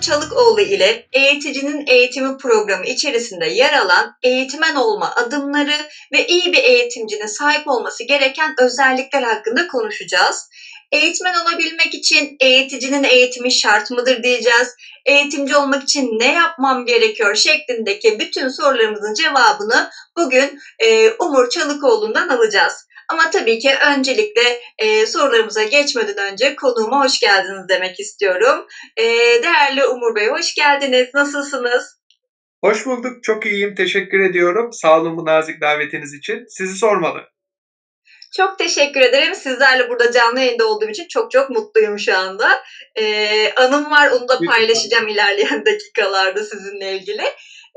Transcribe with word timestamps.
Umur 0.00 0.06
Çalıkoğlu 0.06 0.60
ile 0.60 1.06
Eğiticinin 1.12 1.84
Eğitimi 1.86 2.36
programı 2.36 2.84
içerisinde 2.86 3.46
yer 3.46 3.72
alan 3.72 4.12
eğitmen 4.22 4.74
olma 4.74 5.12
adımları 5.16 5.88
ve 6.12 6.26
iyi 6.26 6.52
bir 6.52 6.64
eğitimcinin 6.64 7.26
sahip 7.26 7.68
olması 7.68 8.04
gereken 8.04 8.54
özellikler 8.58 9.22
hakkında 9.22 9.66
konuşacağız. 9.66 10.48
Eğitmen 10.92 11.34
olabilmek 11.34 11.94
için 11.94 12.36
eğiticinin 12.40 13.04
eğitimi 13.04 13.52
şart 13.52 13.90
mıdır 13.90 14.22
diyeceğiz. 14.22 14.68
Eğitimci 15.06 15.56
olmak 15.56 15.82
için 15.82 16.18
ne 16.18 16.32
yapmam 16.32 16.86
gerekiyor 16.86 17.34
şeklindeki 17.34 18.18
bütün 18.18 18.48
sorularımızın 18.48 19.14
cevabını 19.14 19.88
bugün 20.16 20.58
e, 20.78 21.10
Umur 21.10 21.48
Çalıkoğlu'ndan 21.48 22.28
alacağız. 22.28 22.86
Ama 23.12 23.30
tabii 23.30 23.58
ki 23.58 23.74
öncelikle 23.86 24.60
e, 24.78 25.06
sorularımıza 25.06 25.62
geçmeden 25.62 26.32
önce 26.32 26.56
konuğuma 26.56 27.04
hoş 27.04 27.20
geldiniz 27.20 27.68
demek 27.68 28.00
istiyorum. 28.00 28.66
E, 28.96 29.04
değerli 29.42 29.86
Umur 29.86 30.14
Bey 30.14 30.26
hoş 30.26 30.54
geldiniz. 30.54 31.08
Nasılsınız? 31.14 32.00
Hoş 32.64 32.86
bulduk. 32.86 33.24
Çok 33.24 33.46
iyiyim. 33.46 33.74
Teşekkür 33.74 34.20
ediyorum. 34.20 34.68
Sağ 34.72 35.00
olun 35.00 35.16
bu 35.16 35.24
nazik 35.24 35.60
davetiniz 35.60 36.14
için. 36.14 36.44
Sizi 36.48 36.76
sormalı. 36.76 37.20
Çok 38.36 38.58
teşekkür 38.58 39.00
ederim. 39.00 39.34
Sizlerle 39.34 39.88
burada 39.88 40.12
canlı 40.12 40.40
yayında 40.40 40.66
olduğum 40.66 40.88
için 40.88 41.08
çok 41.08 41.30
çok 41.30 41.50
mutluyum 41.50 41.98
şu 41.98 42.16
anda. 42.16 42.62
Ee, 42.98 43.52
anım 43.56 43.90
var 43.90 44.10
onu 44.10 44.28
da 44.28 44.38
paylaşacağım 44.46 45.08
ilerleyen 45.08 45.64
dakikalarda 45.66 46.44
sizinle 46.44 46.96
ilgili. 46.96 47.22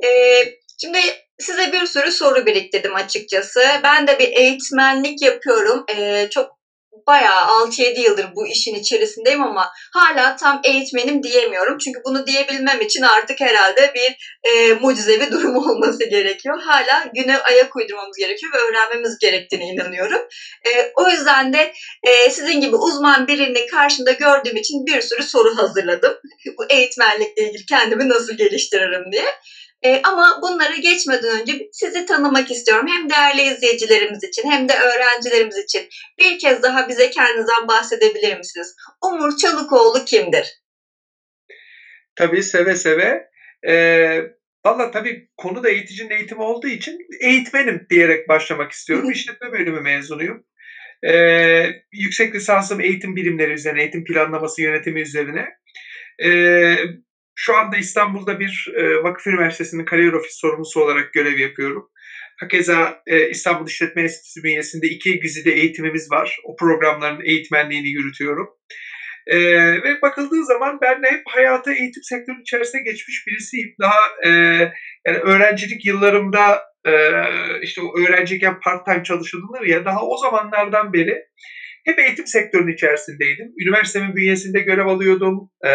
Ee, 0.04 0.44
şimdi 0.82 1.00
size 1.44 1.72
bir 1.72 1.86
sürü 1.86 2.12
soru 2.12 2.46
biriktirdim 2.46 2.96
açıkçası. 2.96 3.62
Ben 3.84 4.08
de 4.08 4.20
bir 4.20 4.28
eğitmenlik 4.28 5.22
yapıyorum. 5.22 5.86
Ee, 5.96 6.28
çok 6.32 6.64
bayağı 7.08 7.68
6-7 7.68 8.00
yıldır 8.00 8.26
bu 8.36 8.48
işin 8.48 8.76
içerisindeyim 8.76 9.44
ama 9.44 9.70
hala 9.94 10.36
tam 10.36 10.62
eğitmenim 10.64 11.24
diyemiyorum. 11.24 11.78
Çünkü 11.78 12.00
bunu 12.06 12.28
diyebilmem 12.28 12.82
için 12.82 13.02
artık 13.02 13.40
herhalde 13.40 13.94
bir 13.96 14.38
e, 14.52 14.74
mucizevi 14.74 15.32
durum 15.32 15.56
olması 15.56 16.10
gerekiyor. 16.10 16.62
Hala 16.62 17.06
güne 17.14 17.38
ayak 17.38 17.76
uydurmamız 17.76 18.18
gerekiyor 18.18 18.54
ve 18.54 18.58
öğrenmemiz 18.58 19.18
gerektiğine 19.18 19.66
inanıyorum. 19.66 20.22
E, 20.66 20.92
o 20.96 21.10
yüzden 21.10 21.54
de 21.54 21.74
e, 22.04 22.30
sizin 22.30 22.62
gibi 22.62 22.76
uzman 22.76 23.28
birini 23.28 23.66
karşımda 23.66 24.12
gördüğüm 24.12 24.56
için 24.56 24.86
bir 24.86 25.02
sürü 25.02 25.24
soru 25.24 25.58
hazırladım. 25.58 26.14
bu 26.58 26.66
eğitmenlikle 26.70 27.44
ilgili 27.44 27.66
kendimi 27.66 28.10
nasıl 28.10 28.38
geliştiririm 28.38 29.12
diye. 29.12 29.26
E, 29.84 30.02
ama 30.04 30.40
bunları 30.42 30.76
geçmeden 30.76 31.42
önce 31.42 31.70
sizi 31.72 32.06
tanımak 32.06 32.52
istiyorum. 32.52 32.88
Hem 32.88 33.10
değerli 33.10 33.42
izleyicilerimiz 33.42 34.24
için 34.24 34.52
hem 34.52 34.70
de 34.70 34.74
öğrencilerimiz 34.74 35.58
için. 35.58 35.90
Bir 36.20 36.40
kez 36.40 36.64
daha 36.64 36.90
bize 36.90 37.10
kendinizden 37.10 37.68
bahsedebilir 37.68 38.38
misiniz? 38.38 38.76
Umur 39.06 39.38
Çalıkoğlu 39.38 40.06
kimdir? 40.06 40.64
Tabii 42.16 42.44
seve 42.44 42.76
seve. 42.76 43.30
Ee, 43.68 44.22
Valla 44.66 44.92
tabii 44.92 45.30
konu 45.38 45.64
da 45.64 45.70
eğiticinin 45.70 46.10
eğitimi 46.10 46.42
olduğu 46.42 46.68
için 46.68 46.98
eğitmenim 47.22 47.88
diyerek 47.90 48.30
başlamak 48.30 48.72
istiyorum. 48.72 49.12
İşletme 49.12 49.52
bölümü 49.52 49.82
mezunuyum. 49.82 50.46
Ee, 51.08 51.66
yüksek 51.92 52.36
lisansım 52.36 52.82
eğitim 52.82 53.16
bilimleri 53.16 53.52
üzerine, 53.52 53.82
eğitim 53.82 54.04
planlaması 54.04 54.62
yönetimi 54.62 55.02
üzerine. 55.02 55.46
Ee, 56.24 56.76
şu 57.36 57.56
anda 57.56 57.78
İstanbul'da 57.78 58.40
bir 58.40 58.74
e, 58.76 59.04
vakıf 59.04 59.28
üniversitesinin 59.28 59.86
kariyer 59.86 60.14
ofis 60.14 60.40
sorumlusu 60.40 60.82
olarak 60.82 61.14
görev 61.14 61.38
yapıyorum. 61.38 61.90
Hakeza 62.40 63.02
e, 63.08 63.30
İstanbul 63.30 63.68
İşletme 63.68 64.02
Enstitüsü 64.02 64.44
bünyesinde 64.44 64.88
iki 64.88 65.20
güzide 65.20 65.52
eğitimimiz 65.52 66.12
var. 66.12 66.38
O 66.44 66.56
programların 66.56 67.22
eğitmenliğini 67.26 67.90
yürütüyorum. 67.90 68.48
E, 69.28 69.38
ve 69.84 70.02
bakıldığı 70.02 70.46
zaman 70.46 70.80
ben 70.82 71.04
de 71.04 71.12
hep 71.12 71.22
hayatı 71.28 71.72
eğitim 71.72 72.04
sektörünün 72.04 72.42
içerisinde 72.42 72.82
geçmiş 72.84 73.28
birisiyim. 73.28 73.76
Daha 73.82 74.00
e, 74.26 74.30
yani 75.08 75.18
öğrencilik 75.18 75.86
yıllarımda 75.86 76.62
e, 76.86 76.94
işte 77.62 77.82
o 77.82 78.00
öğrenciyken 78.00 78.60
part 78.60 78.86
time 78.86 79.04
çalışılır 79.04 79.66
ya 79.66 79.86
daha 79.86 80.06
o 80.06 80.18
zamanlardan 80.18 80.94
beri 80.94 81.24
hep 81.86 82.00
eğitim 82.00 82.28
sektörünün 82.28 82.74
içerisindeydim. 82.74 83.48
Üniversitemin 83.62 84.16
bünyesinde 84.16 84.60
görev 84.60 84.86
alıyordum. 84.86 85.50
E, 85.66 85.70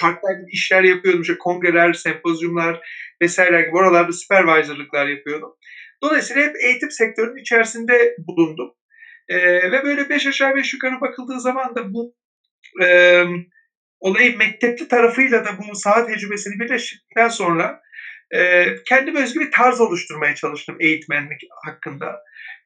part-time 0.00 0.44
işler 0.52 0.82
yapıyordum. 0.82 1.22
İşte 1.22 1.38
kongreler, 1.38 1.92
sempozyumlar 1.92 2.80
vesaire 3.22 3.60
gibi 3.60 3.76
oralarda 3.76 4.12
supervisorlıklar 4.12 5.06
yapıyordum. 5.06 5.50
Dolayısıyla 6.02 6.42
hep 6.42 6.52
eğitim 6.64 6.90
sektörünün 6.90 7.40
içerisinde 7.40 8.14
bulundum. 8.18 8.70
E, 9.28 9.36
ve 9.72 9.84
böyle 9.84 10.08
beş 10.08 10.26
aşağı 10.26 10.54
beş 10.54 10.72
yukarı 10.72 11.00
bakıldığı 11.00 11.40
zaman 11.40 11.74
da 11.74 11.92
bu 11.92 12.14
e, 12.84 13.22
olayın 14.00 14.38
mektepli 14.38 14.88
tarafıyla 14.88 15.44
da 15.44 15.58
bu 15.58 15.74
saha 15.74 16.06
tecrübesini 16.06 16.60
birleştirdikten 16.60 17.28
sonra 17.28 17.80
e, 18.34 18.66
kendime 18.88 19.22
özgü 19.22 19.40
bir 19.40 19.50
tarz 19.50 19.80
oluşturmaya 19.80 20.34
çalıştım 20.34 20.76
eğitmenlik 20.80 21.40
hakkında. 21.64 22.20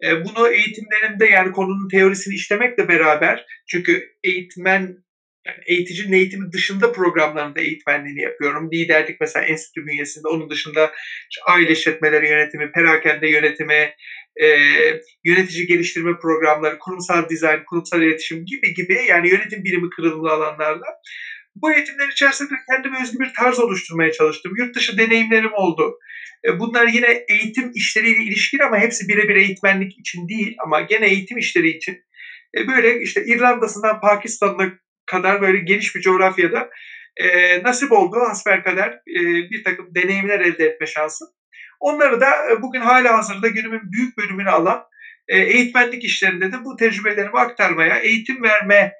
E, 0.04 0.24
bunu 0.24 0.48
eğitimlerimde 0.48 1.26
yani 1.26 1.52
konunun 1.52 1.88
teorisini 1.88 2.34
işlemekle 2.34 2.88
beraber 2.88 3.46
çünkü 3.70 4.08
eğitmen 4.24 4.96
yani 5.46 5.58
eğiticinin 5.66 6.12
eğitimi 6.12 6.52
dışında 6.52 6.92
programlarında 6.92 7.60
eğitmenliğini 7.60 8.22
yapıyorum. 8.22 8.70
Liderlik 8.72 9.20
mesela 9.20 9.44
enstitü 9.44 9.86
bünyesinde, 9.86 10.28
onun 10.28 10.50
dışında 10.50 10.92
aile 11.48 11.70
işletmeleri 11.72 12.28
yönetimi, 12.28 12.72
perakende 12.72 13.28
yönetimi, 13.28 13.94
e, 14.42 14.46
yönetici 15.24 15.66
geliştirme 15.66 16.18
programları, 16.22 16.78
kurumsal 16.78 17.28
dizayn, 17.28 17.64
kurumsal 17.64 18.02
iletişim 18.02 18.44
gibi 18.44 18.74
gibi 18.74 18.98
yani 19.08 19.28
yönetim 19.28 19.64
birimi 19.64 19.90
kırılımlı 19.90 20.30
alanlarda 20.30 20.86
bu 21.54 21.72
eğitimler 21.72 22.08
içerisinde 22.08 22.54
kendime 22.70 23.02
özgü 23.02 23.18
bir 23.18 23.32
tarz 23.36 23.58
oluşturmaya 23.58 24.12
çalıştım. 24.12 24.52
Yurt 24.56 24.76
dışı 24.76 24.98
deneyimlerim 24.98 25.52
oldu. 25.52 25.98
E, 26.44 26.58
bunlar 26.58 26.86
yine 26.86 27.24
eğitim 27.28 27.70
işleriyle 27.74 28.22
ilişkili 28.22 28.64
ama 28.64 28.78
hepsi 28.78 29.08
birebir 29.08 29.36
eğitmenlik 29.36 29.98
için 29.98 30.28
değil 30.28 30.56
ama 30.64 30.80
gene 30.80 31.06
eğitim 31.06 31.38
işleri 31.38 31.68
için. 31.68 31.98
E, 32.58 32.68
böyle 32.68 33.00
işte 33.00 33.24
İrlanda'sından 33.24 34.00
Pakistan'a 34.00 34.72
kadar 35.06 35.42
böyle 35.42 35.58
geniş 35.58 35.94
bir 35.94 36.00
coğrafyada 36.00 36.70
e, 37.16 37.62
nasip 37.62 37.92
oldu 37.92 38.16
hasbelkader 38.20 39.00
bir 39.50 39.64
takım 39.64 39.94
deneyimler 39.94 40.40
elde 40.40 40.66
etme 40.66 40.86
şansı. 40.86 41.24
Onları 41.80 42.20
da 42.20 42.32
bugün 42.62 42.80
hala 42.80 43.18
hazırda 43.18 43.48
günümün 43.48 43.92
büyük 43.92 44.18
bölümünü 44.18 44.50
alan 44.50 44.84
eğitmenlik 45.28 46.04
işlerinde 46.04 46.52
de 46.52 46.64
bu 46.64 46.76
tecrübelerimi 46.76 47.38
aktarmaya, 47.38 47.98
eğitim 47.98 48.42
verme 48.42 48.92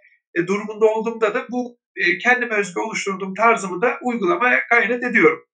durumunda 0.46 0.86
olduğumda 0.86 1.34
da 1.34 1.46
bu 1.50 1.81
kendime 2.22 2.54
özgü 2.54 2.80
oluşturduğum 2.80 3.34
tarzımı 3.34 3.82
da 3.82 3.98
uygulamaya 4.02 4.60
gayret 4.70 5.04
ediyorum. 5.04 5.48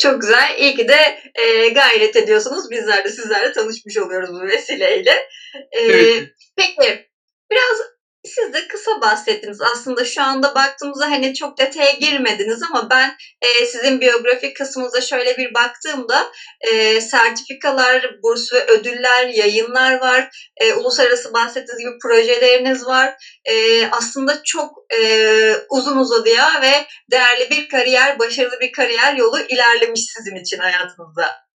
Çok 0.00 0.20
güzel. 0.20 0.58
İyi 0.58 0.76
ki 0.76 0.88
de 0.88 1.20
e, 1.34 1.68
gayret 1.68 2.16
ediyorsunuz. 2.16 2.70
Bizler 2.70 3.04
de 3.04 3.08
sizlerle 3.08 3.52
tanışmış 3.52 3.98
oluyoruz 3.98 4.30
bu 4.32 4.40
vesileyle. 4.48 5.28
E, 5.72 5.80
evet. 5.80 6.28
Peki 6.56 7.08
biraz 7.50 7.78
siz 8.24 8.52
de 8.52 8.68
kısa 8.68 9.00
bahsettiniz. 9.00 9.60
Aslında 9.60 10.04
şu 10.04 10.22
anda 10.22 10.54
baktığımızda 10.54 11.10
hani 11.10 11.34
çok 11.34 11.58
detaya 11.58 11.90
girmediniz 11.90 12.62
ama 12.62 12.90
ben 12.90 13.16
e, 13.42 13.64
sizin 13.64 14.00
biyografik 14.00 14.56
kısmınıza 14.56 15.00
şöyle 15.00 15.36
bir 15.36 15.54
baktığımda 15.54 16.32
e, 16.60 17.00
sertifikalar, 17.00 18.10
burs 18.22 18.52
ve 18.52 18.66
ödüller, 18.66 19.26
yayınlar 19.26 20.00
var. 20.00 20.50
E, 20.56 20.72
uluslararası 20.72 21.32
bahsettiğiniz 21.32 21.78
gibi 21.78 21.98
projeleriniz 22.02 22.86
var. 22.86 23.14
E, 23.44 23.86
aslında 23.86 24.42
çok 24.42 24.70
e, 25.00 25.54
uzun 25.70 25.96
uzadıya 25.96 26.62
ve 26.62 26.86
değerli 27.10 27.50
bir 27.50 27.68
kariyer, 27.68 28.18
başarılı 28.18 28.60
bir 28.60 28.72
kariyer 28.72 29.14
yolu 29.14 29.40
ilerlemiş 29.40 30.00
sizin 30.16 30.36
için 30.36 30.58
hayatınızda. 30.58 31.49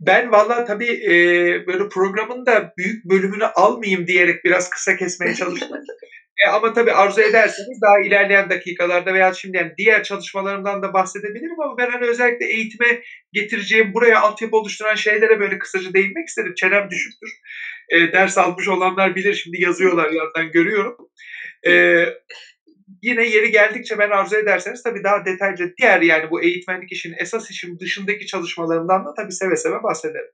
Ben 0.00 0.32
valla 0.32 0.64
tabii 0.64 0.90
e, 0.90 1.12
böyle 1.66 1.88
programın 1.88 2.46
da 2.46 2.72
büyük 2.78 3.04
bölümünü 3.04 3.44
almayayım 3.44 4.06
diyerek 4.06 4.44
biraz 4.44 4.70
kısa 4.70 4.96
kesmeye 4.96 5.34
çalıştım. 5.34 5.78
e, 6.44 6.48
ama 6.48 6.72
tabii 6.72 6.92
arzu 6.92 7.20
ederseniz 7.20 7.80
daha 7.82 8.06
ilerleyen 8.06 8.50
dakikalarda 8.50 9.14
veya 9.14 9.32
şimdi 9.32 9.56
yani 9.56 9.72
diğer 9.78 10.02
çalışmalarımdan 10.02 10.82
da 10.82 10.92
bahsedebilirim 10.92 11.60
ama 11.60 11.78
ben 11.78 11.90
hani 11.90 12.06
özellikle 12.06 12.46
eğitime 12.46 13.00
getireceğim, 13.32 13.94
buraya 13.94 14.20
altyapı 14.20 14.56
oluşturan 14.56 14.94
şeylere 14.94 15.40
böyle 15.40 15.58
kısaca 15.58 15.94
değinmek 15.94 16.28
istedim. 16.28 16.52
Çenem 16.56 16.90
düşüktür. 16.90 17.30
E, 17.90 18.12
ders 18.12 18.38
almış 18.38 18.68
olanlar 18.68 19.14
bilir 19.14 19.34
şimdi 19.34 19.62
yazıyorlar 19.62 20.10
yandan 20.10 20.52
görüyorum. 20.52 20.96
E, 21.66 21.72
yine 23.04 23.26
yeri 23.26 23.50
geldikçe 23.50 23.98
ben 23.98 24.10
arzu 24.10 24.36
ederseniz 24.36 24.82
tabii 24.82 25.04
daha 25.04 25.24
detaylıca 25.24 25.64
diğer 25.78 26.00
yani 26.00 26.30
bu 26.30 26.42
eğitmenlik 26.42 26.92
işinin 26.92 27.16
esas 27.20 27.50
işin 27.50 27.78
dışındaki 27.78 28.26
çalışmalarından 28.26 29.04
da 29.06 29.14
tabii 29.16 29.32
seve 29.32 29.56
seve 29.56 29.82
bahsederim. 29.82 30.30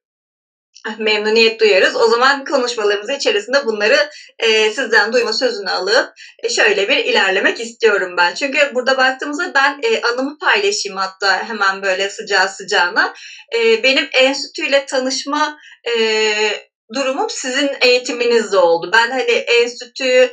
Ah, 0.88 0.98
memnuniyet 0.98 1.60
duyarız. 1.60 1.96
O 1.96 2.06
zaman 2.06 2.44
konuşmalarımız 2.44 3.10
içerisinde 3.10 3.66
bunları 3.66 4.10
e, 4.38 4.70
sizden 4.70 5.12
duyma 5.12 5.32
sözünü 5.32 5.70
alıp 5.70 6.12
e, 6.42 6.48
şöyle 6.48 6.88
bir 6.88 6.96
ilerlemek 6.96 7.60
istiyorum 7.60 8.14
ben. 8.16 8.34
Çünkü 8.34 8.70
burada 8.74 8.96
baktığımızda 8.96 9.54
ben 9.54 9.80
e, 9.82 10.00
anımı 10.02 10.38
paylaşayım 10.38 10.98
hatta 10.98 11.48
hemen 11.48 11.82
böyle 11.82 12.10
sıcağı 12.10 12.48
sıcağına. 12.48 13.14
E, 13.56 13.82
benim 13.82 14.08
enstitüyle 14.12 14.86
tanışma 14.86 15.58
e, 15.88 15.94
durumum 16.94 17.30
sizin 17.30 17.70
eğitiminizde 17.80 18.58
oldu. 18.58 18.90
Ben 18.92 19.10
hani 19.10 19.22
enstitüyü 19.30 20.30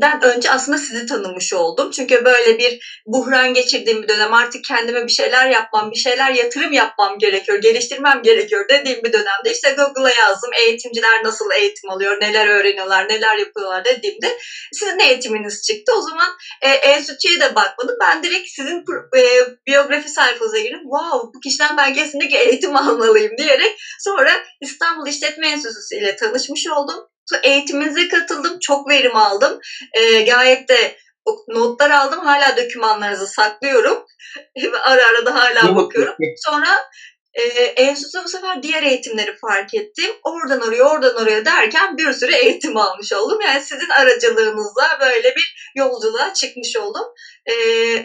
den 0.00 0.22
önce 0.22 0.50
aslında 0.50 0.78
sizi 0.78 1.06
tanımış 1.06 1.52
oldum. 1.52 1.90
Çünkü 1.90 2.24
böyle 2.24 2.58
bir 2.58 3.02
buhran 3.06 3.54
geçirdiğim 3.54 4.02
bir 4.02 4.08
dönem 4.08 4.34
artık 4.34 4.64
kendime 4.64 5.06
bir 5.06 5.12
şeyler 5.12 5.50
yapmam, 5.50 5.90
bir 5.90 5.96
şeyler 5.96 6.30
yatırım 6.30 6.72
yapmam 6.72 7.18
gerekiyor, 7.18 7.58
geliştirmem 7.62 8.22
gerekiyor 8.22 8.68
dediğim 8.68 9.04
bir 9.04 9.12
dönemde 9.12 9.52
işte 9.52 9.70
Google'a 9.70 10.10
yazdım 10.10 10.50
eğitimciler 10.58 11.24
nasıl 11.24 11.50
eğitim 11.50 11.90
alıyor, 11.90 12.20
neler 12.20 12.46
öğreniyorlar, 12.46 13.08
neler 13.08 13.36
yapıyorlar 13.36 13.84
dediğimde 13.84 14.38
sizin 14.72 14.98
eğitiminiz 14.98 15.62
çıktı. 15.66 15.92
O 15.98 16.00
zaman 16.00 16.28
e, 16.62 16.68
enstitüye 16.68 17.40
de 17.40 17.54
bakmadım. 17.54 17.96
Ben 18.00 18.22
direkt 18.22 18.48
sizin 18.48 18.84
e, 19.16 19.22
biyografi 19.66 20.08
sayfanıza 20.08 20.58
girip 20.58 20.82
wow 20.82 21.28
bu 21.34 21.40
kişiden 21.40 21.76
ben 21.76 21.94
kesinlikle 21.94 22.38
eğitim 22.38 22.76
almalıyım 22.76 23.38
diyerek 23.38 23.78
sonra 24.00 24.30
İstanbul 24.60 25.06
İşletme 25.06 25.48
Enstitüsü 25.48 25.96
ile 25.96 26.16
tanışmış 26.16 26.66
oldum 26.66 27.08
eğitiminize 27.42 28.08
katıldım. 28.08 28.58
Çok 28.60 28.90
verim 28.90 29.16
aldım. 29.16 29.58
E, 29.94 30.22
gayet 30.22 30.68
de 30.68 30.96
notlar 31.48 31.90
aldım. 31.90 32.20
Hala 32.20 32.56
dokümanlarınızı 32.56 33.26
saklıyorum. 33.26 34.04
ara 34.82 35.06
ara 35.06 35.26
da 35.26 35.34
hala 35.34 35.76
bakıyorum. 35.76 36.14
Sonra 36.36 36.68
e, 37.34 37.42
enstitüde 37.76 38.24
bu 38.24 38.28
sefer 38.28 38.62
diğer 38.62 38.82
eğitimleri 38.82 39.36
fark 39.36 39.74
ettim. 39.74 40.10
Oradan 40.24 40.60
oraya, 40.60 40.82
oradan 40.82 41.16
oraya 41.16 41.44
derken 41.44 41.98
bir 41.98 42.12
sürü 42.12 42.32
eğitim 42.32 42.76
almış 42.76 43.12
oldum. 43.12 43.40
Yani 43.40 43.60
sizin 43.60 43.88
aracılığınızla 43.88 44.98
böyle 45.00 45.34
bir 45.34 45.72
yolculuğa 45.76 46.34
çıkmış 46.34 46.76
oldum. 46.76 47.04
E, 47.46 47.54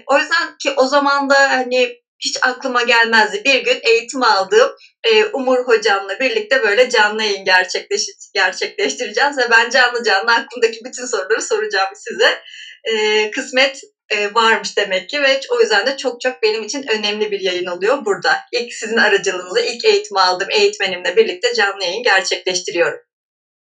o 0.07 0.17
yüzden 0.17 0.57
ki 0.63 0.73
o 0.77 0.87
zaman 0.87 1.29
da 1.29 1.49
hani 1.49 2.02
hiç 2.25 2.37
aklıma 2.41 2.83
gelmezdi. 2.83 3.41
Bir 3.45 3.63
gün 3.63 3.79
eğitim 3.83 4.23
aldığım 4.23 4.71
e, 5.03 5.25
Umur 5.25 5.67
hocamla 5.67 6.19
birlikte 6.19 6.63
böyle 6.63 6.89
canlı 6.89 7.23
yayın 7.23 7.45
gerçekleş 7.45 8.01
gerçekleştireceğiz 8.33 9.37
ve 9.37 9.49
ben 9.51 9.69
canlı 9.69 10.03
canlı 10.03 10.31
aklımdaki 10.31 10.79
bütün 10.85 11.05
soruları 11.05 11.41
soracağım 11.41 11.89
size. 11.95 12.41
E, 12.83 13.31
kısmet 13.31 13.81
e, 14.09 14.33
varmış 14.33 14.77
demek 14.77 15.09
ki 15.09 15.21
ve 15.21 15.39
o 15.49 15.59
yüzden 15.59 15.85
de 15.85 15.97
çok 15.97 16.21
çok 16.21 16.43
benim 16.43 16.63
için 16.63 16.85
önemli 16.99 17.31
bir 17.31 17.39
yayın 17.39 17.65
oluyor 17.65 18.05
burada. 18.05 18.37
İlk 18.51 18.73
sizin 18.73 18.97
aracılığınızla 18.97 19.61
ilk 19.61 19.85
eğitim 19.85 20.17
aldığım 20.17 20.49
eğitmenimle 20.49 21.15
birlikte 21.15 21.53
canlı 21.53 21.83
yayın 21.83 22.03
gerçekleştiriyorum. 22.03 22.99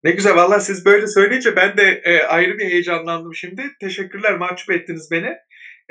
Ne 0.04 0.12
güzel 0.12 0.36
valla 0.36 0.60
siz 0.60 0.86
böyle 0.86 1.08
söyleyince 1.08 1.56
ben 1.56 1.78
de 1.78 2.02
e, 2.04 2.24
ayrı 2.24 2.58
bir 2.58 2.66
heyecanlandım 2.66 3.36
şimdi. 3.36 3.62
Teşekkürler 3.82 4.34
mahcup 4.34 4.72
ettiniz 4.72 5.08
beni. 5.12 5.34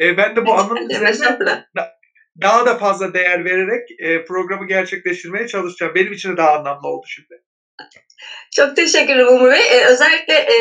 E, 0.01 0.17
ben 0.17 0.37
de 0.37 0.47
bu 0.47 0.55
üzerine 0.91 1.13
daha 2.43 2.67
da 2.67 2.79
fazla 2.79 3.15
değer 3.15 3.45
vererek 3.45 3.89
e, 3.99 4.25
programı 4.25 4.67
gerçekleştirmeye 4.67 5.47
çalışacağım. 5.47 5.95
Benim 5.95 6.13
için 6.13 6.33
de 6.33 6.37
daha 6.37 6.59
anlamlı 6.59 6.89
oldu 6.89 7.07
şimdi. 7.07 7.43
Çok 8.57 8.77
teşekkür 8.77 9.15
ederim 9.15 9.29
Umur 9.29 9.51
Bey. 9.51 9.61
Ee, 9.71 9.85
özellikle 9.85 10.35
e, 10.35 10.57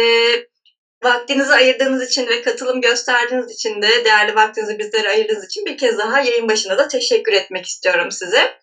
vaktinizi 1.03 1.53
ayırdığınız 1.53 2.07
için 2.07 2.27
ve 2.27 2.41
katılım 2.41 2.81
gösterdiğiniz 2.81 3.51
için 3.51 3.81
de 3.81 4.05
değerli 4.05 4.35
vaktinizi 4.35 4.79
bizlere 4.79 5.09
ayırdığınız 5.09 5.45
için 5.45 5.65
bir 5.65 5.77
kez 5.77 5.97
daha 5.97 6.19
yayın 6.19 6.49
başına 6.49 6.77
da 6.77 6.87
teşekkür 6.87 7.33
etmek 7.33 7.65
istiyorum 7.65 8.11
size. 8.11 8.57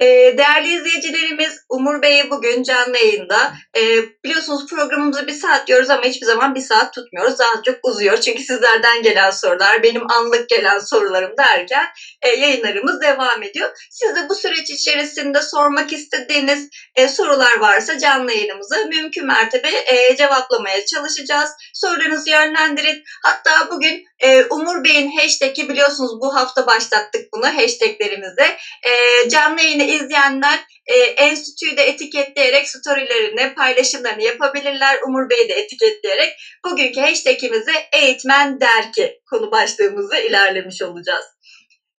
E, 0.00 0.06
değerli 0.38 0.74
izleyicilerimiz 0.74 1.58
Umur 1.68 2.02
Bey 2.02 2.30
bugün 2.30 2.62
canlı 2.62 2.98
yayında. 2.98 3.52
E, 3.76 4.02
biliyorsunuz 4.24 4.66
programımızı 4.66 5.26
bir 5.26 5.32
saat 5.32 5.66
diyoruz 5.66 5.90
ama 5.90 6.04
hiçbir 6.04 6.26
zaman 6.26 6.54
bir 6.54 6.60
saat 6.60 6.94
tutmuyoruz. 6.94 7.38
Daha 7.38 7.62
çok 7.62 7.78
uzuyor. 7.82 8.20
Çünkü 8.20 8.42
sizlerden 8.42 9.02
gelen 9.02 9.30
sorular, 9.30 9.82
benim 9.82 10.10
anlık 10.10 10.48
gelen 10.48 10.78
sorularım 10.78 11.36
derken 11.38 11.86
e, 12.22 12.28
yayınlarımız 12.28 13.00
devam 13.00 13.42
ediyor. 13.42 13.70
Siz 13.90 14.16
de 14.16 14.28
bu 14.28 14.34
süreç 14.34 14.70
içerisinde 14.70 15.42
sormak 15.42 15.92
istediğiniz 15.92 16.68
e, 16.96 17.08
sorular 17.08 17.58
varsa 17.58 17.98
canlı 17.98 18.32
yayınımızı 18.32 18.86
mümkün 18.86 19.26
mertebe 19.26 19.68
e, 19.68 20.16
cevaplamaya 20.16 20.86
çalışacağız. 20.86 21.50
Sorularınızı 21.74 22.30
yönlendirin. 22.30 23.02
Hatta 23.24 23.70
bugün 23.70 24.04
e, 24.24 24.44
Umur 24.50 24.84
Bey'in 24.84 25.16
hashtag'i 25.18 25.68
biliyorsunuz 25.68 26.10
bu 26.20 26.34
hafta 26.34 26.66
başlattık 26.66 27.32
bunu 27.32 27.46
hashtaglerimizde. 27.46 28.56
E, 28.86 29.28
canlı 29.28 29.60
yayını 29.60 29.82
izleyenler 29.82 30.60
e, 30.86 30.94
enstitüyü 30.96 31.76
de 31.76 31.82
etiketleyerek 31.82 32.68
storylerini, 32.68 33.54
paylaşımlarını 33.54 34.22
yapabilirler. 34.22 34.98
Umur 35.06 35.30
Bey'i 35.30 35.48
de 35.48 35.54
etiketleyerek 35.54 36.32
bugünkü 36.64 37.00
hashtagimizi 37.00 37.72
eğitmen 37.92 38.60
der 38.60 38.92
ki 38.92 39.20
konu 39.30 39.50
başlığımızı 39.50 40.16
ilerlemiş 40.16 40.82
olacağız. 40.82 41.24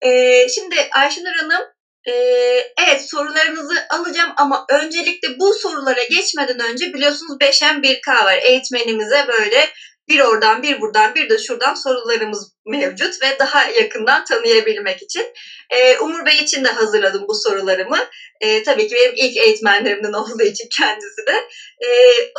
E, 0.01 0.09
şimdi 0.49 0.75
Ayşenur 0.91 1.35
Hanım 1.35 1.75
ee, 2.07 2.73
evet 2.85 3.09
sorularınızı 3.09 3.75
alacağım 3.89 4.33
ama 4.37 4.65
öncelikle 4.69 5.39
bu 5.39 5.53
sorulara 5.53 6.03
geçmeden 6.03 6.59
önce 6.59 6.93
biliyorsunuz 6.93 7.37
5M 7.41 7.81
1K 7.81 8.25
var. 8.25 8.37
Eğitmenimize 8.41 9.27
böyle 9.27 9.69
bir 10.09 10.19
oradan 10.19 10.63
bir 10.63 10.81
buradan 10.81 11.15
bir 11.15 11.29
de 11.29 11.37
şuradan 11.37 11.73
sorularımız 11.73 12.55
mevcut 12.65 13.21
ve 13.21 13.39
daha 13.39 13.65
yakından 13.65 14.25
tanıyabilmek 14.25 15.01
için. 15.01 15.25
E, 15.69 15.97
Umur 15.97 16.25
Bey 16.25 16.37
için 16.37 16.63
de 16.63 16.69
hazırladım 16.69 17.25
bu 17.27 17.35
sorularımı. 17.35 17.97
E, 18.41 18.63
tabii 18.63 18.87
ki 18.87 18.95
benim 18.95 19.13
ilk 19.15 19.37
eğitmenlerimden 19.37 20.13
olduğu 20.13 20.43
için 20.43 20.67
kendisi 20.77 21.25
de. 21.27 21.47
E, 21.87 21.89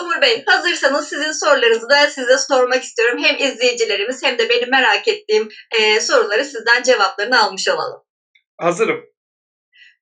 Umur 0.02 0.20
Bey 0.20 0.44
hazırsanız 0.46 1.08
sizin 1.08 1.32
sorularınızı 1.32 1.88
da 1.88 2.10
size 2.10 2.38
sormak 2.38 2.84
istiyorum. 2.84 3.18
Hem 3.24 3.48
izleyicilerimiz 3.48 4.22
hem 4.22 4.38
de 4.38 4.48
benim 4.48 4.70
merak 4.70 5.08
ettiğim 5.08 5.48
e, 5.80 6.00
soruları 6.00 6.44
sizden 6.44 6.82
cevaplarını 6.82 7.42
almış 7.42 7.68
olalım. 7.68 8.02
Hazırım. 8.60 9.16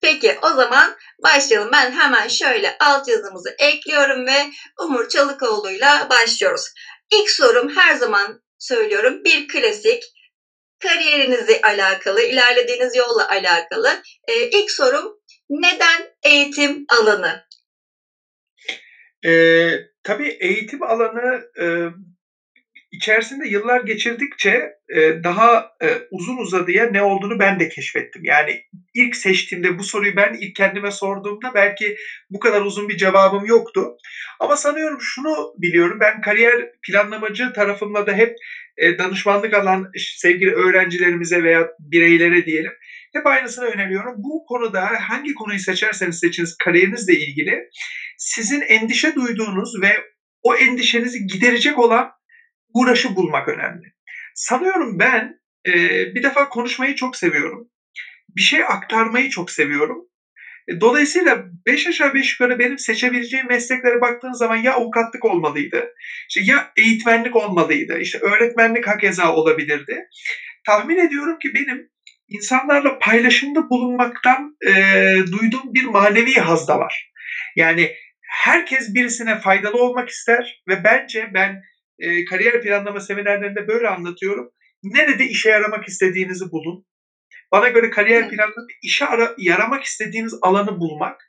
Peki 0.04 0.38
o 0.42 0.48
zaman 0.48 0.96
başlayalım. 1.24 1.68
Ben 1.72 1.92
hemen 1.92 2.28
şöyle 2.28 2.76
alt 2.80 3.08
yazımızı 3.08 3.54
ekliyorum 3.58 4.26
ve 4.26 4.46
Umur 4.80 5.08
Çalıkoğlu'yla 5.08 6.06
başlıyoruz. 6.10 6.64
İlk 7.12 7.30
sorum 7.30 7.76
her 7.76 7.94
zaman 7.94 8.40
söylüyorum 8.58 9.24
bir 9.24 9.48
klasik 9.48 10.02
kariyerinizle 10.82 11.60
alakalı, 11.62 12.22
ilerlediğiniz 12.22 12.96
yolla 12.96 13.28
alakalı. 13.28 14.02
Ee, 14.28 14.48
ilk 14.50 14.70
sorum 14.70 15.18
neden 15.50 16.02
eğitim 16.22 16.84
alanı? 16.88 17.44
Ee, 19.26 19.76
tabii 20.02 20.36
eğitim 20.40 20.82
alanı 20.82 21.40
e, 21.60 21.64
içerisinde 22.94 23.48
yıllar 23.48 23.80
geçirdikçe 23.80 24.70
e, 24.96 25.22
daha 25.24 25.66
e, 25.82 25.86
uzun 26.10 26.36
uzadıya 26.36 26.86
ne 26.90 27.02
olduğunu 27.02 27.38
ben 27.38 27.60
de 27.60 27.68
keşfettim. 27.68 28.24
Yani 28.24 28.60
ilk 28.94 29.16
seçtiğimde 29.16 29.78
bu 29.78 29.82
soruyu 29.82 30.16
ben 30.16 30.32
ilk 30.40 30.54
kendime 30.54 30.90
sorduğumda 30.90 31.54
belki 31.54 31.96
bu 32.30 32.38
kadar 32.38 32.62
uzun 32.62 32.88
bir 32.88 32.96
cevabım 32.96 33.44
yoktu. 33.44 33.88
Ama 34.40 34.56
sanıyorum 34.56 34.98
şunu 35.00 35.52
biliyorum 35.58 35.98
ben 36.00 36.20
kariyer 36.20 36.68
planlamacı 36.86 37.52
tarafımla 37.52 38.06
da 38.06 38.12
hep 38.12 38.34
e, 38.78 38.98
danışmanlık 38.98 39.54
alan 39.54 39.86
sevgili 40.22 40.50
öğrencilerimize 40.50 41.42
veya 41.42 41.66
bireylere 41.78 42.46
diyelim 42.46 42.72
hep 43.12 43.26
aynısını 43.26 43.64
öneriyorum. 43.64 44.14
Bu 44.16 44.44
konuda 44.48 44.88
hangi 45.08 45.34
konuyu 45.34 45.58
seçerseniz 45.58 46.18
seçiniz 46.18 46.56
kariyerinizle 46.64 47.14
ilgili 47.14 47.58
sizin 48.18 48.60
endişe 48.60 49.14
duyduğunuz 49.14 49.82
ve 49.82 49.92
o 50.42 50.54
endişenizi 50.54 51.26
giderecek 51.26 51.78
olan 51.78 52.10
uğraşı 52.74 53.16
bulmak 53.16 53.48
önemli. 53.48 53.92
Sanıyorum 54.34 54.98
ben 54.98 55.40
e, 55.66 55.72
bir 56.14 56.22
defa 56.22 56.48
konuşmayı 56.48 56.94
çok 56.94 57.16
seviyorum. 57.16 57.68
Bir 58.36 58.42
şey 58.42 58.62
aktarmayı 58.62 59.28
çok 59.28 59.50
seviyorum. 59.50 59.98
E, 60.68 60.80
dolayısıyla 60.80 61.44
beş 61.66 61.86
aşağı 61.86 62.14
beş 62.14 62.32
yukarı 62.32 62.58
benim 62.58 62.78
seçebileceğim 62.78 63.46
mesleklere 63.46 64.00
baktığın 64.00 64.32
zaman 64.32 64.56
ya 64.56 64.72
avukatlık 64.72 65.24
olmalıydı, 65.24 65.86
işte 66.28 66.52
ya 66.52 66.72
eğitmenlik 66.76 67.36
olmalıydı, 67.36 67.98
işte 67.98 68.18
öğretmenlik 68.18 68.86
hakeza 68.86 69.32
olabilirdi. 69.32 70.06
Tahmin 70.66 70.98
ediyorum 70.98 71.38
ki 71.38 71.54
benim 71.54 71.88
insanlarla 72.28 72.98
paylaşımda 72.98 73.70
bulunmaktan 73.70 74.56
e, 74.66 74.72
duyduğum 75.32 75.74
bir 75.74 75.84
manevi 75.84 76.34
haz 76.34 76.68
da 76.68 76.78
var. 76.78 77.10
Yani 77.56 77.94
herkes 78.20 78.94
birisine 78.94 79.36
faydalı 79.38 79.82
olmak 79.82 80.08
ister 80.08 80.62
ve 80.68 80.84
bence 80.84 81.30
ben 81.34 81.62
e, 81.98 82.24
kariyer 82.24 82.62
planlama 82.62 83.00
seminerlerinde 83.00 83.68
böyle 83.68 83.88
anlatıyorum. 83.88 84.50
Nerede 84.82 85.24
işe 85.24 85.50
yaramak 85.50 85.88
istediğinizi 85.88 86.50
bulun. 86.50 86.86
Bana 87.52 87.68
göre 87.68 87.90
kariyer 87.90 88.28
planlaması 88.30 88.66
işe 88.82 89.06
ara, 89.06 89.34
yaramak 89.38 89.84
istediğiniz 89.84 90.34
alanı 90.42 90.80
bulmak. 90.80 91.20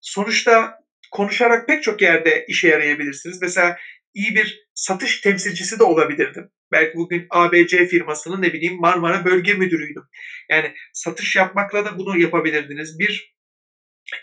Sonuçta 0.00 0.74
konuşarak 1.10 1.68
pek 1.68 1.82
çok 1.82 2.02
yerde 2.02 2.44
işe 2.48 2.68
yarayabilirsiniz. 2.68 3.38
Mesela 3.42 3.76
iyi 4.14 4.34
bir 4.34 4.68
satış 4.74 5.20
temsilcisi 5.20 5.78
de 5.78 5.84
olabilirdim. 5.84 6.50
Belki 6.72 6.96
bugün 6.96 7.26
ABC 7.30 7.86
firmasının 7.86 8.42
ne 8.42 8.52
bileyim 8.52 8.80
Marmara 8.80 9.24
Bölge 9.24 9.54
Müdürüydüm. 9.54 10.02
Yani 10.50 10.74
satış 10.92 11.36
yapmakla 11.36 11.84
da 11.84 11.98
bunu 11.98 12.18
yapabilirdiniz. 12.18 12.98
Bir 12.98 13.34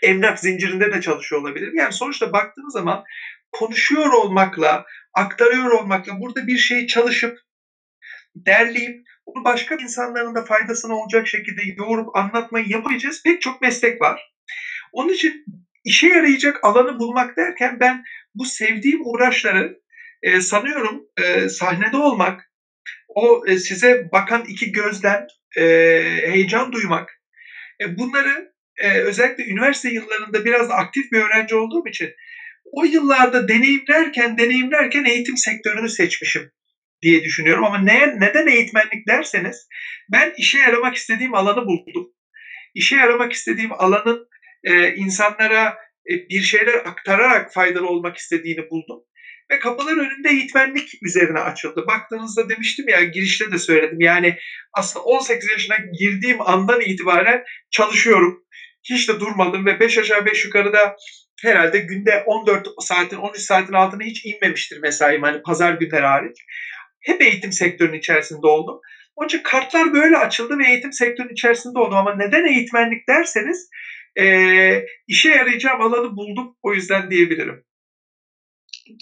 emlak 0.02 0.38
zincirinde 0.38 0.92
de 0.92 1.00
çalışıyor 1.00 1.42
olabilir. 1.42 1.72
Yani 1.74 1.92
sonuçta 1.92 2.32
baktığınız 2.32 2.72
zaman 2.72 3.04
konuşuyor 3.52 4.12
olmakla, 4.12 4.84
aktarıyor 5.14 5.70
olmakla 5.70 6.20
burada 6.20 6.46
bir 6.46 6.58
şeyi 6.58 6.86
çalışıp 6.86 7.38
derleyip 8.34 9.06
bunu 9.26 9.44
başka 9.44 9.74
insanların 9.74 10.34
da 10.34 10.44
faydasına 10.44 10.94
olacak 10.94 11.28
şekilde 11.28 11.62
yoğurup 11.76 12.16
anlatmayı 12.16 12.68
yapabileceğiz 12.68 13.22
pek 13.22 13.40
çok 13.40 13.60
meslek 13.60 14.00
var. 14.00 14.32
Onun 14.92 15.12
için 15.12 15.44
işe 15.84 16.06
yarayacak 16.06 16.64
alanı 16.64 16.98
bulmak 16.98 17.36
derken 17.36 17.80
ben 17.80 18.02
bu 18.34 18.44
sevdiğim 18.44 19.00
uğraşları 19.04 19.80
e, 20.22 20.40
sanıyorum 20.40 21.02
e, 21.16 21.48
sahnede 21.48 21.96
olmak, 21.96 22.52
o 23.08 23.42
e, 23.46 23.58
size 23.58 24.08
bakan 24.12 24.44
iki 24.48 24.72
gözden 24.72 25.26
e, 25.56 25.62
heyecan 26.22 26.72
duymak, 26.72 27.20
e, 27.80 27.98
bunları 27.98 28.52
e, 28.76 28.90
özellikle 29.00 29.44
üniversite 29.44 29.88
yıllarında 29.88 30.44
biraz 30.44 30.68
da 30.68 30.74
aktif 30.74 31.12
bir 31.12 31.20
öğrenci 31.20 31.54
olduğum 31.56 31.88
için 31.88 32.10
o 32.72 32.84
yıllarda 32.84 33.48
deneyimlerken 33.48 34.38
deneyimlerken 34.38 35.04
eğitim 35.04 35.36
sektörünü 35.36 35.88
seçmişim 35.88 36.50
diye 37.02 37.24
düşünüyorum. 37.24 37.64
Ama 37.64 37.78
ne, 37.78 38.14
neden 38.20 38.46
eğitmenlik 38.46 39.08
derseniz 39.08 39.68
ben 40.12 40.32
işe 40.36 40.58
yaramak 40.58 40.94
istediğim 40.94 41.34
alanı 41.34 41.66
buldum. 41.66 42.10
İşe 42.74 42.96
yaramak 42.96 43.32
istediğim 43.32 43.72
alanın 43.72 44.28
e, 44.64 44.94
insanlara 44.94 45.76
e, 46.10 46.28
bir 46.30 46.42
şeyler 46.42 46.74
aktararak 46.74 47.52
faydalı 47.52 47.86
olmak 47.86 48.16
istediğini 48.16 48.70
buldum. 48.70 49.04
Ve 49.50 49.58
kapılar 49.58 49.96
önünde 49.96 50.28
eğitmenlik 50.28 50.90
üzerine 51.02 51.38
açıldı. 51.38 51.84
Baktığınızda 51.86 52.48
demiştim 52.48 52.88
ya 52.88 53.02
girişte 53.02 53.52
de 53.52 53.58
söyledim. 53.58 54.00
Yani 54.00 54.36
aslında 54.72 55.04
18 55.04 55.50
yaşına 55.50 55.76
girdiğim 56.00 56.40
andan 56.40 56.80
itibaren 56.80 57.42
çalışıyorum. 57.70 58.44
Hiç 58.90 59.08
de 59.08 59.20
durmadım 59.20 59.66
ve 59.66 59.80
5 59.80 59.98
aşağı 59.98 60.26
5 60.26 60.44
yukarıda 60.44 60.96
herhalde 61.42 61.78
günde 61.78 62.22
14 62.26 62.68
saatin 62.80 63.16
13 63.16 63.40
saatin 63.40 63.72
altına 63.72 64.02
hiç 64.02 64.24
inmemiştir 64.24 64.78
mesaim 64.78 65.22
hani 65.22 65.42
pazar 65.42 65.72
günleri 65.72 66.06
hariç. 66.06 66.36
Hep 67.00 67.22
eğitim 67.22 67.52
sektörünün 67.52 67.98
içerisinde 67.98 68.46
oldum. 68.46 68.80
Onun 69.16 69.26
için 69.26 69.42
kartlar 69.42 69.94
böyle 69.94 70.16
açıldı 70.16 70.58
ve 70.58 70.66
eğitim 70.68 70.92
sektörünün 70.92 71.32
içerisinde 71.32 71.78
oldum. 71.78 71.96
Ama 71.98 72.14
neden 72.16 72.44
eğitmenlik 72.44 73.08
derseniz 73.08 73.70
e, 74.20 74.84
işe 75.06 75.28
yarayacağım 75.28 75.80
alanı 75.80 76.16
buldum. 76.16 76.56
O 76.62 76.72
yüzden 76.72 77.10
diyebilirim. 77.10 77.64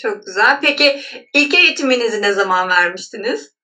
Çok 0.02 0.26
güzel. 0.26 0.58
Peki 0.62 1.00
ilk 1.34 1.54
eğitiminizi 1.54 2.22
ne 2.22 2.32
zaman 2.32 2.68
vermiştiniz? 2.68 3.58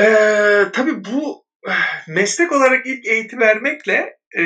Ee, 0.00 0.64
tabii 0.72 1.04
bu 1.04 1.46
meslek 2.08 2.52
olarak 2.52 2.86
ilk 2.86 3.06
eğitim 3.06 3.40
vermekle 3.40 4.16
e, 4.38 4.42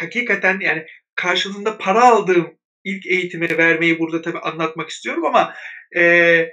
hakikaten 0.00 0.60
yani 0.60 0.86
karşılığında 1.16 1.78
para 1.78 2.04
aldığım 2.04 2.58
ilk 2.84 3.06
eğitimi 3.06 3.58
vermeyi 3.58 3.98
burada 3.98 4.22
tabii 4.22 4.38
anlatmak 4.38 4.88
istiyorum 4.88 5.24
ama 5.24 5.54
e, 5.96 6.46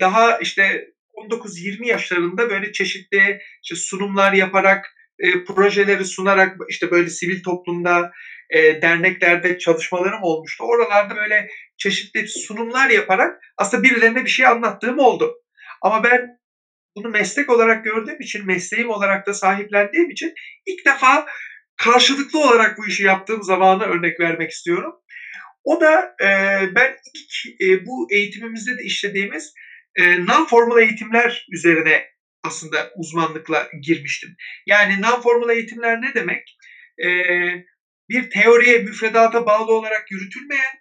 daha 0.00 0.38
işte 0.38 0.88
19-20 1.14 1.86
yaşlarında 1.86 2.50
böyle 2.50 2.72
çeşitli 2.72 3.38
işte 3.62 3.74
sunumlar 3.74 4.32
yaparak, 4.32 4.94
e, 5.18 5.44
projeleri 5.44 6.04
sunarak 6.04 6.56
işte 6.68 6.90
böyle 6.90 7.08
sivil 7.08 7.42
toplumda, 7.42 8.10
e, 8.50 8.82
derneklerde 8.82 9.58
çalışmalarım 9.58 10.22
olmuştu. 10.22 10.64
Oralarda 10.64 11.16
böyle 11.16 11.48
çeşitli 11.76 12.28
sunumlar 12.28 12.90
yaparak 12.90 13.40
aslında 13.58 13.82
birilerine 13.82 14.24
bir 14.24 14.30
şey 14.30 14.46
anlattığım 14.46 14.98
oldu. 14.98 15.34
Ama 15.82 16.04
ben 16.04 16.28
bunu 16.96 17.08
meslek 17.08 17.50
olarak 17.50 17.84
gördüğüm 17.84 18.20
için, 18.20 18.46
mesleğim 18.46 18.90
olarak 18.90 19.26
da 19.26 19.34
sahiplendiğim 19.34 20.10
için 20.10 20.32
ilk 20.66 20.86
defa 20.86 21.26
karşılıklı 21.84 22.38
olarak 22.38 22.78
bu 22.78 22.86
işi 22.86 23.04
yaptığım 23.04 23.42
zamanı 23.42 23.84
örnek 23.84 24.20
vermek 24.20 24.50
istiyorum. 24.50 24.92
O 25.64 25.80
da 25.80 26.14
e, 26.22 26.28
ben 26.74 26.96
ilk 27.14 27.60
e, 27.60 27.86
bu 27.86 28.08
eğitimimizde 28.10 28.78
de 28.78 28.82
işlediğimiz 28.82 29.54
e, 29.96 30.02
non-formal 30.02 30.82
eğitimler 30.82 31.46
üzerine 31.52 32.04
aslında 32.44 32.90
uzmanlıkla 32.96 33.68
girmiştim. 33.82 34.36
Yani 34.66 34.92
non-formal 34.92 35.54
eğitimler 35.54 36.02
ne 36.02 36.14
demek? 36.14 36.58
E, 37.04 37.08
bir 38.08 38.30
teoriye, 38.30 38.78
müfredata 38.78 39.46
bağlı 39.46 39.72
olarak 39.72 40.10
yürütülmeyen, 40.10 40.74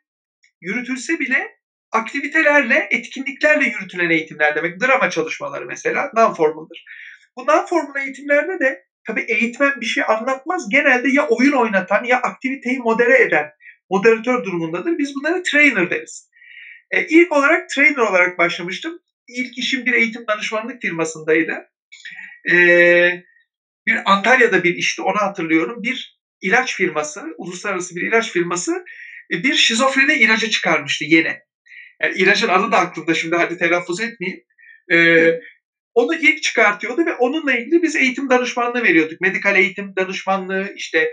yürütülse 0.62 1.20
bile 1.20 1.48
aktivitelerle, 1.92 2.88
etkinliklerle 2.92 3.66
yürütülen 3.66 4.10
eğitimler 4.10 4.56
demek. 4.56 4.82
Drama 4.82 5.10
çalışmaları 5.10 5.66
mesela 5.66 6.12
non-formal'dır. 6.16 6.86
Bu 7.38 7.42
non-formal 7.42 8.04
eğitimlerde 8.04 8.60
de 8.60 8.91
tabii 9.08 9.26
eğitmen 9.28 9.82
bir 9.82 9.86
şey 9.86 10.04
anlatmaz. 10.08 10.70
Genelde 10.70 11.10
ya 11.10 11.28
oyun 11.28 11.52
oynatan 11.52 12.04
ya 12.04 12.18
aktiviteyi 12.22 12.80
modere 12.80 13.22
eden 13.22 13.52
moderatör 13.90 14.44
durumundadır. 14.44 14.98
Biz 14.98 15.16
bunlara 15.16 15.44
trainer 15.44 15.90
deriz. 15.90 16.30
E, 16.92 17.06
ilk 17.08 17.32
olarak 17.32 17.70
trainer 17.70 17.98
olarak 17.98 18.38
başlamıştım. 18.38 19.00
İlk 19.28 19.58
işim 19.58 19.86
bir 19.86 19.94
eğitim 19.94 20.28
danışmanlık 20.28 20.82
firmasındaydı. 20.82 21.70
E, 22.52 22.56
bir 23.88 24.12
Antalya'da 24.12 24.64
bir 24.64 24.76
işti 24.76 25.02
onu 25.02 25.18
hatırlıyorum. 25.18 25.84
Bir 25.84 26.20
ilaç 26.42 26.76
firması, 26.76 27.24
uluslararası 27.38 27.96
bir 27.96 28.08
ilaç 28.08 28.32
firması 28.32 28.86
e, 29.34 29.44
bir 29.44 29.54
şizofreni 29.54 30.14
ilacı 30.14 30.50
çıkarmıştı 30.50 31.06
yeni. 31.06 31.38
Yani 32.02 32.16
ilacın 32.16 32.48
adı 32.48 32.72
da 32.72 32.78
aklımda 32.78 33.14
şimdi 33.14 33.36
hadi 33.36 33.58
telaffuz 33.58 34.00
etmeyeyim. 34.00 34.44
Ee, 34.92 35.40
onu 35.94 36.16
ilk 36.16 36.44
çıkartıyordu 36.44 37.06
ve 37.06 37.14
onunla 37.14 37.54
ilgili 37.54 37.84
biz 37.84 37.96
eğitim 37.96 38.30
danışmanlığı 38.30 38.84
veriyorduk. 38.84 39.22
Medikal 39.22 39.56
eğitim 39.56 39.96
danışmanlığı, 39.96 40.74
işte 40.76 41.12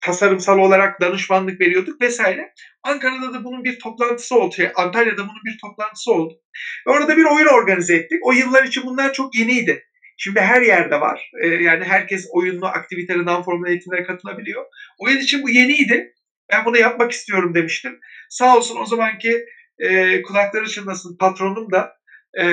tasarımsal 0.00 0.58
olarak 0.58 1.00
danışmanlık 1.00 1.60
veriyorduk 1.60 2.00
vesaire. 2.00 2.52
Ankara'da 2.82 3.32
da 3.34 3.44
bunun 3.44 3.64
bir 3.64 3.78
toplantısı 3.78 4.38
oldu. 4.38 4.54
Şey, 4.54 4.68
Antalya'da 4.74 5.22
bunun 5.22 5.42
bir 5.44 5.58
toplantısı 5.58 6.12
oldu. 6.12 6.34
Ve 6.86 6.90
orada 6.90 7.16
bir 7.16 7.24
oyun 7.24 7.46
organize 7.46 7.96
ettik. 7.96 8.18
O 8.22 8.32
yıllar 8.32 8.64
için 8.64 8.82
bunlar 8.86 9.12
çok 9.12 9.34
yeniydi. 9.34 9.84
Şimdi 10.16 10.40
her 10.40 10.62
yerde 10.62 11.00
var. 11.00 11.30
Ee, 11.42 11.46
yani 11.48 11.84
herkes 11.84 12.26
oyunlu 12.32 12.66
aktivitelere, 12.66 13.22
non-formal 13.22 13.68
eğitimlere 13.68 14.02
katılabiliyor. 14.04 14.64
Oyun 14.98 15.18
için 15.18 15.42
bu 15.42 15.50
yeniydi. 15.50 16.12
Ben 16.52 16.64
bunu 16.64 16.78
yapmak 16.78 17.12
istiyorum 17.12 17.54
demiştim. 17.54 18.00
Sağ 18.30 18.56
olsun 18.56 18.80
o 18.80 18.86
zamanki 18.86 19.44
e, 19.78 20.22
kulakları 20.22 20.68
çınlasın 20.68 21.16
patronum 21.16 21.72
da 21.72 21.92
e, 22.40 22.44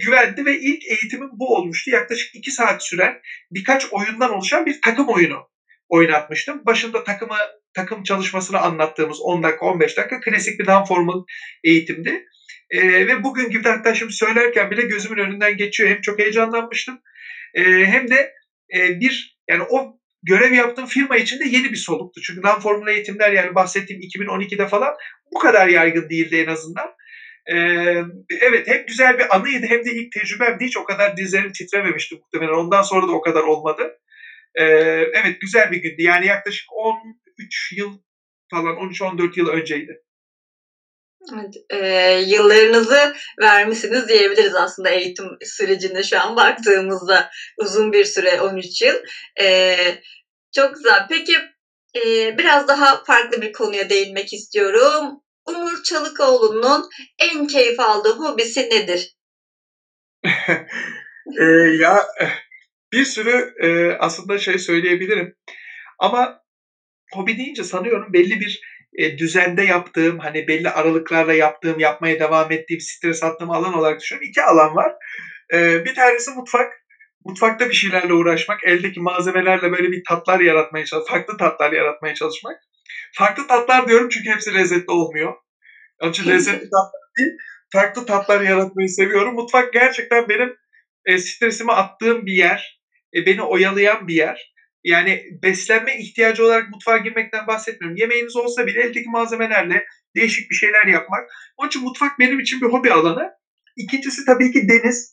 güvendi 0.00 0.44
ve 0.44 0.58
ilk 0.58 0.84
eğitimim 0.84 1.30
bu 1.32 1.56
olmuştu. 1.56 1.90
Yaklaşık 1.90 2.34
iki 2.34 2.50
saat 2.50 2.84
süren 2.84 3.20
birkaç 3.50 3.86
oyundan 3.92 4.34
oluşan 4.34 4.66
bir 4.66 4.80
takım 4.80 5.08
oyunu 5.08 5.50
oynatmıştım. 5.88 6.62
Başında 6.66 7.04
takımı 7.04 7.36
takım 7.74 8.02
çalışmasını 8.02 8.60
anlattığımız 8.60 9.20
10 9.20 9.42
dakika 9.42 9.66
15 9.66 9.96
dakika 9.96 10.20
klasik 10.20 10.60
bir 10.60 10.64
non-formal 10.64 11.24
eğitimdi. 11.64 12.24
E, 12.70 13.06
ve 13.06 13.24
bugün 13.24 13.50
gibi 13.50 13.68
hatta 13.68 13.94
şimdi 13.94 14.12
söylerken 14.12 14.70
bile 14.70 14.82
gözümün 14.82 15.22
önünden 15.22 15.56
geçiyor. 15.56 15.90
Hem 15.90 16.00
çok 16.00 16.18
heyecanlanmıştım 16.18 17.00
e, 17.54 17.62
hem 17.86 18.08
de 18.08 18.34
e, 18.74 19.00
bir 19.00 19.38
yani 19.48 19.62
o 19.62 20.00
görev 20.22 20.52
yaptığım 20.52 20.86
firma 20.86 21.16
için 21.16 21.40
de 21.40 21.44
yeni 21.48 21.72
bir 21.72 21.76
soluktu. 21.76 22.20
Çünkü 22.20 22.40
non-formal 22.40 22.90
eğitimler 22.90 23.32
yani 23.32 23.54
bahsettiğim 23.54 24.02
2012'de 24.02 24.68
falan 24.68 24.94
bu 25.34 25.38
kadar 25.38 25.68
yaygın 25.68 26.10
değildi 26.10 26.36
en 26.36 26.46
azından. 26.46 26.86
Ee, 27.52 28.02
evet 28.40 28.66
hem 28.66 28.86
güzel 28.86 29.18
bir 29.18 29.36
anıydı 29.36 29.66
hem 29.66 29.84
de 29.84 29.90
ilk 29.90 30.12
tecrübemdi. 30.12 30.64
Hiç 30.64 30.76
o 30.76 30.84
kadar 30.84 31.16
dizlerim 31.16 31.52
titrememişti 31.52 32.14
muhtemelen. 32.14 32.58
Ondan 32.58 32.82
sonra 32.82 33.08
da 33.08 33.12
o 33.12 33.20
kadar 33.20 33.42
olmadı. 33.42 33.98
Ee, 34.54 34.64
evet 35.14 35.40
güzel 35.40 35.70
bir 35.70 35.76
gündü. 35.76 36.02
Yani 36.02 36.26
yaklaşık 36.26 36.66
13 36.72 37.72
yıl 37.76 37.98
falan 38.50 38.76
13-14 38.76 39.38
yıl 39.38 39.48
önceydi. 39.48 40.00
Evet, 41.34 41.54
e, 41.70 42.20
yıllarınızı 42.20 43.14
vermişsiniz 43.40 44.08
diyebiliriz 44.08 44.54
aslında 44.54 44.90
eğitim 44.90 45.26
sürecinde 45.42 46.02
şu 46.02 46.20
an 46.20 46.36
baktığımızda 46.36 47.30
uzun 47.58 47.92
bir 47.92 48.04
süre 48.04 48.40
13 48.40 48.82
yıl. 48.82 48.94
E, 49.40 49.76
çok 50.54 50.74
güzel. 50.74 51.06
Peki 51.08 51.32
e, 51.96 52.38
biraz 52.38 52.68
daha 52.68 53.04
farklı 53.04 53.42
bir 53.42 53.52
konuya 53.52 53.90
değinmek 53.90 54.32
istiyorum. 54.32 55.22
Umur 55.50 55.82
Çalıkoğlu'nun 55.82 56.84
en 57.18 57.46
keyif 57.46 57.80
aldığı 57.80 58.12
hobisi 58.12 58.60
nedir? 58.70 59.12
e, 61.40 61.44
ya 61.80 62.06
bir 62.92 63.04
sürü 63.04 63.54
e, 63.62 63.92
aslında 63.98 64.38
şey 64.38 64.58
söyleyebilirim. 64.58 65.34
Ama 65.98 66.40
hobi 67.14 67.38
deyince 67.38 67.64
sanıyorum 67.64 68.12
belli 68.12 68.40
bir 68.40 68.60
e, 68.98 69.18
düzende 69.18 69.62
yaptığım, 69.62 70.18
hani 70.18 70.48
belli 70.48 70.70
aralıklarla 70.70 71.34
yaptığım, 71.34 71.78
yapmaya 71.78 72.18
devam 72.18 72.52
ettiğim, 72.52 72.80
stres 72.80 73.22
attığım 73.22 73.50
alan 73.50 73.74
olarak 73.74 74.00
düşünüyorum. 74.00 74.28
İki 74.28 74.42
alan 74.42 74.76
var. 74.76 74.92
E, 75.54 75.84
bir 75.84 75.94
tanesi 75.94 76.30
mutfak. 76.30 76.72
Mutfakta 77.24 77.68
bir 77.68 77.74
şeylerle 77.74 78.12
uğraşmak, 78.12 78.64
eldeki 78.64 79.00
malzemelerle 79.00 79.72
böyle 79.72 79.90
bir 79.92 80.02
tatlar 80.08 80.40
yaratmaya 80.40 80.84
çalışmak, 80.84 81.08
farklı 81.08 81.36
tatlar 81.36 81.72
yaratmaya 81.72 82.14
çalışmak. 82.14 82.56
Farklı 83.18 83.46
tatlar 83.46 83.88
diyorum 83.88 84.08
çünkü 84.08 84.30
hepsi 84.30 84.54
lezzetli 84.54 84.92
olmuyor. 84.92 85.34
Onun 86.02 86.10
için 86.10 86.28
lezzetli 86.28 86.60
tatlar 86.70 87.00
değil, 87.18 87.30
farklı 87.72 88.06
tatlar 88.06 88.40
yaratmayı 88.40 88.88
seviyorum. 88.88 89.34
Mutfak 89.34 89.72
gerçekten 89.72 90.28
benim 90.28 90.54
e, 91.06 91.18
stresimi 91.18 91.72
attığım 91.72 92.26
bir 92.26 92.32
yer, 92.32 92.80
e, 93.14 93.26
beni 93.26 93.42
oyalayan 93.42 94.08
bir 94.08 94.14
yer. 94.14 94.52
Yani 94.84 95.22
beslenme 95.42 95.98
ihtiyacı 95.98 96.44
olarak 96.44 96.70
mutfağa 96.70 96.96
girmekten 96.96 97.46
bahsetmiyorum. 97.46 97.96
Yemeğiniz 97.96 98.36
olsa 98.36 98.66
bile 98.66 98.82
eldeki 98.82 99.08
malzemelerle 99.08 99.84
değişik 100.16 100.50
bir 100.50 100.54
şeyler 100.54 100.86
yapmak. 100.86 101.24
Onun 101.56 101.68
için 101.68 101.82
mutfak 101.82 102.18
benim 102.18 102.40
için 102.40 102.60
bir 102.60 102.66
hobi 102.66 102.92
alanı. 102.92 103.28
İkincisi 103.76 104.24
tabii 104.24 104.50
ki 104.50 104.68
deniz. 104.68 105.12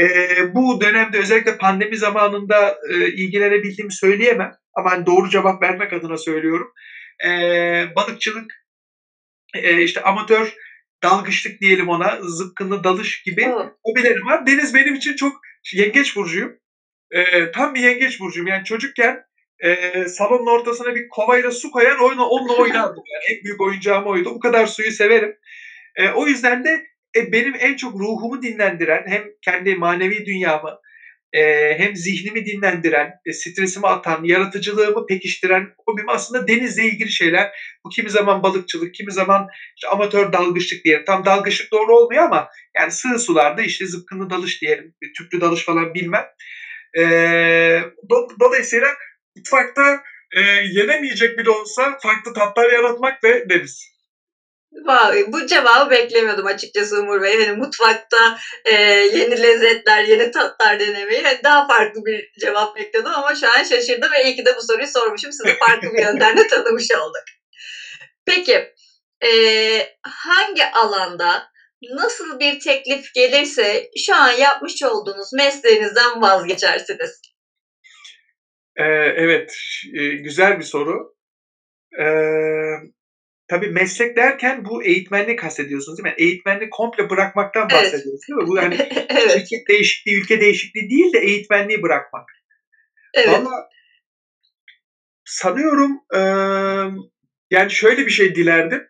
Ee, 0.00 0.54
bu 0.54 0.80
dönemde 0.80 1.18
özellikle 1.18 1.56
pandemi 1.56 1.96
zamanında 1.96 2.76
e, 2.90 3.06
ilgilenebildiğimi 3.08 3.92
söyleyemem. 3.92 4.50
Ama 4.74 4.90
hani 4.90 5.06
doğru 5.06 5.28
cevap 5.28 5.62
vermek 5.62 5.92
adına 5.92 6.16
söylüyorum. 6.18 6.72
Ee, 7.24 7.84
balıkçılık, 7.96 8.44
e, 9.54 9.82
işte 9.82 10.02
amatör 10.02 10.54
dalgıçlık 11.02 11.60
diyelim 11.60 11.88
ona, 11.88 12.18
zıpkınlı 12.22 12.84
dalış 12.84 13.22
gibi 13.22 13.42
Evet. 13.42 13.68
hobilerim 13.84 14.26
var. 14.26 14.46
Deniz 14.46 14.74
benim 14.74 14.94
için 14.94 15.14
çok 15.14 15.32
yengeç 15.74 16.16
burcuyum. 16.16 16.50
Ee, 17.12 17.50
tam 17.52 17.74
bir 17.74 17.80
yengeç 17.80 18.20
burcuyum. 18.20 18.46
Yani 18.48 18.64
çocukken 18.64 19.16
e, 19.64 20.08
salonun 20.08 20.46
ortasına 20.46 20.94
bir 20.94 21.02
kovayla 21.10 21.50
su 21.50 21.70
koyar, 21.70 21.96
onunla, 21.96 22.24
onunla 22.26 22.54
oynardım. 22.56 23.02
Yani 23.14 23.36
en 23.38 23.44
büyük 23.44 23.60
oyuncağım 23.60 24.06
oydu. 24.06 24.30
Bu 24.34 24.40
kadar 24.40 24.66
suyu 24.66 24.92
severim. 24.92 25.32
E, 25.96 26.08
o 26.08 26.26
yüzden 26.26 26.64
de 26.64 26.82
e, 27.16 27.32
benim 27.32 27.54
en 27.60 27.76
çok 27.76 27.94
ruhumu 28.00 28.42
dinlendiren, 28.42 29.04
hem 29.08 29.22
kendi 29.42 29.74
manevi 29.76 30.24
dünyamı, 30.26 30.70
e, 31.36 31.74
hem 31.78 31.96
zihnimi 31.96 32.44
dinlendiren, 32.46 33.10
e, 33.26 33.32
stresimi 33.32 33.86
atan, 33.86 34.24
yaratıcılığımı 34.24 35.06
pekiştiren 35.06 35.66
hobim 35.86 36.08
aslında 36.08 36.48
denizle 36.48 36.84
ilgili 36.84 37.10
şeyler. 37.10 37.48
Bu 37.84 37.88
kimi 37.88 38.10
zaman 38.10 38.42
balıkçılık, 38.42 38.94
kimi 38.94 39.12
zaman 39.12 39.46
işte 39.76 39.88
amatör 39.88 40.32
dalgıçlık 40.32 40.84
diyelim. 40.84 41.04
Tam 41.06 41.24
dalgıçlık 41.24 41.72
doğru 41.72 41.96
olmuyor 41.96 42.24
ama 42.24 42.48
yani 42.78 42.90
sığ 42.90 43.18
sularda 43.18 43.62
işte 43.62 43.86
zıpkınlı 43.86 44.30
dalış 44.30 44.62
diyelim. 44.62 44.94
Tüplü 45.18 45.40
dalış 45.40 45.64
falan 45.64 45.94
bilmem. 45.94 46.24
E, 46.98 47.02
do- 48.10 48.40
dolayısıyla 48.40 48.88
mutfakta 49.36 50.00
e, 50.36 50.40
yenemeyecek 50.72 51.38
bile 51.38 51.50
olsa 51.50 51.98
farklı 52.02 52.32
tatlar 52.32 52.70
yaratmak 52.70 53.24
ve 53.24 53.48
deniz. 53.48 53.95
Bu 55.26 55.46
cevabı 55.46 55.90
beklemiyordum 55.90 56.46
açıkçası 56.46 57.00
Umur 57.00 57.22
Bey. 57.22 57.46
Hani 57.46 57.56
mutfakta 57.56 58.38
e, 58.64 58.72
yeni 59.14 59.42
lezzetler, 59.42 60.04
yeni 60.04 60.30
tatlar 60.30 60.80
denemeyi 60.80 61.22
hani 61.22 61.38
daha 61.44 61.66
farklı 61.66 62.04
bir 62.04 62.30
cevap 62.40 62.76
bekliyordum 62.76 63.12
ama 63.12 63.34
şu 63.34 63.48
an 63.48 63.62
şaşırdım 63.62 64.12
ve 64.12 64.24
iyi 64.24 64.36
ki 64.36 64.44
de 64.44 64.56
bu 64.56 64.62
soruyu 64.62 64.86
sormuşum. 64.86 65.32
Sizi 65.32 65.58
farklı 65.58 65.92
bir 65.92 66.02
yönden 66.02 66.36
de 66.36 66.46
tanımış 66.46 66.90
olduk. 66.90 67.22
Peki, 68.26 68.72
e, 69.24 69.30
hangi 70.02 70.66
alanda 70.66 71.48
nasıl 71.82 72.40
bir 72.40 72.60
teklif 72.60 73.14
gelirse 73.14 73.90
şu 74.06 74.14
an 74.14 74.30
yapmış 74.30 74.82
olduğunuz 74.82 75.32
mesleğinizden 75.32 76.22
vazgeçersiniz? 76.22 77.20
Ee, 78.76 78.84
evet, 79.16 79.56
e, 79.94 80.06
güzel 80.06 80.58
bir 80.58 80.64
soru. 80.64 81.14
Ee, 82.00 82.04
tabii 83.48 83.68
meslek 83.68 84.16
derken 84.16 84.64
bu 84.64 84.84
eğitmenlik 84.84 85.38
kastediyorsunuz 85.38 85.98
değil 85.98 86.14
mi? 86.14 86.24
Eğitmenliği 86.24 86.70
komple 86.70 87.10
bırakmaktan 87.10 87.68
Evet. 87.70 87.72
bahsediyorsunuz 87.72 88.20
değil 88.28 88.36
mi? 88.38 88.46
Bu 88.46 88.56
yani 88.56 88.74
evet, 89.08 89.32
şirket 89.32 89.68
değişikliği, 89.68 90.20
ülke 90.20 90.40
değişikliği 90.40 90.90
değil 90.90 91.12
de 91.12 91.18
eğitmenliği 91.18 91.82
bırakmak. 91.82 92.24
evet. 93.14 93.28
Valla 93.28 93.68
sanıyorum 95.24 95.98
e, 96.14 96.20
yani 97.50 97.70
şöyle 97.70 98.06
bir 98.06 98.10
şey 98.10 98.34
dilerdim. 98.34 98.82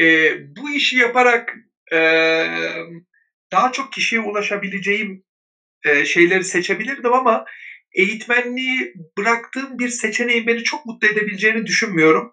E, 0.00 0.34
bu 0.56 0.70
işi 0.70 0.96
yaparak 0.96 1.54
e, 1.92 1.98
daha 3.52 3.72
çok 3.72 3.92
kişiye 3.92 4.20
ulaşabileceğim 4.20 5.24
e, 5.84 6.04
şeyleri 6.04 6.44
seçebilirdim 6.44 7.12
ama 7.12 7.44
eğitmenliği 7.94 8.94
bıraktığım 9.18 9.78
bir 9.78 9.88
seçeneğin 9.88 10.46
beni 10.46 10.62
çok 10.62 10.86
mutlu 10.86 11.08
edebileceğini 11.08 11.66
düşünmüyorum. 11.66 12.32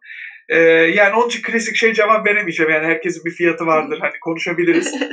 E, 0.49 0.57
yani 0.93 1.15
onun 1.15 1.27
için 1.27 1.41
klasik 1.41 1.75
şey 1.75 1.93
cevap 1.93 2.27
veremeyeceğim. 2.27 2.71
Yani 2.71 2.85
herkesin 2.85 3.25
bir 3.25 3.31
fiyatı 3.31 3.65
vardır. 3.65 3.97
Hani 4.01 4.13
konuşabiliriz. 4.21 4.91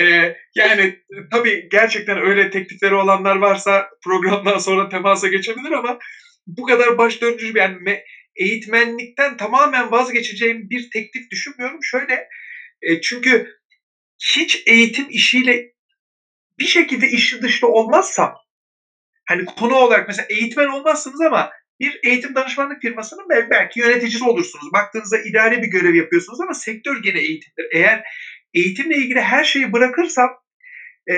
E, 0.00 0.32
yani 0.54 0.96
tabii 1.32 1.68
gerçekten 1.70 2.18
öyle 2.18 2.50
teklifleri 2.50 2.94
olanlar 2.94 3.36
varsa 3.36 3.86
programdan 4.04 4.58
sonra 4.58 4.88
temasa 4.88 5.28
geçebilir 5.28 5.70
ama 5.70 5.96
bu 6.46 6.62
kadar 6.62 6.98
baş 6.98 7.20
döndürücü 7.20 7.58
yani 7.58 7.74
me- 7.74 8.00
eğitmenlikten 8.36 9.36
tamamen 9.36 9.90
vazgeçeceğim 9.90 10.70
bir 10.70 10.88
teklif 10.92 11.30
düşünmüyorum. 11.30 11.78
Şöyle 11.82 12.24
e, 12.82 13.00
çünkü 13.00 13.44
hiç 14.36 14.62
eğitim 14.66 15.06
işiyle 15.08 15.60
bir 16.58 16.66
şekilde 16.66 17.06
işi 17.06 17.42
dışlı 17.42 17.68
olmazsam 17.68 18.32
hani 19.28 19.44
konu 19.44 19.74
olarak 19.74 20.08
mesela 20.08 20.26
eğitmen 20.30 20.68
olmazsınız 20.68 21.20
ama 21.20 21.48
bir 21.80 22.00
eğitim 22.04 22.34
danışmanlık 22.34 22.82
firmasının 22.82 23.28
bel- 23.30 23.50
belki 23.50 23.80
yöneticisi 23.80 24.24
olursunuz. 24.24 24.72
Baktığınızda 24.72 25.18
idari 25.18 25.62
bir 25.62 25.68
görev 25.68 25.94
yapıyorsunuz 25.94 26.40
ama 26.40 26.54
sektör 26.54 26.96
gene 27.02 27.18
eğitimdir. 27.18 27.66
Eğer 27.74 28.02
eğitimle 28.54 28.96
ilgili 28.96 29.20
her 29.20 29.44
şeyi 29.44 29.72
bırakırsam 29.72 30.28
e, 31.10 31.16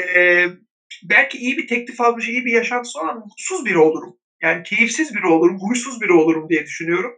belki 1.02 1.38
iyi 1.38 1.56
bir 1.56 1.66
teklif 1.66 2.00
almış, 2.00 2.28
iyi 2.28 2.44
bir 2.44 2.52
yaşantısı 2.52 2.98
olan 2.98 3.18
mutsuz 3.18 3.64
biri 3.66 3.78
olurum. 3.78 4.12
Yani 4.42 4.62
keyifsiz 4.62 5.14
biri 5.14 5.26
olurum, 5.26 5.56
huysuz 5.60 6.00
biri 6.00 6.12
olurum 6.12 6.48
diye 6.48 6.64
düşünüyorum. 6.64 7.12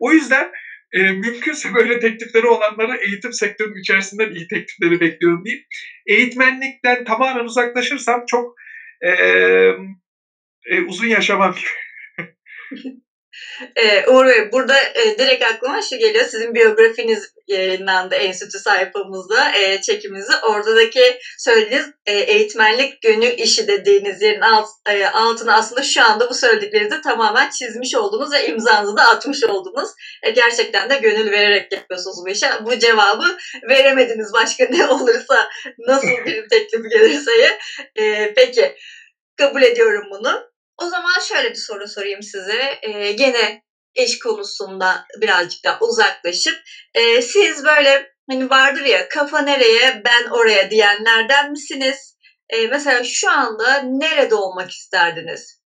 O 0.00 0.12
yüzden 0.12 0.50
e, 0.92 1.02
mümkünse 1.02 1.74
böyle 1.74 1.98
teklifleri 1.98 2.46
olanlara 2.46 2.96
eğitim 2.96 3.32
sektörünün 3.32 3.80
içerisinden 3.80 4.30
iyi 4.30 4.46
teklifleri 4.46 5.00
bekliyorum 5.00 5.44
diyeyim. 5.44 5.64
Eğitmenlikten 6.06 7.04
tamamen 7.04 7.44
uzaklaşırsam 7.44 8.24
çok 8.26 8.54
e, 9.00 9.10
e, 10.66 10.80
uzun 10.86 11.06
yaşamam. 11.06 11.54
Ee, 13.76 14.06
Uğur 14.06 14.26
Bey, 14.26 14.52
burada 14.52 14.78
e, 14.78 15.18
direkt 15.18 15.44
aklıma 15.44 15.82
şu 15.82 15.96
geliyor. 15.96 16.24
Sizin 16.24 16.54
biyografiniz 16.54 17.34
yayınlandı 17.46 18.14
Enstitü 18.14 18.58
sayfamızda, 18.58 19.52
e, 19.56 19.80
çekimimizi. 19.80 20.32
Oradaki 20.42 21.18
söylediğiniz 21.38 21.86
e, 22.06 22.12
eğitmenlik 22.12 23.02
gönül 23.02 23.38
işi 23.38 23.68
dediğiniz 23.68 24.22
yerin 24.22 24.40
alt, 24.40 24.68
e, 24.88 25.06
altına 25.06 25.54
aslında 25.56 25.82
şu 25.82 26.04
anda 26.04 26.30
bu 26.30 26.34
söylediklerinizi 26.34 27.00
tamamen 27.00 27.50
çizmiş 27.50 27.94
oldunuz 27.94 28.32
ve 28.32 28.46
imzanızı 28.46 28.96
da 28.96 29.02
atmış 29.02 29.44
oldunuz. 29.44 29.88
E, 30.22 30.30
gerçekten 30.30 30.90
de 30.90 30.96
gönül 30.96 31.30
vererek 31.30 31.72
yapıyorsunuz 31.72 32.16
bu 32.26 32.28
işe. 32.28 32.50
Bu 32.64 32.78
cevabı 32.78 33.36
veremediniz 33.68 34.32
başka 34.32 34.64
ne 34.64 34.86
olursa, 34.86 35.48
nasıl 35.78 36.08
bir 36.08 36.48
teklif 36.48 36.90
gelirse. 36.90 37.58
E, 37.96 38.34
peki, 38.34 38.76
kabul 39.36 39.62
ediyorum 39.62 40.04
bunu. 40.10 40.53
O 40.78 40.86
zaman 40.86 41.20
şöyle 41.28 41.50
bir 41.50 41.58
soru 41.58 41.88
sorayım 41.88 42.22
size. 42.22 42.78
Ee, 42.82 43.12
gene 43.12 43.62
iş 43.94 44.18
konusunda 44.18 45.04
birazcık 45.22 45.64
da 45.64 45.78
uzaklaşıp 45.80 46.54
e, 46.94 47.22
siz 47.22 47.64
böyle 47.64 48.10
hani 48.30 48.50
vardır 48.50 48.84
ya 48.84 49.08
kafa 49.08 49.40
nereye 49.42 50.02
ben 50.04 50.26
oraya 50.26 50.70
diyenlerden 50.70 51.50
misiniz? 51.50 52.16
E, 52.50 52.66
mesela 52.66 53.04
şu 53.04 53.30
anda 53.30 53.80
nerede 53.82 54.34
olmak 54.34 54.70
isterdiniz? 54.70 55.60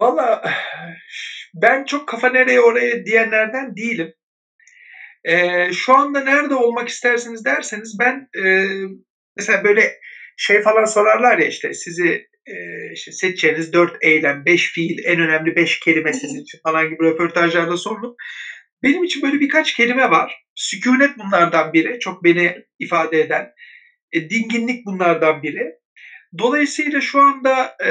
Valla 0.00 0.42
ben 1.54 1.84
çok 1.84 2.08
kafa 2.08 2.28
nereye 2.28 2.60
oraya 2.60 3.04
diyenlerden 3.04 3.76
değilim. 3.76 4.12
E, 5.24 5.66
şu 5.72 5.94
anda 5.94 6.20
nerede 6.20 6.54
olmak 6.54 6.88
istersiniz 6.88 7.44
derseniz 7.44 7.96
ben 8.00 8.28
e, 8.44 8.44
mesela 9.36 9.64
böyle 9.64 9.98
şey 10.36 10.62
falan 10.62 10.84
sorarlar 10.84 11.38
ya 11.38 11.46
işte 11.46 11.74
sizi 11.74 12.26
e, 12.46 12.54
işte 12.92 13.12
seçeceğiniz 13.12 13.72
dört 13.72 13.96
eylem, 14.00 14.44
beş 14.46 14.72
fiil, 14.72 14.98
en 15.04 15.20
önemli 15.20 15.56
beş 15.56 15.80
kelime 15.80 16.12
sizin 16.12 16.42
için 16.42 16.58
falan 16.62 16.90
gibi 16.90 17.04
röportajlarda 17.04 17.76
sorulup 17.76 18.16
benim 18.82 19.04
için 19.04 19.22
böyle 19.22 19.40
birkaç 19.40 19.72
kelime 19.72 20.10
var. 20.10 20.44
Sükunet 20.54 21.18
bunlardan 21.18 21.72
biri. 21.72 21.98
Çok 22.00 22.24
beni 22.24 22.54
ifade 22.78 23.20
eden. 23.20 23.46
E, 24.12 24.30
dinginlik 24.30 24.86
bunlardan 24.86 25.42
biri. 25.42 25.70
Dolayısıyla 26.38 27.00
şu 27.00 27.20
anda 27.20 27.76
e, 27.80 27.90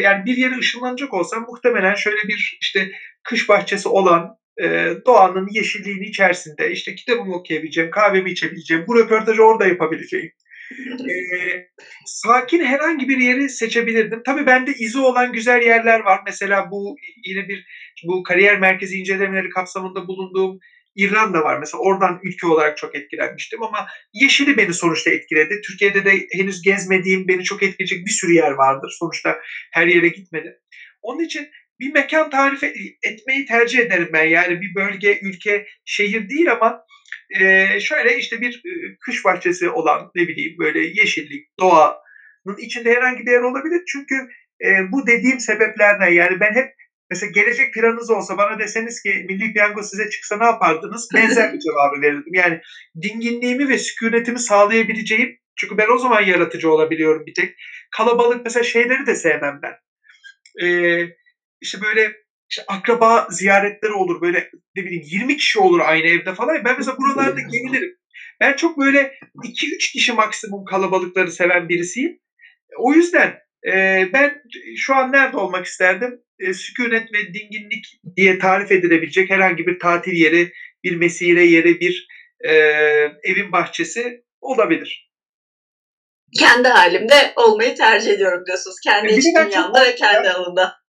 yani 0.00 0.24
bir 0.24 0.36
yere 0.36 0.58
ışınlanacak 0.58 1.14
olsam 1.14 1.46
muhtemelen 1.48 1.94
şöyle 1.94 2.22
bir 2.28 2.58
işte 2.60 2.90
kış 3.24 3.48
bahçesi 3.48 3.88
olan 3.88 4.36
e, 4.62 4.90
doğanın 5.06 5.48
yeşilliğinin 5.52 6.08
içerisinde 6.08 6.70
işte 6.70 6.94
kitabımı 6.94 7.34
okuyabileceğim, 7.34 7.90
kahvemi 7.90 8.30
içebileceğim, 8.30 8.84
bu 8.86 8.98
röportajı 8.98 9.42
orada 9.42 9.66
yapabileceğim. 9.66 10.30
E, 11.36 11.66
sakin 12.06 12.60
herhangi 12.60 13.08
bir 13.08 13.18
yeri 13.18 13.48
seçebilirdim. 13.50 14.22
Tabii 14.26 14.46
bende 14.46 14.72
izi 14.72 14.98
olan 14.98 15.32
güzel 15.32 15.62
yerler 15.62 16.00
var. 16.00 16.20
Mesela 16.26 16.70
bu 16.70 16.94
yine 17.26 17.48
bir 17.48 17.64
bu 18.04 18.22
kariyer 18.22 18.58
merkezi 18.58 18.96
incelemeleri 18.96 19.48
kapsamında 19.48 20.06
bulunduğum 20.06 20.58
İrlanda 20.96 21.44
var. 21.44 21.58
Mesela 21.58 21.80
oradan 21.80 22.18
ülke 22.22 22.46
olarak 22.46 22.76
çok 22.76 22.94
etkilenmiştim 22.94 23.62
ama 23.62 23.86
yeşili 24.12 24.56
beni 24.56 24.72
sonuçta 24.72 25.10
etkiledi. 25.10 25.60
Türkiye'de 25.66 26.04
de 26.04 26.26
henüz 26.32 26.62
gezmediğim, 26.62 27.28
beni 27.28 27.42
çok 27.42 27.62
etkileyecek 27.62 28.06
bir 28.06 28.10
sürü 28.10 28.32
yer 28.32 28.50
vardır. 28.50 28.96
Sonuçta 28.98 29.38
her 29.72 29.86
yere 29.86 30.08
gitmedim. 30.08 30.52
Onun 31.02 31.20
için 31.20 31.48
bir 31.80 31.92
mekan 31.92 32.30
tarif 32.30 32.62
etmeyi 33.02 33.44
tercih 33.44 33.78
ederim 33.78 34.10
ben. 34.12 34.24
Yani 34.24 34.60
bir 34.60 34.74
bölge, 34.74 35.18
ülke, 35.22 35.64
şehir 35.84 36.28
değil 36.28 36.52
ama 36.52 36.78
e, 37.40 37.80
şöyle 37.80 38.16
işte 38.16 38.40
bir 38.40 38.62
e, 38.66 38.70
kış 39.00 39.24
bahçesi 39.24 39.68
olan 39.68 40.10
ne 40.14 40.28
bileyim 40.28 40.56
böyle 40.58 40.78
yeşillik, 40.80 41.46
doğanın 41.60 42.56
içinde 42.58 42.94
herhangi 42.94 43.26
bir 43.26 43.30
yer 43.30 43.40
olabilir. 43.40 43.82
Çünkü 43.86 44.14
e, 44.64 44.92
bu 44.92 45.06
dediğim 45.06 45.40
sebeplerden 45.40 46.10
yani 46.10 46.40
ben 46.40 46.54
hep 46.54 46.68
mesela 47.10 47.30
gelecek 47.34 47.74
planınız 47.74 48.10
olsa 48.10 48.36
bana 48.36 48.58
deseniz 48.58 49.02
ki 49.02 49.24
milli 49.28 49.52
piyango 49.52 49.82
size 49.82 50.08
çıksa 50.08 50.38
ne 50.38 50.44
yapardınız? 50.44 51.08
Benzer 51.14 51.52
bir 51.52 51.58
cevabı 51.68 52.02
verirdim. 52.02 52.34
Yani 52.34 52.60
dinginliğimi 53.02 53.68
ve 53.68 53.78
sükunetimi 53.78 54.38
sağlayabileceğim 54.38 55.38
çünkü 55.56 55.78
ben 55.78 55.88
o 55.94 55.98
zaman 55.98 56.20
yaratıcı 56.20 56.70
olabiliyorum 56.70 57.26
bir 57.26 57.34
tek. 57.34 57.54
Kalabalık 57.96 58.44
mesela 58.44 58.62
şeyleri 58.62 59.06
de 59.06 59.14
sevmem 59.14 59.60
ben. 59.62 59.74
Ee, 60.66 61.08
işte 61.60 61.78
böyle 61.80 62.12
işte 62.52 62.64
akraba 62.68 63.26
ziyaretleri 63.30 63.92
olur 63.92 64.22
böyle 64.22 64.50
ne 64.76 64.84
bileyim 64.84 65.02
20 65.06 65.36
kişi 65.36 65.58
olur 65.58 65.80
aynı 65.80 66.06
evde 66.06 66.34
falan. 66.34 66.64
Ben 66.64 66.74
mesela 66.78 66.96
buralarda 66.98 67.40
gerilirim. 67.40 67.96
Ben 68.40 68.56
çok 68.56 68.78
böyle 68.78 69.14
2-3 69.44 69.92
kişi 69.92 70.12
maksimum 70.12 70.64
kalabalıkları 70.64 71.30
seven 71.32 71.68
birisiyim. 71.68 72.18
O 72.78 72.92
yüzden 72.92 73.38
e, 73.66 74.06
ben 74.12 74.42
şu 74.76 74.94
an 74.94 75.12
nerede 75.12 75.36
olmak 75.36 75.66
isterdim? 75.66 76.20
E, 76.38 76.52
sükunet 76.52 77.12
ve 77.14 77.34
dinginlik 77.34 77.84
diye 78.16 78.38
tarif 78.38 78.72
edilebilecek 78.72 79.30
herhangi 79.30 79.66
bir 79.66 79.78
tatil 79.78 80.12
yeri, 80.12 80.52
bir 80.84 80.96
mesire 80.96 81.44
yeri, 81.44 81.80
bir 81.80 82.08
e, 82.44 82.52
evin 83.22 83.52
bahçesi 83.52 84.24
olabilir. 84.40 85.12
Kendi 86.38 86.68
halimde 86.68 87.32
olmayı 87.36 87.74
tercih 87.74 88.10
ediyorum 88.10 88.46
diyorsunuz. 88.46 88.76
Kendi 88.84 89.12
e, 89.12 89.16
iç 89.16 89.24
dünyamda 89.36 89.84
ve 89.84 89.94
kendi 89.94 90.26
ya. 90.26 90.34
alanında. 90.34 90.81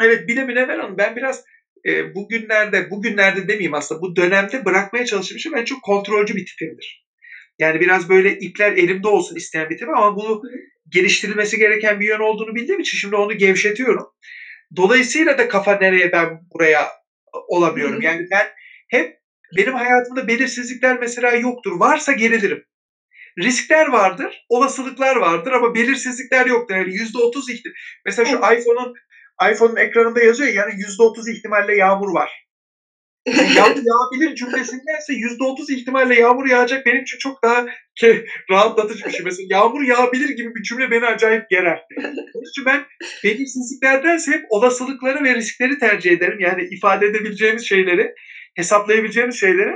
Evet 0.00 0.28
bir 0.28 0.36
de 0.36 0.44
Münevver 0.44 0.78
Hanım 0.78 0.98
ben 0.98 1.16
biraz 1.16 1.44
e, 1.88 2.14
bugünlerde, 2.14 2.90
bugünlerde 2.90 3.48
demeyeyim 3.48 3.74
aslında 3.74 4.00
bu 4.00 4.16
dönemde 4.16 4.64
bırakmaya 4.64 5.04
çalışmışım. 5.04 5.52
Ben 5.56 5.64
çok 5.64 5.82
kontrolcü 5.82 6.36
bir 6.36 6.46
tipimdir. 6.46 7.06
Yani 7.58 7.80
biraz 7.80 8.08
böyle 8.08 8.38
ipler 8.38 8.72
elimde 8.72 9.08
olsun 9.08 9.36
isteyen 9.36 9.70
bir 9.70 9.76
tipim 9.76 9.96
ama 9.96 10.16
bunu 10.16 10.40
geliştirilmesi 10.88 11.58
gereken 11.58 12.00
bir 12.00 12.06
yön 12.06 12.20
olduğunu 12.20 12.54
bildiğim 12.54 12.80
için 12.80 12.98
şimdi 12.98 13.16
onu 13.16 13.38
gevşetiyorum. 13.38 14.04
Dolayısıyla 14.76 15.38
da 15.38 15.48
kafa 15.48 15.78
nereye 15.78 16.12
ben 16.12 16.28
buraya 16.54 16.88
olamıyorum. 17.48 18.00
Yani 18.02 18.24
ben 18.30 18.46
hep 18.88 19.16
benim 19.56 19.74
hayatımda 19.74 20.28
belirsizlikler 20.28 20.98
mesela 20.98 21.34
yoktur. 21.34 21.80
Varsa 21.80 22.12
gerilirim. 22.12 22.62
Riskler 23.42 23.86
vardır, 23.86 24.44
olasılıklar 24.48 25.16
vardır 25.16 25.52
ama 25.52 25.74
belirsizlikler 25.74 26.46
yoktur. 26.46 26.74
Yani 26.74 26.94
%30 26.94 27.52
ihtimal. 27.52 27.74
Mesela 28.04 28.26
şu 28.26 28.36
iPhone'un 28.36 28.92
iPhone'un 29.42 29.76
ekranında 29.76 30.20
yazıyor 30.20 30.52
yani 30.52 30.72
%30 30.72 31.32
ihtimalle 31.32 31.76
yağmur 31.76 32.14
var. 32.14 32.46
yağmur 33.56 33.82
yağabilir 33.84 34.34
cümlesindense 34.34 35.12
%30 35.12 35.72
ihtimalle 35.72 36.14
yağmur 36.14 36.46
yağacak 36.46 36.86
benim 36.86 37.02
için 37.02 37.18
çok 37.18 37.42
daha 37.42 37.66
ke, 38.00 38.24
rahatlatıcı 38.50 39.06
bir 39.06 39.10
şey. 39.10 39.24
Mesela 39.24 39.46
yağmur 39.50 39.82
yağabilir 39.82 40.28
gibi 40.28 40.54
bir 40.54 40.62
cümle 40.62 40.90
beni 40.90 41.06
acayip 41.06 41.50
gerer. 41.50 41.84
Onun 42.34 42.50
için 42.50 42.64
ben 42.66 42.84
belirsizliklerdense 43.24 44.32
hep 44.32 44.44
olasılıkları 44.50 45.24
ve 45.24 45.34
riskleri 45.34 45.78
tercih 45.78 46.12
ederim. 46.12 46.40
Yani 46.40 46.68
ifade 46.70 47.06
edebileceğimiz 47.06 47.68
şeyleri, 47.68 48.14
hesaplayabileceğimiz 48.56 49.40
şeyleri. 49.40 49.72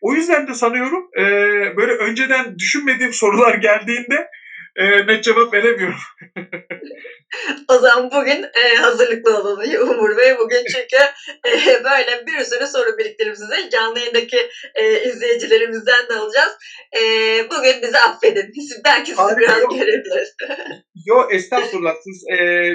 O 0.00 0.14
yüzden 0.14 0.48
de 0.48 0.54
sanıyorum 0.54 1.08
e, 1.18 1.22
böyle 1.76 1.92
önceden 1.92 2.58
düşünmediğim 2.58 3.12
sorular 3.12 3.54
geldiğinde 3.54 4.28
e, 4.76 5.06
net 5.06 5.24
cevap 5.24 5.54
veremiyorum. 5.54 5.98
o 7.68 7.78
zaman 7.78 8.10
bugün 8.10 8.42
e, 8.42 8.76
hazırlıklı 8.76 9.38
olun 9.38 9.60
Umur 9.80 10.16
Bey. 10.16 10.38
Bugün 10.38 10.64
çünkü 10.72 11.04
e, 11.46 11.84
böyle 11.84 12.26
bir 12.26 12.44
sürü 12.44 12.66
soru 12.66 12.98
biriktirip 12.98 13.36
size 13.36 13.70
canlı 13.70 13.98
yayındaki 13.98 14.48
e, 14.74 15.02
izleyicilerimizden 15.08 16.08
de 16.08 16.14
alacağız. 16.14 16.52
E, 16.96 17.00
bugün 17.50 17.82
bizi 17.82 17.98
affedin. 17.98 18.52
Belki 18.84 19.10
sizi 19.10 19.22
Harika, 19.22 19.40
biraz 19.40 19.60
görebiliriz. 19.60 20.36
Yok 21.06 21.34
estağfurullah. 21.34 21.94
Siz 22.04 22.24
e, 22.38 22.72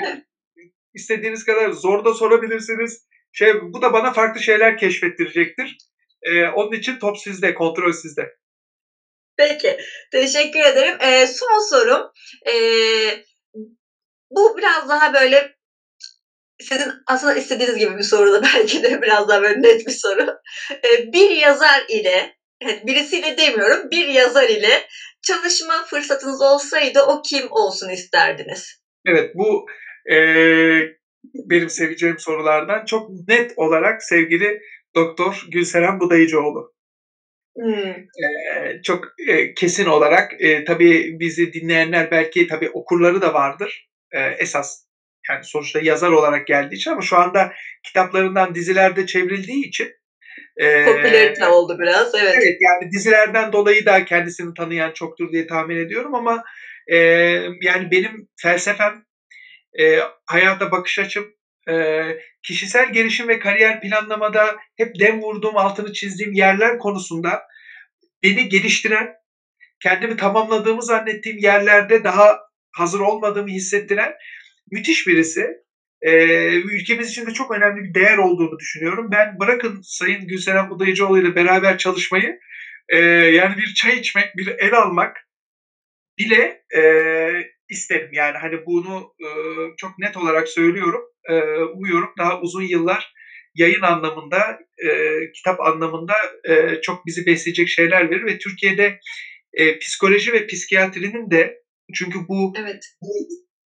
istediğiniz 0.94 1.46
kadar 1.46 1.72
zor 1.72 2.06
da 2.06 2.14
sorabilirsiniz. 2.14 3.08
Şey, 3.32 3.54
bu 3.62 3.82
da 3.82 3.94
bana 3.94 4.14
farklı 4.14 4.42
şeyler 4.42 4.78
keşfettirecektir. 4.78 5.78
E, 6.24 6.48
onun 6.48 6.72
için 6.72 7.00
top 7.00 7.18
sizde, 7.18 7.54
kontrol 7.54 7.92
sizde. 7.92 8.36
Peki, 9.38 9.78
teşekkür 10.12 10.60
ederim. 10.60 10.98
E, 11.02 11.28
son 11.28 11.70
sorum. 11.70 12.02
E, 12.48 12.54
bu 14.32 14.58
biraz 14.58 14.90
daha 14.90 15.14
böyle 15.14 15.58
sizin 16.62 16.92
aslında 17.08 17.34
istediğiniz 17.34 17.78
gibi 17.78 17.98
bir 17.98 18.04
soru 18.04 18.32
da 18.32 18.42
belki 18.56 18.84
de 18.84 19.02
biraz 19.02 19.28
daha 19.28 19.42
böyle 19.42 19.62
net 19.62 19.88
bir 19.88 19.92
soru. 19.92 20.28
E, 20.72 21.14
bir 21.14 21.30
yazar 21.30 21.86
ile, 21.90 22.34
birisiyle 22.62 23.38
demiyorum, 23.38 23.92
bir 23.92 24.06
yazar 24.08 24.50
ile 24.50 24.88
çalışma 25.22 25.84
fırsatınız 25.84 26.42
olsaydı 26.42 27.00
o 27.02 27.22
kim 27.30 27.52
olsun 27.52 27.90
isterdiniz? 27.90 28.82
Evet, 29.06 29.32
bu 29.36 29.66
e, 30.14 30.18
benim 31.34 31.70
seveceğim 31.70 32.20
sorulardan 32.20 32.86
çok 32.86 33.10
net 33.28 33.54
olarak 33.58 34.04
sevgili 34.04 34.60
Doktor 34.96 35.42
Gülseren 35.52 36.00
Budayıcıoğlu. 36.00 36.77
Hmm. 37.58 37.90
Ee, 37.90 38.82
çok 38.84 39.06
e, 39.28 39.54
kesin 39.54 39.86
olarak 39.86 40.42
e, 40.42 40.64
tabii 40.64 41.20
bizi 41.20 41.54
dinleyenler 41.54 42.12
belki 42.12 42.48
tabii 42.48 42.70
okurları 42.70 43.22
da 43.22 43.34
vardır. 43.34 43.90
E, 44.12 44.20
esas 44.20 44.88
yani 45.30 45.44
sonuçta 45.44 45.80
yazar 45.80 46.12
olarak 46.12 46.48
geldiği 46.48 46.76
için 46.76 46.92
ama 46.92 47.02
şu 47.02 47.18
anda 47.18 47.54
kitaplarından 47.84 48.56
dizilerde 48.56 49.06
çevrildiği 49.06 49.68
için 49.68 49.92
e, 50.58 50.86
popülerite 50.86 51.48
oldu 51.48 51.78
biraz 51.80 52.16
evet. 52.16 52.36
Evet 52.38 52.58
yani 52.62 52.92
dizilerden 52.92 53.52
dolayı 53.52 53.86
da 53.86 54.06
kendisini 54.06 54.54
tanıyan 54.54 54.92
çoktur 54.92 55.32
diye 55.32 55.48
tahmin 55.48 55.78
ediyorum 55.78 56.16
ama 56.16 56.44
e, 56.88 56.98
yani 57.62 57.92
benim 57.92 58.28
felsefem 58.42 59.04
e, 59.80 60.00
hayata 60.26 60.72
bakış 60.72 61.00
açım 61.00 61.37
e, 61.70 62.06
kişisel 62.44 62.94
gelişim 62.94 63.28
ve 63.28 63.40
kariyer 63.40 63.82
planlamada 63.82 64.56
hep 64.78 65.00
dem 65.00 65.22
vurduğum, 65.22 65.58
altını 65.58 65.94
çizdiğim 65.94 66.34
yerler 66.34 66.78
konusunda 66.78 67.42
beni 68.24 68.50
geliştiren, 68.50 69.08
kendimi 69.80 70.16
tamamladığımı 70.16 70.84
zannettiğim 70.84 71.38
yerlerde 71.38 72.04
daha 72.04 72.38
hazır 72.72 73.00
olmadığımı 73.00 73.50
hissettiren 73.50 74.14
müthiş 74.72 75.08
birisi. 75.08 75.48
Ee, 76.02 76.56
ülkemiz 76.56 77.10
için 77.10 77.26
de 77.26 77.34
çok 77.34 77.52
önemli 77.52 77.84
bir 77.84 77.94
değer 77.94 78.18
olduğunu 78.18 78.60
düşünüyorum. 78.60 79.10
Ben 79.12 79.40
bırakın 79.40 79.80
Sayın 79.84 80.28
Gülseren 80.28 80.70
Udayıcıoğlu 80.70 81.20
ile 81.20 81.36
beraber 81.36 81.78
çalışmayı, 81.78 82.40
e, 82.90 82.98
yani 83.08 83.58
bir 83.58 83.74
çay 83.74 83.98
içmek, 83.98 84.38
bir 84.38 84.48
el 84.60 84.74
almak 84.74 85.18
bile 86.18 86.62
e, 86.76 86.82
isterim. 87.70 88.10
Yani 88.14 88.38
hani 88.38 88.66
bunu 88.66 89.14
e, 89.20 89.28
çok 89.78 90.00
net 90.00 90.18
olarak 90.18 90.48
söylüyorum. 90.48 91.02
E, 91.30 91.34
umuyorum 91.64 92.10
daha 92.18 92.42
uzun 92.42 92.64
yıllar 92.64 93.14
yayın 93.56 93.82
anlamında, 93.82 94.60
e, 94.78 94.90
kitap 95.32 95.60
anlamında 95.62 96.14
e, 96.50 96.82
çok 96.82 97.06
bizi 97.06 97.26
besleyecek 97.26 97.68
şeyler 97.68 98.10
verir 98.10 98.26
ve 98.26 98.38
Türkiye'de 98.38 99.00
e, 99.54 99.80
psikoloji 99.80 100.34
ve 100.34 100.48
psikiyatrinin 100.48 101.32
de 101.32 101.62
çünkü 101.94 102.20
bu, 102.28 102.54
evet. 102.60 102.84
bu 103.02 103.08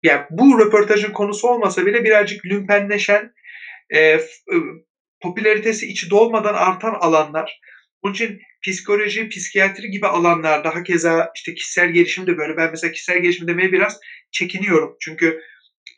yani 0.04 0.26
bu 0.30 0.60
röportajın 0.60 1.12
konusu 1.12 1.47
olmasa 1.47 1.86
bile 1.86 2.04
birazcık 2.04 2.45
lümpenleşen, 2.45 3.34
e, 3.89 4.00
e, 4.00 4.19
popülaritesi 5.21 5.88
içi 5.88 6.10
dolmadan 6.10 6.54
artan 6.54 6.93
alanlar. 6.93 7.62
Onun 8.02 8.13
için 8.13 8.39
psikoloji, 8.63 9.30
psikiyatri 9.30 9.91
gibi 9.91 10.08
alanlarda 10.08 10.76
hakeza 10.76 11.32
işte 11.36 11.54
kişisel 11.54 11.91
gelişim 11.91 12.28
de 12.28 12.38
böyle. 12.38 12.58
Ben 12.58 12.71
mesela 12.71 12.91
kişisel 12.91 13.21
gelişim 13.21 13.47
demeye 13.47 13.71
biraz 13.71 14.00
çekiniyorum. 14.32 14.97
Çünkü 15.02 15.41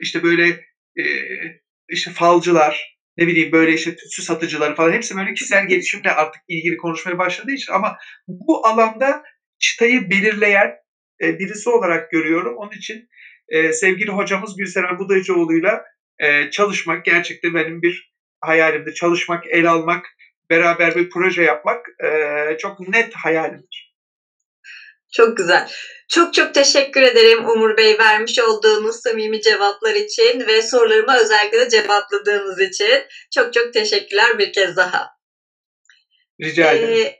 işte 0.01 0.23
böyle 0.23 0.65
e, 0.99 1.03
işte 1.89 2.11
falcılar, 2.11 2.97
ne 3.17 3.27
bileyim 3.27 3.51
böyle 3.51 3.73
işte 3.73 3.95
tütsü 3.95 4.21
satıcıları 4.21 4.75
falan 4.75 4.93
hepsi 4.93 5.15
böyle 5.15 5.33
kişisel 5.33 5.67
gelişimle 5.67 6.11
artık 6.11 6.41
ilgili 6.47 6.77
konuşmaya 6.77 7.17
başladığı 7.17 7.51
için 7.51 7.73
ama 7.73 7.97
bu 8.27 8.67
alanda 8.67 9.23
çıtayı 9.59 10.09
belirleyen 10.09 10.71
e, 11.21 11.39
birisi 11.39 11.69
olarak 11.69 12.11
görüyorum. 12.11 12.57
Onun 12.57 12.71
için 12.71 13.09
e, 13.49 13.73
sevgili 13.73 14.11
hocamız 14.11 14.57
Gülseren 14.57 14.99
Budayıcıoğlu'yla 14.99 15.83
e, 16.19 16.49
çalışmak 16.49 17.05
gerçekten 17.05 17.53
benim 17.53 17.81
bir 17.81 18.13
hayalimdi. 18.41 18.93
Çalışmak, 18.93 19.43
el 19.49 19.69
almak, 19.69 20.05
beraber 20.49 20.95
bir 20.95 21.09
proje 21.09 21.43
yapmak 21.43 21.85
çok 22.59 22.79
net 22.87 23.13
hayalimdir. 23.13 23.92
Çok 25.13 25.37
güzel. 25.37 25.69
Çok 26.09 26.33
çok 26.33 26.53
teşekkür 26.53 27.01
ederim 27.01 27.49
Umur 27.49 27.77
Bey 27.77 27.97
vermiş 27.97 28.39
olduğunuz 28.39 28.95
samimi 29.03 29.41
cevaplar 29.41 29.95
için 29.95 30.47
ve 30.47 30.61
sorularıma 30.61 31.19
özellikle 31.19 31.59
de 31.59 31.69
cevapladığınız 31.69 32.61
için. 32.61 33.03
Çok 33.33 33.53
çok 33.53 33.73
teşekkürler 33.73 34.37
bir 34.37 34.53
kez 34.53 34.75
daha. 34.75 35.07
Rica 36.41 36.71
ederim. 36.71 37.05
Ee, 37.05 37.15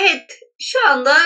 evet, 0.00 0.38
şu 0.60 0.88
anda 0.88 1.16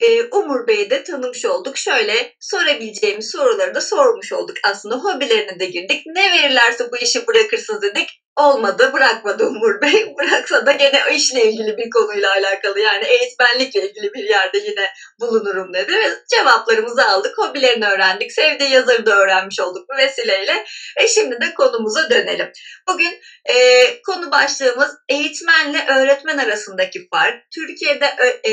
e, 0.00 0.22
Umur 0.22 0.66
Bey'i 0.66 0.90
de 0.90 1.02
tanımış 1.02 1.44
olduk. 1.44 1.76
Şöyle 1.76 2.34
sorabileceğimiz 2.40 3.30
soruları 3.30 3.74
da 3.74 3.80
sormuş 3.80 4.32
olduk. 4.32 4.56
Aslında 4.64 4.96
hobilerine 4.96 5.60
de 5.60 5.66
girdik. 5.66 6.02
Ne 6.06 6.32
verirlerse 6.32 6.92
bu 6.92 6.96
işi 6.96 7.26
bırakırsınız 7.26 7.82
dedik 7.82 8.08
olmadı, 8.36 8.90
bırakmadı 8.92 9.46
Umur 9.46 9.82
Bey. 9.82 10.14
Bıraksa 10.18 10.66
da 10.66 10.72
gene 10.72 11.00
işle 11.14 11.44
ilgili 11.44 11.76
bir 11.76 11.90
konuyla 11.90 12.30
alakalı 12.32 12.80
yani 12.80 13.04
eğitmenlikle 13.04 13.88
ilgili 13.88 14.14
bir 14.14 14.24
yerde 14.24 14.58
yine 14.58 14.90
bulunurum 15.20 15.74
dedi 15.74 15.92
ve 15.92 16.10
cevaplarımızı 16.36 17.08
aldık, 17.08 17.38
hobilerini 17.38 17.86
öğrendik, 17.86 18.32
sevdiği 18.32 18.70
yazarı 18.70 19.06
da 19.06 19.16
öğrenmiş 19.16 19.60
olduk 19.60 19.88
bu 19.92 19.96
vesileyle. 19.96 20.64
E 20.96 21.08
şimdi 21.08 21.40
de 21.40 21.54
konumuza 21.54 22.10
dönelim. 22.10 22.50
Bugün 22.88 23.20
e, 23.44 23.54
konu 24.02 24.30
başlığımız 24.30 24.90
eğitmenle 25.08 25.86
öğretmen 25.88 26.38
arasındaki 26.38 27.08
fark. 27.12 27.42
Türkiye'de 27.54 28.06
e, 28.44 28.52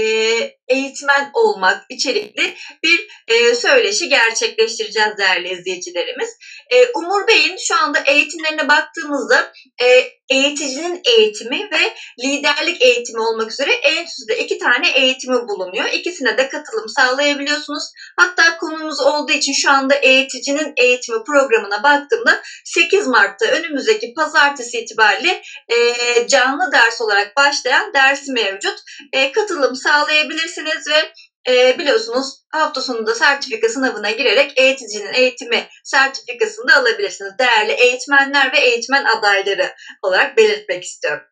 eğitmen 0.67 1.31
olmak 1.33 1.85
içerikli 1.89 2.53
bir 2.83 3.07
e, 3.27 3.55
söyleşi 3.55 4.09
gerçekleştireceğiz 4.09 5.17
değerli 5.17 5.49
izleyicilerimiz. 5.49 6.29
E, 6.69 6.87
Umur 6.95 7.27
Bey'in 7.27 7.57
şu 7.57 7.75
anda 7.75 7.99
eğitimlerine 8.05 8.67
baktığımızda 8.67 9.51
e, 9.81 10.07
eğiticinin 10.29 11.01
eğitimi 11.05 11.69
ve 11.71 11.93
liderlik 12.23 12.81
eğitimi 12.81 13.21
olmak 13.21 13.51
üzere 13.51 13.71
en 13.71 14.05
üstte 14.05 14.37
iki 14.37 14.57
tane 14.57 14.89
eğitimi 14.89 15.47
bulunuyor. 15.47 15.85
İkisine 15.93 16.37
de 16.37 16.49
katılım 16.49 16.89
sağlayabiliyorsunuz. 16.89 17.83
Hatta 18.17 18.57
konumuz 18.57 18.99
olduğu 18.99 19.31
için 19.31 19.53
şu 19.53 19.71
anda 19.71 19.95
eğiticinin 19.95 20.73
eğitimi 20.77 21.23
programına 21.23 21.83
baktığımda 21.83 22.41
8 22.65 23.07
Mart'ta 23.07 23.45
önümüzdeki 23.45 24.13
pazartesi 24.13 24.79
itibariyle 24.79 25.41
e, 25.67 26.27
canlı 26.27 26.71
ders 26.71 27.01
olarak 27.01 27.37
başlayan 27.37 27.93
dersi 27.93 28.31
mevcut. 28.31 28.79
E, 29.13 29.31
katılım 29.31 29.75
sağlayabilirsiniz 29.75 30.87
ve 30.87 31.13
e, 31.47 31.79
biliyorsunuz 31.79 32.27
hafta 32.51 32.81
sonunda 32.81 33.15
sertifika 33.15 33.69
sınavına 33.69 34.11
girerek 34.11 34.59
eğiticinin 34.59 35.13
eğitimi 35.13 35.67
sertifikasını 35.83 36.67
da 36.67 36.75
alabilirsiniz. 36.75 37.31
Değerli 37.39 37.71
eğitmenler 37.71 38.53
ve 38.53 38.59
eğitmen 38.59 39.05
adayları 39.05 39.75
olarak 40.01 40.37
belirtmek 40.37 40.83
istiyorum. 40.83 41.23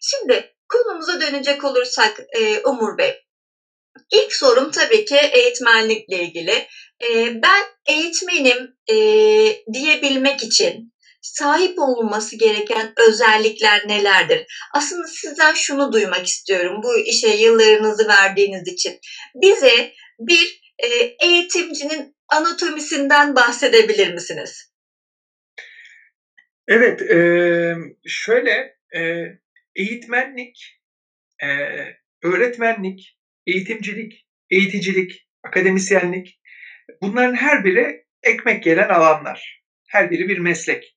Şimdi 0.00 0.54
konumuza 0.68 1.20
dönecek 1.20 1.64
olursak 1.64 2.20
e, 2.38 2.60
Umur 2.60 2.98
Bey. 2.98 3.14
İlk 4.12 4.32
sorum 4.32 4.70
tabii 4.70 5.04
ki 5.04 5.16
eğitmenlikle 5.16 6.22
ilgili. 6.22 6.66
E, 7.04 7.42
ben 7.42 7.64
eğitmenim 7.86 8.76
e, 8.90 8.96
diyebilmek 9.72 10.42
için 10.42 10.92
sahip 11.22 11.78
olunması 11.78 12.38
gereken 12.38 12.92
özellikler 13.08 13.88
nelerdir? 13.88 14.44
Aslında 14.74 15.06
sizden 15.06 15.54
şunu 15.54 15.92
duymak 15.92 16.26
istiyorum 16.26 16.80
bu 16.82 16.98
işe 16.98 17.28
yıllarınızı 17.28 18.08
verdiğiniz 18.08 18.68
için. 18.68 18.98
Bize 19.34 19.92
bir 20.18 20.60
e, 20.78 20.86
eğitimcinin 21.26 22.16
anatomisinden 22.28 23.36
bahsedebilir 23.36 24.14
misiniz? 24.14 24.72
Evet, 26.68 27.02
e, 27.02 27.18
şöyle 28.06 28.76
e, 28.96 29.24
eğitmenlik, 29.76 30.78
öğretmenlik, 32.22 33.18
eğitimcilik, 33.46 34.26
eğiticilik, 34.50 35.28
akademisyenlik 35.44 36.40
bunların 37.02 37.34
her 37.34 37.64
biri 37.64 38.04
ekmek 38.22 38.62
gelen 38.62 38.88
alanlar. 38.88 39.62
Her 39.88 40.10
biri 40.10 40.28
bir 40.28 40.38
meslek. 40.38 40.91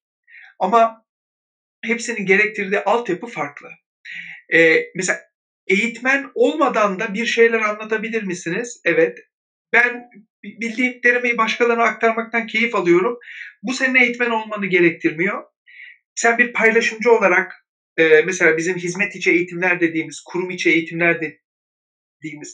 Ama 0.59 1.01
hepsinin 1.85 2.25
gerektirdiği 2.25 2.79
altyapı 2.79 3.27
farklı. 3.27 3.67
Ee, 4.53 4.79
mesela 4.95 5.19
eğitmen 5.67 6.25
olmadan 6.33 6.99
da 6.99 7.13
bir 7.13 7.25
şeyler 7.25 7.59
anlatabilir 7.59 8.23
misiniz? 8.23 8.81
Evet. 8.85 9.17
Ben 9.73 10.01
bildiklerimi 10.43 11.37
başkalarına 11.37 11.83
aktarmaktan 11.83 12.45
keyif 12.45 12.75
alıyorum. 12.75 13.17
Bu 13.63 13.73
senin 13.73 13.95
eğitmen 13.95 14.29
olmanı 14.29 14.65
gerektirmiyor. 14.65 15.43
Sen 16.15 16.37
bir 16.37 16.53
paylaşımcı 16.53 17.11
olarak 17.11 17.51
e, 17.97 18.21
mesela 18.21 18.57
bizim 18.57 18.77
hizmet 18.77 19.15
içi 19.15 19.31
eğitimler 19.31 19.79
dediğimiz, 19.79 20.21
kurum 20.27 20.49
içi 20.49 20.69
eğitimler 20.69 21.19
dediğimiz 22.23 22.53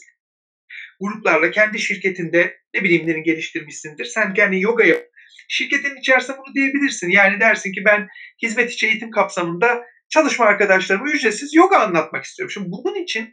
gruplarla 1.00 1.50
kendi 1.50 1.78
şirketinde 1.78 2.56
ne 2.74 2.84
bilimlerini 2.84 3.22
geliştirmişsindir. 3.22 4.04
Sen 4.04 4.34
kendi 4.34 4.60
yoga 4.60 4.84
yap. 4.84 5.02
Şirketin 5.48 5.96
içerisinde 5.96 6.36
bunu 6.38 6.54
diyebilirsin. 6.54 7.10
Yani 7.10 7.40
dersin 7.40 7.72
ki 7.72 7.82
ben 7.84 8.06
hizmet 8.42 8.70
içi 8.70 8.86
eğitim 8.86 9.10
kapsamında 9.10 9.82
çalışma 10.08 10.44
arkadaşlarıma 10.44 11.10
ücretsiz 11.10 11.54
yoga 11.54 11.78
anlatmak 11.78 12.24
istiyorum. 12.24 12.50
Şimdi 12.50 12.68
bunun 12.70 13.02
için 13.02 13.32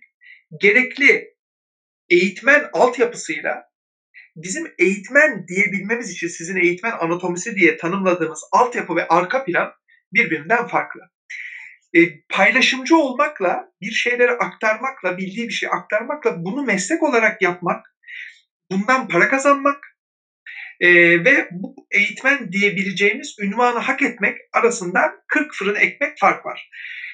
gerekli 0.61 1.33
eğitmen 2.09 2.69
altyapısıyla 2.73 3.63
bizim 4.35 4.73
eğitmen 4.77 5.47
diyebilmemiz 5.47 6.11
için 6.11 6.27
sizin 6.27 6.55
eğitmen 6.55 6.91
anatomisi 6.91 7.55
diye 7.55 7.77
tanımladığımız 7.77 8.41
altyapı 8.51 8.95
ve 8.95 9.07
arka 9.07 9.43
plan 9.43 9.71
birbirinden 10.13 10.67
farklı. 10.67 11.01
E, 11.95 11.99
paylaşımcı 12.29 12.97
olmakla, 12.97 13.71
bir 13.81 13.91
şeyleri 13.91 14.31
aktarmakla, 14.31 15.17
bildiği 15.17 15.47
bir 15.47 15.53
şey 15.53 15.69
aktarmakla 15.71 16.35
bunu 16.37 16.63
meslek 16.63 17.03
olarak 17.03 17.41
yapmak, 17.41 17.95
bundan 18.71 19.07
para 19.07 19.29
kazanmak 19.29 19.98
e, 20.79 20.89
ve 21.25 21.47
bu 21.51 21.75
eğitmen 21.91 22.51
diyebileceğimiz 22.51 23.35
ünvanı 23.39 23.79
hak 23.79 24.01
etmek 24.01 24.37
arasında 24.53 25.11
40 25.27 25.55
fırın 25.55 25.75
ekmek 25.75 26.17
fark 26.19 26.45
var. 26.45 26.69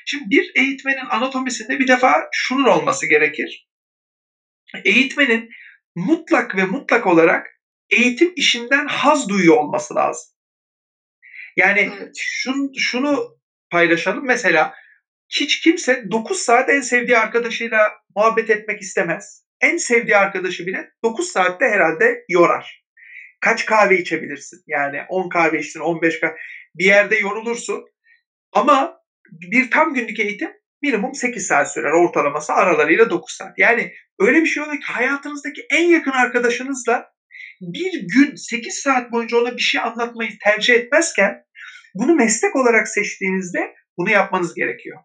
Şimdi 0.05 0.29
bir 0.29 0.51
eğitmenin 0.55 1.05
anatomisinde 1.09 1.79
bir 1.79 1.87
defa 1.87 2.27
şunun 2.31 2.65
olması 2.65 3.09
gerekir. 3.09 3.67
Eğitmenin 4.85 5.49
mutlak 5.95 6.55
ve 6.55 6.63
mutlak 6.63 7.07
olarak 7.07 7.47
eğitim 7.89 8.33
işinden 8.35 8.87
haz 8.87 9.29
duyuyor 9.29 9.57
olması 9.57 9.95
lazım. 9.95 10.31
Yani 11.57 11.91
şun, 12.17 12.71
şunu 12.77 13.37
paylaşalım. 13.71 14.25
Mesela 14.25 14.73
hiç 15.39 15.59
kimse 15.59 16.03
9 16.11 16.37
saat 16.37 16.69
en 16.69 16.81
sevdiği 16.81 17.17
arkadaşıyla 17.17 17.91
muhabbet 18.15 18.49
etmek 18.49 18.81
istemez. 18.81 19.45
En 19.61 19.77
sevdiği 19.77 20.17
arkadaşı 20.17 20.67
bile 20.67 20.91
9 21.03 21.27
saatte 21.27 21.65
herhalde 21.65 22.25
yorar. 22.29 22.84
Kaç 23.45 23.65
kahve 23.65 23.97
içebilirsin? 23.97 24.63
Yani 24.67 25.01
10 25.09 25.29
kahve 25.29 25.59
içtin, 25.59 25.79
15 25.79 26.19
kahve. 26.19 26.35
Bir 26.75 26.85
yerde 26.85 27.15
yorulursun. 27.15 27.85
Ama 28.51 28.97
bir 29.31 29.71
tam 29.71 29.93
günlük 29.93 30.19
eğitim 30.19 30.49
minimum 30.81 31.13
8 31.13 31.47
saat 31.47 31.73
sürer 31.73 31.91
ortalaması 31.91 32.53
aralarıyla 32.53 33.09
9 33.09 33.35
saat. 33.35 33.59
Yani 33.59 33.93
öyle 34.19 34.41
bir 34.41 34.45
şey 34.45 34.63
oluyor 34.63 34.77
ki 34.77 34.85
hayatınızdaki 34.85 35.65
en 35.71 35.83
yakın 35.87 36.11
arkadaşınızla 36.11 37.05
bir 37.61 38.07
gün 38.15 38.35
8 38.35 38.73
saat 38.73 39.11
boyunca 39.11 39.37
ona 39.37 39.57
bir 39.57 39.61
şey 39.61 39.81
anlatmayı 39.81 40.31
tercih 40.43 40.73
etmezken 40.73 41.35
bunu 41.95 42.15
meslek 42.15 42.55
olarak 42.55 42.87
seçtiğinizde 42.87 43.73
bunu 43.97 44.09
yapmanız 44.09 44.53
gerekiyor. 44.53 44.99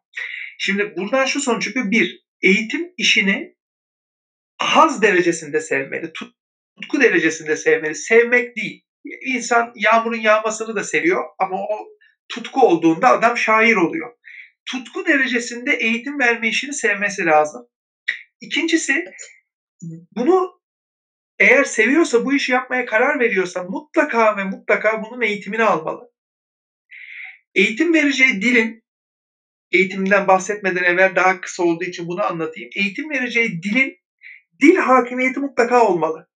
Şimdi 0.59 0.97
buradan 0.97 1.25
şu 1.25 1.41
sonuç 1.41 1.63
çıkıyor. 1.63 1.91
Bir, 1.91 2.25
eğitim 2.43 2.93
işini 2.97 3.55
haz 4.59 5.03
derecesinde 5.03 5.61
sevmeli, 5.61 6.13
tutku 6.81 7.01
derecesinde 7.01 7.57
sevmeli. 7.57 7.95
Sevmek 7.95 8.57
değil. 8.57 8.85
İnsan 9.27 9.73
yağmurun 9.75 10.21
yağmasını 10.21 10.77
da 10.77 10.85
seviyor 10.85 11.25
ama 11.39 11.57
o 11.57 11.89
tutku 12.29 12.61
olduğunda 12.61 13.09
adam 13.09 13.37
şair 13.37 13.77
oluyor. 13.77 14.13
Tutku 14.71 15.07
derecesinde 15.07 15.73
eğitim 15.73 16.19
verme 16.19 16.49
işini 16.49 16.73
sevmesi 16.73 17.27
lazım. 17.27 17.67
İkincisi 18.41 19.05
bunu 20.17 20.61
eğer 21.39 21.65
seviyorsa 21.65 22.25
bu 22.25 22.35
işi 22.35 22.53
yapmaya 22.53 22.87
karar 22.87 23.21
veriyorsa 23.21 23.63
mutlaka 23.63 24.37
ve 24.37 24.45
mutlaka 24.45 25.03
bunun 25.03 25.23
eğitimini 25.23 25.63
almalı. 25.63 26.11
Eğitim 27.55 27.95
vereceği 27.95 28.43
dilin 28.43 28.83
eğitimden 29.73 30.29
bahsetmeden 30.29 30.83
evvel 30.83 31.17
daha 31.17 31.41
kısa 31.41 31.63
olduğu 31.63 31.85
için 31.85 32.09
bunu 32.09 32.25
anlatayım. 32.25 32.71
Eğitim 32.77 33.11
vereceği 33.11 33.63
dilin 33.63 33.97
dil 34.63 34.77
hakimiyeti 34.77 35.41
mutlaka 35.41 35.89
olmalı. 35.89 36.30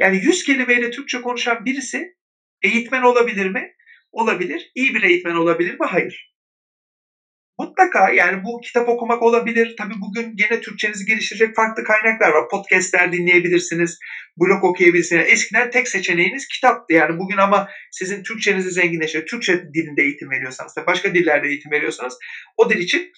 Yani 0.00 0.16
100 0.16 0.44
kelimeyle 0.44 0.90
Türkçe 0.90 1.20
konuşan 1.20 1.64
birisi 1.64 2.14
eğitmen 2.62 3.02
olabilir 3.02 3.50
mi? 3.50 3.72
Olabilir. 4.12 4.70
İyi 4.74 4.94
bir 4.94 5.02
eğitmen 5.02 5.34
olabilir 5.34 5.72
mi? 5.72 5.86
Hayır. 5.86 6.30
Mutlaka 7.58 8.10
yani 8.10 8.44
bu 8.44 8.60
kitap 8.60 8.88
okumak 8.88 9.22
olabilir. 9.22 9.74
Tabii 9.78 9.94
bugün 10.00 10.36
gene 10.36 10.60
Türkçenizi 10.60 11.04
geliştirecek 11.04 11.56
farklı 11.56 11.84
kaynaklar 11.84 12.28
var. 12.28 12.48
Podcastler 12.50 13.12
dinleyebilirsiniz, 13.12 13.98
blog 14.36 14.64
okuyabilirsiniz. 14.64 15.26
Eskiden 15.28 15.70
tek 15.70 15.88
seçeneğiniz 15.88 16.46
kitaptı. 16.46 16.94
Yani 16.94 17.18
bugün 17.18 17.36
ama 17.36 17.68
sizin 17.90 18.22
Türkçenizi 18.22 18.70
zenginleştirecek, 18.70 19.28
Türkçe 19.28 19.62
dilinde 19.74 20.02
eğitim 20.02 20.30
veriyorsanız, 20.30 20.74
başka 20.86 21.14
dillerde 21.14 21.48
eğitim 21.48 21.70
veriyorsanız 21.70 22.18
o 22.56 22.70
dil 22.70 22.78
için 22.78 23.12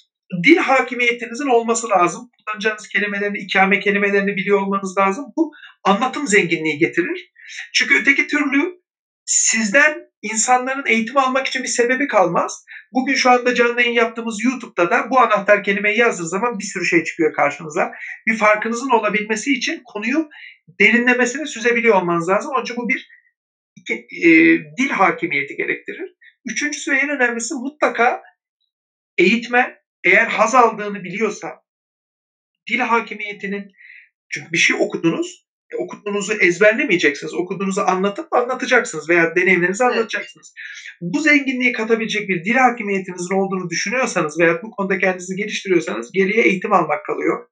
dil 0.44 0.56
hakimiyetinizin 0.56 1.46
olması 1.46 1.88
lazım. 1.88 2.30
Kullanacağınız 2.36 2.88
kelimelerini, 2.88 3.38
ikame 3.38 3.80
kelimelerini 3.80 4.36
biliyor 4.36 4.60
olmanız 4.60 4.98
lazım. 4.98 5.24
Bu 5.36 5.52
anlatım 5.84 6.26
zenginliği 6.26 6.78
getirir. 6.78 7.32
Çünkü 7.74 8.00
öteki 8.00 8.26
türlü 8.26 8.82
sizden 9.24 10.12
insanların 10.22 10.86
eğitim 10.86 11.16
almak 11.16 11.46
için 11.46 11.62
bir 11.62 11.68
sebebi 11.68 12.06
kalmaz. 12.06 12.64
Bugün 12.92 13.14
şu 13.14 13.30
anda 13.30 13.54
canlı 13.54 13.80
yayın 13.80 13.94
yaptığımız 13.94 14.44
YouTube'da 14.44 14.90
da 14.90 15.10
bu 15.10 15.20
anahtar 15.20 15.62
kelimeyi 15.62 15.98
yazdığınız 15.98 16.30
zaman 16.30 16.58
bir 16.58 16.64
sürü 16.64 16.84
şey 16.84 17.04
çıkıyor 17.04 17.32
karşınıza. 17.34 17.92
Bir 18.26 18.36
farkınızın 18.36 18.90
olabilmesi 18.90 19.52
için 19.52 19.82
konuyu 19.84 20.28
derinlemesine 20.80 21.46
süzebiliyor 21.46 22.02
olmanız 22.02 22.28
lazım. 22.28 22.52
Onun 22.54 22.62
için 22.62 22.76
bu 22.76 22.88
bir 22.88 23.08
iki, 23.76 23.94
e, 23.94 24.30
dil 24.78 24.90
hakimiyeti 24.90 25.56
gerektirir. 25.56 26.14
Üçüncüsü 26.44 26.92
ve 26.92 26.96
en 26.96 27.08
önemlisi 27.08 27.54
mutlaka 27.54 28.22
eğitmen 29.18 29.81
eğer 30.04 30.26
haz 30.26 30.54
aldığını 30.54 31.04
biliyorsa 31.04 31.62
dil 32.70 32.78
hakimiyetinin 32.78 33.72
çünkü 34.28 34.52
bir 34.52 34.58
şey 34.58 34.76
okudunuz 34.80 35.46
e, 35.72 35.76
okuduğunuzu 35.76 36.32
ezberlemeyeceksiniz. 36.32 37.34
Okuduğunuzu 37.34 37.80
anlatıp 37.80 38.32
anlatacaksınız 38.32 39.08
veya 39.08 39.36
deneyimlerinizi 39.36 39.84
anlatacaksınız. 39.84 40.54
Evet. 40.56 41.14
Bu 41.14 41.20
zenginliği 41.20 41.72
katabilecek 41.72 42.28
bir 42.28 42.44
dil 42.44 42.54
hakimiyetinizin 42.54 43.34
olduğunu 43.34 43.70
düşünüyorsanız 43.70 44.40
veya 44.40 44.62
bu 44.62 44.70
konuda 44.70 44.98
kendinizi 44.98 45.36
geliştiriyorsanız 45.36 46.12
geriye 46.12 46.44
eğitim 46.44 46.72
almak 46.72 47.04
kalıyor. 47.06 47.46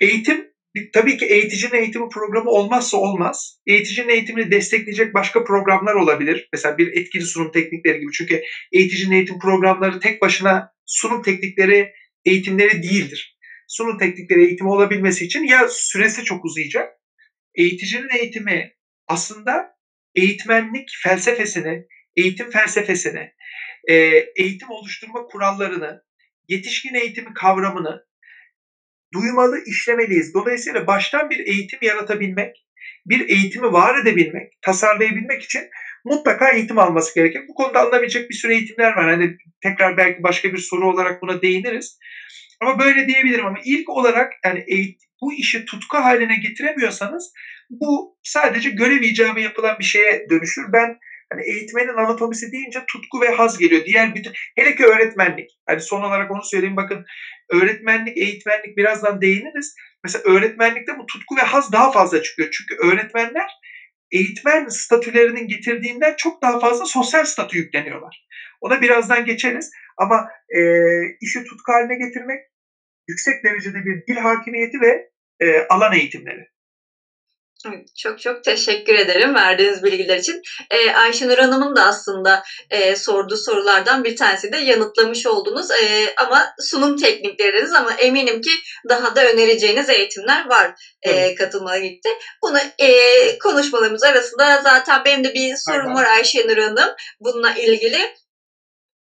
Eğitim 0.00 0.50
tabii 0.92 1.16
ki 1.16 1.26
eğiticinin 1.26 1.80
eğitimi 1.80 2.08
programı 2.08 2.50
olmazsa 2.50 2.96
olmaz. 2.96 3.60
Eğiticinin 3.66 4.08
eğitimini 4.08 4.50
destekleyecek 4.50 5.14
başka 5.14 5.44
programlar 5.44 5.94
olabilir. 5.94 6.48
Mesela 6.52 6.78
bir 6.78 6.86
etkili 6.86 7.24
sunum 7.24 7.52
teknikleri 7.52 8.00
gibi. 8.00 8.12
Çünkü 8.12 8.42
eğiticinin 8.72 9.14
eğitim 9.14 9.38
programları 9.38 10.00
tek 10.00 10.22
başına 10.22 10.72
sunum 10.90 11.22
teknikleri, 11.22 11.92
eğitimleri 12.24 12.82
değildir. 12.82 13.36
Sunum 13.68 13.98
teknikleri 13.98 14.44
eğitimi 14.44 14.70
olabilmesi 14.70 15.24
için 15.24 15.42
ya 15.42 15.66
süresi 15.68 16.24
çok 16.24 16.44
uzayacak. 16.44 16.88
Eğiticinin 17.54 18.08
eğitimi 18.18 18.72
aslında 19.08 19.64
eğitmenlik 20.14 20.88
felsefesini, 21.02 21.82
eğitim 22.16 22.50
felsefesini, 22.50 23.26
e, 23.88 23.94
eğitim 24.36 24.70
oluşturma 24.70 25.24
kurallarını, 25.24 26.02
yetişkin 26.48 26.94
eğitimi 26.94 27.34
kavramını 27.34 27.96
duymalı, 29.14 29.62
işlemeliyiz. 29.66 30.34
Dolayısıyla 30.34 30.86
baştan 30.86 31.30
bir 31.30 31.46
eğitim 31.46 31.78
yaratabilmek, 31.82 32.64
bir 33.06 33.28
eğitimi 33.28 33.72
var 33.72 34.02
edebilmek, 34.02 34.52
tasarlayabilmek 34.62 35.42
için 35.42 35.62
mutlaka 36.04 36.50
eğitim 36.50 36.78
alması 36.78 37.14
gerekir. 37.14 37.42
Bu 37.48 37.54
konuda 37.54 37.80
alınabilecek 37.80 38.30
bir 38.30 38.34
sürü 38.34 38.52
eğitimler 38.52 38.96
var. 38.96 39.10
Hani 39.10 39.36
tekrar 39.62 39.96
belki 39.96 40.22
başka 40.22 40.52
bir 40.52 40.58
soru 40.58 40.90
olarak 40.90 41.22
buna 41.22 41.42
değiniriz. 41.42 41.98
Ama 42.60 42.78
böyle 42.78 43.08
diyebilirim 43.08 43.46
ama 43.46 43.58
ilk 43.64 43.88
olarak 43.88 44.32
yani 44.44 44.64
eğitim, 44.66 45.08
bu 45.22 45.32
işi 45.32 45.64
tutku 45.64 45.96
haline 45.96 46.36
getiremiyorsanız 46.36 47.32
bu 47.70 48.18
sadece 48.22 48.70
görev 48.70 49.02
icabı 49.02 49.40
yapılan 49.40 49.78
bir 49.78 49.84
şeye 49.84 50.26
dönüşür. 50.30 50.72
Ben 50.72 50.98
hani 51.32 51.42
eğitmenin 51.42 51.96
anatomisi 51.96 52.52
deyince 52.52 52.80
tutku 52.92 53.20
ve 53.20 53.28
haz 53.28 53.58
geliyor. 53.58 53.84
Diğer 53.84 54.14
bütün 54.14 54.32
hele 54.56 54.74
ki 54.74 54.86
öğretmenlik. 54.86 55.50
Hani 55.66 55.80
son 55.80 56.02
olarak 56.02 56.30
onu 56.30 56.42
söyleyeyim 56.44 56.76
bakın 56.76 57.04
öğretmenlik, 57.50 58.16
eğitmenlik 58.16 58.76
birazdan 58.76 59.20
değiniriz. 59.20 59.74
Mesela 60.04 60.22
öğretmenlikte 60.24 60.98
bu 60.98 61.06
tutku 61.06 61.36
ve 61.36 61.40
haz 61.40 61.72
daha 61.72 61.92
fazla 61.92 62.22
çıkıyor. 62.22 62.48
Çünkü 62.50 62.74
öğretmenler 62.88 63.50
eğitmen 64.12 64.68
statülerinin 64.68 65.48
getirdiğinden 65.48 66.14
çok 66.16 66.42
daha 66.42 66.60
fazla 66.60 66.86
sosyal 66.86 67.24
statü 67.24 67.58
yükleniyorlar. 67.58 68.26
Ona 68.60 68.80
birazdan 68.80 69.24
geçeriz. 69.24 69.70
Ama 69.96 70.28
e, 70.48 70.60
işi 71.20 71.44
tutku 71.44 71.72
haline 71.72 71.96
getirmek 72.06 72.40
yüksek 73.08 73.44
derecede 73.44 73.78
bir 73.84 74.06
dil 74.06 74.20
hakimiyeti 74.20 74.80
ve 74.80 75.10
e, 75.40 75.66
alan 75.68 75.92
eğitimleri. 75.92 76.48
Çok 77.98 78.20
çok 78.20 78.44
teşekkür 78.44 78.94
ederim 78.94 79.34
verdiğiniz 79.34 79.82
bilgiler 79.82 80.16
için. 80.16 80.40
Ee, 80.70 80.90
Ayşenur 80.90 81.38
Hanım'ın 81.38 81.76
da 81.76 81.84
aslında 81.84 82.42
e, 82.70 82.96
sorduğu 82.96 83.36
sorulardan 83.36 84.04
bir 84.04 84.16
tanesi 84.16 84.52
de 84.52 84.56
yanıtlamış 84.56 85.26
oldunuz. 85.26 85.70
E, 85.70 86.14
ama 86.16 86.46
sunum 86.60 86.96
teknikleriniz 86.96 87.72
ama 87.72 87.92
eminim 87.92 88.40
ki 88.40 88.50
daha 88.88 89.16
da 89.16 89.30
önereceğiniz 89.32 89.88
eğitimler 89.88 90.48
var 90.48 90.72
e, 91.02 91.34
katılmaya 91.34 91.86
gitti. 91.86 92.08
Bunu 92.42 92.58
e, 92.78 93.38
konuşmalarımız 93.38 94.02
arasında 94.02 94.60
zaten 94.62 95.04
benim 95.04 95.24
de 95.24 95.34
bir 95.34 95.54
sorum 95.56 95.80
Aynen. 95.80 95.94
var 95.94 96.04
Ayşenur 96.04 96.56
Hanım 96.56 96.94
bununla 97.20 97.54
ilgili. 97.54 98.19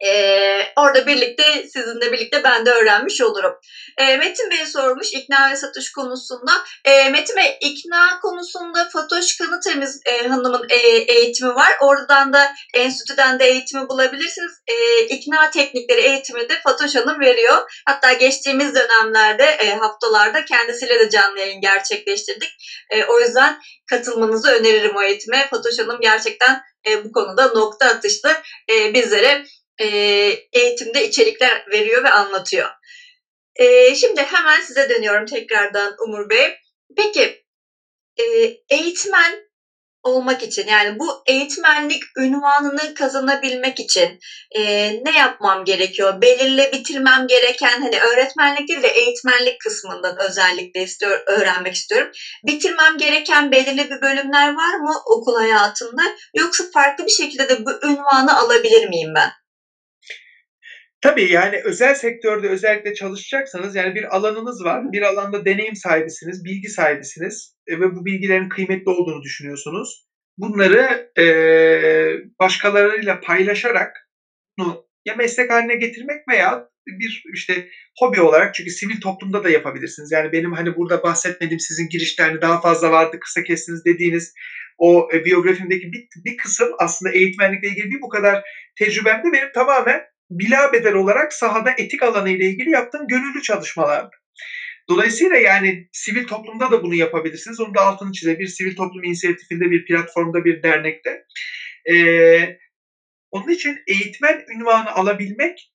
Ee, 0.05 0.61
orada 0.75 1.07
birlikte 1.07 1.67
sizinle 1.73 2.11
birlikte 2.11 2.43
ben 2.43 2.65
de 2.65 2.71
öğrenmiş 2.71 3.21
olurum. 3.21 3.53
Ee, 3.97 4.17
Metin 4.17 4.51
Bey 4.51 4.65
sormuş 4.65 5.13
ikna 5.13 5.51
ve 5.51 5.55
satış 5.55 5.91
konusunda. 5.91 6.51
Ee, 6.85 7.09
Metin 7.09 7.35
Bey 7.35 7.57
ikna 7.61 8.19
konusunda 8.19 8.89
Fatoş 8.93 9.37
Kanıtemiz 9.37 9.99
e, 10.05 10.27
Hanım'ın 10.27 10.65
e, 10.69 10.75
eğitimi 10.87 11.55
var. 11.55 11.71
Oradan 11.81 12.33
da 12.33 12.53
enstitüden 12.73 13.39
de 13.39 13.45
eğitimi 13.45 13.89
bulabilirsiniz. 13.89 14.51
E, 14.67 15.05
ikna 15.05 15.49
teknikleri 15.49 16.01
eğitimi 16.01 16.49
de 16.49 16.59
Fatoş 16.63 16.95
Hanım 16.95 17.19
veriyor. 17.19 17.61
Hatta 17.87 18.13
geçtiğimiz 18.13 18.75
dönemlerde 18.75 19.43
e, 19.43 19.75
haftalarda 19.75 20.45
kendisiyle 20.45 20.99
de 20.99 21.09
canlı 21.09 21.39
yayın 21.39 21.61
gerçekleştirdik. 21.61 22.49
E, 22.89 23.03
o 23.03 23.19
yüzden 23.19 23.59
katılmanızı 23.89 24.51
öneririm 24.51 24.95
o 24.95 25.01
eğitime. 25.01 25.47
Fatoş 25.49 25.79
Hanım 25.79 26.01
gerçekten 26.01 26.61
e, 26.87 27.03
bu 27.03 27.11
konuda 27.11 27.47
nokta 27.47 27.85
atışlı 27.85 28.33
e, 28.71 28.93
bizlere 28.93 29.43
e, 29.79 29.85
eğitimde 30.53 31.07
içerikler 31.07 31.65
veriyor 31.71 32.03
ve 32.03 32.09
anlatıyor. 32.09 32.69
E, 33.55 33.95
şimdi 33.95 34.21
hemen 34.21 34.61
size 34.61 34.89
dönüyorum 34.89 35.25
tekrardan 35.25 35.95
Umur 36.07 36.29
Bey. 36.29 36.55
Peki 36.97 37.43
e, 38.17 38.23
eğitmen 38.69 39.49
olmak 40.03 40.43
için 40.43 40.67
yani 40.67 40.99
bu 40.99 41.23
eğitmenlik 41.27 42.03
ünvanını 42.17 42.93
kazanabilmek 42.93 43.79
için 43.79 44.19
e, 44.55 44.61
ne 45.03 45.17
yapmam 45.17 45.65
gerekiyor? 45.65 46.21
Belirle 46.21 46.71
bitirmem 46.71 47.27
gereken 47.27 47.81
hani 47.81 47.99
öğretmenlik 47.99 48.69
değil 48.69 48.81
de 48.81 48.87
eğitmenlik 48.87 49.59
kısmından 49.59 50.17
özellikle 50.29 50.83
istiyor, 50.83 51.23
öğrenmek 51.27 51.73
istiyorum. 51.73 52.11
Bitirmem 52.47 52.97
gereken 52.97 53.51
belirli 53.51 53.89
bir 53.89 54.01
bölümler 54.01 54.53
var 54.53 54.75
mı 54.75 54.93
okul 55.05 55.35
hayatında 55.35 56.01
yoksa 56.33 56.63
farklı 56.73 57.05
bir 57.05 57.11
şekilde 57.11 57.49
de 57.49 57.65
bu 57.65 57.71
ünvanı 57.87 58.37
alabilir 58.39 58.87
miyim 58.87 59.13
ben? 59.15 59.38
Tabii 61.01 61.31
yani 61.31 61.61
özel 61.63 61.95
sektörde 61.95 62.49
özellikle 62.49 62.93
çalışacaksanız 62.93 63.75
yani 63.75 63.95
bir 63.95 64.15
alanınız 64.15 64.63
var. 64.63 64.91
Bir 64.91 65.01
alanda 65.01 65.45
deneyim 65.45 65.75
sahibisiniz, 65.75 66.45
bilgi 66.45 66.69
sahibisiniz 66.69 67.55
e, 67.67 67.79
ve 67.79 67.95
bu 67.95 68.05
bilgilerin 68.05 68.49
kıymetli 68.49 68.89
olduğunu 68.91 69.21
düşünüyorsunuz. 69.21 70.05
Bunları 70.37 71.11
e, 71.17 71.25
başkalarıyla 72.39 73.19
paylaşarak 73.19 74.09
bunu 74.57 74.85
ya 75.05 75.15
meslek 75.15 75.51
haline 75.51 75.75
getirmek 75.75 76.27
veya 76.29 76.69
bir 76.87 77.23
işte 77.33 77.69
hobi 77.99 78.21
olarak 78.21 78.55
çünkü 78.55 78.71
sivil 78.71 79.01
toplumda 79.01 79.43
da 79.43 79.49
yapabilirsiniz. 79.49 80.11
Yani 80.11 80.31
benim 80.31 80.53
hani 80.53 80.75
burada 80.75 81.03
bahsetmediğim 81.03 81.59
sizin 81.59 81.89
girişte 81.89 82.23
hani 82.23 82.41
daha 82.41 82.61
fazla 82.61 82.91
vardı 82.91 83.19
kısa 83.19 83.43
kestiniz 83.43 83.85
dediğiniz 83.85 84.33
o 84.77 85.09
e, 85.13 85.25
biyografimdeki 85.25 85.91
bir, 85.91 86.07
bir 86.25 86.37
kısım 86.37 86.69
aslında 86.79 87.11
eğitmenlikle 87.11 87.67
ilgili 87.67 87.91
bir 87.91 88.01
bu 88.01 88.09
kadar 88.09 88.43
tecrübemde 88.77 89.31
benim 89.33 89.51
tamamen 89.53 90.01
bila 90.29 90.73
bedel 90.73 90.93
olarak 90.93 91.33
sahada 91.33 91.71
etik 91.77 92.03
alanı 92.03 92.29
ile 92.29 92.45
ilgili 92.45 92.69
yaptığım 92.69 93.07
gönüllü 93.07 93.41
çalışmalardı. 93.41 94.15
Dolayısıyla 94.89 95.37
yani 95.37 95.87
sivil 95.91 96.27
toplumda 96.27 96.71
da 96.71 96.83
bunu 96.83 96.95
yapabilirsiniz. 96.95 97.59
Onu 97.59 97.75
da 97.75 97.81
altını 97.81 98.11
çize 98.11 98.39
bir 98.39 98.47
sivil 98.47 98.75
toplum 98.75 99.03
inisiyatifinde, 99.03 99.71
bir 99.71 99.85
platformda, 99.85 100.45
bir 100.45 100.63
dernekte. 100.63 101.23
Ee, 101.91 102.57
onun 103.31 103.47
için 103.47 103.77
eğitmen 103.87 104.43
ünvanı 104.55 104.91
alabilmek 104.91 105.71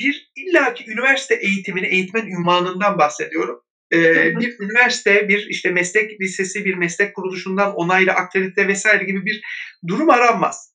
bir 0.00 0.30
illaki 0.36 0.90
üniversite 0.90 1.34
eğitimini, 1.34 1.86
eğitmen 1.86 2.26
ünvanından 2.26 2.98
bahsediyorum. 2.98 3.60
Ee, 3.92 4.36
bir 4.36 4.56
üniversite, 4.60 5.28
bir 5.28 5.46
işte 5.48 5.70
meslek 5.70 6.20
lisesi, 6.20 6.64
bir 6.64 6.74
meslek 6.74 7.14
kuruluşundan 7.14 7.74
onaylı 7.74 8.12
akredite 8.12 8.68
vesaire 8.68 9.04
gibi 9.04 9.26
bir 9.26 9.42
durum 9.88 10.10
aranmaz. 10.10 10.74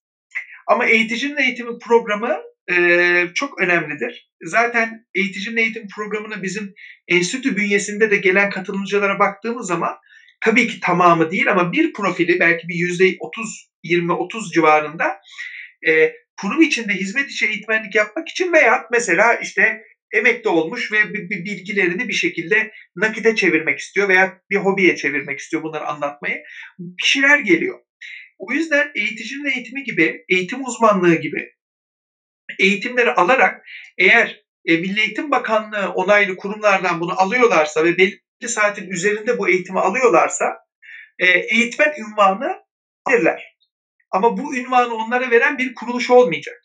Ama 0.68 0.86
eğiticinin 0.86 1.38
eğitimi 1.38 1.80
programı 1.80 2.38
e, 2.72 3.28
çok 3.36 3.62
önemlidir. 3.62 4.32
Zaten 4.44 5.06
eğiticinin 5.16 5.58
eğitim 5.58 5.88
programına 5.96 6.44
bizim 6.44 6.74
enstitü 7.08 7.58
bünyesinde 7.58 8.12
de 8.12 8.18
gelen 8.18 8.50
katılımcılara 8.50 9.20
baktığımız 9.20 9.68
zaman 9.68 9.96
tabii 10.42 10.68
ki 10.68 10.80
tamamı 10.80 11.32
değil 11.32 11.52
ama 11.52 11.72
bir 11.72 11.94
profili 11.94 12.40
belki 12.40 12.68
bir 12.68 12.76
yüzde 12.76 13.16
30, 13.20 13.72
20, 13.84 14.14
30 14.14 14.52
civarında 14.52 15.18
e, 15.88 16.14
kurum 16.42 16.62
içinde 16.62 16.94
hizmet 16.94 17.30
içi 17.30 17.46
eğitmenlik 17.46 17.96
yapmak 17.96 18.30
için 18.30 18.54
veya 18.54 18.86
mesela 18.92 19.34
işte 19.34 19.82
emekli 20.14 20.50
olmuş 20.50 20.92
ve 20.92 21.14
bilgilerini 21.14 22.08
bir 22.08 22.14
şekilde 22.14 22.72
nakite 22.96 23.36
çevirmek 23.36 23.80
istiyor 23.80 24.10
veya 24.10 24.42
bir 24.50 24.58
hobiye 24.58 24.96
çevirmek 24.96 25.40
istiyor 25.40 25.64
bunları 25.64 25.86
anlatmayı. 25.86 26.44
Kişiler 27.04 27.40
geliyor. 27.40 27.80
O 28.40 28.54
yüzden 28.54 28.92
eğiticinin 28.96 29.46
eğitimi 29.46 29.84
gibi, 29.84 30.26
eğitim 30.30 30.66
uzmanlığı 30.66 31.16
gibi 31.16 31.52
eğitimleri 32.60 33.12
alarak 33.12 33.66
eğer 33.98 34.42
e, 34.66 34.78
Milli 34.78 35.00
Eğitim 35.00 35.32
Bakanlığı 35.32 35.90
onaylı 35.90 36.36
kurumlardan 36.36 37.00
bunu 37.00 37.22
alıyorlarsa 37.22 37.84
ve 37.84 37.98
belli 37.98 38.22
saatin 38.46 38.90
üzerinde 38.90 39.38
bu 39.38 39.50
eğitimi 39.50 39.80
alıyorlarsa 39.80 40.46
e, 41.20 41.28
eğitmen 41.28 41.94
ünvanı 41.98 42.58
alırlar. 43.06 43.58
Ama 44.12 44.38
bu 44.38 44.56
ünvanı 44.56 44.96
onlara 44.96 45.32
veren 45.32 45.58
bir 45.58 45.74
kuruluş 45.74 46.10
olmayacak. 46.10 46.62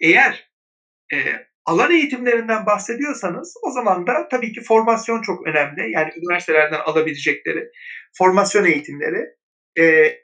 Eğer 0.00 0.50
e, 1.14 1.16
alan 1.64 1.90
eğitimlerinden 1.90 2.66
bahsediyorsanız 2.66 3.54
o 3.62 3.70
zaman 3.70 4.06
da 4.06 4.28
tabii 4.28 4.52
ki 4.52 4.60
formasyon 4.60 5.22
çok 5.22 5.46
önemli. 5.46 5.92
Yani 5.92 6.10
üniversitelerden 6.16 6.80
alabilecekleri 6.80 7.68
formasyon 8.18 8.64
eğitimleri. 8.64 9.26
E, 9.78 10.14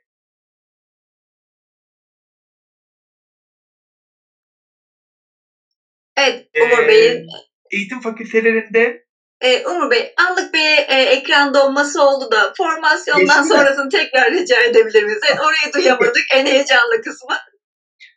Evet 6.20 6.46
Umur 6.62 6.88
Bey'in 6.88 7.26
eğitim 7.70 8.00
fakültelerinde 8.00 9.04
e, 9.40 9.66
Umur 9.66 9.90
Bey 9.90 10.14
anlık 10.28 10.54
bir 10.54 10.94
e, 10.94 11.02
ekran 11.02 11.54
donması 11.54 12.02
oldu 12.02 12.30
da 12.32 12.52
formasyondan 12.56 13.42
Geçti 13.42 13.54
sonrasını 13.54 13.88
tekrar 13.88 14.32
rica 14.32 14.62
edebilir 14.62 15.02
miyiz? 15.02 15.20
Yani 15.30 15.40
orayı 15.40 15.72
duyamadık 15.74 16.24
en 16.34 16.46
heyecanlı 16.46 17.02
kısmı. 17.04 17.36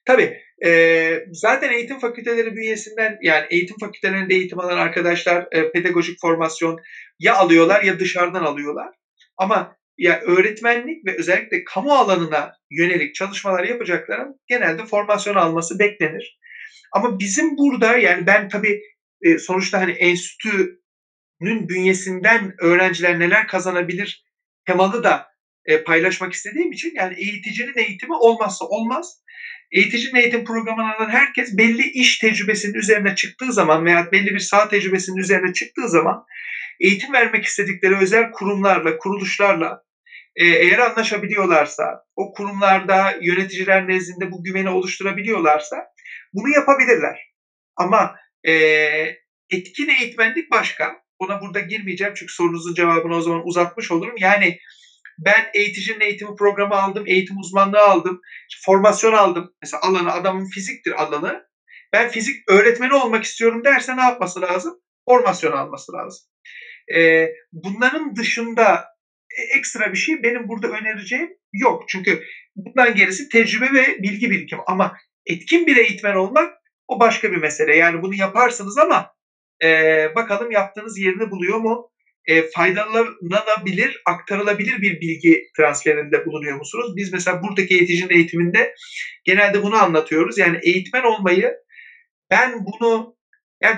Tabii. 0.06 0.38
E, 0.66 1.20
zaten 1.32 1.72
eğitim 1.72 2.00
fakülteleri 2.00 2.56
bünyesinden 2.56 3.18
yani 3.22 3.46
eğitim 3.50 3.78
fakültelerinde 3.80 4.34
eğitim 4.34 4.60
alan 4.60 4.78
arkadaşlar 4.78 5.48
e, 5.52 5.72
pedagojik 5.72 6.22
formasyon 6.22 6.80
ya 7.20 7.36
alıyorlar 7.36 7.84
ya 7.84 8.00
dışarıdan 8.00 8.44
alıyorlar. 8.44 8.90
Ama 9.38 9.78
ya 9.98 10.22
öğretmenlik 10.22 11.06
ve 11.06 11.16
özellikle 11.18 11.64
kamu 11.64 11.94
alanına 11.94 12.52
yönelik 12.72 13.16
çalışmalar 13.16 13.64
yapacakların 13.64 14.40
genelde 14.48 14.86
formasyon 14.86 15.36
alması 15.36 15.80
beklenir. 15.80 16.40
Ama 16.92 17.20
bizim 17.20 17.58
burada 17.58 17.98
yani 17.98 18.28
ben 18.28 18.50
tabii 18.50 18.82
e, 19.22 19.38
sonuçta 19.38 19.82
hani 19.82 19.92
enstitünün 19.92 21.70
bünyesinden 21.70 22.54
öğrenciler 22.62 23.20
neler 23.20 23.48
kazanabilir 23.48 24.24
temalı 24.66 25.04
da 25.04 25.28
e, 25.66 25.84
paylaşmak 25.84 26.34
istediğim 26.34 26.72
için 26.72 26.92
yani 26.96 27.14
eğiticinin 27.18 27.78
eğitimi 27.78 28.14
olmazsa 28.14 28.66
olmaz. 28.66 29.24
Eğiticinin 29.72 30.16
eğitim 30.16 30.46
programına 30.46 30.96
alan 30.96 31.10
herkes 31.10 31.58
belli 31.58 31.92
iş 31.92 32.20
tecrübesinin 32.20 32.74
üzerine 32.74 33.16
çıktığı 33.16 33.54
zaman 33.54 33.86
veya 33.86 34.12
belli 34.12 34.34
bir 34.34 34.40
saha 34.40 34.70
tecrübesinin 34.70 35.18
üzerine 35.18 35.54
çıktığı 35.54 35.90
zaman 35.90 36.24
eğitim 36.80 37.14
vermek 37.14 37.46
istedikleri 37.46 37.98
özel 37.98 38.32
kurumlarla, 38.32 38.98
kuruluşlarla 38.98 39.84
e, 40.36 40.46
eğer 40.46 40.80
anlaşabiliyorlarsa, 40.80 41.84
o 42.16 42.34
kurumlarda 42.34 43.16
yöneticiler 43.22 43.88
nezdinde 43.88 44.32
bu 44.32 44.44
güveni 44.44 44.70
oluşturabiliyorlarsa 44.70 45.76
bunu 46.34 46.50
yapabilirler. 46.50 47.20
Ama 47.76 48.16
e, 48.48 48.54
etkin 49.50 49.90
eğitmenlik 49.90 50.52
başka. 50.52 51.04
Ona 51.20 51.42
burada 51.42 51.60
girmeyeceğim 51.60 52.14
çünkü 52.16 52.34
sorunuzun 52.34 52.74
cevabını 52.74 53.16
o 53.16 53.22
zaman 53.22 53.48
uzatmış 53.48 53.92
olurum. 53.92 54.16
Yani 54.18 54.60
ben 55.20 55.50
eğiticinin 55.54 56.00
eğitimi 56.00 56.36
programı 56.36 56.76
aldım, 56.76 57.04
eğitim 57.08 57.38
uzmanlığı 57.38 57.82
aldım, 57.82 58.22
formasyon 58.66 59.14
aldım. 59.14 59.54
Mesela 59.62 59.82
alanı 59.82 60.12
adamın 60.12 60.46
fiziktir 60.46 61.02
alanı. 61.02 61.44
Ben 61.94 62.10
fizik 62.10 62.36
öğretmeni 62.50 62.94
olmak 62.94 63.24
istiyorum 63.24 63.64
derse 63.64 63.98
ne 63.98 64.02
yapması 64.02 64.42
lazım? 64.42 64.80
Formasyon 65.10 65.52
alması 65.52 65.94
lazım. 65.94 66.26
Ee, 66.96 67.30
bunların 67.52 68.16
dışında 68.16 68.86
e, 69.38 69.58
ekstra 69.58 69.92
bir 69.92 69.98
şey 69.98 70.24
benim 70.24 70.48
burada 70.48 70.68
önereceğim 70.68 71.30
yok. 71.54 71.84
Çünkü 71.90 72.24
bundan 72.56 72.96
gerisi 72.96 73.30
tecrübe 73.30 73.74
ve 73.74 73.98
bilgi 74.04 74.30
birikim. 74.30 74.60
Ama 74.68 74.98
etkin 75.26 75.68
bir 75.68 75.78
eğitmen 75.78 76.16
olmak 76.16 76.54
o 76.88 77.00
başka 77.00 77.32
bir 77.32 77.38
mesele. 77.38 77.76
Yani 77.76 78.02
bunu 78.02 78.16
yaparsınız 78.16 78.78
ama 78.78 79.14
e, 79.64 79.68
bakalım 80.16 80.52
yaptığınız 80.52 81.00
yerini 81.00 81.32
buluyor 81.32 81.58
mu? 81.58 81.90
E, 82.28 82.50
faydalanabilir, 82.50 84.02
aktarılabilir 84.06 84.82
bir 84.82 85.02
bilgi 85.02 85.44
transferinde 85.58 86.26
bulunuyor 86.26 86.58
musunuz? 86.58 86.94
Biz 86.96 87.14
mesela 87.14 87.44
buradaki 87.44 87.76
eğiticinin 87.76 88.16
eğitiminde 88.16 88.74
genelde 89.24 89.64
bunu 89.64 89.76
anlatıyoruz. 89.76 90.38
Yani 90.38 90.60
eğitmen 90.64 91.04
olmayı 91.04 91.54
ben 92.30 92.66
bunu 92.66 93.16
yani 93.62 93.78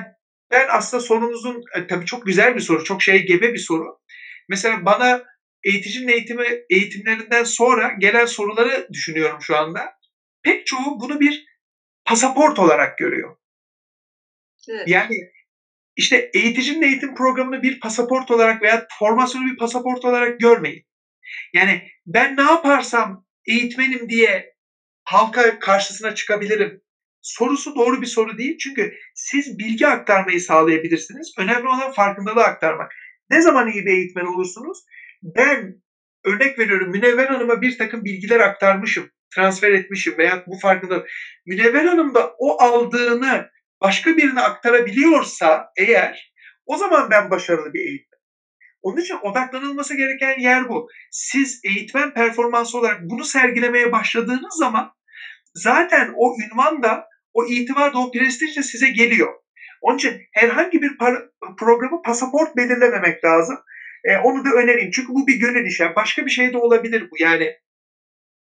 ben 0.52 0.68
aslında 0.72 1.04
sorunuzun 1.04 1.62
e, 1.76 1.88
tabii 1.88 2.06
çok 2.06 2.26
güzel 2.26 2.56
bir 2.56 2.62
soru, 2.62 2.84
çok 2.84 3.02
şey 3.02 3.26
gebe 3.26 3.54
bir 3.54 3.60
soru. 3.60 3.86
Mesela 4.50 4.86
bana 4.86 5.24
eğiticinin 5.64 6.08
eğitimi 6.08 6.46
eğitimlerinden 6.70 7.44
sonra 7.44 7.92
gelen 8.00 8.26
soruları 8.26 8.88
düşünüyorum 8.94 9.38
şu 9.42 9.58
anda. 9.58 9.95
Pek 10.46 10.66
çoğu 10.66 11.00
bunu 11.00 11.20
bir 11.20 11.46
pasaport 12.06 12.60
olarak 12.60 12.98
görüyor. 12.98 13.36
Evet. 14.70 14.88
Yani 14.88 15.16
işte 15.96 16.30
eğiticinin 16.34 16.82
eğitim 16.82 17.16
programını 17.16 17.62
bir 17.64 17.80
pasaport 17.80 18.32
olarak 18.32 18.62
veya 18.62 18.88
formasyonu 19.00 19.46
bir 19.46 19.58
pasaport 19.58 20.06
olarak 20.06 20.40
görmeyin. 20.40 20.86
Yani 21.54 21.88
ben 22.06 22.38
ne 22.38 22.42
yaparsam 22.42 23.26
eğitmenim 23.48 24.10
diye 24.10 24.56
halka 25.04 25.60
karşısına 25.60 26.16
çıkabilirim. 26.16 26.82
Sorusu 27.22 27.76
doğru 27.76 28.02
bir 28.02 28.06
soru 28.06 28.38
değil. 28.38 28.58
Çünkü 28.58 28.94
siz 29.16 29.60
bilgi 29.60 29.88
aktarmayı 29.88 30.42
sağlayabilirsiniz. 30.42 31.34
Önemli 31.40 31.68
olan 31.68 31.92
farkındalığı 31.92 32.44
aktarmak. 32.44 32.92
Ne 33.32 33.42
zaman 33.42 33.68
iyi 33.68 33.86
bir 33.86 33.92
eğitmen 33.92 34.26
olursunuz? 34.26 34.78
Ben 35.24 35.82
örnek 36.24 36.60
veriyorum 36.60 36.92
Münevver 36.92 37.28
Hanım'a 37.28 37.62
bir 37.62 37.78
takım 37.78 38.06
bilgiler 38.06 38.40
aktarmışım, 38.40 39.10
transfer 39.36 39.72
etmişim 39.72 40.18
veya 40.18 40.44
bu 40.48 40.60
farkında. 40.60 41.06
Münevver 41.46 41.86
Hanım 41.86 42.14
da 42.14 42.34
o 42.38 42.62
aldığını 42.62 43.50
başka 43.82 44.18
birine 44.18 44.42
aktarabiliyorsa 44.42 45.72
eğer 45.78 46.34
o 46.66 46.78
zaman 46.78 47.10
ben 47.12 47.30
başarılı 47.30 47.74
bir 47.74 47.80
eğitmen. 47.80 48.20
Onun 48.82 49.02
için 49.02 49.18
odaklanılması 49.22 49.98
gereken 49.98 50.40
yer 50.40 50.70
bu. 50.70 50.88
Siz 51.12 51.62
eğitmen 51.64 52.14
performansı 52.14 52.78
olarak 52.78 53.02
bunu 53.02 53.24
sergilemeye 53.24 53.92
başladığınız 53.92 54.58
zaman 54.58 54.92
zaten 55.54 56.14
o 56.16 56.36
ünvan 56.46 56.84
da, 56.84 57.08
o 57.34 57.46
itibar 57.46 57.94
da, 57.94 58.00
o 58.00 58.12
prestij 58.12 58.58
de 58.58 58.64
size 58.64 58.90
geliyor. 58.90 59.34
Onun 59.82 59.98
için 59.98 60.22
herhangi 60.32 60.82
bir 60.82 60.92
programı 61.60 62.02
pasaport 62.02 62.56
belirlememek 62.58 63.24
lazım. 63.24 63.56
E, 64.04 64.18
onu 64.18 64.46
da 64.46 64.50
önereyim. 64.50 64.92
Çünkü 64.92 65.14
bu 65.14 65.28
bir 65.28 65.40
gönül 65.40 65.66
işi. 65.66 65.84
Başka 65.96 66.26
bir 66.26 66.32
şey 66.32 66.54
de 66.54 66.58
olabilir 66.58 67.08
bu. 67.12 67.16
Yani 67.20 67.56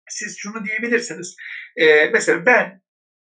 siz 0.09 0.37
şunu 0.37 0.65
diyebilirsiniz. 0.65 1.35
E, 1.75 2.05
mesela 2.05 2.45
ben 2.45 2.81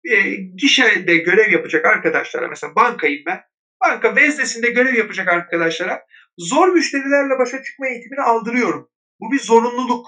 e, 0.09 0.35
gişede 0.35 1.17
görev 1.17 1.51
yapacak 1.51 1.85
arkadaşlara, 1.85 2.47
mesela 2.47 2.75
bankayım 2.75 3.23
ben. 3.25 3.39
Banka 3.83 4.15
veznesinde 4.15 4.69
görev 4.69 4.93
yapacak 4.93 5.27
arkadaşlara 5.27 6.05
zor 6.37 6.67
müşterilerle 6.67 7.39
başa 7.39 7.63
çıkma 7.63 7.87
eğitimini 7.87 8.21
aldırıyorum. 8.21 8.89
Bu 9.19 9.31
bir 9.31 9.39
zorunluluk 9.39 10.07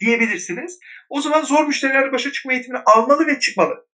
diyebilirsiniz. 0.00 0.78
O 1.08 1.20
zaman 1.20 1.42
zor 1.42 1.66
müşterilerle 1.66 2.12
başa 2.12 2.32
çıkma 2.32 2.52
eğitimini 2.52 2.80
almalı 2.86 3.26
ve 3.26 3.38
çıkmalı. 3.38 3.86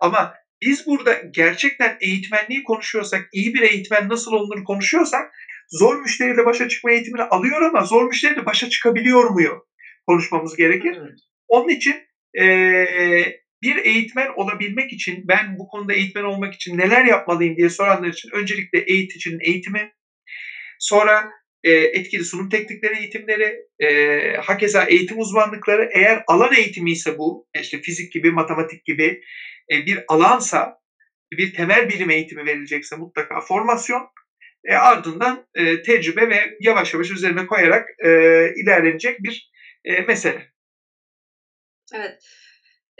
Ama 0.00 0.34
biz 0.62 0.86
burada 0.86 1.20
gerçekten 1.30 1.96
eğitmenliği 2.00 2.62
konuşuyorsak, 2.62 3.28
iyi 3.32 3.54
bir 3.54 3.62
eğitmen 3.62 4.08
nasıl 4.08 4.32
olunur 4.32 4.64
konuşuyorsak 4.64 5.32
zor 5.68 6.00
müşteriyle 6.00 6.46
başa 6.46 6.68
çıkma 6.68 6.90
eğitimini 6.90 7.22
alıyor 7.22 7.62
ama 7.62 7.84
zor 7.84 8.06
müşteriyle 8.06 8.46
başa 8.46 8.68
çıkabiliyor 8.68 9.30
muyu 9.30 9.66
konuşmamız 10.06 10.56
gerekir. 10.56 10.98
Onun 11.54 11.68
için 11.68 11.94
e, 12.40 12.44
bir 13.62 13.76
eğitmen 13.76 14.28
olabilmek 14.36 14.92
için 14.92 15.28
ben 15.28 15.58
bu 15.58 15.66
konuda 15.66 15.92
eğitmen 15.92 16.24
olmak 16.24 16.54
için 16.54 16.78
neler 16.78 17.04
yapmalıyım 17.04 17.56
diye 17.56 17.68
soranlar 17.68 18.08
için 18.08 18.30
öncelikle 18.32 18.78
eğiticinin 18.78 19.38
eğitimi, 19.40 19.92
sonra 20.78 21.30
e, 21.64 21.70
etkili 21.70 22.24
sunum 22.24 22.48
teknikleri 22.48 22.96
eğitimleri, 22.98 23.56
e, 23.80 24.36
hakeza 24.36 24.84
eğitim 24.84 25.18
uzmanlıkları 25.18 25.88
eğer 25.94 26.22
alan 26.26 26.52
eğitimi 26.52 26.90
ise 26.90 27.18
bu 27.18 27.46
işte 27.60 27.80
fizik 27.80 28.12
gibi, 28.12 28.30
matematik 28.30 28.84
gibi 28.84 29.20
e, 29.72 29.86
bir 29.86 29.98
alansa 30.08 30.78
bir 31.32 31.54
temel 31.54 31.88
bilim 31.88 32.10
eğitimi 32.10 32.44
verilecekse 32.46 32.96
mutlaka 32.96 33.40
formasyon 33.40 34.08
e, 34.64 34.74
ardından 34.74 35.46
e, 35.54 35.82
tecrübe 35.82 36.28
ve 36.28 36.50
yavaş 36.60 36.94
yavaş 36.94 37.10
üzerine 37.10 37.46
koyarak 37.46 37.88
e, 38.04 38.08
ilerlenecek 38.62 39.22
bir 39.22 39.50
e, 39.84 40.00
mesele. 40.00 40.53
Evet. 41.92 42.18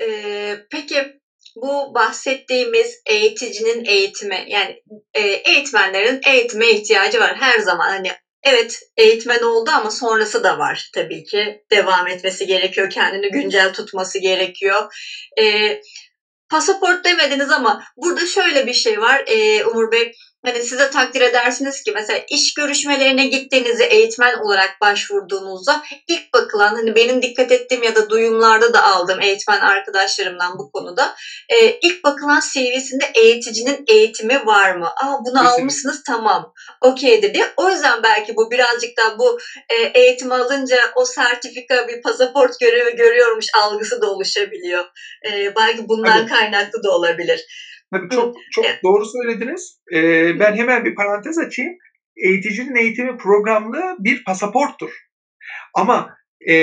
Ee, 0.01 0.57
peki 0.71 1.21
bu 1.57 1.95
bahsettiğimiz 1.95 3.03
eğiticinin 3.07 3.85
eğitimi 3.85 4.45
yani 4.49 4.83
e, 5.15 5.21
eğitmenlerin 5.23 6.21
eğitime 6.27 6.71
ihtiyacı 6.71 7.21
var 7.21 7.37
her 7.37 7.59
zaman. 7.59 7.89
Hani 7.89 8.09
evet 8.43 8.79
eğitmen 8.97 9.43
oldu 9.43 9.71
ama 9.71 9.91
sonrası 9.91 10.45
da 10.45 10.59
var 10.59 10.91
tabii 10.95 11.25
ki. 11.25 11.63
Devam 11.71 12.07
etmesi 12.07 12.47
gerekiyor, 12.47 12.91
kendini 12.91 13.31
güncel 13.31 13.73
tutması 13.73 14.19
gerekiyor. 14.19 14.95
Ee, 15.41 15.81
pasaport 16.51 17.05
demediniz 17.05 17.51
ama 17.51 17.85
burada 17.97 18.27
şöyle 18.27 18.67
bir 18.67 18.73
şey 18.73 19.01
var 19.01 19.25
e, 19.27 19.65
Umur 19.65 19.93
Bey 19.93 20.13
Hani 20.45 20.63
size 20.63 20.91
takdir 20.91 21.21
edersiniz 21.21 21.83
ki 21.83 21.93
mesela 21.95 22.21
iş 22.29 22.55
görüşmelerine 22.55 23.25
gittiğinizde 23.25 23.85
eğitmen 23.85 24.35
olarak 24.35 24.71
başvurduğunuzda 24.81 25.83
ilk 26.09 26.33
bakılan 26.35 26.75
hani 26.75 26.95
benim 26.95 27.23
dikkat 27.23 27.53
ettiğim 27.53 27.83
ya 27.83 27.95
da 27.95 28.11
duyumlarda 28.11 28.75
da 28.75 28.83
aldığım 28.83 29.21
eğitmen 29.21 29.61
arkadaşlarımdan 29.61 30.59
bu 30.59 30.71
konuda 30.71 31.15
e, 31.49 31.79
ilk 31.83 32.05
bakılan 32.05 32.41
CV'sinde 32.41 33.05
eğiticinin 33.15 33.85
eğitimi 33.89 34.47
var 34.47 34.73
mı? 34.73 34.87
Aa 34.87 35.17
bunu 35.19 35.35
Kesinlikle. 35.35 35.63
almışsınız 35.63 36.03
tamam 36.07 36.53
okeydir 36.81 37.35
diye. 37.35 37.45
O 37.57 37.71
yüzden 37.71 38.03
belki 38.03 38.37
bu 38.37 38.51
birazcık 38.51 38.91
da 38.99 39.19
bu 39.19 39.39
e, 39.69 40.01
eğitim 40.01 40.33
alınca 40.33 40.79
o 40.97 41.05
sertifika 41.05 41.89
bir 41.89 42.03
pasaport 42.03 42.61
görevi 42.61 42.97
görüyormuş 42.97 43.47
algısı 43.59 44.03
da 44.03 44.11
oluşabiliyor. 44.11 44.85
E, 45.27 45.57
belki 45.57 45.89
bundan 45.89 46.19
evet. 46.19 46.29
kaynaklı 46.29 46.83
da 46.83 46.91
olabilir. 46.91 47.45
Tabii 47.93 48.09
çok 48.09 48.37
çok 48.53 48.67
doğru 48.85 49.05
söylediniz. 49.05 49.81
Ee, 49.95 50.41
ben 50.41 50.57
hemen 50.57 50.85
bir 50.85 50.95
parantez 50.95 51.39
açayım. 51.39 51.73
Eğiticinin 52.17 52.77
eğitimi 52.77 53.17
programlı 53.17 53.97
bir 53.99 54.25
pasaporttur. 54.25 54.91
Ama 55.75 56.17
e, 56.49 56.57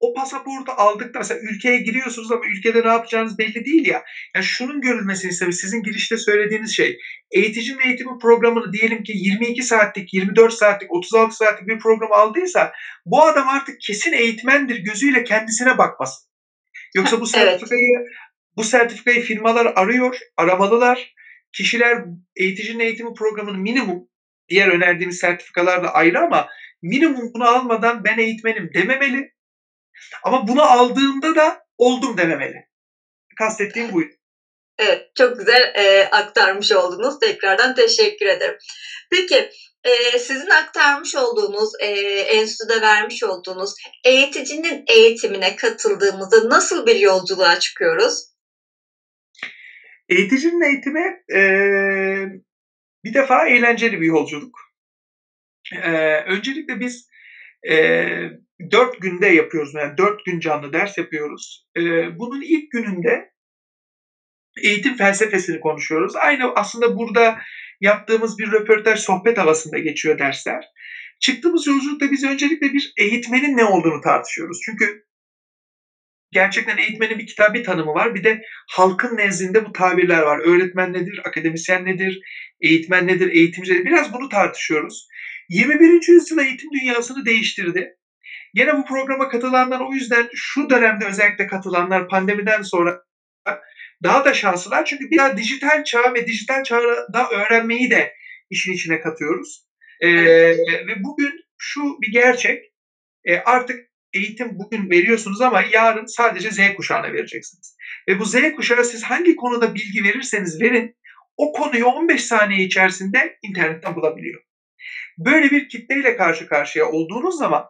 o 0.00 0.14
pasaportu 0.14 0.72
aldıktan 0.72 1.20
mesela 1.20 1.40
ülkeye 1.40 1.78
giriyorsunuz 1.78 2.32
ama 2.32 2.42
ülkede 2.46 2.82
ne 2.82 2.88
yapacağınız 2.88 3.38
belli 3.38 3.64
değil 3.64 3.86
ya. 3.86 4.02
Yani 4.34 4.44
şunun 4.44 4.80
görülmesini 4.80 5.30
istedim. 5.30 5.52
Sizin 5.52 5.82
girişte 5.82 6.16
söylediğiniz 6.16 6.76
şey 6.76 6.98
eğiticinin 7.30 7.80
eğitimi 7.86 8.18
programını 8.18 8.72
diyelim 8.72 9.02
ki 9.02 9.12
22 9.16 9.62
saatlik, 9.62 10.14
24 10.14 10.52
saatlik, 10.52 10.92
36 10.92 11.36
saatlik 11.36 11.68
bir 11.68 11.78
program 11.78 12.12
aldıysa 12.12 12.72
bu 13.06 13.24
adam 13.24 13.48
artık 13.48 13.80
kesin 13.80 14.12
eğitmendir 14.12 14.76
gözüyle 14.76 15.24
kendisine 15.24 15.78
bakmasın. 15.78 16.24
Yoksa 16.94 17.20
bu 17.20 17.26
sertifikayı 17.26 17.92
evet. 17.98 18.08
Bu 18.56 18.64
sertifikayı 18.64 19.22
firmalar 19.22 19.72
arıyor, 19.76 20.18
aramalılar. 20.36 21.14
Kişiler 21.52 22.04
eğiticinin 22.36 22.80
eğitimi 22.80 23.14
programının 23.14 23.60
minimum 23.60 24.08
diğer 24.48 24.68
önerdiğimiz 24.68 25.18
sertifikalarla 25.18 25.92
ayrı 25.92 26.20
ama 26.20 26.48
minimum 26.82 27.30
bunu 27.34 27.44
almadan 27.44 28.04
ben 28.04 28.18
eğitmenim 28.18 28.70
dememeli. 28.74 29.34
Ama 30.22 30.48
bunu 30.48 30.62
aldığında 30.62 31.34
da 31.34 31.64
oldum 31.78 32.16
dememeli. 32.16 32.68
Kastettiğim 33.38 33.92
buydu. 33.92 34.14
Evet, 34.78 35.10
çok 35.14 35.38
güzel 35.38 35.72
e, 35.76 36.08
aktarmış 36.10 36.72
oldunuz. 36.72 37.18
Tekrardan 37.18 37.74
teşekkür 37.74 38.26
ederim. 38.26 38.56
Peki, 39.10 39.50
e, 39.84 40.18
sizin 40.18 40.50
aktarmış 40.50 41.16
olduğunuz, 41.16 41.70
e, 41.80 41.86
enstitüde 42.20 42.82
vermiş 42.82 43.22
olduğunuz 43.22 43.74
eğiticinin 44.04 44.84
eğitimine 44.86 45.56
katıldığımızda 45.56 46.48
nasıl 46.48 46.86
bir 46.86 46.96
yolculuğa 46.96 47.58
çıkıyoruz? 47.58 48.33
Eğiticinin 50.08 50.60
eğitimi 50.60 51.22
e, 51.34 51.40
bir 53.04 53.14
defa 53.14 53.46
eğlenceli 53.46 54.00
bir 54.00 54.06
yolculuk. 54.06 54.58
E, 55.82 55.90
öncelikle 56.20 56.80
biz 56.80 57.08
e, 57.70 58.06
dört 58.70 59.00
günde 59.00 59.26
yapıyoruz. 59.26 59.74
Yani 59.74 59.98
dört 59.98 60.24
gün 60.24 60.40
canlı 60.40 60.72
ders 60.72 60.98
yapıyoruz. 60.98 61.66
E, 61.76 61.80
bunun 62.18 62.40
ilk 62.40 62.70
gününde 62.70 63.30
eğitim 64.62 64.96
felsefesini 64.96 65.60
konuşuyoruz. 65.60 66.16
Aynı 66.16 66.52
aslında 66.54 66.96
burada 66.96 67.38
yaptığımız 67.80 68.38
bir 68.38 68.52
röportaj 68.52 69.00
sohbet 69.00 69.38
havasında 69.38 69.78
geçiyor 69.78 70.18
dersler. 70.18 70.64
Çıktığımız 71.20 71.66
yolculukta 71.66 72.10
biz 72.10 72.24
öncelikle 72.24 72.72
bir 72.72 72.92
eğitmenin 72.98 73.56
ne 73.56 73.64
olduğunu 73.64 74.00
tartışıyoruz. 74.00 74.58
Çünkü 74.64 75.04
gerçekten 76.34 76.76
eğitmenin 76.76 77.18
bir 77.18 77.26
kitabi 77.26 77.62
tanımı 77.62 77.94
var. 77.94 78.14
Bir 78.14 78.24
de 78.24 78.42
halkın 78.70 79.16
nezdinde 79.16 79.64
bu 79.64 79.72
tabirler 79.72 80.22
var. 80.22 80.38
Öğretmen 80.38 80.92
nedir, 80.92 81.20
akademisyen 81.24 81.84
nedir, 81.84 82.20
eğitmen 82.60 83.06
nedir, 83.06 83.28
eğitimci 83.28 83.72
nedir? 83.72 83.84
Biraz 83.84 84.12
bunu 84.12 84.28
tartışıyoruz. 84.28 85.08
21. 85.48 86.08
yüzyıl 86.08 86.38
eğitim 86.38 86.70
dünyasını 86.72 87.26
değiştirdi. 87.26 87.88
Yine 88.54 88.76
bu 88.76 88.84
programa 88.84 89.28
katılanlar 89.28 89.80
o 89.80 89.92
yüzden 89.92 90.28
şu 90.34 90.70
dönemde 90.70 91.04
özellikle 91.04 91.46
katılanlar 91.46 92.08
pandemiden 92.08 92.62
sonra 92.62 93.00
daha 94.02 94.24
da 94.24 94.34
şanslılar. 94.34 94.84
Çünkü 94.84 95.10
biraz 95.10 95.36
dijital 95.36 95.84
çağ 95.84 96.14
ve 96.14 96.26
dijital 96.26 96.62
çağda 96.64 97.28
öğrenmeyi 97.30 97.90
de 97.90 98.12
işin 98.50 98.72
içine 98.72 99.00
katıyoruz. 99.00 99.64
Ee, 100.00 100.10
ve 100.86 101.04
bugün 101.04 101.32
şu 101.58 101.80
bir 101.82 102.12
gerçek. 102.12 102.64
E, 103.24 103.36
artık 103.36 103.93
eğitim 104.14 104.58
bugün 104.58 104.90
veriyorsunuz 104.90 105.40
ama 105.40 105.62
yarın 105.72 106.06
sadece 106.06 106.50
Z 106.50 106.74
kuşağına 106.76 107.12
vereceksiniz. 107.12 107.76
Ve 108.08 108.18
bu 108.18 108.24
Z 108.24 108.34
kuşağı 108.56 108.84
siz 108.84 109.02
hangi 109.02 109.36
konuda 109.36 109.74
bilgi 109.74 110.04
verirseniz 110.04 110.60
verin 110.60 110.96
o 111.36 111.52
konuyu 111.52 111.86
15 111.86 112.24
saniye 112.24 112.66
içerisinde 112.66 113.38
internetten 113.42 113.96
bulabiliyor. 113.96 114.42
Böyle 115.18 115.50
bir 115.50 115.68
kitleyle 115.68 116.16
karşı 116.16 116.46
karşıya 116.46 116.86
olduğunuz 116.86 117.38
zaman 117.38 117.64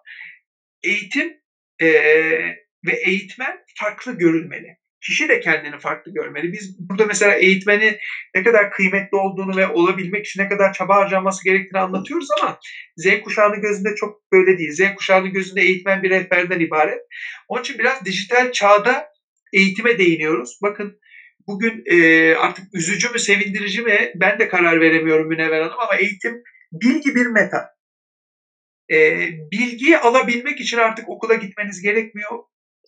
eğitim 0.82 1.40
e, 1.82 1.86
ve 2.86 2.92
eğitmen 3.06 3.58
farklı 3.80 4.18
görülmeli. 4.18 4.78
Kişi 5.06 5.28
de 5.28 5.40
kendini 5.40 5.78
farklı 5.78 6.12
görmeli. 6.14 6.52
Biz 6.52 6.76
burada 6.78 7.06
mesela 7.06 7.32
eğitmeni 7.32 7.96
ne 8.34 8.42
kadar 8.42 8.70
kıymetli 8.70 9.16
olduğunu 9.16 9.56
ve 9.56 9.66
olabilmek 9.66 10.26
için 10.26 10.42
ne 10.42 10.48
kadar 10.48 10.72
çaba 10.72 10.96
harcaması 10.96 11.44
gerektiğini 11.44 11.82
anlatıyoruz 11.82 12.28
ama 12.42 12.58
Z 12.96 13.06
kuşağının 13.24 13.60
gözünde 13.60 13.94
çok 13.94 14.32
böyle 14.32 14.58
değil. 14.58 14.72
Z 14.72 14.94
kuşağının 14.94 15.32
gözünde 15.32 15.60
eğitmen 15.62 16.02
bir 16.02 16.10
rehberden 16.10 16.60
ibaret. 16.60 16.98
Onun 17.48 17.60
için 17.60 17.78
biraz 17.78 18.04
dijital 18.04 18.52
çağda 18.52 19.04
eğitime 19.52 19.98
değiniyoruz. 19.98 20.58
Bakın 20.62 20.98
bugün 21.46 21.82
e, 21.86 22.34
artık 22.34 22.64
üzücü 22.74 23.10
mü 23.10 23.18
sevindirici 23.18 23.82
mi 23.82 24.12
ben 24.14 24.38
de 24.38 24.48
karar 24.48 24.80
veremiyorum 24.80 25.28
Münevver 25.28 25.60
Hanım 25.60 25.78
ama 25.78 25.96
eğitim 25.96 26.42
bilgi 26.72 27.14
bir 27.14 27.26
meta. 27.26 27.74
E, 28.92 29.28
bilgiyi 29.52 29.98
alabilmek 29.98 30.60
için 30.60 30.76
artık 30.76 31.08
okula 31.08 31.34
gitmeniz 31.34 31.82
gerekmiyor. 31.82 32.38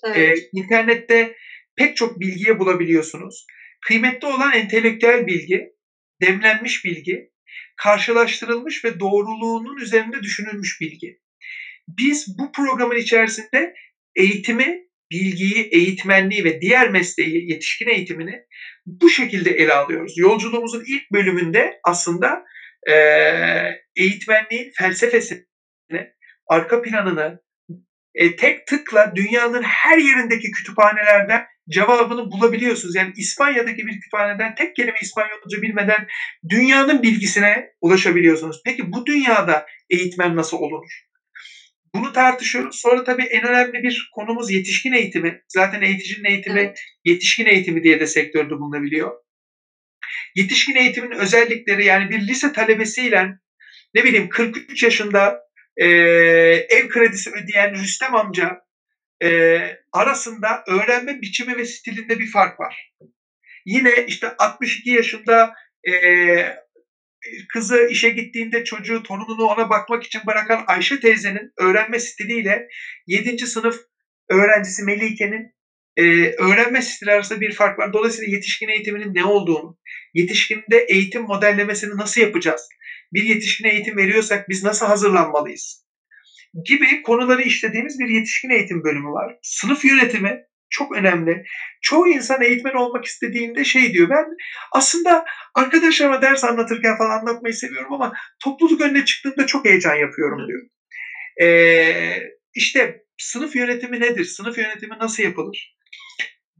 Evet. 0.04 0.38
E, 0.38 0.40
internette 0.52 1.34
pek 1.76 1.96
çok 1.96 2.20
bilgiye 2.20 2.58
bulabiliyorsunuz. 2.58 3.46
Kıymetli 3.86 4.26
olan 4.26 4.52
entelektüel 4.52 5.26
bilgi, 5.26 5.68
demlenmiş 6.22 6.84
bilgi, 6.84 7.30
karşılaştırılmış 7.76 8.84
ve 8.84 9.00
doğruluğunun 9.00 9.76
üzerinde 9.76 10.22
düşünülmüş 10.22 10.80
bilgi. 10.80 11.18
Biz 11.88 12.38
bu 12.38 12.52
programın 12.52 12.96
içerisinde 12.96 13.74
eğitimi, 14.16 14.86
bilgiyi, 15.10 15.68
eğitmenliği 15.72 16.44
ve 16.44 16.60
diğer 16.60 16.90
mesleği, 16.90 17.50
yetişkin 17.50 17.88
eğitimini 17.88 18.40
bu 18.86 19.08
şekilde 19.08 19.50
ele 19.50 19.72
alıyoruz. 19.72 20.12
Yolculuğumuzun 20.16 20.84
ilk 20.86 21.12
bölümünde 21.12 21.80
aslında 21.84 22.44
e, 22.88 22.94
eğitmenliğin 23.96 24.72
felsefesini, 24.78 25.46
arka 26.48 26.82
planını 26.82 27.40
e, 28.14 28.36
tek 28.36 28.66
tıkla 28.66 29.12
dünyanın 29.16 29.62
her 29.62 29.98
yerindeki 29.98 30.50
kütüphanelerden 30.50 31.46
cevabını 31.70 32.30
bulabiliyorsunuz. 32.30 32.94
Yani 32.94 33.12
İspanya'daki 33.16 33.86
bir 33.86 33.92
kütüphaneden 33.92 34.54
tek 34.54 34.76
kelime 34.76 34.96
İspanyolca 35.02 35.62
bilmeden 35.62 36.06
dünyanın 36.48 37.02
bilgisine 37.02 37.70
ulaşabiliyorsunuz. 37.80 38.60
Peki 38.64 38.92
bu 38.92 39.06
dünyada 39.06 39.66
eğitmen 39.90 40.36
nasıl 40.36 40.56
olur? 40.56 40.86
Bunu 41.94 42.12
tartışıyoruz. 42.12 42.76
Sonra 42.76 43.04
tabii 43.04 43.22
en 43.22 43.44
önemli 43.44 43.82
bir 43.82 44.10
konumuz 44.14 44.50
yetişkin 44.50 44.92
eğitimi. 44.92 45.42
Zaten 45.48 45.82
eğiticinin 45.82 46.24
eğitimi 46.24 46.60
evet. 46.60 46.80
yetişkin 47.04 47.46
eğitimi 47.46 47.82
diye 47.82 48.00
de 48.00 48.06
sektörde 48.06 48.50
bulunabiliyor. 48.50 49.12
Yetişkin 50.34 50.74
eğitimin 50.74 51.10
özellikleri 51.10 51.84
yani 51.84 52.10
bir 52.10 52.20
lise 52.20 52.52
talebesiyle 52.52 53.28
ne 53.94 54.04
bileyim 54.04 54.28
43 54.28 54.82
yaşında 54.82 55.40
e, 55.76 55.86
ev 56.70 56.88
kredisi 56.88 57.30
ödeyen 57.30 57.74
Rüstem 57.74 58.14
amca 58.14 58.65
e, 59.22 59.60
arasında 59.92 60.64
öğrenme 60.68 61.22
biçimi 61.22 61.56
ve 61.56 61.64
stilinde 61.64 62.18
bir 62.18 62.30
fark 62.30 62.60
var. 62.60 62.92
Yine 63.66 64.04
işte 64.06 64.36
62 64.38 64.90
yaşında 64.90 65.52
e, 65.88 65.94
kızı 67.52 67.86
işe 67.90 68.10
gittiğinde 68.10 68.64
çocuğu, 68.64 69.02
torununu 69.02 69.44
ona 69.44 69.70
bakmak 69.70 70.04
için 70.04 70.20
bırakan 70.26 70.64
Ayşe 70.66 71.00
teyzenin 71.00 71.52
öğrenme 71.58 71.98
stiliyle 71.98 72.68
7. 73.06 73.46
sınıf 73.46 73.76
öğrencisi 74.30 74.82
Melike'nin 74.82 75.56
e, 75.96 76.30
öğrenme 76.30 76.82
stili 76.82 77.12
arasında 77.12 77.40
bir 77.40 77.52
fark 77.52 77.78
var. 77.78 77.92
Dolayısıyla 77.92 78.34
yetişkin 78.34 78.68
eğitiminin 78.68 79.14
ne 79.14 79.24
olduğunu, 79.24 79.78
yetişkinde 80.14 80.86
eğitim 80.88 81.22
modellemesini 81.22 81.96
nasıl 81.96 82.20
yapacağız? 82.20 82.68
Bir 83.12 83.22
yetişkine 83.22 83.70
eğitim 83.70 83.96
veriyorsak 83.96 84.48
biz 84.48 84.64
nasıl 84.64 84.86
hazırlanmalıyız? 84.86 85.85
Gibi 86.64 87.02
konuları 87.02 87.42
işlediğimiz 87.42 87.98
bir 87.98 88.08
yetişkin 88.08 88.50
eğitim 88.50 88.84
bölümü 88.84 89.08
var. 89.08 89.36
Sınıf 89.42 89.84
yönetimi 89.84 90.38
çok 90.70 90.96
önemli. 90.96 91.42
Çoğu 91.82 92.08
insan 92.08 92.42
eğitmen 92.42 92.74
olmak 92.74 93.04
istediğinde 93.04 93.64
şey 93.64 93.92
diyor 93.92 94.10
ben 94.10 94.24
aslında 94.72 95.24
arkadaşlarıma 95.54 96.22
ders 96.22 96.44
anlatırken 96.44 96.98
falan 96.98 97.20
anlatmayı 97.20 97.54
seviyorum 97.54 97.92
ama 97.92 98.12
topluluk 98.44 98.80
önüne 98.80 99.04
çıktığımda 99.04 99.46
çok 99.46 99.64
heyecan 99.64 99.94
yapıyorum 99.94 100.38
diyor. 100.48 100.60
Ee, 101.42 102.18
işte 102.54 103.00
sınıf 103.18 103.56
yönetimi 103.56 104.00
nedir? 104.00 104.24
Sınıf 104.24 104.58
yönetimi 104.58 104.98
nasıl 105.00 105.22
yapılır? 105.22 105.76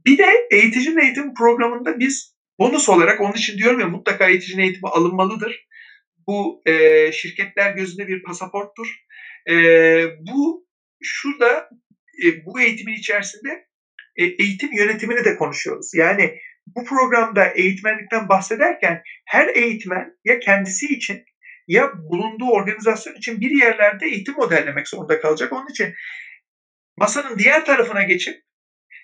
Bir 0.05 0.17
de 0.17 0.47
eğiticinin 0.51 1.01
eğitim 1.01 1.33
programında 1.33 1.99
biz 1.99 2.35
bonus 2.59 2.89
olarak 2.89 3.21
onun 3.21 3.35
için 3.35 3.57
diyorum 3.57 3.79
ya 3.79 3.87
mutlaka 3.87 4.27
eğiticinin 4.27 4.61
eğitimi 4.61 4.89
alınmalıdır. 4.89 5.67
Bu 6.27 6.61
e, 6.65 7.11
şirketler 7.11 7.71
gözünde 7.71 8.07
bir 8.07 8.23
pasaporttur. 8.23 8.87
E, 9.49 9.55
bu 10.31 10.67
şurada 11.03 11.69
e, 12.25 12.45
bu 12.45 12.61
eğitimin 12.61 12.93
içerisinde 12.93 13.67
e, 14.15 14.23
eğitim 14.23 14.73
yönetimini 14.73 15.25
de 15.25 15.35
konuşuyoruz. 15.35 15.91
Yani 15.93 16.39
bu 16.75 16.85
programda 16.85 17.45
eğitmenlikten 17.47 18.29
bahsederken 18.29 19.01
her 19.25 19.55
eğitmen 19.55 20.17
ya 20.25 20.39
kendisi 20.39 20.85
için 20.85 21.23
ya 21.67 21.91
bulunduğu 21.97 22.49
organizasyon 22.51 23.15
için 23.15 23.41
bir 23.41 23.51
yerlerde 23.51 24.05
eğitim 24.05 24.35
modellemek 24.35 24.87
zorunda 24.87 25.19
kalacak. 25.19 25.53
Onun 25.53 25.69
için 25.69 25.93
masanın 26.97 27.39
diğer 27.39 27.65
tarafına 27.65 28.03
geçip 28.03 28.35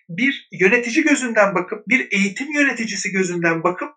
bir 0.10 0.48
yönetici 0.52 1.04
gözünden 1.04 1.56
bakıp, 1.56 1.88
bir 1.88 2.08
eğitim 2.12 2.52
yöneticisi 2.52 3.12
gözünden 3.12 3.64
bakıp 3.64 3.90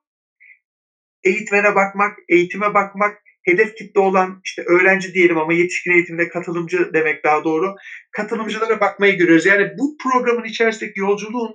eğitmene 1.24 1.74
bakmak, 1.74 2.18
eğitime 2.28 2.74
bakmak, 2.74 3.18
hedef 3.46 3.74
kitle 3.74 4.00
olan 4.00 4.40
işte 4.44 4.62
öğrenci 4.62 5.14
diyelim 5.14 5.38
ama 5.38 5.52
yetişkin 5.52 5.92
eğitimde 5.92 6.28
katılımcı 6.28 6.90
demek 6.94 7.24
daha 7.24 7.44
doğru. 7.44 7.74
Katılımcılara 8.10 8.80
bakmayı 8.80 9.18
görüyoruz. 9.18 9.46
Yani 9.46 9.70
bu 9.78 9.96
programın 10.02 10.44
içerisindeki 10.44 11.00
yolculuğun 11.00 11.54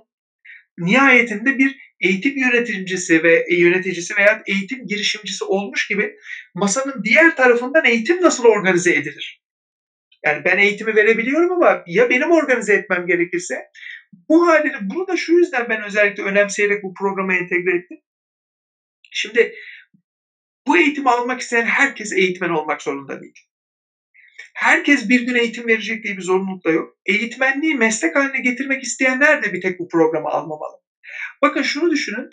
nihayetinde 0.78 1.58
bir 1.58 1.76
eğitim 2.00 2.36
yöneticisi 2.36 3.22
ve 3.22 3.44
yöneticisi 3.50 4.16
veya 4.16 4.42
eğitim 4.46 4.86
girişimcisi 4.86 5.44
olmuş 5.44 5.88
gibi 5.88 6.14
masanın 6.54 7.04
diğer 7.04 7.36
tarafından 7.36 7.84
eğitim 7.84 8.22
nasıl 8.22 8.44
organize 8.44 8.94
edilir? 8.94 9.42
Yani 10.26 10.44
ben 10.44 10.58
eğitimi 10.58 10.96
verebiliyorum 10.96 11.52
ama 11.52 11.82
ya 11.86 12.10
benim 12.10 12.30
organize 12.30 12.74
etmem 12.74 13.06
gerekirse 13.06 13.54
bu 14.28 14.46
haliyle 14.46 14.78
bunu 14.82 15.08
da 15.08 15.16
şu 15.16 15.32
yüzden 15.32 15.68
ben 15.68 15.84
özellikle 15.84 16.22
önemseyerek 16.22 16.82
bu 16.82 16.94
programa 16.94 17.34
entegre 17.34 17.76
ettim. 17.76 17.98
Şimdi 19.10 19.54
bu 20.66 20.78
eğitimi 20.78 21.10
almak 21.10 21.40
isteyen 21.40 21.64
herkes 21.64 22.12
eğitmen 22.12 22.50
olmak 22.50 22.82
zorunda 22.82 23.20
değil. 23.20 23.34
Herkes 24.54 25.08
bir 25.08 25.20
gün 25.20 25.34
eğitim 25.34 25.66
verecek 25.66 26.04
diye 26.04 26.16
bir 26.16 26.22
zorunluluk 26.22 26.64
da 26.64 26.70
yok. 26.70 26.96
Eğitmenliği 27.06 27.74
meslek 27.74 28.16
haline 28.16 28.40
getirmek 28.40 28.82
isteyenler 28.82 29.42
de 29.42 29.52
bir 29.52 29.60
tek 29.60 29.78
bu 29.78 29.88
programı 29.88 30.28
almamalı. 30.28 30.76
Bakın 31.42 31.62
şunu 31.62 31.90
düşünün. 31.90 32.28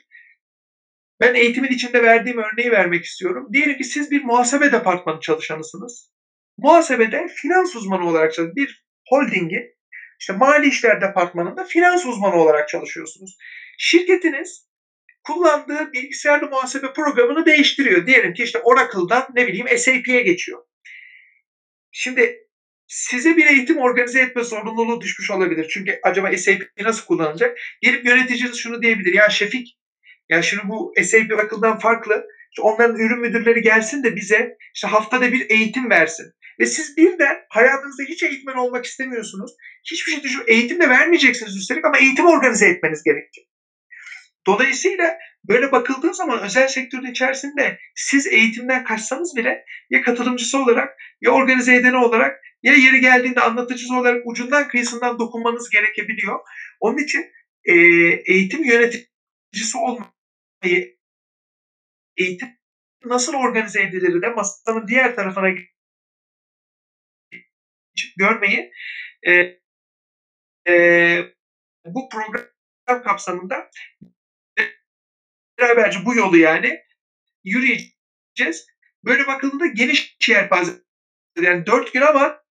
Ben 1.21 1.33
eğitimin 1.33 1.69
içinde 1.69 2.03
verdiğim 2.03 2.37
örneği 2.37 2.71
vermek 2.71 3.05
istiyorum. 3.05 3.47
Diyelim 3.53 3.77
ki 3.77 3.83
siz 3.83 4.11
bir 4.11 4.23
muhasebe 4.23 4.71
departmanı 4.71 5.19
çalışanısınız. 5.19 6.11
Muhasebede 6.57 7.27
finans 7.35 7.75
uzmanı 7.75 8.09
olarak 8.09 8.33
çalışıyorsunuz. 8.33 8.55
Bir 8.55 8.85
holdingin 9.09 9.79
işte 10.19 10.33
mali 10.33 10.67
işler 10.67 11.01
departmanında 11.01 11.63
finans 11.63 12.05
uzmanı 12.05 12.35
olarak 12.35 12.69
çalışıyorsunuz. 12.69 13.37
Şirketiniz 13.77 14.68
kullandığı 15.23 15.93
bilgisayarlı 15.93 16.49
muhasebe 16.49 16.93
programını 16.93 17.45
değiştiriyor. 17.45 18.07
Diyelim 18.07 18.33
ki 18.33 18.43
işte 18.43 18.59
Oracle'dan 18.59 19.27
ne 19.35 19.47
bileyim 19.47 19.67
SAP'ye 19.77 20.21
geçiyor. 20.21 20.59
Şimdi 21.91 22.37
size 22.87 23.37
bir 23.37 23.45
eğitim 23.45 23.77
organize 23.77 24.21
etme 24.21 24.43
zorunluluğu 24.43 25.01
düşmüş 25.01 25.31
olabilir. 25.31 25.67
Çünkü 25.73 25.99
acaba 26.03 26.37
SAP 26.37 26.61
nasıl 26.81 27.05
kullanılacak? 27.05 27.57
Gelip 27.81 28.05
yöneticiniz 28.05 28.57
şunu 28.57 28.81
diyebilir. 28.81 29.13
Ya 29.13 29.29
Şefik, 29.29 29.67
ya 30.29 30.41
şimdi 30.41 30.63
bu 30.69 30.93
SAP 31.03 31.31
Oracle'dan 31.33 31.79
farklı. 31.79 32.25
İşte 32.51 32.61
onların 32.61 32.95
ürün 32.95 33.19
müdürleri 33.19 33.61
gelsin 33.61 34.03
de 34.03 34.15
bize 34.15 34.57
işte 34.75 34.87
haftada 34.87 35.31
bir 35.31 35.49
eğitim 35.49 35.89
versin. 35.89 36.25
Ve 36.59 36.65
siz 36.65 36.97
birden 36.97 37.37
hayatınızda 37.49 38.03
hiç 38.03 38.23
eğitmen 38.23 38.53
olmak 38.53 38.85
istemiyorsunuz. 38.85 39.51
Hiçbir 39.91 40.11
şey 40.11 40.23
düşün, 40.23 40.43
eğitim 40.47 40.81
de 40.81 40.89
vermeyeceksiniz 40.89 41.57
üstelik 41.57 41.85
ama 41.85 41.97
eğitim 41.97 42.25
organize 42.25 42.67
etmeniz 42.67 43.03
gerekecek. 43.03 43.47
Dolayısıyla 44.49 45.17
böyle 45.47 45.71
bakıldığı 45.71 46.13
zaman 46.13 46.43
özel 46.43 46.67
sektörün 46.67 47.11
içerisinde 47.11 47.79
siz 47.95 48.27
eğitimden 48.27 48.83
kaçsanız 48.83 49.35
bile 49.35 49.65
ya 49.89 50.01
katılımcısı 50.01 50.59
olarak 50.59 50.89
ya 51.21 51.31
organize 51.31 51.75
edeni 51.75 51.97
olarak 51.97 52.41
ya 52.63 52.73
yeri 52.73 53.01
geldiğinde 53.01 53.41
anlatıcısı 53.41 53.95
olarak 53.95 54.21
ucundan 54.25 54.67
kıyısından 54.67 55.19
dokunmanız 55.19 55.69
gerekebiliyor. 55.69 56.39
Onun 56.79 56.97
için 56.97 57.31
e, 57.63 57.73
eğitim 58.33 58.63
yöneticisi 58.63 59.77
olmayı, 59.77 60.97
eğitim 62.17 62.47
nasıl 63.05 63.33
organize 63.33 63.81
edilir 63.81 64.21
de 64.21 64.29
masanın 64.29 64.87
diğer 64.87 65.15
tarafına 65.15 65.49
görmeyi 68.17 68.71
e, 69.27 69.59
e, 70.67 71.23
bu 71.85 72.09
program 72.09 73.03
kapsamında 73.03 73.69
beraberce 75.59 76.05
bu 76.05 76.15
yolu 76.15 76.37
yani 76.37 76.79
yürüyeceğiz. 77.43 78.65
Böyle 79.05 79.27
bakıldığında 79.27 79.65
geniş 79.65 80.17
yelpaze. 80.27 80.71
Yani 81.41 81.65
dört 81.65 81.93
gün 81.93 82.01
ama 82.01 82.43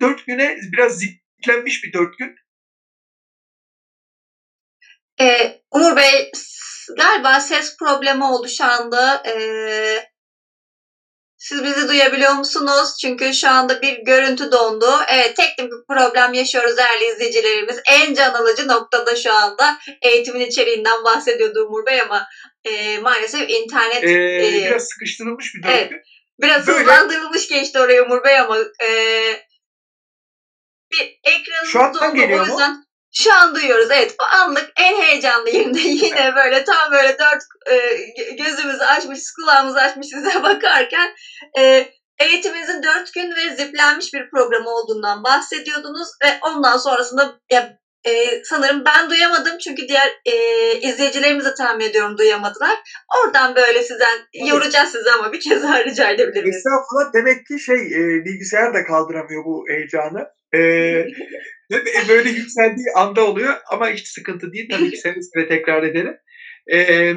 dört 0.00 0.26
güne 0.26 0.56
biraz 0.72 0.98
ziplenmiş 0.98 1.84
bir 1.84 1.92
dört 1.92 2.18
gün. 2.18 2.34
Ee, 5.20 5.60
Umur 5.70 5.96
Bey 5.96 6.30
galiba 6.96 7.40
ses 7.40 7.76
problemi 7.76 8.24
anda. 8.64 9.22
Ee, 9.26 10.13
siz 11.44 11.64
bizi 11.64 11.88
duyabiliyor 11.88 12.32
musunuz? 12.32 12.96
Çünkü 13.00 13.34
şu 13.34 13.50
anda 13.50 13.82
bir 13.82 13.98
görüntü 13.98 14.52
dondu. 14.52 14.86
Evet 15.08 15.36
teknik 15.36 15.72
bir 15.72 15.94
problem 15.94 16.32
yaşıyoruz 16.32 16.76
değerli 16.76 17.04
izleyicilerimiz. 17.04 17.80
En 17.90 18.14
can 18.14 18.34
alıcı 18.34 18.68
noktada 18.68 19.16
şu 19.16 19.32
anda 19.32 19.78
eğitimin 20.02 20.40
içeriğinden 20.40 21.04
bahsediyordu 21.04 21.66
Umur 21.66 21.86
Bey 21.86 22.00
ama 22.00 22.26
e, 22.64 22.98
maalesef 22.98 23.50
internet... 23.50 24.04
Ee, 24.04 24.46
e, 24.46 24.64
biraz 24.66 24.88
sıkıştırılmış 24.88 25.54
bir 25.54 25.62
döngü. 25.62 25.74
Evet, 25.76 25.92
biraz 26.42 26.66
Böyle, 26.66 26.80
hızlandırılmış 26.80 27.48
geçti 27.48 27.78
oraya 27.78 28.02
Umur 28.02 28.24
Bey 28.24 28.38
ama 28.38 28.58
e, 28.58 28.90
bir 30.92 31.20
ekranımız 31.24 31.74
dondu. 31.74 32.34
O 32.34 32.42
yüzden 32.42 32.72
mu? 32.72 32.84
Şu 33.16 33.34
an 33.34 33.54
duyuyoruz. 33.54 33.88
Evet 33.90 34.14
bu 34.20 34.24
anlık 34.24 34.70
en 34.80 35.02
heyecanlı 35.02 35.50
yerinde 35.50 35.78
yine 36.06 36.34
böyle 36.36 36.64
tam 36.64 36.92
böyle 36.92 37.18
dört 37.18 37.42
e, 37.70 37.76
gözümüzü 38.32 38.84
açmış, 38.84 39.20
kulağımızı 39.40 39.80
açmış 39.80 40.06
size 40.06 40.42
bakarken 40.42 41.14
e, 41.58 41.88
eğitiminizin 42.18 42.82
dört 42.82 43.14
gün 43.14 43.36
ve 43.36 43.56
ziplenmiş 43.56 44.14
bir 44.14 44.30
program 44.30 44.66
olduğundan 44.66 45.24
bahsediyordunuz 45.24 46.08
ve 46.24 46.28
ondan 46.42 46.76
sonrasında 46.76 47.40
ya, 47.52 47.78
e, 48.06 48.44
sanırım 48.44 48.84
ben 48.84 49.10
duyamadım 49.10 49.58
çünkü 49.58 49.88
diğer 49.88 50.20
e, 50.24 50.34
izleyicilerimiz 50.80 51.44
de 51.44 51.54
tahmin 51.54 51.84
ediyorum 51.84 52.18
duyamadılar. 52.18 52.78
Oradan 53.18 53.56
böyle 53.56 53.82
sizden 53.82 54.18
evet. 54.34 54.48
yoracağız 54.48 54.90
sizi 54.92 55.10
ama 55.10 55.32
bir 55.32 55.40
kez 55.40 55.62
daha 55.62 55.84
rica 55.84 56.10
edebilir 56.10 56.42
miyiz? 56.42 56.56
Estağfurullah 56.56 57.12
demek 57.14 57.46
ki 57.46 57.58
şey 57.58 57.76
e, 57.76 58.24
bilgisayar 58.24 58.74
da 58.74 58.84
kaldıramıyor 58.84 59.44
bu 59.44 59.64
heyecanı. 59.68 60.26
E, 60.54 60.58
böyle 62.08 62.30
yükseldiği 62.30 62.86
anda 62.96 63.24
oluyor 63.26 63.54
ama 63.70 63.90
hiç 63.90 64.08
sıkıntı 64.08 64.52
değil. 64.52 64.68
Tabii 64.70 64.90
ki 64.90 64.96
seve 64.96 65.22
seve 65.22 65.48
tekrar 65.48 65.82
ederim. 65.82 66.14
E, 66.72 67.12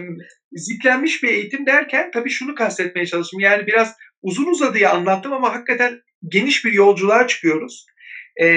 ziplenmiş 0.52 1.24
bir 1.24 1.30
eğitim 1.30 1.66
derken 1.66 2.12
tabii 2.14 2.30
şunu 2.30 2.56
kastetmeye 2.56 3.06
çalıştım. 3.06 3.40
Yani 3.40 3.68
biraz 3.68 3.94
uzun 4.22 4.52
uzadıya 4.52 4.92
anlattım 4.92 5.34
ama 5.34 5.54
hakikaten 5.54 6.00
geniş 6.28 6.66
bir 6.66 6.74
yolculuğa 6.74 7.28
çıkıyoruz. 7.28 7.86
E, 8.42 8.48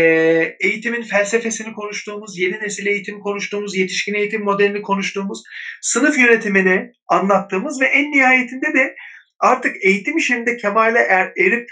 eğitimin 0.61 1.03
felsefesini 1.03 1.73
konuştuğumuz, 1.73 2.39
yeni 2.39 2.61
nesil 2.61 2.87
eğitim 2.87 3.21
konuştuğumuz, 3.21 3.77
yetişkin 3.77 4.15
eğitim 4.15 4.43
modelini 4.43 4.83
konuştuğumuz, 4.83 5.43
sınıf 5.83 6.19
yönetimini 6.19 6.93
anlattığımız 7.09 7.81
ve 7.81 7.87
en 7.87 8.13
nihayetinde 8.13 8.75
de 8.75 8.95
artık 9.39 9.77
eğitim 9.85 10.17
işinde 10.17 10.57
kemale 10.57 10.99
er, 10.99 11.33
erip 11.39 11.71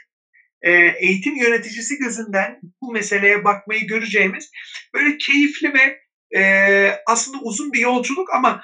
e, 0.62 0.72
eğitim 1.00 1.36
yöneticisi 1.36 1.98
gözünden 1.98 2.60
bu 2.82 2.92
meseleye 2.92 3.44
bakmayı 3.44 3.86
göreceğimiz 3.86 4.50
böyle 4.94 5.16
keyifli 5.18 5.74
ve 5.74 5.98
e, 6.40 6.92
aslında 7.06 7.38
uzun 7.38 7.72
bir 7.72 7.80
yolculuk 7.80 8.34
ama 8.34 8.62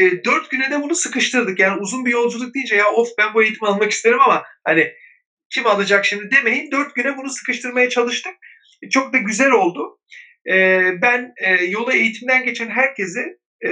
e, 0.00 0.24
dört 0.24 0.50
güne 0.50 0.70
de 0.70 0.82
bunu 0.82 0.94
sıkıştırdık. 0.94 1.58
Yani 1.58 1.80
uzun 1.80 2.04
bir 2.04 2.10
yolculuk 2.10 2.54
deyince 2.54 2.76
ya 2.76 2.88
of 2.88 3.08
ben 3.18 3.34
bu 3.34 3.42
eğitimi 3.42 3.68
almak 3.68 3.90
isterim 3.90 4.20
ama 4.20 4.44
hani 4.64 4.92
kim 5.50 5.66
alacak 5.66 6.04
şimdi 6.04 6.30
demeyin. 6.30 6.70
Dört 6.70 6.94
güne 6.94 7.16
bunu 7.16 7.30
sıkıştırmaya 7.30 7.88
çalıştık. 7.88 8.32
Çok 8.90 9.12
da 9.12 9.18
güzel 9.18 9.50
oldu. 9.50 9.98
E, 10.50 10.82
ben 11.02 11.32
e, 11.44 11.64
yola 11.64 11.94
eğitimden 11.94 12.44
geçen 12.44 12.68
herkese 12.68 13.20
e, 13.66 13.70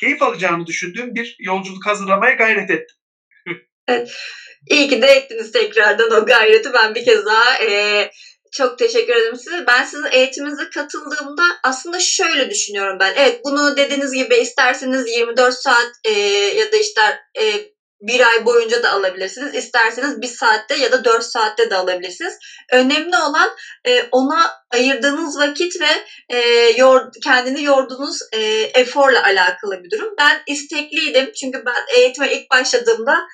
keyif 0.00 0.22
alacağını 0.22 0.66
düşündüğüm 0.66 1.14
bir 1.14 1.36
yolculuk 1.40 1.86
hazırlamaya 1.86 2.34
gayret 2.34 2.70
ettim. 2.70 2.96
Evet. 3.88 4.10
İyi 4.70 4.88
ki 4.88 5.02
de 5.02 5.06
ettiniz 5.06 5.52
tekrardan 5.52 6.10
o 6.10 6.26
gayreti. 6.26 6.72
Ben 6.72 6.94
bir 6.94 7.04
kez 7.04 7.26
daha 7.26 7.58
e, 7.58 8.10
çok 8.52 8.78
teşekkür 8.78 9.14
ederim 9.14 9.36
size. 9.36 9.66
Ben 9.66 9.84
sizin 9.84 10.06
eğitiminize 10.12 10.70
katıldığımda 10.70 11.42
aslında 11.64 12.00
şöyle 12.00 12.50
düşünüyorum 12.50 12.96
ben. 13.00 13.14
Evet 13.16 13.40
bunu 13.44 13.76
dediğiniz 13.76 14.12
gibi 14.12 14.34
isterseniz 14.34 15.08
24 15.08 15.54
saat 15.54 15.90
e, 16.04 16.10
ya 16.58 16.72
da 16.72 16.76
işte 16.76 17.00
e, 17.40 17.74
bir 18.00 18.28
ay 18.28 18.46
boyunca 18.46 18.82
da 18.82 18.90
alabilirsiniz. 18.90 19.54
İsterseniz 19.54 20.22
bir 20.22 20.26
saatte 20.26 20.76
ya 20.76 20.92
da 20.92 21.04
dört 21.04 21.24
saatte 21.24 21.70
de 21.70 21.76
alabilirsiniz. 21.76 22.34
Önemli 22.72 23.16
olan 23.16 23.50
e, 23.84 24.02
ona 24.12 24.52
ayırdığınız 24.70 25.38
vakit 25.38 25.80
ve 25.80 26.04
e, 26.28 26.38
yor, 26.76 27.10
kendini 27.24 27.64
yorduğunuz 27.64 28.18
e, 28.32 28.40
eforla 28.74 29.24
alakalı 29.24 29.84
bir 29.84 29.90
durum. 29.90 30.14
Ben 30.18 30.42
istekliydim 30.46 31.32
çünkü 31.40 31.62
ben 31.66 31.98
eğitime 31.98 32.32
ilk 32.32 32.50
başladığımda 32.50 33.26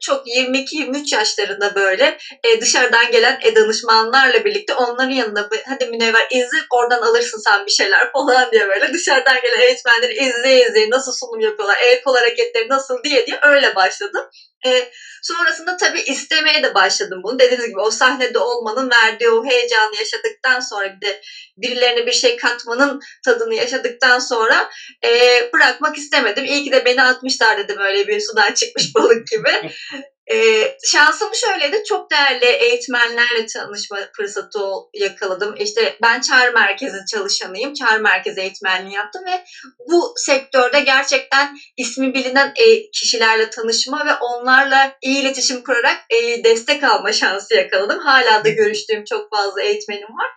çok 0.00 0.26
22-23 0.26 1.14
yaşlarında 1.14 1.74
böyle 1.74 2.18
dışarıdan 2.60 3.10
gelen 3.10 3.40
danışmanlarla 3.56 4.44
birlikte 4.44 4.74
onların 4.74 5.10
yanında 5.10 5.48
hadi 5.68 5.86
Münevver 5.86 6.26
izle 6.30 6.58
oradan 6.70 7.02
alırsın 7.02 7.38
sen 7.44 7.66
bir 7.66 7.70
şeyler 7.70 8.12
falan 8.12 8.52
diye 8.52 8.68
böyle 8.68 8.92
dışarıdan 8.92 9.40
gelen 9.42 9.60
eğitmenleri 9.60 10.12
izle 10.12 10.60
izle 10.60 10.90
nasıl 10.90 11.12
sunum 11.12 11.40
yapıyorlar, 11.40 11.78
el 11.82 12.02
kol 12.02 12.16
hareketleri 12.16 12.68
nasıl 12.68 13.02
diye 13.04 13.26
diye 13.26 13.38
öyle 13.42 13.74
başladım. 13.74 14.24
E, 14.66 14.90
sonrasında 15.22 15.76
tabii 15.76 16.00
istemeye 16.00 16.62
de 16.62 16.74
başladım 16.74 17.20
bunu. 17.24 17.38
Dediğiniz 17.38 17.66
gibi 17.66 17.80
o 17.80 17.90
sahnede 17.90 18.38
olmanın 18.38 18.90
verdiği 18.90 19.30
o 19.30 19.44
heyecanı 19.44 19.96
yaşadıktan 19.96 20.60
sonra 20.60 20.94
bir 20.94 21.06
de 21.06 21.20
birilerine 21.56 22.06
bir 22.06 22.12
şey 22.12 22.36
katmanın 22.36 23.00
tadını 23.24 23.54
yaşadıktan 23.54 24.18
sonra 24.18 24.68
e, 25.04 25.10
bırakmak 25.52 25.96
istemedim. 25.96 26.44
İyi 26.44 26.64
ki 26.64 26.72
de 26.72 26.84
beni 26.84 27.02
atmışlar 27.02 27.58
dedim 27.58 27.78
öyle 27.78 28.06
bir 28.06 28.20
sudan 28.20 28.52
çıkmış 28.52 28.94
balık 28.94 29.26
gibi. 29.26 29.70
E, 30.32 30.68
şansım 30.84 31.34
şöyleydi. 31.34 31.84
Çok 31.84 32.10
değerli 32.10 32.44
eğitmenlerle 32.44 33.46
tanışma 33.46 33.98
fırsatı 34.16 34.58
yakaladım. 34.94 35.54
İşte 35.58 35.96
ben 36.02 36.20
çağrı 36.20 36.52
merkezi 36.52 36.98
çalışanıyım. 37.10 37.74
Çağrı 37.74 38.00
merkezi 38.00 38.40
eğitmenliği 38.40 38.94
yaptım 38.94 39.22
ve 39.26 39.44
bu 39.88 40.14
sektörde 40.16 40.80
gerçekten 40.80 41.56
ismi 41.76 42.14
bilinen 42.14 42.52
e, 42.56 42.90
kişilerle 42.90 43.50
tanışma 43.50 44.06
ve 44.06 44.14
onlarla 44.14 44.92
iyi 45.02 45.20
iletişim 45.22 45.64
kurarak 45.64 45.98
e, 46.10 46.44
destek 46.44 46.84
alma 46.84 47.12
şansı 47.12 47.54
yakaladım. 47.54 47.98
Hala 47.98 48.44
da 48.44 48.48
görüştüğüm 48.48 49.04
çok 49.04 49.30
fazla 49.30 49.62
eğitmenim 49.62 50.08
var. 50.08 50.30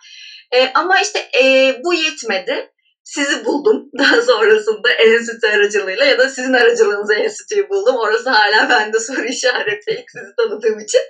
E, 0.52 0.72
ama 0.74 1.00
işte 1.00 1.28
e, 1.42 1.74
bu 1.84 1.94
yetmedi 1.94 2.70
sizi 3.06 3.44
buldum 3.44 3.90
daha 3.98 4.22
sonrasında 4.22 4.92
enstitü 4.92 5.46
aracılığıyla 5.46 6.04
ya 6.04 6.18
da 6.18 6.28
sizin 6.28 6.52
aracılığınıza 6.52 7.14
enstitüyü 7.14 7.68
buldum. 7.68 7.96
Orası 7.96 8.30
hala 8.30 8.68
bende 8.70 9.00
soru 9.00 9.24
işareti 9.24 9.90
ilk 9.90 10.10
sizi 10.10 10.36
tanıdığım 10.36 10.78
için. 10.78 11.00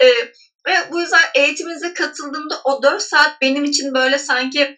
Ee, 0.00 0.08
ve 0.66 0.74
bu 0.92 1.00
yüzden 1.00 1.20
eğitiminize 1.34 1.94
katıldığımda 1.94 2.54
o 2.64 2.82
4 2.82 3.02
saat 3.02 3.40
benim 3.40 3.64
için 3.64 3.94
böyle 3.94 4.18
sanki 4.18 4.76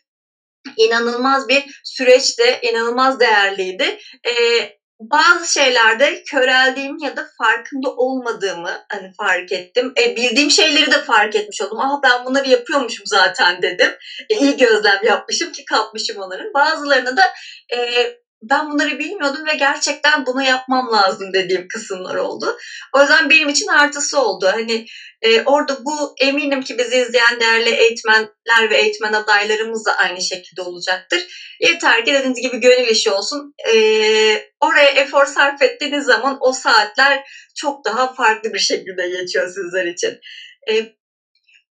inanılmaz 0.76 1.48
bir 1.48 1.80
süreçti, 1.84 2.58
inanılmaz 2.62 3.20
değerliydi. 3.20 3.98
Ee, 4.26 4.81
bazı 5.10 5.52
şeylerde 5.52 6.22
köreldiğim 6.30 6.98
ya 6.98 7.16
da 7.16 7.26
farkında 7.38 7.90
olmadığımı 7.90 8.84
hani 8.88 9.12
fark 9.18 9.52
ettim. 9.52 9.92
E, 9.98 10.16
bildiğim 10.16 10.50
şeyleri 10.50 10.90
de 10.90 11.02
fark 11.02 11.36
etmiş 11.36 11.60
oldum. 11.60 11.80
Aa 11.80 12.00
ben 12.02 12.24
bunları 12.24 12.48
yapıyormuşum 12.48 13.06
zaten 13.06 13.62
dedim. 13.62 13.90
E, 14.30 14.38
iyi 14.38 14.56
gözlem 14.56 15.00
yapmışım 15.04 15.52
ki 15.52 15.64
kapmışım 15.64 16.16
onların. 16.22 16.54
Bazılarını 16.54 17.16
da 17.16 17.22
e, 17.74 17.78
ben 18.42 18.70
bunları 18.70 18.98
bilmiyordum 18.98 19.46
ve 19.46 19.54
gerçekten 19.54 20.26
bunu 20.26 20.42
yapmam 20.42 20.92
lazım 20.92 21.32
dediğim 21.34 21.68
kısımlar 21.68 22.14
oldu. 22.14 22.56
O 22.96 23.00
yüzden 23.00 23.30
benim 23.30 23.48
için 23.48 23.66
artısı 23.66 24.20
oldu. 24.20 24.46
Hani 24.52 24.86
e, 25.22 25.42
orada 25.42 25.84
bu 25.84 26.14
eminim 26.20 26.60
ki 26.60 26.78
bizi 26.78 26.96
izleyen 26.96 27.40
değerli 27.40 27.70
eğitmenler 27.70 28.70
ve 28.70 28.76
eğitmen 28.76 29.12
adaylarımız 29.12 29.86
da 29.86 29.96
aynı 29.96 30.20
şekilde 30.20 30.62
olacaktır. 30.62 31.26
Yeter 31.60 32.04
ki 32.04 32.12
dediğiniz 32.12 32.40
gibi 32.40 32.60
gönül 32.60 32.88
işi 32.88 33.10
olsun. 33.10 33.54
E, 33.72 33.74
oraya 34.60 34.90
efor 34.90 35.26
sarf 35.26 35.62
ettiğiniz 35.62 36.04
zaman 36.04 36.36
o 36.40 36.52
saatler 36.52 37.20
çok 37.56 37.84
daha 37.84 38.14
farklı 38.14 38.52
bir 38.52 38.58
şekilde 38.58 39.08
geçiyor 39.08 39.48
sizler 39.48 39.86
için. 39.86 40.18
E, 40.70 41.01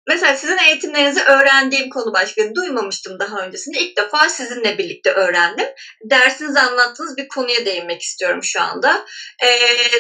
Mesela 0.10 0.36
sizin 0.36 0.58
eğitimlerinizi 0.58 1.24
öğrendiğim 1.24 1.90
konu 1.90 2.14
başka 2.14 2.56
duymamıştım 2.56 3.20
daha 3.20 3.46
öncesinde. 3.46 3.80
İlk 3.80 3.98
defa 3.98 4.30
sizinle 4.30 4.78
birlikte 4.78 5.12
öğrendim. 5.12 5.68
Dersinizi 6.04 6.60
anlattığınız 6.60 7.18
bir 7.18 7.28
konuya 7.28 7.66
değinmek 7.66 8.02
istiyorum 8.02 8.44
şu 8.44 8.62
anda. 8.62 9.06
Ee, 9.44 9.48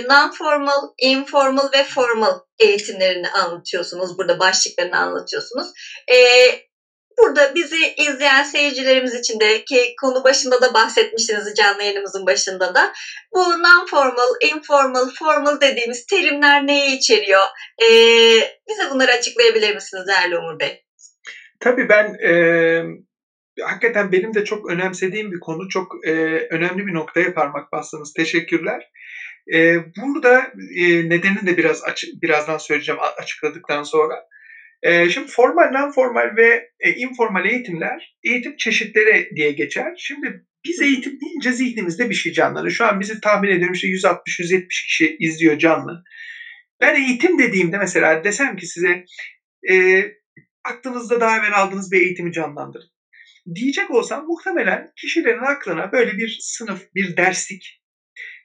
non-formal, 0.07 0.93
informal 0.97 1.71
ve 1.73 1.83
formal 1.83 2.39
eğitimlerini 2.59 3.29
anlatıyorsunuz. 3.29 4.17
Burada 4.17 4.39
başlıklarını 4.39 4.97
anlatıyorsunuz. 4.97 5.67
Ee, 6.11 6.68
Burada 7.19 7.55
bizi 7.55 7.93
izleyen 7.97 8.43
seyircilerimiz 8.43 9.15
için 9.15 9.39
de 9.39 9.63
ki 9.63 9.93
konu 10.01 10.23
başında 10.23 10.61
da 10.61 10.73
bahsetmiştiniz 10.73 11.55
canlı 11.55 11.83
yayınımızın 11.83 12.25
başında 12.25 12.75
da 12.75 12.93
bu 13.35 13.39
non-formal, 13.39 14.55
informal, 14.55 15.09
formal 15.19 15.61
dediğimiz 15.61 16.05
terimler 16.05 16.67
neyi 16.67 16.97
içeriyor? 16.97 17.43
Ee, 17.81 17.85
bize 18.69 18.89
bunları 18.91 19.11
açıklayabilir 19.11 19.75
misiniz 19.75 20.07
değerli 20.07 20.37
Umur 20.37 20.59
Bey? 20.59 20.83
Tabii 21.59 21.89
ben 21.89 22.13
e, 22.13 22.33
hakikaten 23.61 24.11
benim 24.11 24.33
de 24.33 24.45
çok 24.45 24.71
önemsediğim 24.71 25.31
bir 25.31 25.39
konu. 25.39 25.69
Çok 25.69 26.07
e, 26.07 26.11
önemli 26.49 26.87
bir 26.87 26.93
noktaya 26.93 27.33
parmak 27.33 27.71
bastınız. 27.71 28.13
Teşekkürler. 28.13 28.89
E, 29.53 29.77
burada 29.97 30.39
e, 30.77 31.09
nedenini 31.09 31.47
de 31.47 31.57
biraz 31.57 31.83
açık, 31.83 32.21
birazdan 32.21 32.57
söyleyeceğim 32.57 33.01
açıkladıktan 33.17 33.83
sonra. 33.83 34.15
E, 34.83 35.09
şimdi 35.09 35.27
formal, 35.27 35.63
non-formal 35.63 36.37
ve 36.37 36.69
e, 36.79 36.93
informal 36.93 37.45
eğitimler 37.45 38.17
eğitim 38.23 38.55
çeşitleri 38.57 39.29
diye 39.35 39.51
geçer. 39.51 39.93
Şimdi 39.97 40.43
biz 40.65 40.81
eğitim 40.81 41.19
deyince 41.21 41.51
zihnimizde 41.51 42.09
bir 42.09 42.15
şey 42.15 42.31
canlanır. 42.31 42.69
Şu 42.69 42.85
an 42.85 42.99
bizi 42.99 43.21
tahmin 43.21 43.49
ediyorum 43.49 43.73
işte 43.73 43.87
160-170 43.87 44.67
kişi 44.67 45.17
izliyor 45.19 45.57
canlı. 45.57 46.03
Ben 46.81 46.95
eğitim 46.95 47.39
dediğimde 47.39 47.77
mesela 47.77 48.23
desem 48.23 48.55
ki 48.55 48.65
size 48.65 49.03
e, 49.71 50.05
aklınızda 50.63 51.21
daha 51.21 51.37
evvel 51.37 51.57
aldığınız 51.57 51.91
bir 51.91 52.01
eğitimi 52.01 52.31
canlandırın. 52.31 52.89
Diyecek 53.55 53.91
olsam 53.91 54.25
muhtemelen 54.27 54.91
kişilerin 54.95 55.43
aklına 55.43 55.91
böyle 55.91 56.17
bir 56.17 56.37
sınıf, 56.41 56.85
bir 56.95 57.17
derslik, 57.17 57.81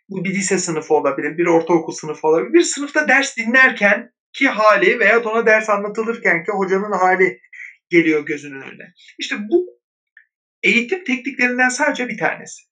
bu 0.09 0.25
bir 0.25 0.35
lise 0.35 0.59
sınıfı 0.59 0.95
olabilir, 0.95 1.39
bir 1.39 1.47
ortaokul 1.47 1.93
sınıfı 1.93 2.27
olabilir. 2.27 2.53
Bir 2.53 2.63
sınıfta 2.63 3.09
ders 3.09 3.37
dinlerken 3.37 4.11
ki 4.35 4.49
hali 4.49 4.99
veya 4.99 5.23
ona 5.23 5.47
ders 5.47 5.69
anlatılırken 5.69 6.45
ki 6.45 6.53
hocanın 6.53 6.93
hali 6.93 7.41
geliyor 7.91 8.27
gözünün 8.27 8.61
önüne. 8.61 8.93
İşte 9.19 9.37
bu 9.51 9.67
eğitim 10.63 11.05
tekniklerinden 11.05 11.69
sadece 11.69 12.09
bir 12.09 12.19
tanesi. 12.19 12.63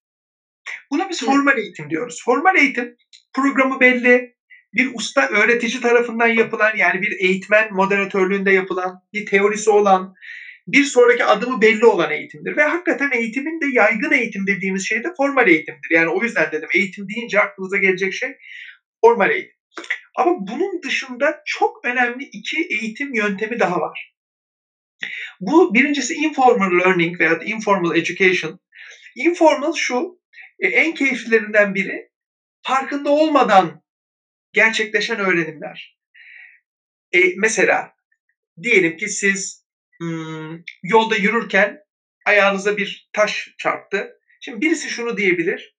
Buna 0.90 1.08
biz 1.08 1.24
formal 1.24 1.58
eğitim 1.58 1.90
diyoruz. 1.90 2.22
Formal 2.24 2.56
eğitim 2.56 2.96
programı 3.34 3.80
belli, 3.80 4.34
bir 4.74 4.90
usta 4.94 5.28
öğretici 5.28 5.80
tarafından 5.80 6.26
yapılan 6.26 6.76
yani 6.76 7.02
bir 7.02 7.16
eğitmen 7.20 7.72
moderatörlüğünde 7.72 8.50
yapılan, 8.50 8.98
bir 9.12 9.26
teorisi 9.26 9.70
olan, 9.70 10.14
bir 10.66 10.84
sonraki 10.84 11.24
adımı 11.24 11.62
belli 11.62 11.86
olan 11.86 12.10
eğitimdir. 12.10 12.56
Ve 12.56 12.62
hakikaten 12.62 13.10
eğitimin 13.10 13.60
de 13.60 13.66
yaygın 13.72 14.12
eğitim 14.12 14.46
dediğimiz 14.46 14.88
şey 14.88 15.04
de 15.04 15.08
formal 15.16 15.48
eğitimdir. 15.48 15.90
Yani 15.90 16.08
o 16.08 16.22
yüzden 16.22 16.52
dedim 16.52 16.68
eğitim 16.74 17.08
deyince 17.08 17.40
aklınıza 17.40 17.76
gelecek 17.76 18.12
şey 18.12 18.30
formal 19.04 19.30
eğitim. 19.30 19.61
Ama 20.14 20.34
bunun 20.38 20.82
dışında 20.82 21.42
çok 21.44 21.84
önemli 21.84 22.24
iki 22.24 22.66
eğitim 22.70 23.14
yöntemi 23.14 23.58
daha 23.58 23.80
var. 23.80 24.12
Bu 25.40 25.74
birincisi 25.74 26.14
informal 26.14 26.78
learning 26.78 27.20
veya 27.20 27.38
informal 27.44 27.96
education. 27.96 28.60
Informal 29.16 29.72
şu, 29.72 30.20
e, 30.58 30.68
en 30.68 30.94
keyiflilerinden 30.94 31.74
biri 31.74 32.10
farkında 32.62 33.10
olmadan 33.10 33.82
gerçekleşen 34.52 35.18
öğrenimler. 35.18 35.98
E, 37.14 37.18
mesela 37.36 37.92
diyelim 38.62 38.96
ki 38.96 39.08
siz 39.08 39.66
hmm, 40.00 40.58
yolda 40.82 41.16
yürürken 41.16 41.78
ayağınıza 42.26 42.76
bir 42.76 43.08
taş 43.12 43.48
çarptı. 43.58 44.08
Şimdi 44.40 44.60
birisi 44.60 44.88
şunu 44.88 45.16
diyebilir. 45.16 45.76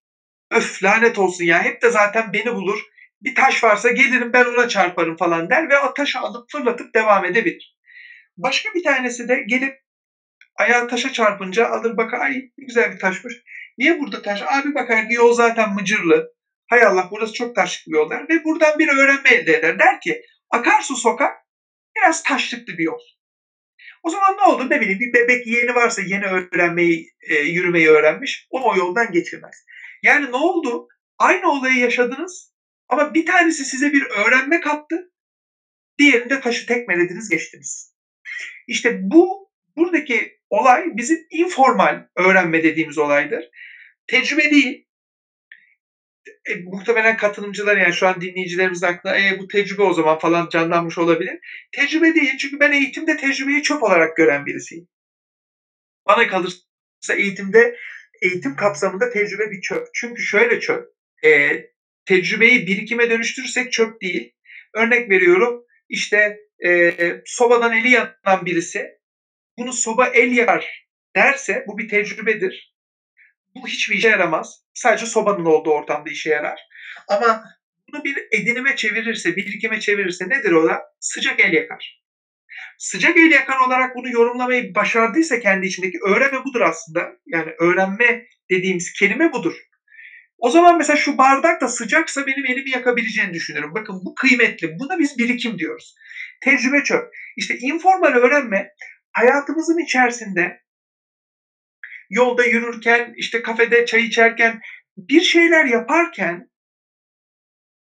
Öf 0.52 0.84
lanet 0.84 1.18
olsun 1.18 1.44
ya 1.44 1.64
hep 1.64 1.82
de 1.82 1.90
zaten 1.90 2.34
beni 2.34 2.56
bulur 2.56 2.93
bir 3.24 3.36
taş 3.36 3.63
varsa 3.63 3.89
gelirim 3.89 4.34
ben 4.34 4.45
ona 4.45 4.67
çarparım 4.67 5.17
falan 5.17 5.49
der 5.49 5.69
ve 5.69 5.80
o 5.80 5.93
taşı 5.93 6.19
alıp 6.19 6.51
fırlatıp 6.51 6.95
devam 6.95 7.26
edebilir. 7.26 7.78
Başka 8.38 8.74
bir 8.74 8.84
tanesi 8.84 9.28
de 9.28 9.43
gelip 9.47 9.74
ayağı 10.55 10.88
taşa 10.88 11.11
çarpınca 11.13 11.67
alır 11.67 11.97
bakar 11.97 12.19
ay 12.19 12.32
ne 12.57 12.65
güzel 12.65 12.91
bir 12.91 12.99
taşmış. 12.99 13.34
Niye 13.78 13.99
burada 13.99 14.21
taş? 14.21 14.41
Abi 14.41 14.74
bakar 14.76 15.07
ki 15.07 15.13
yol 15.13 15.34
zaten 15.34 15.74
mıcırlı. 15.74 16.34
Hay 16.69 16.84
Allah 16.84 17.07
burası 17.11 17.34
çok 17.34 17.55
taşlık 17.55 17.88
bir 17.88 17.97
yol 17.97 18.09
der 18.09 18.30
ve 18.30 18.43
buradan 18.43 18.80
bir 18.80 18.88
öğrenme 18.88 19.30
elde 19.30 19.53
eder. 19.53 19.80
Der 19.80 20.01
ki 20.01 20.21
akarsu 20.49 20.95
sokak 20.95 21.32
biraz 21.97 22.24
taşlıklı 22.24 22.78
bir 22.78 22.84
yol. 22.84 22.99
O 24.03 24.09
zaman 24.09 24.38
ne 24.38 24.41
olur 24.41 24.69
ne 24.69 24.82
bileyim 24.82 24.99
bir 24.99 25.13
bebek 25.13 25.47
yeni 25.47 25.76
varsa 25.76 26.01
yeni 26.01 26.26
öğrenmeyi, 26.26 27.09
e, 27.30 27.36
yürümeyi 27.36 27.89
öğrenmiş 27.89 28.47
onu 28.49 28.65
o 28.65 28.76
yoldan 28.76 29.11
geçirmez. 29.11 29.65
Yani 30.03 30.32
ne 30.32 30.36
oldu? 30.36 30.88
Aynı 31.19 31.51
olayı 31.51 31.80
yaşadınız 31.80 32.53
ama 32.90 33.14
bir 33.14 33.26
tanesi 33.26 33.66
size 33.66 33.94
bir 33.94 34.04
öğrenme 34.04 34.60
kattı. 34.60 35.12
Diğerinde 36.00 36.40
taşı 36.40 36.66
tekmelediniz 36.66 37.30
geçtiniz. 37.30 37.94
İşte 38.68 39.00
bu 39.02 39.52
buradaki 39.76 40.40
olay 40.50 40.84
bizim 40.94 41.26
informal 41.30 42.08
öğrenme 42.16 42.64
dediğimiz 42.64 42.98
olaydır. 42.98 43.50
Tecrübe 44.08 44.52
değil. 44.52 44.88
E, 46.46 46.56
muhtemelen 46.56 47.18
katılımcılar 47.18 47.78
yani 47.78 47.94
şu 47.94 48.08
an 48.08 48.22
dinleyicilerimiz 48.22 48.84
aklına 48.84 49.18
e, 49.18 49.40
bu 49.40 49.48
tecrübe 49.48 49.82
o 49.82 49.94
zaman 49.94 50.18
falan 50.20 50.50
canlanmış 50.50 50.98
olabilir. 50.98 51.40
Tecrübe 51.72 52.16
değil 52.16 52.38
çünkü 52.38 52.60
ben 52.60 52.72
eğitimde 52.72 53.18
tecrübeyi 53.18 53.62
çöp 53.62 53.84
olarak 53.84 54.18
gören 54.18 54.46
birisiyim. 54.46 54.88
Bana 56.08 56.28
kalırsa 56.28 57.14
eğitimde 57.18 57.78
eğitim 58.22 58.56
kapsamında 58.56 59.10
tecrübe 59.10 59.52
bir 59.52 59.62
çöp. 59.62 59.88
Çünkü 59.94 60.22
şöyle 60.22 60.60
çöp. 60.60 60.86
E, 61.26 61.30
tecrübeyi 62.06 62.68
birikime 62.68 63.10
dönüştürürsek 63.10 63.72
çöp 63.72 64.01
değil. 64.01 64.34
Örnek 64.74 65.10
veriyorum 65.10 65.64
işte 65.89 66.38
e, 66.66 66.91
sobadan 67.26 67.74
eli 67.74 67.89
yanan 67.89 68.45
birisi 68.45 68.86
bunu 69.58 69.74
soba 69.74 70.06
el 70.06 70.32
yakar 70.32 70.86
derse 71.16 71.64
bu 71.68 71.78
bir 71.78 71.88
tecrübedir. 71.88 72.74
Bu 73.56 73.68
hiçbir 73.68 73.95
işe 73.95 74.08
yaramaz. 74.08 74.64
Sadece 74.74 75.06
sobanın 75.06 75.45
olduğu 75.45 75.70
ortamda 75.70 76.10
işe 76.10 76.30
yarar. 76.30 76.60
Ama 77.08 77.43
bunu 77.88 78.04
bir 78.04 78.18
edinime 78.32 78.76
çevirirse, 78.76 79.36
birikime 79.36 79.80
çevirirse 79.80 80.26
nedir 80.30 80.51
o 80.51 80.66
da? 80.66 80.82
Sıcak 80.99 81.39
el 81.39 81.54
yakar. 81.54 82.04
Sıcak 82.78 83.18
el 83.18 83.32
yakan 83.32 83.68
olarak 83.68 83.95
bunu 83.95 84.10
yorumlamayı 84.10 84.76
başardıysa 84.76 85.39
kendi 85.39 85.66
içindeki 85.66 85.97
öğrenme 86.08 86.43
budur 86.43 86.62
aslında. 86.62 87.12
Yani 87.26 87.51
öğrenme 87.60 88.26
dediğimiz 88.51 88.91
kelime 88.99 89.32
budur. 89.32 89.54
O 90.38 90.50
zaman 90.50 90.78
mesela 90.78 90.98
şu 90.98 91.18
bardak 91.18 91.62
da 91.62 91.68
sıcaksa 91.68 92.28
benim 92.28 92.46
elimi 92.46 92.70
yakabileceğini 92.70 93.34
düşünüyorum. 93.34 93.74
Bakın 93.76 93.96
bu 94.06 94.16
kıymetli. 94.16 94.80
Buna 94.80 95.00
biz 95.00 95.18
birikim 95.18 95.60
diyoruz. 95.60 95.96
Tecrübe 96.44 96.84
çöp. 96.84 97.04
İşte 97.38 97.58
informal 97.58 98.14
öğrenme 98.14 98.70
hayatımızın 99.12 99.84
içerisinde 99.84 100.64
yolda 102.10 102.44
yürürken, 102.44 103.14
işte 103.18 103.42
kafede 103.42 103.86
çay 103.86 104.06
içerken, 104.06 104.60
bir 104.98 105.22
şeyler 105.22 105.66
yaparken 105.66 106.50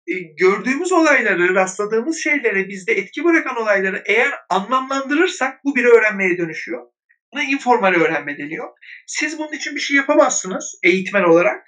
e, 0.07 0.13
gördüğümüz 0.39 0.91
olayları, 0.91 1.55
rastladığımız 1.55 2.17
şeylere, 2.17 2.69
bizde 2.69 2.93
etki 2.93 3.23
bırakan 3.23 3.57
olayları 3.57 4.03
eğer 4.05 4.33
anlamlandırırsak 4.49 5.65
bu 5.65 5.75
bir 5.75 5.85
öğrenmeye 5.85 6.37
dönüşüyor. 6.37 6.87
Buna 7.33 7.43
informal 7.43 7.93
öğrenme 7.93 8.37
deniyor. 8.37 8.69
Siz 9.07 9.37
bunun 9.37 9.51
için 9.51 9.75
bir 9.75 9.79
şey 9.79 9.97
yapamazsınız 9.97 10.79
eğitmen 10.83 11.23
olarak. 11.23 11.67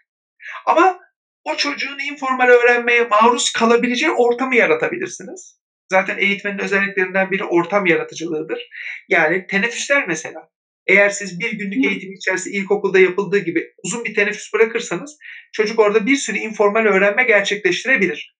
Ama 0.65 0.99
o 1.43 1.55
çocuğun 1.55 1.99
informal 2.11 2.47
öğrenmeye 2.47 3.03
maruz 3.03 3.51
kalabileceği 3.51 4.11
ortamı 4.11 4.55
yaratabilirsiniz. 4.55 5.59
Zaten 5.91 6.17
eğitmenin 6.17 6.59
özelliklerinden 6.59 7.31
biri 7.31 7.43
ortam 7.43 7.85
yaratıcılığıdır. 7.85 8.69
Yani 9.09 9.47
teneffüsler 9.47 10.07
mesela. 10.07 10.49
Eğer 10.87 11.09
siz 11.09 11.39
bir 11.39 11.51
günlük 11.51 11.85
eğitim 11.85 12.13
içerisinde 12.13 12.57
ilkokulda 12.57 12.99
yapıldığı 12.99 13.39
gibi 13.39 13.73
uzun 13.83 14.05
bir 14.05 14.15
teneffüs 14.15 14.53
bırakırsanız 14.53 15.17
çocuk 15.53 15.79
orada 15.79 16.05
bir 16.05 16.15
sürü 16.15 16.37
informal 16.37 16.85
öğrenme 16.85 17.23
gerçekleştirebilir. 17.23 18.35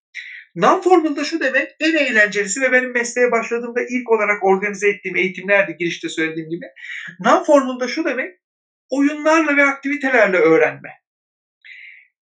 Non-formal 0.56 1.16
da 1.16 1.24
şu 1.24 1.40
demek 1.40 1.72
en 1.80 1.96
eğlencelisi 1.96 2.62
ve 2.62 2.72
benim 2.72 2.94
mesleğe 2.94 3.32
başladığımda 3.32 3.82
ilk 3.90 4.12
olarak 4.12 4.44
organize 4.44 4.90
ettiğim 4.90 5.16
eğitimlerdi 5.16 5.76
girişte 5.80 6.10
söylediğim 6.10 6.50
gibi. 6.50 6.66
Non-formal 7.26 7.80
da 7.80 7.88
şu 7.88 8.06
demek 8.06 8.30
oyunlarla 8.90 9.58
ve 9.58 9.64
aktivitelerle 9.64 10.38
öğrenme. 10.38 10.90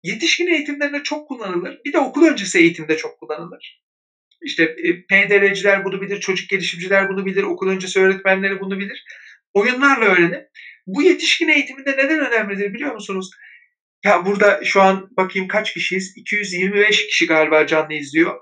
Yetişkin 0.05 0.47
eğitimlerinde 0.47 1.03
çok 1.03 1.29
kullanılır. 1.29 1.79
Bir 1.85 1.93
de 1.93 1.99
okul 1.99 2.27
öncesi 2.27 2.59
eğitimde 2.59 2.97
çok 2.97 3.21
kullanılır. 3.21 3.81
İşte 4.43 4.63
e, 4.63 5.07
PDR'ciler 5.07 5.85
bunu 5.85 6.01
bilir, 6.03 6.21
çocuk 6.21 6.49
gelişimciler 6.51 7.09
bunu 7.09 7.27
bilir, 7.27 7.43
okul 7.43 7.69
öncesi 7.69 8.01
öğretmenleri 8.01 8.61
bunu 8.61 8.79
bilir 8.79 9.05
oyunlarla 9.55 10.05
öğrenip 10.05 10.49
bu 10.87 11.03
yetişkin 11.03 11.49
eğitiminde 11.49 11.91
neden 11.91 12.21
önemlidir 12.21 12.75
biliyor 12.75 12.93
musunuz? 12.93 13.31
Ya 14.05 14.27
burada 14.27 14.65
şu 14.65 14.83
an 14.83 15.09
bakayım 15.17 15.49
kaç 15.49 15.75
kişiyiz? 15.75 16.13
225 16.17 17.07
kişi 17.07 17.27
galiba 17.27 17.67
canlı 17.67 17.95
izliyor. 17.95 18.41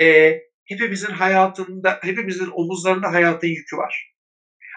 Ee, 0.00 0.38
hepimizin 0.64 1.10
hayatında, 1.10 1.98
hepimizin 2.02 2.50
omuzlarında 2.52 3.12
hayatın 3.12 3.48
yükü 3.48 3.76
var. 3.76 4.12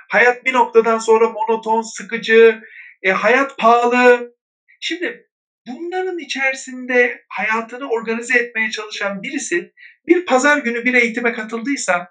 Hayat 0.09 0.45
bir 0.45 0.53
noktadan 0.53 0.97
sonra 0.97 1.29
monoton, 1.29 1.81
sıkıcı, 1.81 2.61
e, 3.03 3.11
hayat 3.11 3.57
pahalı. 3.57 4.33
Şimdi 4.79 5.30
bunların 5.67 6.19
içerisinde 6.19 7.21
hayatını 7.29 7.89
organize 7.89 8.37
etmeye 8.37 8.69
çalışan 8.71 9.23
birisi 9.23 9.71
bir 10.07 10.25
pazar 10.25 10.57
günü 10.57 10.85
bir 10.85 10.93
eğitime 10.93 11.33
katıldıysa 11.33 12.07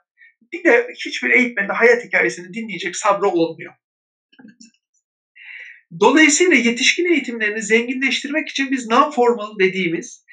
bir 0.52 0.64
de 0.64 0.86
hiçbir 1.06 1.30
eğitmenin 1.30 1.68
hayat 1.68 2.04
hikayesini 2.04 2.54
dinleyecek 2.54 2.96
sabrı 2.96 3.28
olmuyor. 3.28 3.74
Dolayısıyla 6.00 6.56
yetişkin 6.56 7.04
eğitimlerini 7.04 7.62
zenginleştirmek 7.62 8.48
için 8.48 8.70
biz 8.70 8.86
non-formal 8.86 9.58
dediğimiz 9.58 10.24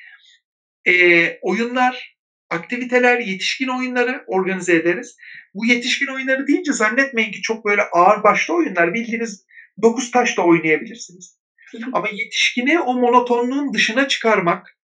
e, 0.87 0.93
oyunlar, 1.41 2.17
aktiviteler, 2.49 3.19
yetişkin 3.19 3.67
oyunları 3.67 4.23
organize 4.27 4.75
ederiz. 4.75 5.17
Bu 5.53 5.65
yetişkin 5.65 6.07
oyunları 6.07 6.47
deyince 6.47 6.73
zannetmeyin 6.73 7.31
ki 7.31 7.41
çok 7.41 7.65
böyle 7.65 7.81
ağır 7.93 8.23
başlı 8.23 8.53
oyunlar. 8.53 8.93
Bildiğiniz 8.93 9.45
dokuz 9.81 10.11
taş 10.11 10.37
da 10.37 10.41
oynayabilirsiniz. 10.41 11.37
Ama 11.93 12.07
yetişkini 12.07 12.79
o 12.79 12.97
monotonluğun 12.97 13.73
dışına 13.73 14.07
çıkarmak, 14.07 14.77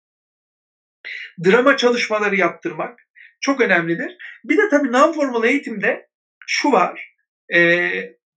drama 1.44 1.76
çalışmaları 1.76 2.36
yaptırmak, 2.36 2.94
çok 3.40 3.60
önemlidir. 3.60 4.16
Bir 4.44 4.56
de 4.56 4.68
tabii 4.70 4.88
non-formal 4.88 5.46
eğitimde 5.46 6.06
şu 6.46 6.72
var. 6.72 7.12
E, 7.54 7.90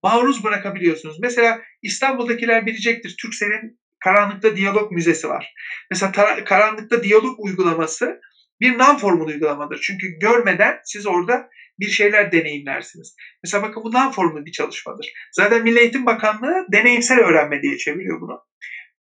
maruz 0.03 0.43
bırakabiliyorsunuz. 0.43 1.19
Mesela 1.19 1.61
İstanbul'dakiler 1.81 2.65
bilecektir. 2.65 3.15
Türksel'in 3.21 3.77
Karanlıkta 3.99 4.55
Diyalog 4.55 4.91
Müzesi 4.91 5.27
var. 5.27 5.53
Mesela 5.91 6.11
ta- 6.11 6.43
Karanlıkta 6.43 7.03
Diyalog 7.03 7.35
uygulaması 7.37 8.19
bir 8.61 8.71
non-formal 8.71 9.27
uygulamadır. 9.27 9.79
Çünkü 9.83 10.07
görmeden 10.21 10.75
siz 10.83 11.05
orada 11.05 11.47
bir 11.80 11.89
şeyler 11.89 12.32
deneyimlersiniz. 12.32 13.15
Mesela 13.43 13.63
bakın 13.63 13.84
bu 13.84 13.89
non-formal 13.89 14.45
bir 14.45 14.51
çalışmadır. 14.51 15.13
Zaten 15.32 15.63
Milli 15.63 15.80
Eğitim 15.80 16.05
Bakanlığı 16.05 16.65
deneyimsel 16.71 17.19
öğrenme 17.19 17.61
diye 17.61 17.78
çeviriyor 17.78 18.21
bunu. 18.21 18.39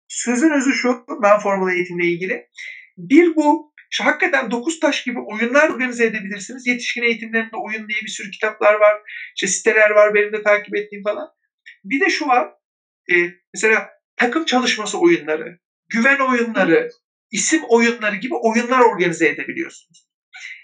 Sözün 0.07 0.49
özü 0.49 0.73
şu 0.73 0.87
non-formal 0.87 1.73
eğitimle 1.73 2.05
ilgili. 2.05 2.47
Bir 2.97 3.35
bu 3.35 3.73
işte 3.91 4.03
hakikaten 4.03 4.51
dokuz 4.51 4.79
taş 4.79 5.03
gibi 5.03 5.19
oyunlar 5.19 5.69
organize 5.69 6.05
edebilirsiniz. 6.05 6.67
Yetişkin 6.67 7.03
eğitimlerinde 7.03 7.57
oyun 7.57 7.87
diye 7.87 8.01
bir 8.01 8.11
sürü 8.11 8.31
kitaplar 8.31 8.73
var. 8.73 9.01
İşte 9.35 9.47
siteler 9.47 9.89
var 9.89 10.13
benim 10.13 10.33
de 10.33 10.43
takip 10.43 10.75
ettiğim 10.75 11.03
falan. 11.03 11.27
Bir 11.83 11.99
de 11.99 12.09
şu 12.09 12.27
var. 12.27 12.51
E, 13.11 13.15
mesela 13.53 13.89
takım 14.15 14.45
çalışması 14.45 14.99
oyunları, 14.99 15.59
güven 15.89 16.19
oyunları, 16.19 16.89
isim 17.31 17.61
oyunları 17.69 18.15
gibi 18.15 18.35
oyunlar 18.35 18.79
organize 18.79 19.27
edebiliyorsunuz. 19.27 20.08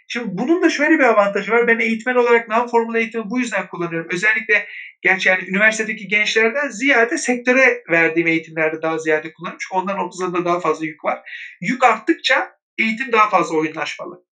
Şimdi 0.08 0.28
bunun 0.30 0.62
da 0.62 0.70
şöyle 0.70 1.00
bir 1.00 1.04
avantajı 1.04 1.52
var. 1.52 1.68
Ben 1.68 1.80
eğitmen 1.80 2.16
olarak 2.16 2.48
non-formal 2.48 2.98
eğitimi 2.98 3.30
bu 3.30 3.40
yüzden 3.40 3.68
kullanıyorum. 3.68 4.10
Özellikle 4.12 4.68
gerçi 5.02 5.30
yani 5.30 5.50
üniversitedeki 5.50 6.08
gençlerden 6.08 6.70
ziyade 6.70 7.18
sektöre 7.18 7.84
verdiğim 7.90 8.28
eğitimlerde 8.28 8.82
daha 8.82 8.98
ziyade 8.98 9.34
kullanıyorum. 9.34 9.60
Çünkü 9.62 9.84
onların 9.84 10.04
omuzlarında 10.04 10.46
daha 10.46 10.60
fazla 10.60 10.86
yük 10.86 11.06
var. 11.06 11.20
Yük 11.62 11.84
arttıkça 11.84 12.52
eğitim 12.78 13.12
daha 13.12 13.30
fazla 13.30 13.56
oyunlaşmalı. 13.56 14.26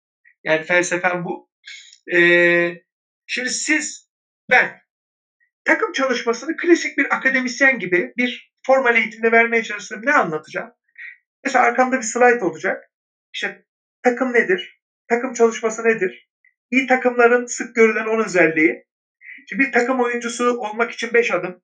Yani 0.44 0.64
felsefem 0.64 1.26
bu. 1.26 1.50
Ee, 2.14 2.74
şimdi 3.28 3.50
siz, 3.50 4.10
ben 4.52 4.80
takım 5.66 5.92
çalışmasını 5.92 6.58
klasik 6.58 6.98
bir 6.98 7.16
akademisyen 7.16 7.80
gibi 7.80 8.14
bir 8.18 8.54
formal 8.66 8.96
eğitimde 8.96 9.32
vermeye 9.32 9.64
çalışsam 9.64 10.00
ne 10.06 10.14
anlatacağım? 10.14 10.72
Mesela 11.44 11.66
arkamda 11.66 11.98
bir 11.98 12.02
slide 12.02 12.46
olacak. 12.46 12.84
İşte 13.34 13.66
takım 14.04 14.34
nedir? 14.34 14.83
Takım 15.10 15.34
çalışması 15.34 15.84
nedir? 15.84 16.30
İyi 16.72 16.88
takımların 16.88 17.46
sık 17.46 17.76
görülen 17.76 18.06
10 18.06 18.26
özelliği. 18.26 18.86
Şimdi 19.50 19.64
bir 19.64 19.72
takım 19.72 20.00
oyuncusu 20.00 20.58
olmak 20.58 20.92
için 20.92 21.14
5 21.14 21.32
adım. 21.32 21.62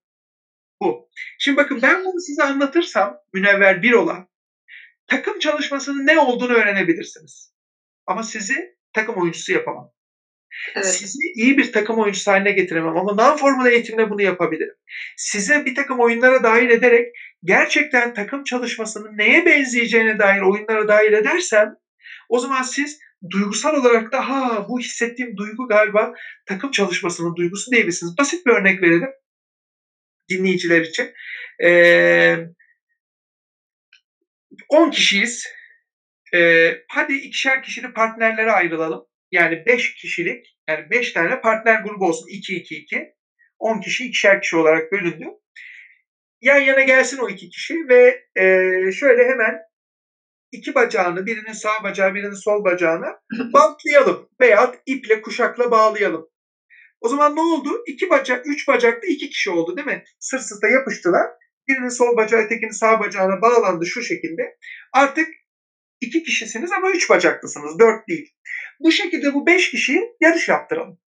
Bu. 0.82 1.10
Şimdi 1.40 1.58
bakın 1.58 1.80
ben 1.82 2.06
bunu 2.06 2.20
size 2.20 2.44
anlatırsam 2.44 3.18
münevver 3.34 3.82
bir 3.82 3.94
olan 3.94 4.30
takım 5.10 5.40
çalışmasının 5.40 6.08
ne 6.08 6.20
olduğunu 6.20 6.54
öğrenebilirsiniz. 6.54 7.54
Ama 8.08 8.24
sizi 8.24 8.76
takım 8.94 9.16
oyuncusu 9.16 9.54
yapamam. 9.54 9.92
Evet. 10.76 10.86
Sizi 10.86 11.18
iyi 11.36 11.58
bir 11.58 11.72
takım 11.72 12.00
oyuncusu 12.00 12.32
haline 12.32 12.52
getiremem 12.52 12.98
ama 12.98 13.12
non-formal 13.12 13.72
eğitimle 13.72 14.10
bunu 14.10 14.22
yapabilirim. 14.22 14.76
Size 15.18 15.66
bir 15.66 15.76
takım 15.76 16.00
oyunlara 16.00 16.44
dahil 16.44 16.70
ederek 16.70 17.08
gerçekten 17.44 18.14
takım 18.14 18.44
çalışmasının 18.44 19.18
neye 19.18 19.46
benzeyeceğine 19.46 20.20
dair 20.20 20.42
oyunlara 20.42 20.88
dahil 20.88 21.14
edersem 21.14 21.76
o 22.30 22.40
zaman 22.40 22.62
siz 22.62 23.00
duygusal 23.32 23.74
olarak 23.74 24.12
da 24.12 24.30
ha 24.30 24.66
bu 24.70 24.80
hissettiğim 24.80 25.38
duygu 25.38 25.68
galiba 25.68 26.14
takım 26.46 26.72
çalışmasının 26.72 27.36
duygusu 27.36 27.72
diyebilirsiniz. 27.72 28.18
Basit 28.18 28.46
bir 28.46 28.52
örnek 28.52 28.82
verelim 28.82 29.10
dinleyiciler 30.30 30.82
için. 30.82 31.14
Ee, 31.64 32.38
10 34.70 34.92
kişiyiz. 34.92 35.48
Ee, 36.36 36.74
hadi 36.88 37.14
ikişer 37.14 37.64
kişili 37.64 37.94
partnerlere 37.94 38.52
ayrılalım. 38.52 39.06
Yani 39.32 39.64
5 39.66 39.96
kişilik, 39.96 40.58
yani 40.70 40.90
5 40.90 41.14
tane 41.14 41.42
partner 41.42 41.82
grubu 41.82 42.06
olsun. 42.06 42.28
2-2-2. 42.28 43.14
10 43.60 43.82
kişi 43.82 44.06
ikişer 44.06 44.42
kişi 44.42 44.56
olarak 44.58 44.92
bölündü. 44.92 45.26
Yan 46.42 46.60
yana 46.60 46.82
gelsin 46.82 47.18
o 47.18 47.30
iki 47.30 47.50
kişi 47.50 47.76
ve 47.90 48.24
e, 48.36 48.46
şöyle 48.92 49.28
hemen 49.28 49.60
iki 50.52 50.76
bacağını, 50.76 51.26
birinin 51.26 51.54
sağ 51.54 51.84
bacağı, 51.84 52.16
birinin 52.16 52.34
sol 52.34 52.64
bacağını 52.64 53.08
bantlayalım 53.54 54.30
veya 54.42 54.76
iple, 54.86 55.22
kuşakla 55.22 55.72
bağlayalım. 55.72 56.30
O 57.02 57.10
zaman 57.10 57.36
ne 57.36 57.40
oldu? 57.42 57.84
İki 57.88 58.10
bacak, 58.10 58.46
üç 58.48 58.68
bacakta 58.68 59.08
iki 59.08 59.30
kişi 59.30 59.50
oldu 59.50 59.78
değil 59.78 59.88
mi? 59.88 60.04
Sırt 60.20 60.42
sırta 60.42 60.68
yapıştılar. 60.68 61.28
Birinin 61.68 61.90
sol 61.90 62.18
bacağı, 62.18 62.42
ötekinin 62.42 62.72
sağ 62.72 63.00
bacağına 63.00 63.42
bağlandı 63.42 63.86
şu 63.86 64.02
şekilde. 64.02 64.56
Artık 64.94 65.28
iki 66.02 66.24
kişisiniz 66.24 66.72
ama 66.72 66.92
üç 66.92 67.10
bacaklısınız, 67.10 67.80
dört 67.80 68.08
değil. 68.08 68.34
Bu 68.80 68.92
şekilde 68.92 69.34
bu 69.34 69.46
beş 69.46 69.72
kişiyi 69.72 70.02
yarış 70.22 70.50
yaptıralım. 70.50 71.00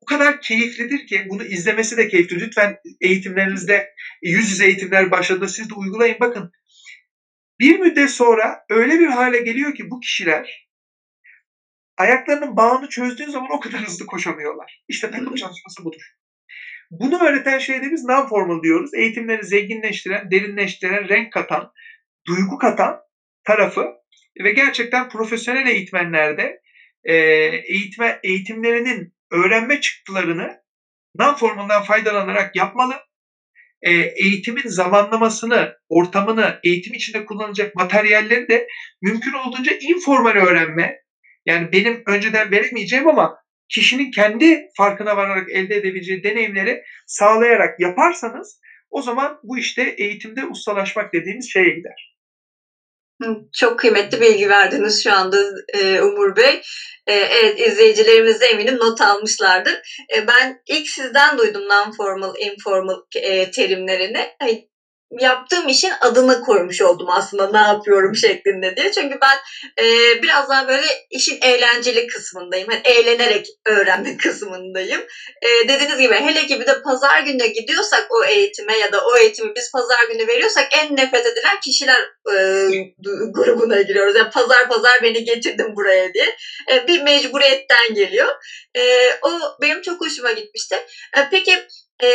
O 0.00 0.04
kadar 0.04 0.40
keyiflidir 0.40 1.06
ki 1.06 1.26
bunu 1.28 1.44
izlemesi 1.44 1.96
de 1.96 2.08
keyifli. 2.08 2.40
Lütfen 2.40 2.76
eğitimlerinizde 3.00 3.94
yüz 4.22 4.50
yüze 4.50 4.66
eğitimler 4.66 5.10
başladı 5.10 5.48
siz 5.48 5.70
de 5.70 5.74
uygulayın. 5.74 6.16
Bakın 6.20 6.52
bir 7.62 7.78
müddet 7.78 8.10
sonra 8.10 8.64
öyle 8.70 8.98
bir 8.98 9.06
hale 9.06 9.38
geliyor 9.38 9.74
ki 9.74 9.90
bu 9.90 10.00
kişiler 10.00 10.68
ayaklarının 11.98 12.56
bağını 12.56 12.88
çözdüğün 12.88 13.28
zaman 13.28 13.50
o 13.50 13.60
kadar 13.60 13.80
hızlı 13.80 14.06
koşamıyorlar. 14.06 14.82
İşte 14.88 15.10
takım 15.10 15.34
çalışması 15.34 15.84
budur. 15.84 16.00
Bunu 16.90 17.22
öğreten 17.22 17.58
şeyde 17.58 17.90
biz 17.90 18.04
non-formal 18.04 18.62
diyoruz. 18.62 18.90
Eğitimleri 18.94 19.44
zenginleştiren, 19.44 20.30
derinleştiren, 20.30 21.08
renk 21.08 21.32
katan, 21.32 21.72
duygu 22.26 22.58
katan 22.58 22.96
tarafı 23.44 23.86
ve 24.44 24.50
gerçekten 24.50 25.08
profesyonel 25.08 25.66
eğitmenlerde 25.66 26.60
e, 27.04 27.14
eğitme, 27.14 28.20
eğitimlerinin 28.22 29.12
öğrenme 29.30 29.80
çıktılarını 29.80 30.62
non 31.18 31.34
formaldan 31.34 31.82
faydalanarak 31.82 32.56
yapmalı. 32.56 32.94
E, 33.82 33.92
eğitimin 33.92 34.68
zamanlamasını, 34.68 35.74
ortamını, 35.88 36.60
eğitim 36.64 36.94
içinde 36.94 37.24
kullanılacak 37.24 37.74
materyalleri 37.74 38.48
de 38.48 38.66
mümkün 39.02 39.32
olduğunca 39.32 39.72
informal 39.80 40.34
öğrenme. 40.34 40.96
Yani 41.46 41.72
benim 41.72 42.02
önceden 42.06 42.50
veremeyeceğim 42.50 43.08
ama 43.08 43.36
kişinin 43.68 44.10
kendi 44.10 44.60
farkına 44.76 45.16
vararak 45.16 45.50
elde 45.50 45.76
edebileceği 45.76 46.24
deneyimleri 46.24 46.82
sağlayarak 47.06 47.80
yaparsanız 47.80 48.60
o 48.90 49.02
zaman 49.02 49.38
bu 49.42 49.58
işte 49.58 49.94
eğitimde 49.98 50.44
ustalaşmak 50.44 51.12
dediğimiz 51.12 51.52
şeye 51.52 51.70
gider. 51.70 52.11
Çok 53.52 53.78
kıymetli 53.78 54.20
bilgi 54.20 54.48
verdiniz 54.48 55.02
şu 55.04 55.12
anda 55.12 55.36
e, 55.74 56.00
Umur 56.00 56.36
Bey. 56.36 56.62
E, 57.06 57.14
evet 57.14 57.60
izleyicilerimiz 57.60 58.40
de 58.40 58.46
eminim 58.46 58.76
not 58.76 59.00
almışlardır. 59.00 59.74
E, 60.16 60.26
ben 60.26 60.62
ilk 60.66 60.88
sizden 60.88 61.38
duydum 61.38 61.62
non-formal, 61.62 62.34
informal 62.38 62.96
terimlerini 63.54 64.28
yaptığım 65.18 65.68
işin 65.68 65.92
adını 66.00 66.40
koymuş 66.40 66.80
oldum 66.80 67.10
aslında 67.10 67.50
ne 67.50 67.58
yapıyorum 67.58 68.16
şeklinde 68.16 68.76
diye. 68.76 68.92
Çünkü 68.92 69.18
ben 69.22 69.38
e, 69.84 69.86
biraz 70.22 70.48
daha 70.48 70.68
böyle 70.68 70.86
işin 71.10 71.38
eğlenceli 71.42 72.06
kısmındayım. 72.06 72.70
Yani 72.70 72.82
eğlenerek 72.84 73.46
öğrenme 73.66 74.16
kısmındayım. 74.22 75.00
E, 75.42 75.68
dediğiniz 75.68 75.98
gibi 75.98 76.14
hele 76.14 76.46
ki 76.46 76.60
bir 76.60 76.66
de 76.66 76.82
pazar 76.82 77.20
gününe 77.20 77.46
gidiyorsak 77.46 78.06
o 78.10 78.24
eğitime 78.24 78.78
ya 78.78 78.92
da 78.92 79.04
o 79.04 79.16
eğitimi 79.16 79.52
biz 79.56 79.72
pazar 79.72 80.04
günü 80.12 80.26
veriyorsak 80.26 80.66
en 80.78 80.96
nefret 80.96 81.26
edilen 81.26 81.60
kişiler 81.64 82.00
e, 82.30 82.36
grubuna 83.34 83.80
giriyoruz. 83.80 84.16
Yani 84.16 84.30
pazar 84.30 84.68
pazar 84.68 85.02
beni 85.02 85.24
getirdim 85.24 85.76
buraya 85.76 86.14
diye. 86.14 86.36
E, 86.72 86.86
bir 86.86 87.02
mecburiyetten 87.02 87.94
geliyor. 87.94 88.28
E, 88.76 89.10
o 89.22 89.30
benim 89.62 89.82
çok 89.82 90.00
hoşuma 90.00 90.32
gitmişti. 90.32 90.74
E, 91.16 91.28
peki 91.30 91.66
e, 92.02 92.08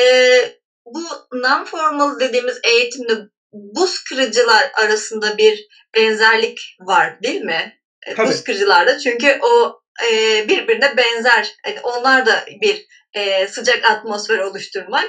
bu 0.94 1.38
non-formal 1.38 2.20
dediğimiz 2.20 2.60
eğitimde 2.64 3.14
buz 3.54 4.04
kırıcılar 4.04 4.72
arasında 4.74 5.38
bir 5.38 5.68
benzerlik 5.96 6.60
var 6.80 7.24
değil 7.24 7.42
mi? 7.42 7.74
E, 8.06 8.14
Tabii. 8.16 8.28
Buz 8.28 8.44
kırıcılarda 8.44 8.98
çünkü 8.98 9.38
o 9.42 9.80
e, 10.10 10.46
birbirine 10.48 10.98
benzer. 10.98 11.54
Yani 11.68 11.80
onlar 11.84 12.26
da 12.26 12.46
bir 12.62 12.86
e, 13.14 13.48
sıcak 13.48 13.86
atmosfer 13.86 14.40
oluşturmak. 14.40 15.08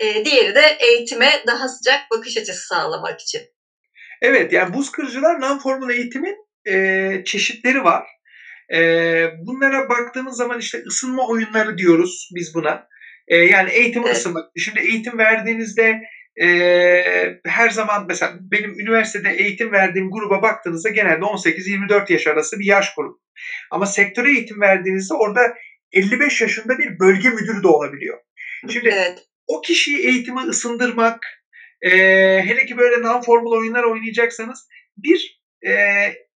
E, 0.00 0.24
diğeri 0.24 0.54
de 0.54 0.76
eğitime 0.80 1.30
daha 1.46 1.68
sıcak 1.68 2.00
bakış 2.10 2.36
açısı 2.36 2.66
sağlamak 2.66 3.20
için. 3.20 3.40
Evet 4.22 4.52
yani 4.52 4.72
buz 4.72 4.90
kırıcılar 4.90 5.34
non-formal 5.34 5.92
eğitimin 5.92 6.36
e, 6.68 7.24
çeşitleri 7.24 7.84
var. 7.84 8.02
E, 8.74 8.78
bunlara 9.46 9.88
baktığımız 9.88 10.36
zaman 10.36 10.58
işte 10.58 10.78
ısınma 10.86 11.28
oyunları 11.28 11.78
diyoruz 11.78 12.28
biz 12.34 12.54
buna. 12.54 12.86
E, 13.28 13.36
yani 13.36 13.70
eğitim 13.70 14.02
evet. 14.06 14.16
ısınmak. 14.16 14.50
Şimdi 14.56 14.80
eğitim 14.80 15.18
verdiğinizde 15.18 16.00
e, 16.42 16.48
her 17.46 17.70
zaman 17.70 18.06
mesela 18.08 18.38
benim 18.40 18.80
üniversitede 18.80 19.30
eğitim 19.30 19.72
verdiğim 19.72 20.10
gruba 20.10 20.42
baktığınızda 20.42 20.88
genelde 20.88 21.24
18-24 21.24 22.12
yaş 22.12 22.26
arası 22.26 22.58
bir 22.58 22.64
yaş 22.64 22.94
grubu. 22.94 23.20
Ama 23.70 23.86
sektöre 23.86 24.30
eğitim 24.30 24.60
verdiğinizde 24.60 25.14
orada 25.14 25.54
55 25.92 26.40
yaşında 26.40 26.78
bir 26.78 26.98
bölge 26.98 27.30
müdürü 27.30 27.62
de 27.62 27.68
olabiliyor. 27.68 28.18
Şimdi 28.72 28.88
evet. 28.88 29.18
o 29.46 29.60
kişiyi 29.60 29.98
eğitime 29.98 30.40
ısındırmak, 30.40 31.20
e, 31.82 31.90
hele 32.46 32.66
ki 32.66 32.78
böyle 32.78 32.96
non-formal 32.96 33.58
oyunlar 33.58 33.84
oynayacaksanız 33.84 34.68
bir 34.96 35.40
e, 35.66 35.72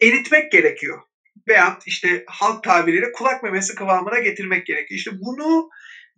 eritmek 0.02 0.52
gerekiyor. 0.52 1.02
Veyahut 1.48 1.82
işte 1.86 2.24
halk 2.26 2.64
tabiriyle 2.64 3.12
kulak 3.12 3.42
memesi 3.42 3.74
kıvamına 3.74 4.18
getirmek 4.18 4.66
gerekiyor. 4.66 4.98
İşte 4.98 5.10
bunu 5.14 5.68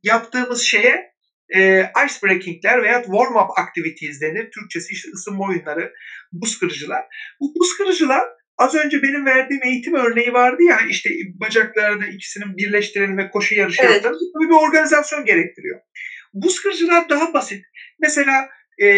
yaptığımız 0.02 0.62
şeye 0.62 1.12
e, 1.56 1.90
ice 2.06 2.14
breaking'ler 2.22 2.82
veya 2.82 3.02
warm 3.02 3.36
up 3.36 3.58
activities 3.58 4.20
denir. 4.20 4.50
Türkçesi 4.50 4.92
işte 4.92 5.08
ısınma 5.14 5.44
oyunları, 5.48 5.92
buz 6.32 6.58
kırıcılar. 6.58 7.04
Bu 7.40 7.54
buz 7.54 7.76
kırıcılar 7.76 8.24
az 8.58 8.74
önce 8.74 9.02
benim 9.02 9.26
verdiğim 9.26 9.62
eğitim 9.64 9.94
örneği 9.94 10.32
vardı 10.32 10.62
ya 10.62 10.78
işte 10.88 11.10
bacaklarda 11.40 12.06
ikisinin 12.06 12.56
birleştirelim 12.56 13.18
ve 13.18 13.30
koşu 13.30 13.54
yarışı 13.54 13.82
evet. 13.82 13.94
yaptığımız 13.94 14.48
bir 14.48 14.68
organizasyon 14.68 15.24
gerektiriyor. 15.24 15.80
Buz 16.34 16.62
kırıcılar 16.62 17.08
daha 17.08 17.32
basit. 17.32 17.64
Mesela 17.98 18.48
e, 18.82 18.88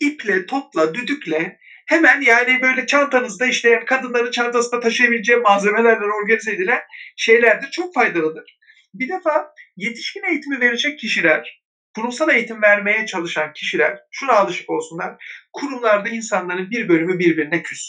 iple, 0.00 0.46
topla, 0.46 0.94
düdükle 0.94 1.58
hemen 1.86 2.20
yani 2.20 2.62
böyle 2.62 2.86
çantanızda 2.86 3.46
işte 3.46 3.84
kadınların 3.86 4.30
çantasında 4.30 4.80
taşıyabileceği 4.80 5.38
malzemelerle 5.38 6.04
organize 6.04 6.52
edilen 6.52 6.80
şeylerdir. 7.16 7.70
Çok 7.70 7.94
faydalıdır. 7.94 8.58
Bir 8.94 9.08
defa 9.08 9.52
yetişkin 9.78 10.22
eğitimi 10.22 10.60
verecek 10.60 10.98
kişiler, 10.98 11.62
kurumsal 11.94 12.30
eğitim 12.30 12.62
vermeye 12.62 13.06
çalışan 13.06 13.52
kişiler 13.52 13.98
şuna 14.10 14.32
alışık 14.32 14.70
olsunlar. 14.70 15.24
Kurumlarda 15.52 16.08
insanların 16.08 16.70
bir 16.70 16.88
bölümü 16.88 17.18
birbirine 17.18 17.62
küs. 17.62 17.88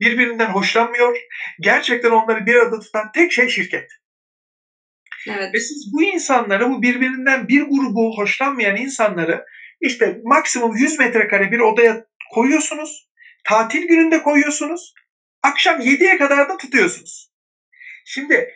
Birbirinden 0.00 0.48
hoşlanmıyor. 0.48 1.16
Gerçekten 1.60 2.10
onları 2.10 2.46
bir 2.46 2.54
arada 2.54 2.78
tutan 2.78 3.12
tek 3.14 3.32
şey 3.32 3.48
şirket. 3.48 3.90
Evet. 5.28 5.54
Ve 5.54 5.58
siz 5.58 5.92
bu 5.92 6.02
insanları, 6.02 6.70
bu 6.70 6.82
birbirinden 6.82 7.48
bir 7.48 7.62
grubu 7.62 8.18
hoşlanmayan 8.18 8.76
insanları 8.76 9.44
işte 9.80 10.20
maksimum 10.24 10.76
100 10.76 10.98
metrekare 10.98 11.50
bir 11.50 11.58
odaya 11.58 12.06
koyuyorsunuz. 12.34 13.08
Tatil 13.44 13.82
gününde 13.82 14.22
koyuyorsunuz. 14.22 14.94
Akşam 15.42 15.80
7'ye 15.80 16.18
kadar 16.18 16.48
da 16.48 16.56
tutuyorsunuz. 16.56 17.30
Şimdi 18.04 18.54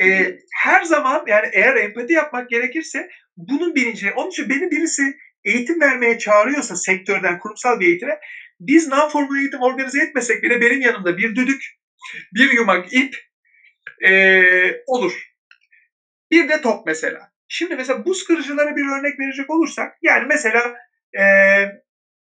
e, 0.00 0.36
her 0.62 0.82
zaman 0.82 1.24
yani 1.26 1.48
eğer 1.52 1.76
empati 1.76 2.12
yapmak 2.12 2.48
gerekirse 2.50 3.08
bunun 3.36 3.74
bilincine, 3.74 4.12
onun 4.12 4.28
için 4.30 4.48
beni 4.48 4.70
birisi 4.70 5.12
eğitim 5.44 5.80
vermeye 5.80 6.18
çağırıyorsa 6.18 6.76
sektörden 6.76 7.38
kurumsal 7.38 7.80
bir 7.80 7.86
eğitime 7.86 8.18
biz 8.60 8.86
non-formal 8.86 9.38
eğitim 9.38 9.60
organize 9.60 10.02
etmesek 10.02 10.42
bile 10.42 10.60
benim 10.60 10.80
yanımda 10.80 11.16
bir 11.16 11.34
düdük, 11.34 11.62
bir 12.34 12.48
yumak 12.48 12.92
ip 12.92 13.14
e, 14.06 14.42
olur. 14.86 15.24
Bir 16.30 16.48
de 16.48 16.60
top 16.60 16.86
mesela. 16.86 17.18
Şimdi 17.48 17.76
mesela 17.76 18.04
buz 18.04 18.24
kırıcılara 18.24 18.76
bir 18.76 18.84
örnek 18.84 19.18
verecek 19.18 19.50
olursak 19.50 19.92
yani 20.02 20.24
mesela 20.28 20.74
e, 21.18 21.24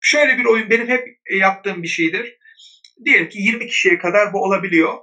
şöyle 0.00 0.38
bir 0.38 0.44
oyun 0.44 0.70
benim 0.70 0.88
hep 0.88 1.06
yaptığım 1.30 1.82
bir 1.82 1.88
şeydir. 1.88 2.36
Diyelim 3.04 3.28
ki 3.28 3.38
20 3.38 3.66
kişiye 3.66 3.98
kadar 3.98 4.32
bu 4.32 4.42
olabiliyor. 4.42 4.98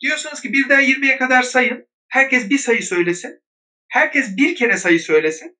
Diyorsunuz 0.00 0.40
ki 0.40 0.52
birden 0.52 0.82
20'ye 0.82 1.16
kadar 1.16 1.42
sayın. 1.42 1.86
Herkes 2.14 2.50
bir 2.50 2.58
sayı 2.58 2.82
söylesin. 2.82 3.42
Herkes 3.88 4.36
bir 4.36 4.54
kere 4.54 4.76
sayı 4.76 5.00
söylesin. 5.00 5.58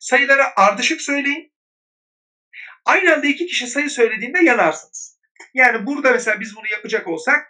Sayıları 0.00 0.42
ardışık 0.56 1.00
söyleyin. 1.00 1.52
Aynı 2.84 3.12
anda 3.12 3.26
iki 3.26 3.46
kişi 3.46 3.66
sayı 3.66 3.90
söylediğinde 3.90 4.44
yanarsınız. 4.44 5.18
Yani 5.54 5.86
burada 5.86 6.12
mesela 6.12 6.40
biz 6.40 6.56
bunu 6.56 6.64
yapacak 6.72 7.06
olsak 7.06 7.40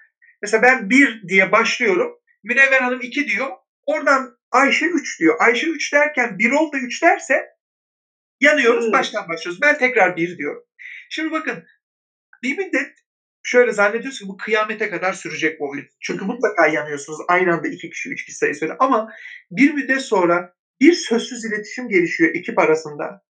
mesela 0.42 0.62
ben 0.62 0.90
bir 0.90 1.28
diye 1.28 1.52
başlıyorum. 1.52 2.18
Münevver 2.44 2.80
Hanım 2.80 3.00
iki 3.00 3.26
diyor. 3.26 3.50
Oradan 3.86 4.38
Ayşe 4.50 4.86
üç 4.86 5.20
diyor. 5.20 5.36
Ayşe 5.38 5.66
üç 5.66 5.92
derken 5.92 6.38
bir 6.38 6.50
oldu 6.50 6.76
üç 6.76 7.02
derse 7.02 7.46
yanıyoruz 8.40 8.92
baştan 8.92 9.28
başlıyoruz. 9.28 9.62
Ben 9.62 9.78
tekrar 9.78 10.16
bir 10.16 10.38
diyorum. 10.38 10.64
Şimdi 11.10 11.30
bakın 11.30 11.64
bir 12.42 12.58
müddet 12.58 13.03
şöyle 13.44 13.72
zannediyorsunuz 13.72 14.18
ki 14.18 14.28
bu 14.28 14.36
kıyamete 14.36 14.90
kadar 14.90 15.12
sürecek 15.12 15.60
bu 15.60 15.70
oyun. 15.70 15.86
Çünkü 16.00 16.24
mutlaka 16.24 16.66
yanıyorsunuz. 16.66 17.18
Aynı 17.28 17.54
anda 17.54 17.68
iki 17.68 17.90
kişi, 17.90 18.08
üç 18.08 18.24
kişi 18.24 18.36
sayı 18.36 18.54
söyle. 18.54 18.72
Ama 18.78 19.08
bir 19.50 19.70
müddet 19.70 20.02
sonra 20.02 20.54
bir 20.80 20.92
sözsüz 20.92 21.44
iletişim 21.44 21.88
gelişiyor 21.88 22.34
ekip 22.34 22.58
arasında. 22.58 23.22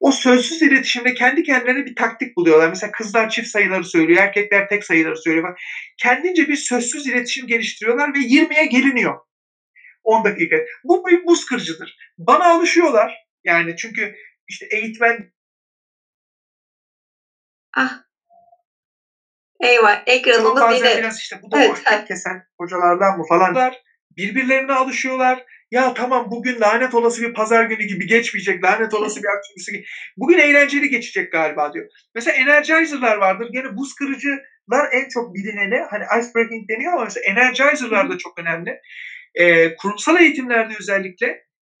O 0.00 0.12
sözsüz 0.12 0.62
iletişimde 0.62 1.14
kendi 1.14 1.42
kendilerine 1.42 1.86
bir 1.86 1.94
taktik 1.94 2.36
buluyorlar. 2.36 2.68
Mesela 2.68 2.92
kızlar 2.92 3.28
çift 3.28 3.48
sayıları 3.48 3.84
söylüyor, 3.84 4.22
erkekler 4.22 4.68
tek 4.68 4.84
sayıları 4.84 5.16
söylüyor. 5.16 5.60
Kendince 6.02 6.48
bir 6.48 6.56
sözsüz 6.56 7.06
iletişim 7.06 7.46
geliştiriyorlar 7.46 8.14
ve 8.14 8.18
20'ye 8.18 8.66
geliniyor. 8.66 9.14
10 10.04 10.24
dakika. 10.24 10.56
Bu 10.84 11.06
bir 11.06 11.26
buz 11.26 11.46
kırıcıdır. 11.46 11.96
Bana 12.18 12.44
alışıyorlar. 12.44 13.14
Yani 13.44 13.76
çünkü 13.76 14.14
işte 14.48 14.66
eğitmen 14.70 15.32
Ah 17.76 18.04
Eyvah 19.62 20.02
ekranımız 20.06 20.60
bazen 20.60 20.90
yine. 20.90 20.98
biraz 20.98 21.18
işte 21.18 21.36
bu 21.42 21.50
da 21.50 21.64
evet, 21.64 21.82
evet. 21.92 22.08
kesen 22.08 22.42
hocalardan 22.60 23.18
mı 23.18 23.24
falan. 23.28 23.72
Birbirlerine 24.16 24.72
alışıyorlar. 24.72 25.44
Ya 25.70 25.94
tamam 25.94 26.30
bugün 26.30 26.60
lanet 26.60 26.94
olası 26.94 27.22
bir 27.22 27.34
pazar 27.34 27.64
günü 27.64 27.84
gibi 27.84 28.06
geçmeyecek. 28.06 28.64
Lanet 28.64 28.94
olası 28.94 29.22
bir 29.22 29.28
akşamüstü 29.28 29.72
gibi. 29.72 29.84
Bugün 30.16 30.38
eğlenceli 30.38 30.88
geçecek 30.88 31.32
galiba 31.32 31.72
diyor. 31.72 31.86
Mesela 32.14 32.36
Energizer'lar 32.36 33.16
vardır. 33.16 33.48
Gene 33.52 33.76
buz 33.76 33.94
kırıcılar 33.94 34.88
en 34.92 35.08
çok 35.08 35.34
bilineni. 35.34 35.80
Hani 35.90 36.04
ice 36.20 36.30
breaking 36.34 36.68
deniyor 36.68 36.92
ama 36.92 37.04
mesela 37.04 37.24
Energizer'lar 37.26 38.10
da 38.10 38.18
çok 38.18 38.38
önemli. 38.38 38.80
Ee, 39.34 39.74
kurumsal 39.74 40.20
eğitimlerde 40.20 40.74
özellikle 40.80 41.26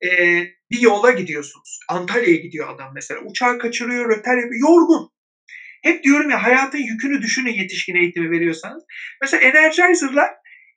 e, 0.04 0.40
bir 0.70 0.80
yola 0.80 1.10
gidiyorsunuz. 1.10 1.80
Antalya'ya 1.88 2.36
gidiyor 2.36 2.74
adam 2.74 2.92
mesela. 2.94 3.20
Uçağı 3.20 3.58
kaçırıyor, 3.58 4.10
röter 4.10 4.36
yapıyor. 4.36 4.60
Yorgun. 4.60 5.13
Hep 5.84 6.04
diyorum 6.04 6.30
ya 6.30 6.42
hayatın 6.42 6.78
yükünü 6.78 7.22
düşünün 7.22 7.52
yetişkin 7.52 7.94
eğitimi 7.94 8.30
veriyorsanız. 8.30 8.84
Mesela 9.20 9.42
Energizer'lar 9.42 10.30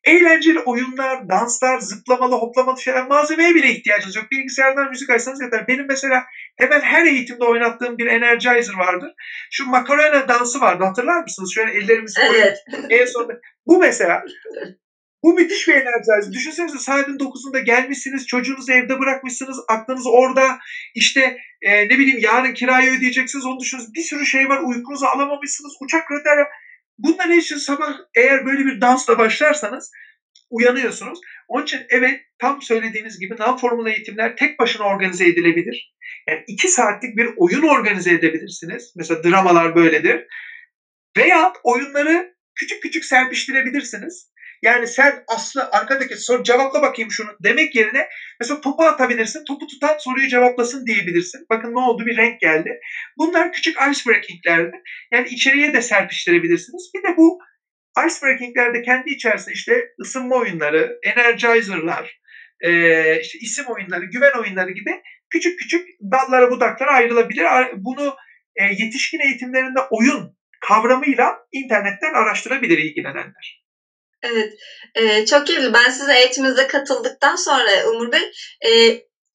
eğlenceli 0.04 0.60
oyunlar, 0.60 1.30
danslar, 1.30 1.80
zıplamalı, 1.80 2.36
hoplamalı 2.36 2.82
şeyler 2.82 3.08
malzemeye 3.08 3.56
bile 3.56 3.70
ihtiyacınız 3.70 4.16
yok. 4.16 4.32
Bilgisayardan 4.32 4.90
müzik 4.90 5.10
açsanız 5.10 5.42
yeter. 5.42 5.68
Benim 5.68 5.86
mesela 5.90 6.24
hemen 6.58 6.82
her 6.82 7.06
eğitimde 7.06 7.44
oynattığım 7.44 7.98
bir 7.98 8.06
Energizer 8.06 8.74
vardır. 8.78 9.14
Şu 9.52 9.70
makarona 9.70 10.28
dansı 10.28 10.60
vardı 10.60 10.84
hatırlar 10.84 11.22
mısınız? 11.22 11.54
Şöyle 11.54 11.72
ellerimizi 11.72 12.22
evet. 12.22 12.58
en 12.90 13.06
sonunda. 13.06 13.34
Bu 13.66 13.80
mesela 13.80 14.24
bu 15.24 15.34
müthiş 15.34 15.68
bir 15.68 15.74
enerji. 15.74 16.32
Düşünsenize 16.34 16.78
saatin 16.78 17.18
9'unda 17.18 17.60
gelmişsiniz, 17.60 18.28
çocuğunuzu 18.28 18.72
evde 18.72 19.00
bırakmışsınız, 19.00 19.58
aklınız 19.70 20.08
orada. 20.08 20.58
İşte 20.96 21.38
e, 21.62 21.86
ne 21.86 21.90
bileyim 21.90 22.20
yarın 22.20 22.54
kirayı 22.54 22.92
ödeyeceksiniz, 22.92 23.46
onu 23.46 23.60
düşünüyorsunuz. 23.60 23.96
Bir 23.96 24.02
sürü 24.02 24.26
şey 24.26 24.50
var, 24.50 24.60
uykunuzu 24.64 25.06
alamamışsınız, 25.06 25.74
uçak 25.82 26.12
röter. 26.12 26.46
Bunlar 26.98 27.30
için 27.30 27.58
sabah 27.58 27.98
eğer 28.16 28.46
böyle 28.46 28.66
bir 28.66 28.82
dansla 28.82 29.18
başlarsanız 29.18 29.92
uyanıyorsunuz. 30.50 31.20
Onun 31.48 31.64
için 31.64 31.82
evet 31.90 32.22
tam 32.40 32.62
söylediğiniz 32.62 33.20
gibi 33.20 33.36
non 33.40 33.58
formal 33.58 33.88
eğitimler 33.88 34.36
tek 34.36 34.60
başına 34.60 34.84
organize 34.84 35.28
edilebilir. 35.28 35.94
Yani 36.30 36.44
iki 36.48 36.68
saatlik 36.68 37.18
bir 37.18 37.30
oyun 37.38 37.64
organize 37.64 38.12
edebilirsiniz. 38.12 38.94
Mesela 38.96 39.24
dramalar 39.24 39.76
böyledir. 39.76 40.26
Veya 41.18 41.54
oyunları 41.64 42.34
küçük 42.56 42.82
küçük 42.82 43.06
serpiştirebilirsiniz. 43.06 44.32
Yani 44.64 44.88
sen 44.88 45.24
aslında 45.28 45.72
arkadaki 45.72 46.16
soru 46.16 46.44
cevapla 46.44 46.82
bakayım 46.82 47.12
şunu 47.12 47.30
demek 47.44 47.76
yerine 47.76 48.08
mesela 48.40 48.62
topu 48.62 48.84
atabilirsin. 48.84 49.44
Topu 49.48 49.68
tutan 49.68 49.98
soruyu 50.00 50.28
cevaplasın 50.28 50.86
diyebilirsin. 50.86 51.46
Bakın 51.50 51.76
ne 51.76 51.80
oldu 51.80 52.06
bir 52.06 52.18
renk 52.18 52.40
geldi. 52.40 52.80
Bunlar 53.18 53.52
küçük 53.52 53.76
ice 53.76 54.10
breaking'lerdi. 54.10 54.82
Yani 55.14 55.28
içeriye 55.30 55.74
de 55.74 55.82
serpiştirebilirsiniz. 55.82 56.92
Bir 56.96 57.04
de 57.04 57.18
bu 57.18 57.40
ice 58.08 58.16
breaking'lerde 58.24 58.82
kendi 58.82 59.10
içerisinde 59.10 59.54
işte 59.54 59.86
ısınma 60.02 60.36
oyunları, 60.36 61.00
energizer'lar, 61.04 62.20
e, 62.62 62.72
işte 63.22 63.38
isim 63.42 63.66
oyunları, 63.66 64.06
güven 64.06 64.40
oyunları 64.40 64.72
gibi 64.72 65.02
küçük 65.30 65.60
küçük 65.60 65.88
dallara 66.12 66.52
budaklara 66.52 66.92
ayrılabilir. 66.92 67.46
Bunu 67.76 68.16
e, 68.56 68.64
yetişkin 68.64 69.20
eğitimlerinde 69.20 69.80
oyun 69.92 70.38
kavramıyla 70.68 71.38
internetten 71.52 72.14
araştırabilir 72.14 72.78
ilgilenenler. 72.78 73.67
Evet, 74.24 74.54
e, 74.96 75.26
çok 75.26 75.50
iyi. 75.50 75.74
Ben 75.74 75.90
sizin 75.90 76.10
eğitiminize 76.10 76.68
katıldıktan 76.68 77.36
sonra 77.36 77.90
Umur 77.90 78.12
Bey, 78.12 78.32
e, 78.66 78.72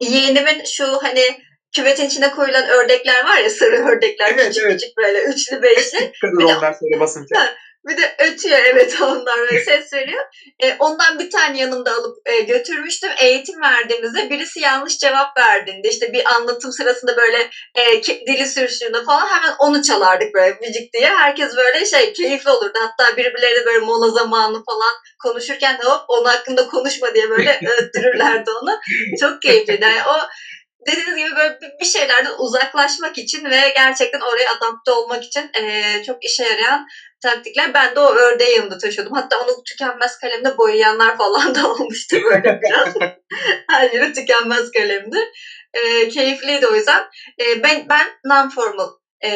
yeğenimin 0.00 0.64
şu 0.64 1.02
hani 1.02 1.22
küvetin 1.76 2.06
içine 2.06 2.30
koyulan 2.30 2.68
ördekler 2.68 3.24
var 3.24 3.38
ya 3.38 3.50
sarı 3.60 3.76
ördekler 3.88 4.30
evet, 4.34 4.48
küçük 4.48 4.62
evet. 4.64 4.80
küçük 4.80 4.96
böyle 4.96 5.22
üçlü 5.22 5.62
beşli. 5.62 5.98
Hep 6.00 6.14
onlar 6.38 6.72
sonra 6.72 7.00
basınca. 7.00 7.54
Bir 7.88 7.96
de 7.96 8.16
ötüyor 8.18 8.58
evet 8.58 9.00
onlar 9.00 9.38
böyle 9.38 9.64
ses 9.64 9.92
veriyor. 9.92 10.24
E, 10.62 10.76
ondan 10.78 11.18
bir 11.18 11.30
tane 11.30 11.58
yanımda 11.58 11.92
alıp 11.92 12.16
e, 12.26 12.40
götürmüştüm. 12.40 13.10
Eğitim 13.20 13.60
verdiğimizde 13.60 14.30
birisi 14.30 14.60
yanlış 14.60 14.98
cevap 14.98 15.36
verdiğinde 15.38 15.88
işte 15.88 16.12
bir 16.12 16.34
anlatım 16.34 16.72
sırasında 16.72 17.16
böyle 17.16 17.50
e, 17.74 18.02
dili 18.26 18.46
sürüştüğünde 18.46 19.04
falan 19.04 19.26
hemen 19.26 19.54
onu 19.58 19.82
çalardık 19.82 20.34
böyle 20.34 20.58
müzik 20.60 20.92
diye. 20.92 21.10
Herkes 21.10 21.56
böyle 21.56 21.84
şey 21.84 22.12
keyifli 22.12 22.50
olurdu. 22.50 22.78
Hatta 22.78 23.16
birbirleri 23.16 23.66
böyle 23.66 23.78
mola 23.78 24.10
zamanı 24.10 24.62
falan 24.64 24.94
konuşurken 25.22 25.78
hop 25.84 26.04
onun 26.08 26.24
hakkında 26.24 26.66
konuşma 26.66 27.14
diye 27.14 27.30
böyle 27.30 27.60
öttürürlerdi 27.78 28.50
onu. 28.62 28.78
Çok 29.20 29.42
keyifliydi. 29.42 29.82
Yani 29.84 30.02
o 30.08 30.16
dediğiniz 30.86 31.16
gibi 31.16 31.36
böyle 31.36 31.58
bir 31.80 31.84
şeylerden 31.84 32.32
uzaklaşmak 32.38 33.18
için 33.18 33.44
ve 33.44 33.72
gerçekten 33.74 34.20
oraya 34.20 34.50
adapte 34.50 34.90
olmak 34.90 35.24
için 35.24 35.50
e, 35.54 36.02
çok 36.06 36.24
işe 36.24 36.42
yarayan 36.42 36.86
taktikler. 37.22 37.74
Ben 37.74 37.94
de 37.94 38.00
o 38.00 38.14
ördeği 38.14 38.56
yanımda 38.56 38.78
taşıyordum. 38.78 39.14
Hatta 39.14 39.40
onu 39.40 39.64
tükenmez 39.64 40.18
kalemde 40.18 40.58
boyayanlar 40.58 41.18
falan 41.18 41.54
da 41.54 41.68
olmuştu 41.72 42.16
böyle 42.24 42.60
biraz. 42.62 42.94
Her 43.70 43.90
yeri 43.90 44.12
tükenmez 44.12 44.70
kalemdir. 44.70 45.28
E, 45.74 46.08
keyifliydi 46.08 46.66
o 46.66 46.74
yüzden. 46.74 47.04
E, 47.40 47.62
ben 47.62 47.86
ben 47.88 48.08
non-formal 48.24 48.90
e, 49.24 49.30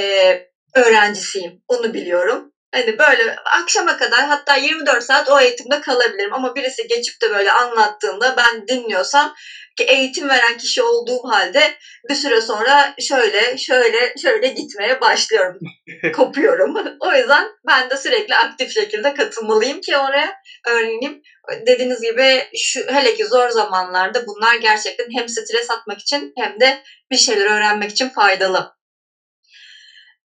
öğrencisiyim. 0.74 1.62
Onu 1.68 1.94
biliyorum. 1.94 2.52
Hani 2.76 2.98
böyle 2.98 3.36
akşama 3.36 3.96
kadar 3.96 4.26
hatta 4.26 4.56
24 4.56 5.02
saat 5.02 5.28
o 5.28 5.40
eğitimde 5.40 5.80
kalabilirim. 5.80 6.34
Ama 6.34 6.54
birisi 6.54 6.86
geçip 6.88 7.22
de 7.22 7.30
böyle 7.30 7.52
anlattığında 7.52 8.36
ben 8.36 8.68
dinliyorsam 8.68 9.34
ki 9.76 9.84
eğitim 9.84 10.28
veren 10.28 10.56
kişi 10.58 10.82
olduğum 10.82 11.28
halde 11.28 11.74
bir 12.08 12.14
süre 12.14 12.40
sonra 12.40 12.94
şöyle 13.08 13.58
şöyle 13.58 14.14
şöyle 14.22 14.48
gitmeye 14.48 15.00
başlıyorum. 15.00 15.58
Kopuyorum. 16.16 16.76
o 17.00 17.12
yüzden 17.12 17.48
ben 17.66 17.90
de 17.90 17.96
sürekli 17.96 18.34
aktif 18.34 18.74
şekilde 18.74 19.14
katılmalıyım 19.14 19.80
ki 19.80 19.96
oraya 19.96 20.34
öğreneyim. 20.68 21.22
Dediğiniz 21.66 22.00
gibi 22.00 22.44
şu 22.56 22.80
hele 22.80 23.14
ki 23.14 23.26
zor 23.26 23.48
zamanlarda 23.48 24.26
bunlar 24.26 24.54
gerçekten 24.54 25.06
hem 25.16 25.28
stres 25.28 25.70
atmak 25.70 25.98
için 25.98 26.32
hem 26.38 26.60
de 26.60 26.82
bir 27.10 27.16
şeyler 27.16 27.46
öğrenmek 27.46 27.90
için 27.90 28.08
faydalı. 28.08 28.75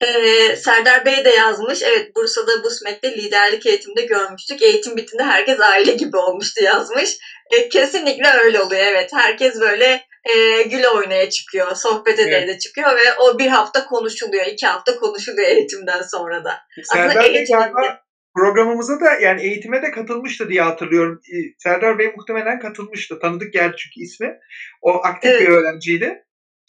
Ee, 0.02 0.56
Serdar 0.56 1.06
Bey 1.06 1.26
de 1.26 1.30
yazmış. 1.30 1.82
Evet 1.84 2.16
Bursa'da 2.16 2.64
BUSMET'te 2.64 3.12
liderlik 3.18 3.66
eğitimde 3.66 4.02
görmüştük. 4.06 4.62
Eğitim 4.62 4.98
bittiğinde 4.98 5.24
herkes 5.24 5.60
aile 5.60 5.92
gibi 5.92 6.18
olmuştu 6.18 6.64
yazmış. 6.64 7.18
E, 7.52 7.70
kesinlikle 7.70 8.30
öyle 8.44 8.62
oluyor 8.62 8.82
evet. 8.82 9.10
Herkes 9.14 9.62
böyle 9.62 10.08
e, 10.26 10.62
güle 10.64 10.90
oynaya 10.90 11.30
çıkıyor, 11.30 11.76
sohbet 11.76 12.20
ederek 12.20 12.50
evet. 12.50 12.62
çıkıyor 12.62 12.96
ve 12.96 13.14
o 13.20 13.40
bir 13.40 13.48
hafta 13.48 13.86
konuşuluyor, 13.86 14.46
iki 14.46 14.68
hafta 14.68 15.00
konuşuluyor 15.00 15.48
eğitimden 15.48 16.02
sonra 16.02 16.44
da. 16.44 16.60
Serdar 16.84 17.24
Bey 17.24 17.46
galiba 17.46 18.00
programımıza 18.36 19.00
da 19.00 19.14
yani 19.22 19.42
eğitime 19.42 19.82
de 19.82 19.92
katılmıştı 19.92 20.50
diye 20.50 20.62
hatırlıyorum. 20.62 21.22
E, 21.34 21.36
Serdar 21.58 22.00
Bey 22.00 22.14
muhtemelen 22.18 22.60
katılmıştı. 22.60 23.20
Tanıdık 23.20 23.54
geldi 23.54 23.76
çünkü 23.78 24.06
ismi. 24.06 24.38
O 24.82 24.92
aktif 25.04 25.32
evet. 25.32 25.42
bir 25.42 25.48
öğrenciydi. 25.48 26.24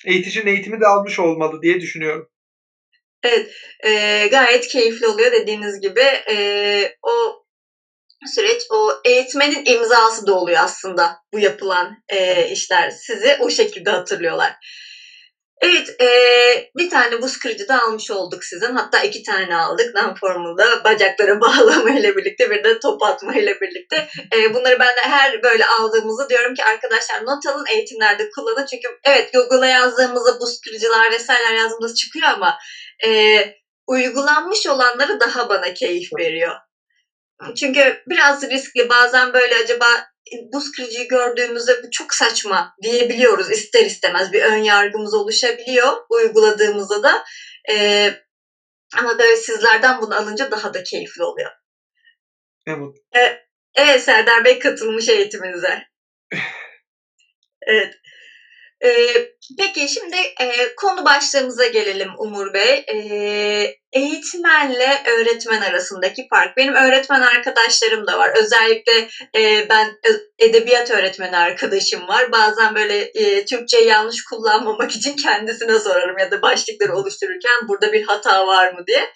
Eğiticinin 0.07 0.47
eğitimi 0.47 0.81
de 0.81 0.87
almış 0.87 1.19
olmalı 1.19 1.63
diye 1.63 1.81
düşünüyorum. 1.81 2.29
Evet, 3.23 3.51
e, 3.85 4.27
gayet 4.31 4.67
keyifli 4.67 5.07
oluyor 5.07 5.33
dediğiniz 5.33 5.81
gibi. 5.81 6.01
E, 6.31 6.93
o 7.03 7.45
süreç 8.27 8.63
o 8.71 8.91
eğitmenin 9.05 9.63
imzası 9.65 10.27
da 10.27 10.35
oluyor 10.35 10.59
aslında 10.63 11.17
bu 11.33 11.39
yapılan 11.39 11.95
e, 12.09 12.49
işler. 12.49 12.91
Sizi 12.91 13.37
o 13.41 13.51
şekilde 13.51 13.91
hatırlıyorlar. 13.91 14.55
Evet, 15.61 16.01
e, 16.01 16.09
bir 16.79 16.91
tane 16.91 17.23
buz 17.23 17.39
kırıcı 17.39 17.69
da 17.69 17.83
almış 17.83 18.11
olduk 18.11 18.45
sizin. 18.45 18.75
Hatta 18.75 19.03
iki 19.03 19.23
tane 19.23 19.57
aldık. 19.57 19.95
Non-formal'da 19.95 20.85
bacaklara 20.85 21.41
bağlama 21.41 21.91
ile 21.91 22.17
birlikte 22.17 22.51
bir 22.51 22.65
de 22.65 22.81
top 22.81 23.03
atma 23.03 23.35
ile 23.35 23.61
birlikte. 23.61 24.09
E, 24.37 24.55
bunları 24.55 24.81
ben 24.81 24.97
de 24.97 25.01
her 25.01 25.43
böyle 25.43 25.67
aldığımızda 25.67 26.29
diyorum 26.29 26.55
ki 26.55 26.65
arkadaşlar 26.65 27.25
not 27.25 27.47
alın 27.47 27.67
eğitimlerde 27.71 28.31
kullanın. 28.31 28.67
Çünkü 28.67 28.89
evet 29.05 29.33
Google'a 29.33 29.67
yazdığımızda 29.67 30.41
buz 30.41 30.61
kırıcılar 30.61 31.13
vesaire 31.13 31.55
yazdığımızda 31.55 31.95
çıkıyor 31.95 32.29
ama 32.29 32.59
e, 33.05 33.41
uygulanmış 33.87 34.67
olanları 34.67 35.21
daha 35.21 35.49
bana 35.49 35.75
keyif 35.75 36.09
veriyor. 36.19 36.55
Çünkü 37.57 38.03
biraz 38.07 38.51
riskli. 38.51 38.89
Bazen 38.89 39.33
böyle 39.33 39.57
acaba 39.57 39.87
buz 40.53 40.71
kırıcıyı 40.71 41.09
gördüğümüzde 41.09 41.83
bu 41.83 41.91
çok 41.91 42.15
saçma 42.15 42.75
diyebiliyoruz 42.83 43.51
ister 43.51 43.85
istemez. 43.85 44.33
Bir 44.33 44.43
ön 44.43 44.57
yargımız 44.57 45.15
oluşabiliyor 45.15 45.97
uyguladığımızda 46.11 47.03
da. 47.03 47.25
Ee, 47.71 48.13
ama 48.97 49.19
böyle 49.19 49.37
sizlerden 49.37 50.01
bunu 50.01 50.15
alınca 50.15 50.51
daha 50.51 50.75
da 50.75 50.83
keyifli 50.83 51.23
oluyor. 51.23 51.51
Evet. 52.67 52.97
Ee, 53.17 53.39
evet 53.75 54.03
Serdar 54.03 54.45
Bey 54.45 54.59
katılmış 54.59 55.09
eğitiminize. 55.09 55.83
evet. 57.63 57.95
Ee, 58.85 59.29
peki 59.59 59.89
şimdi 59.89 60.17
e, 60.17 60.75
konu 60.77 61.05
başlığımıza 61.05 61.67
gelelim 61.67 62.11
Umur 62.19 62.55
Bey. 62.55 62.85
Ee, 62.93 63.75
eğitmenle 63.93 65.03
öğretmen 65.07 65.61
arasındaki 65.61 66.27
fark. 66.31 66.57
Benim 66.57 66.75
öğretmen 66.75 67.21
arkadaşlarım 67.21 68.07
da 68.07 68.19
var. 68.19 68.31
Özellikle 68.37 69.09
e, 69.37 69.69
ben 69.69 69.95
edebiyat 70.39 70.91
öğretmeni 70.91 71.37
arkadaşım 71.37 72.09
var. 72.09 72.33
Bazen 72.33 72.75
böyle 72.75 72.99
e, 72.99 73.45
Türkçeyi 73.45 73.87
yanlış 73.87 74.25
kullanmamak 74.25 74.93
için 74.97 75.17
kendisine 75.17 75.79
sorarım 75.79 76.19
ya 76.19 76.31
da 76.31 76.43
başlıkları 76.43 76.97
oluştururken 76.97 77.69
burada 77.69 77.93
bir 77.93 78.03
hata 78.03 78.47
var 78.47 78.73
mı 78.73 78.87
diye 78.87 79.13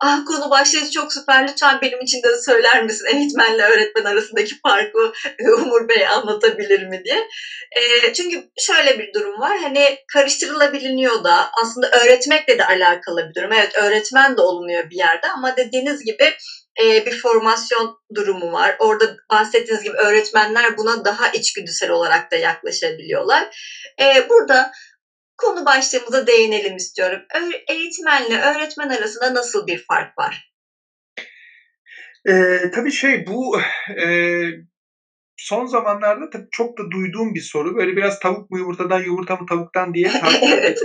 ah 0.00 0.24
konu 0.24 0.50
başlığı 0.50 0.90
çok 0.90 1.12
süper 1.12 1.48
lütfen 1.48 1.78
benim 1.82 2.00
için 2.00 2.22
de 2.22 2.28
söyler 2.46 2.84
misin 2.84 3.06
eğitmenle 3.06 3.62
öğretmen 3.62 4.04
arasındaki 4.04 4.54
farkı 4.62 5.12
Umur 5.56 5.88
Bey 5.88 6.06
anlatabilir 6.06 6.86
mi 6.86 7.02
diye. 7.04 7.28
E, 7.76 8.12
çünkü 8.12 8.48
şöyle 8.58 8.98
bir 8.98 9.12
durum 9.14 9.40
var 9.40 9.58
hani 9.58 9.98
karıştırılabiliniyor 10.12 11.24
da 11.24 11.50
aslında 11.62 11.90
öğretmekle 11.90 12.58
de 12.58 12.66
alakalı 12.66 13.28
bir 13.28 13.34
durum. 13.34 13.52
Evet 13.52 13.72
öğretmen 13.76 14.36
de 14.36 14.40
olunuyor 14.40 14.90
bir 14.90 14.96
yerde 14.96 15.28
ama 15.36 15.56
dediğiniz 15.56 16.04
gibi 16.04 16.34
e, 16.82 17.06
bir 17.06 17.18
formasyon 17.18 17.96
durumu 18.14 18.52
var. 18.52 18.76
Orada 18.78 19.16
bahsettiğiniz 19.30 19.84
gibi 19.84 19.96
öğretmenler 19.96 20.76
buna 20.76 21.04
daha 21.04 21.28
içgüdüsel 21.28 21.90
olarak 21.90 22.30
da 22.30 22.36
yaklaşabiliyorlar. 22.36 23.56
E, 24.00 24.28
burada 24.28 24.70
konu 25.36 25.66
başlığımıza 25.66 26.26
değinelim 26.26 26.76
istiyorum. 26.76 27.20
Eğitmenle 27.68 28.38
öğretmen 28.38 28.88
arasında 28.88 29.34
nasıl 29.34 29.66
bir 29.66 29.84
fark 29.88 30.18
var? 30.18 30.50
Ee, 32.28 32.70
tabii 32.74 32.90
şey 32.92 33.26
bu 33.26 33.58
e, 34.00 34.06
son 35.36 35.66
zamanlarda 35.66 36.30
tabii 36.30 36.48
çok 36.50 36.78
da 36.78 36.90
duyduğum 36.90 37.34
bir 37.34 37.40
soru. 37.40 37.76
Böyle 37.76 37.96
biraz 37.96 38.18
tavuk 38.18 38.50
mu 38.50 38.58
yumurtadan 38.58 39.02
yumurta 39.02 39.36
mı 39.36 39.46
tavuktan 39.46 39.94
diye 39.94 40.10
evet. 40.42 40.78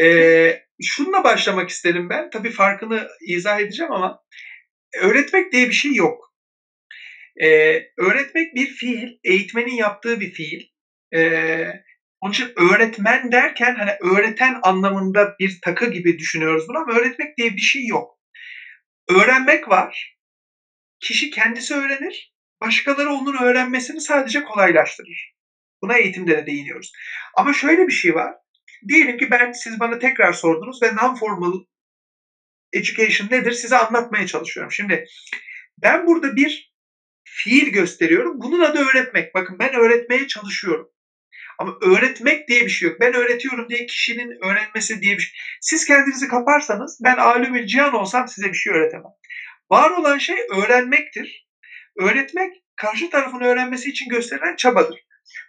ee, 0.00 0.60
şununla 0.82 1.24
başlamak 1.24 1.68
isterim 1.68 2.10
ben. 2.10 2.30
Tabii 2.30 2.50
farkını 2.50 3.06
izah 3.28 3.60
edeceğim 3.60 3.92
ama 3.92 4.20
öğretmek 5.02 5.52
diye 5.52 5.68
bir 5.68 5.74
şey 5.74 5.94
yok. 5.94 6.32
Ee, 7.42 7.80
öğretmek 7.98 8.54
bir 8.54 8.66
fiil, 8.66 9.08
eğitmenin 9.24 9.74
yaptığı 9.74 10.20
bir 10.20 10.32
fiil. 10.32 10.62
Ee, 11.14 11.66
onun 12.20 12.32
için 12.32 12.52
öğretmen 12.56 13.32
derken 13.32 13.74
hani 13.74 13.90
öğreten 14.00 14.60
anlamında 14.62 15.34
bir 15.40 15.58
takı 15.64 15.90
gibi 15.90 16.18
düşünüyoruz 16.18 16.64
bunu 16.68 16.78
ama 16.78 16.92
öğretmek 16.92 17.36
diye 17.36 17.50
bir 17.50 17.60
şey 17.60 17.86
yok. 17.86 18.18
Öğrenmek 19.10 19.68
var. 19.68 20.18
Kişi 21.00 21.30
kendisi 21.30 21.74
öğrenir. 21.74 22.34
Başkaları 22.60 23.10
onun 23.10 23.42
öğrenmesini 23.42 24.00
sadece 24.00 24.42
kolaylaştırır. 24.42 25.34
Buna 25.82 25.96
eğitimde 25.96 26.36
de 26.36 26.46
değiniyoruz. 26.46 26.92
Ama 27.36 27.52
şöyle 27.52 27.86
bir 27.86 27.92
şey 27.92 28.14
var. 28.14 28.34
Diyelim 28.88 29.18
ki 29.18 29.30
ben 29.30 29.52
siz 29.52 29.80
bana 29.80 29.98
tekrar 29.98 30.32
sordunuz 30.32 30.82
ve 30.82 30.86
non-formal 30.86 31.64
education 32.72 33.30
nedir 33.30 33.52
size 33.52 33.76
anlatmaya 33.76 34.26
çalışıyorum. 34.26 34.72
Şimdi 34.72 35.04
ben 35.82 36.06
burada 36.06 36.36
bir 36.36 36.72
fiil 37.24 37.72
gösteriyorum. 37.72 38.32
Bunun 38.40 38.60
adı 38.60 38.78
öğretmek. 38.78 39.34
Bakın 39.34 39.58
ben 39.58 39.74
öğretmeye 39.74 40.26
çalışıyorum. 40.26 40.88
Ama 41.58 41.78
öğretmek 41.82 42.48
diye 42.48 42.60
bir 42.60 42.68
şey 42.68 42.88
yok. 42.88 43.00
Ben 43.00 43.14
öğretiyorum 43.14 43.68
diye 43.68 43.86
kişinin 43.86 44.44
öğrenmesi 44.44 45.00
diye 45.00 45.14
bir 45.14 45.22
şey. 45.22 45.38
Siz 45.60 45.86
kendinizi 45.86 46.28
kaparsanız 46.28 47.00
ben 47.04 47.16
alimül 47.16 47.66
cihan 47.66 47.94
olsam 47.94 48.28
size 48.28 48.48
bir 48.48 48.56
şey 48.56 48.72
öğretemem. 48.72 49.12
Var 49.70 49.90
olan 49.90 50.18
şey 50.18 50.36
öğrenmektir. 50.56 51.48
Öğretmek 52.00 52.52
karşı 52.76 53.10
tarafın 53.10 53.40
öğrenmesi 53.40 53.88
için 53.90 54.08
gösterilen 54.08 54.56
çabadır. 54.56 55.00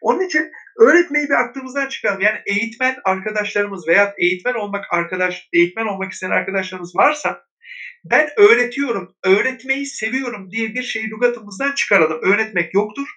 Onun 0.02 0.28
için 0.28 0.52
öğretmeyi 0.80 1.30
bir 1.30 1.34
aklımızdan 1.34 1.88
çıkaralım. 1.88 2.22
Yani 2.22 2.38
eğitmen 2.46 2.96
arkadaşlarımız 3.06 3.88
veya 3.88 4.14
eğitmen 4.18 4.54
olmak 4.54 4.86
arkadaş, 4.92 5.48
eğitmen 5.54 5.86
olmak 5.86 6.12
isteyen 6.12 6.32
arkadaşlarımız 6.32 6.96
varsa 6.96 7.44
ben 8.04 8.30
öğretiyorum, 8.38 9.16
öğretmeyi 9.24 9.86
seviyorum 9.86 10.52
diye 10.52 10.74
bir 10.74 10.84
şeyi 10.84 11.10
lügatımızdan 11.10 11.76
çıkaralım. 11.76 12.20
Öğretmek 12.22 12.74
yoktur. 12.74 13.08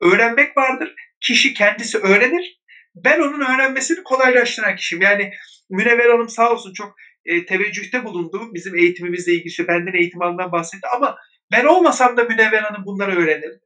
Öğrenmek 0.00 0.56
vardır. 0.56 0.94
Kişi 1.20 1.54
kendisi 1.54 1.98
öğrenir. 1.98 2.60
Ben 2.94 3.20
onun 3.20 3.40
öğrenmesini 3.40 4.02
kolaylaştıran 4.02 4.76
kişiyim. 4.76 5.02
Yani 5.02 5.32
Münevver 5.70 6.10
Hanım 6.10 6.28
sağ 6.28 6.52
olsun 6.52 6.72
çok 6.72 6.94
e, 7.24 7.46
teveccühte 7.46 8.04
bulundu. 8.04 8.50
Bizim 8.54 8.74
eğitimimizle 8.74 9.32
ilgili 9.32 9.68
benden 9.68 9.94
eğitim 9.94 10.22
alanından 10.22 10.52
bahsetti 10.52 10.86
ama 10.96 11.16
ben 11.52 11.64
olmasam 11.64 12.16
da 12.16 12.24
Münevver 12.24 12.62
Hanım 12.62 12.82
bunları 12.86 13.16
öğrenirdi. 13.16 13.60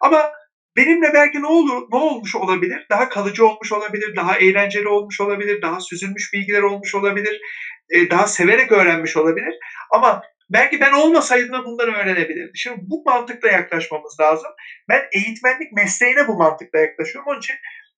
Ama 0.00 0.30
benimle 0.76 1.14
belki 1.14 1.42
ne 1.42 1.46
olur, 1.46 1.82
ne 1.92 1.98
olmuş 1.98 2.34
olabilir? 2.34 2.86
Daha 2.90 3.08
kalıcı 3.08 3.46
olmuş 3.46 3.72
olabilir, 3.72 4.16
daha 4.16 4.36
eğlenceli 4.38 4.88
olmuş 4.88 5.20
olabilir, 5.20 5.62
daha 5.62 5.80
süzülmüş 5.80 6.32
bilgiler 6.32 6.62
olmuş 6.62 6.94
olabilir, 6.94 7.40
e, 7.90 8.10
daha 8.10 8.26
severek 8.26 8.72
öğrenmiş 8.72 9.16
olabilir. 9.16 9.54
Ama 9.92 10.22
belki 10.50 10.80
ben 10.80 10.92
olmasaydım 10.92 11.52
da 11.52 11.64
bunları 11.64 11.92
öğrenebilirdim. 11.92 12.56
Şimdi 12.56 12.78
bu 12.80 13.02
mantıkla 13.06 13.48
yaklaşmamız 13.48 14.20
lazım. 14.20 14.50
Ben 14.88 15.08
eğitmenlik 15.12 15.72
mesleğine 15.72 16.28
bu 16.28 16.36
mantıkla 16.36 16.78
yaklaşıyorum. 16.78 17.30
Onun 17.30 17.38
için 17.38 17.56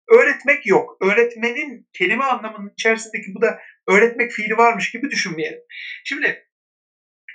öğretmek 0.09 0.66
yok. 0.66 0.97
Öğretmenin 1.01 1.89
kelime 1.93 2.25
anlamının 2.25 2.73
içerisindeki 2.73 3.35
bu 3.35 3.43
da 3.43 3.59
öğretmek 3.89 4.33
fiili 4.33 4.57
varmış 4.57 4.91
gibi 4.91 5.11
düşünmeyelim. 5.11 5.61
Şimdi 6.05 6.49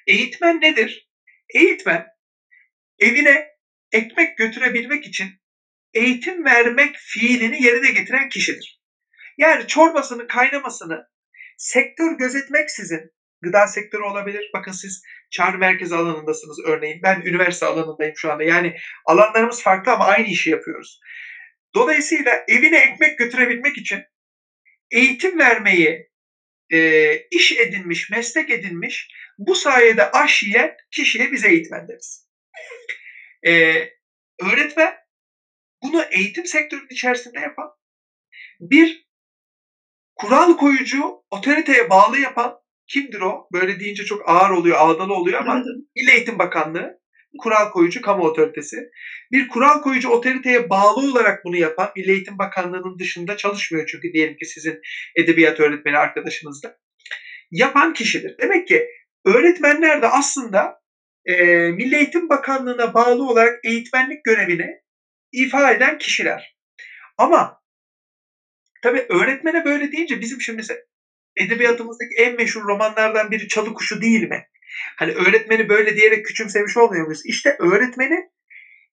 eğitmen 0.08 0.62
nedir? 0.62 1.10
Eğitmen 1.56 2.06
evine 3.00 3.48
ekmek 3.92 4.38
götürebilmek 4.38 5.06
için 5.06 5.30
eğitim 5.94 6.46
vermek 6.46 6.96
fiilini 6.96 7.64
yerine 7.64 7.92
getiren 7.92 8.30
kişidir. 8.30 8.84
Yani 9.38 9.68
çorbasının 9.68 10.28
kaynamasını 10.28 11.08
sektör 11.58 12.18
gözetmeksizin 12.18 13.12
gıda 13.44 13.68
sektörü 13.68 14.04
olabilir. 14.04 14.50
Bakın 14.54 14.72
siz 14.72 15.04
çağrı 15.32 15.58
merkezi 15.58 15.96
alanındasınız 15.96 16.60
örneğin. 16.66 17.00
Ben 17.04 17.22
üniversite 17.22 17.66
alanındayım 17.66 18.14
şu 18.18 18.32
anda. 18.32 18.44
Yani 18.44 18.76
alanlarımız 19.06 19.64
farklı 19.64 19.92
ama 19.92 20.06
aynı 20.06 20.28
işi 20.28 20.50
yapıyoruz. 20.50 21.00
Dolayısıyla 21.76 22.46
evine 22.48 22.78
ekmek 22.78 23.18
götürebilmek 23.18 23.78
için 23.78 24.04
eğitim 24.92 25.40
vermeyi 25.40 26.10
e, 26.74 27.14
iş 27.32 27.52
edinmiş, 27.52 28.10
meslek 28.10 28.50
edinmiş, 28.50 29.08
bu 29.38 29.56
sayede 29.56 30.12
aş 30.12 30.44
yiyen 30.44 30.76
kişiye 30.92 31.32
biz 31.32 31.46
eğitmen 31.46 31.88
deriz. 31.88 32.30
E, 33.48 33.52
öğretmen 34.42 34.94
bunu 35.84 36.04
eğitim 36.12 36.46
sektörünün 36.46 36.88
içerisinde 36.90 37.40
yapan, 37.40 37.70
bir 38.60 39.08
kural 40.16 40.58
koyucu, 40.58 41.24
otoriteye 41.32 41.90
bağlı 41.90 42.20
yapan 42.20 42.63
kimdir 42.94 43.22
o? 43.22 43.48
Böyle 43.54 43.80
deyince 43.80 44.06
çok 44.06 44.30
ağır 44.30 44.50
oluyor, 44.50 44.78
ağdalı 44.80 45.14
oluyor 45.14 45.42
ama 45.42 45.64
İl 45.96 46.08
Eğitim 46.08 46.40
Bakanlığı 46.40 47.04
kural 47.40 47.72
koyucu 47.72 48.02
kamu 48.02 48.24
otoritesi. 48.24 48.78
Bir 49.32 49.48
kural 49.48 49.82
koyucu 49.82 50.10
otoriteye 50.10 50.70
bağlı 50.70 51.12
olarak 51.12 51.46
bunu 51.46 51.58
yapan 51.58 51.92
Milli 51.96 52.12
Eğitim 52.12 52.38
Bakanlığı'nın 52.38 53.00
dışında 53.00 53.38
çalışmıyor 53.38 53.88
çünkü 53.88 54.14
diyelim 54.14 54.38
ki 54.38 54.46
sizin 54.46 54.80
edebiyat 55.16 55.60
öğretmeni 55.60 55.98
arkadaşınız 55.98 56.64
da. 56.64 56.78
Yapan 57.52 57.94
kişidir. 57.94 58.36
Demek 58.42 58.68
ki 58.68 58.88
öğretmenler 59.26 60.02
de 60.02 60.08
aslında 60.08 60.80
e, 61.26 61.36
Milli 61.56 61.96
Eğitim 61.96 62.30
Bakanlığı'na 62.30 62.94
bağlı 62.94 63.24
olarak 63.24 63.66
eğitmenlik 63.66 64.24
görevini 64.24 64.68
ifa 65.32 65.72
eden 65.72 65.98
kişiler. 65.98 66.58
Ama 67.18 67.62
tabii 68.84 69.06
öğretmene 69.10 69.66
böyle 69.66 69.92
deyince 69.92 70.22
bizim 70.22 70.42
şimdi 70.42 70.58
mesela 70.58 70.80
edebiyatımızdaki 71.38 72.16
en 72.18 72.36
meşhur 72.36 72.64
romanlardan 72.64 73.32
biri 73.32 73.48
Çalı 73.48 73.74
Kuşu 73.74 74.02
değil 74.02 74.24
mi? 74.24 74.48
Hani 74.98 75.12
öğretmeni 75.12 75.70
böyle 75.70 75.96
diyerek 75.96 76.26
küçümsemiş 76.26 76.78
olmuyor 76.78 77.06
muyuz? 77.06 77.22
İşte 77.26 77.56
öğretmenin 77.60 78.32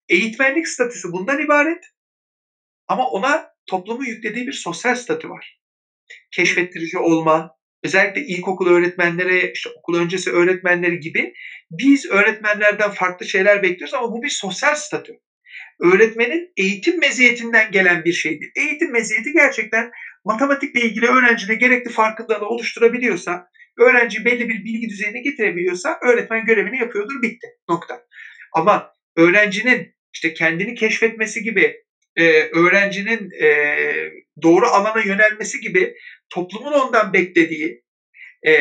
eğitmenlik 0.09 0.69
statüsü 0.69 1.13
bundan 1.13 1.41
ibaret. 1.41 1.85
Ama 2.89 3.07
ona 3.07 3.51
toplumun 3.67 4.05
yüklediği 4.05 4.47
bir 4.47 4.53
sosyal 4.53 4.95
statü 4.95 5.29
var. 5.29 5.61
Keşfettirici 6.31 6.99
olma, 6.99 7.51
özellikle 7.85 8.21
ilkokul 8.21 8.69
öğretmenleri, 8.69 9.51
işte 9.55 9.71
okul 9.79 9.99
öncesi 9.99 10.31
öğretmenleri 10.31 11.01
gibi 11.01 11.33
biz 11.71 12.11
öğretmenlerden 12.11 12.91
farklı 12.91 13.27
şeyler 13.27 13.63
bekliyoruz 13.63 13.95
ama 13.95 14.13
bu 14.13 14.23
bir 14.23 14.29
sosyal 14.29 14.75
statü. 14.75 15.13
Öğretmenin 15.81 16.53
eğitim 16.57 17.01
meziyetinden 17.01 17.71
gelen 17.71 18.05
bir 18.05 18.13
şeydir. 18.13 18.51
Eğitim 18.57 18.93
meziyeti 18.93 19.33
gerçekten 19.33 19.91
matematikle 20.25 20.81
ilgili 20.81 21.07
öğrencide 21.07 21.55
gerekli 21.55 21.91
farkındalığı 21.91 22.47
oluşturabiliyorsa, 22.49 23.45
öğrenci 23.79 24.25
belli 24.25 24.49
bir 24.49 24.65
bilgi 24.65 24.89
düzeyine 24.89 25.21
getirebiliyorsa 25.21 25.97
öğretmen 26.03 26.45
görevini 26.45 26.79
yapıyordur 26.79 27.23
bitti. 27.23 27.47
Nokta. 27.69 27.99
Ama 28.55 28.93
öğrencinin 29.17 29.87
işte 30.15 30.33
kendini 30.33 30.75
keşfetmesi 30.75 31.43
gibi, 31.43 31.75
e, 32.17 32.43
öğrencinin 32.43 33.43
e, 33.43 33.49
doğru 34.43 34.67
alana 34.67 35.01
yönelmesi 35.01 35.61
gibi 35.61 35.93
toplumun 36.31 36.73
ondan 36.73 37.13
beklediği, 37.13 37.83
e, 38.47 38.53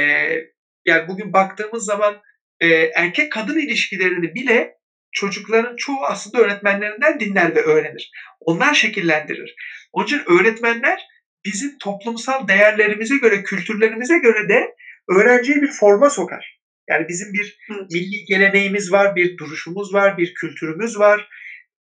yani 0.86 1.08
bugün 1.08 1.34
baktığımız 1.34 1.86
zaman 1.86 2.22
e, 2.60 2.68
erkek 2.96 3.32
kadın 3.32 3.60
ilişkilerini 3.60 4.36
bile 4.36 4.74
çocukların 5.12 5.76
çoğu 5.76 6.06
aslında 6.06 6.38
öğretmenlerinden 6.44 7.20
dinler 7.20 7.56
ve 7.56 7.62
öğrenir. 7.62 8.12
Onlar 8.40 8.74
şekillendirir. 8.74 9.56
Onun 9.92 10.06
için 10.06 10.22
öğretmenler 10.28 11.00
bizim 11.46 11.78
toplumsal 11.78 12.48
değerlerimize 12.48 13.18
göre, 13.18 13.44
kültürlerimize 13.44 14.18
göre 14.18 14.50
de 14.50 14.76
öğrenciyi 15.10 15.62
bir 15.62 15.72
forma 15.72 16.10
sokar. 16.10 16.60
Yani 16.90 17.08
bizim 17.08 17.34
bir 17.34 17.58
milli 17.92 18.26
geleneğimiz 18.28 18.92
var, 18.92 19.16
bir 19.16 19.38
duruşumuz 19.38 19.94
var, 19.94 20.18
bir 20.18 20.34
kültürümüz 20.34 21.00
var. 21.00 21.30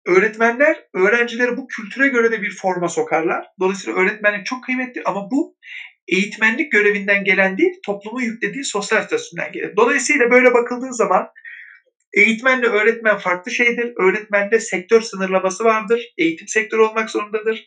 Öğretmenler 0.07 0.83
öğrencileri 0.93 1.57
bu 1.57 1.67
kültüre 1.67 2.07
göre 2.07 2.31
de 2.31 2.41
bir 2.41 2.51
forma 2.51 2.89
sokarlar. 2.89 3.45
Dolayısıyla 3.59 3.99
öğretmenlik 3.99 4.45
çok 4.45 4.63
kıymetli 4.63 5.01
ama 5.05 5.31
bu 5.31 5.55
eğitmenlik 6.07 6.71
görevinden 6.71 7.23
gelen 7.23 7.57
değil, 7.57 7.73
toplumu 7.85 8.21
yüklediği 8.21 8.63
sosyal 8.63 9.01
statüsünden 9.01 9.51
gelir. 9.51 9.75
Dolayısıyla 9.77 10.31
böyle 10.31 10.53
bakıldığı 10.53 10.93
zaman 10.93 11.27
eğitmenle 12.13 12.67
öğretmen 12.67 13.17
farklı 13.17 13.51
şeydir. 13.51 13.93
Öğretmende 13.99 14.59
sektör 14.59 15.01
sınırlaması 15.01 15.63
vardır. 15.63 16.13
Eğitim 16.17 16.47
sektörü 16.47 16.81
olmak 16.81 17.09
zorundadır. 17.09 17.65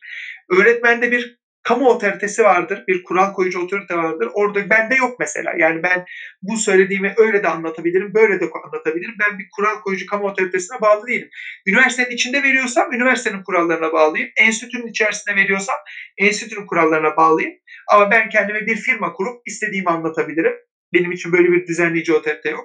Öğretmende 0.51 1.11
bir 1.11 1.39
kamu 1.65 1.89
otoritesi 1.89 2.45
vardır, 2.45 2.85
bir 2.89 3.03
kural 3.03 3.33
koyucu 3.33 3.61
otorite 3.61 3.97
vardır. 3.97 4.29
Orada 4.35 4.71
bende 4.71 4.95
yok 4.95 5.11
mesela. 5.21 5.53
Yani 5.59 5.83
ben 5.83 6.05
bu 6.43 6.57
söylediğimi 6.57 7.15
öyle 7.17 7.43
de 7.43 7.49
anlatabilirim, 7.49 8.15
böyle 8.15 8.41
de 8.41 8.45
anlatabilirim. 8.65 9.15
Ben 9.21 9.39
bir 9.39 9.47
kural 9.57 9.77
koyucu 9.85 10.07
kamu 10.07 10.27
otoritesine 10.27 10.81
bağlı 10.81 11.07
değilim. 11.07 11.29
Üniversitenin 11.67 12.11
içinde 12.11 12.43
veriyorsam 12.43 12.93
üniversitenin 12.93 13.43
kurallarına 13.43 13.93
bağlıyım. 13.93 14.29
Enstitünün 14.37 14.87
içerisinde 14.87 15.37
veriyorsam 15.37 15.77
enstitünün 16.19 16.67
kurallarına 16.67 17.17
bağlıyım. 17.17 17.53
Ama 17.93 18.11
ben 18.11 18.29
kendime 18.29 18.67
bir 18.67 18.77
firma 18.77 19.13
kurup 19.13 19.37
istediğimi 19.47 19.91
anlatabilirim. 19.91 20.53
Benim 20.93 21.13
için 21.13 21.33
böyle 21.33 21.53
bir 21.53 21.67
düzenleyici 21.67 22.13
otorite 22.13 22.51
yok. 22.51 22.65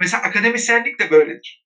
Mesela 0.00 0.22
akademisyenlik 0.22 1.00
de 1.00 1.10
böyledir. 1.10 1.62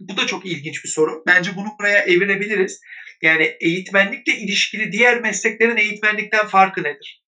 Bu 0.00 0.16
da 0.16 0.26
çok 0.26 0.46
ilginç 0.46 0.84
bir 0.84 0.88
soru. 0.88 1.22
Bence 1.26 1.50
bunu 1.56 1.68
buraya 1.80 1.98
evirebiliriz. 1.98 2.80
Yani 3.22 3.56
eğitmenlikle 3.60 4.32
ilişkili 4.32 4.92
diğer 4.92 5.20
mesleklerin 5.20 5.76
eğitmenlikten 5.76 6.46
farkı 6.46 6.82
nedir? 6.82 7.22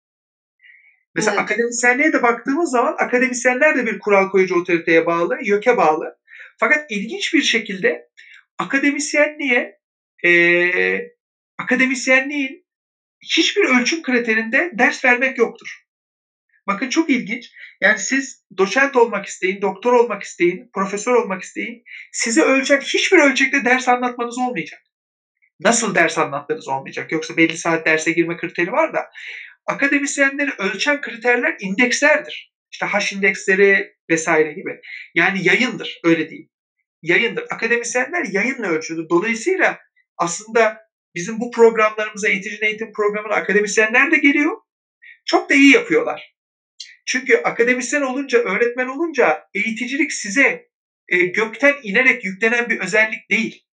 Mesela 1.15 1.35
evet. 1.35 1.43
akademisyenliğe 1.43 2.13
de 2.13 2.23
baktığımız 2.23 2.71
zaman 2.71 2.95
akademisyenler 2.99 3.77
de 3.77 3.87
bir 3.87 3.99
kural 3.99 4.29
koyucu 4.29 4.57
otoriteye 4.57 5.07
bağlı, 5.07 5.39
YÖK'e 5.43 5.77
bağlı. 5.77 6.05
Fakat 6.61 6.91
ilginç 6.91 7.35
bir 7.35 7.43
şekilde 7.43 8.09
akademisyenliğe 8.59 9.79
e, 10.25 10.33
akademisyenliğin 11.59 12.65
hiçbir 13.21 13.65
ölçüm 13.65 14.03
kriterinde 14.03 14.71
ders 14.79 15.05
vermek 15.05 15.39
yoktur. 15.39 15.83
Bakın 16.67 16.89
çok 16.89 17.11
ilginç. 17.11 17.51
Yani 17.81 17.99
siz 17.99 18.45
doçent 18.59 18.97
olmak 18.97 19.27
isteyin, 19.27 19.63
doktor 19.63 19.93
olmak 19.93 20.23
isteyin, 20.23 20.71
profesör 20.75 21.13
olmak 21.13 21.43
isteyin. 21.43 21.83
Size 22.13 22.43
ölçek 22.43 22.83
hiçbir 22.83 23.19
ölçekte 23.19 23.65
ders 23.65 23.89
anlatmanız 23.89 24.39
olmayacak. 24.39 24.81
Nasıl 25.65 25.95
ders 25.95 26.19
anlattığınız 26.19 26.69
olmayacak. 26.69 27.13
Yoksa 27.13 27.37
belli 27.37 27.57
saat 27.57 27.87
derse 27.87 28.13
girme 28.13 28.37
kriteri 28.37 28.73
var 28.73 28.95
da 28.95 29.01
akademisyenleri 29.67 30.51
ölçen 30.59 31.01
kriterler 31.01 31.57
indekslerdir. 31.61 32.53
İşte 32.73 32.87
H 32.87 33.17
indeksleri 33.17 33.95
vesaire 34.11 34.53
gibi. 34.53 34.81
Yani 35.15 35.45
yayındır 35.45 36.01
öyle 36.05 36.31
değil. 36.31 36.49
Yayındır. 37.03 37.45
Akademisyenler 37.51 38.25
yayınla 38.33 38.69
ölçüdür. 38.69 39.09
Dolayısıyla 39.11 39.79
aslında 40.19 40.79
bizim 41.15 41.41
bu 41.41 41.51
programlarımıza 41.51 42.29
eğitici 42.29 42.59
eğitim 42.63 42.93
programına 42.93 43.35
akademisyenler 43.35 44.11
de 44.11 44.17
geliyor. 44.17 44.57
Çok 45.25 45.51
da 45.51 45.55
iyi 45.55 45.73
yapıyorlar. 45.73 46.35
Çünkü 47.07 47.37
akademisyen 47.37 48.03
olunca, 48.03 48.39
öğretmen 48.39 48.87
olunca 48.87 49.45
eğiticilik 49.55 50.13
size 50.13 50.69
e, 51.09 51.17
gökten 51.19 51.75
inerek 51.83 52.25
yüklenen 52.25 52.69
bir 52.69 52.81
özellik 52.81 53.31
değil. 53.31 53.65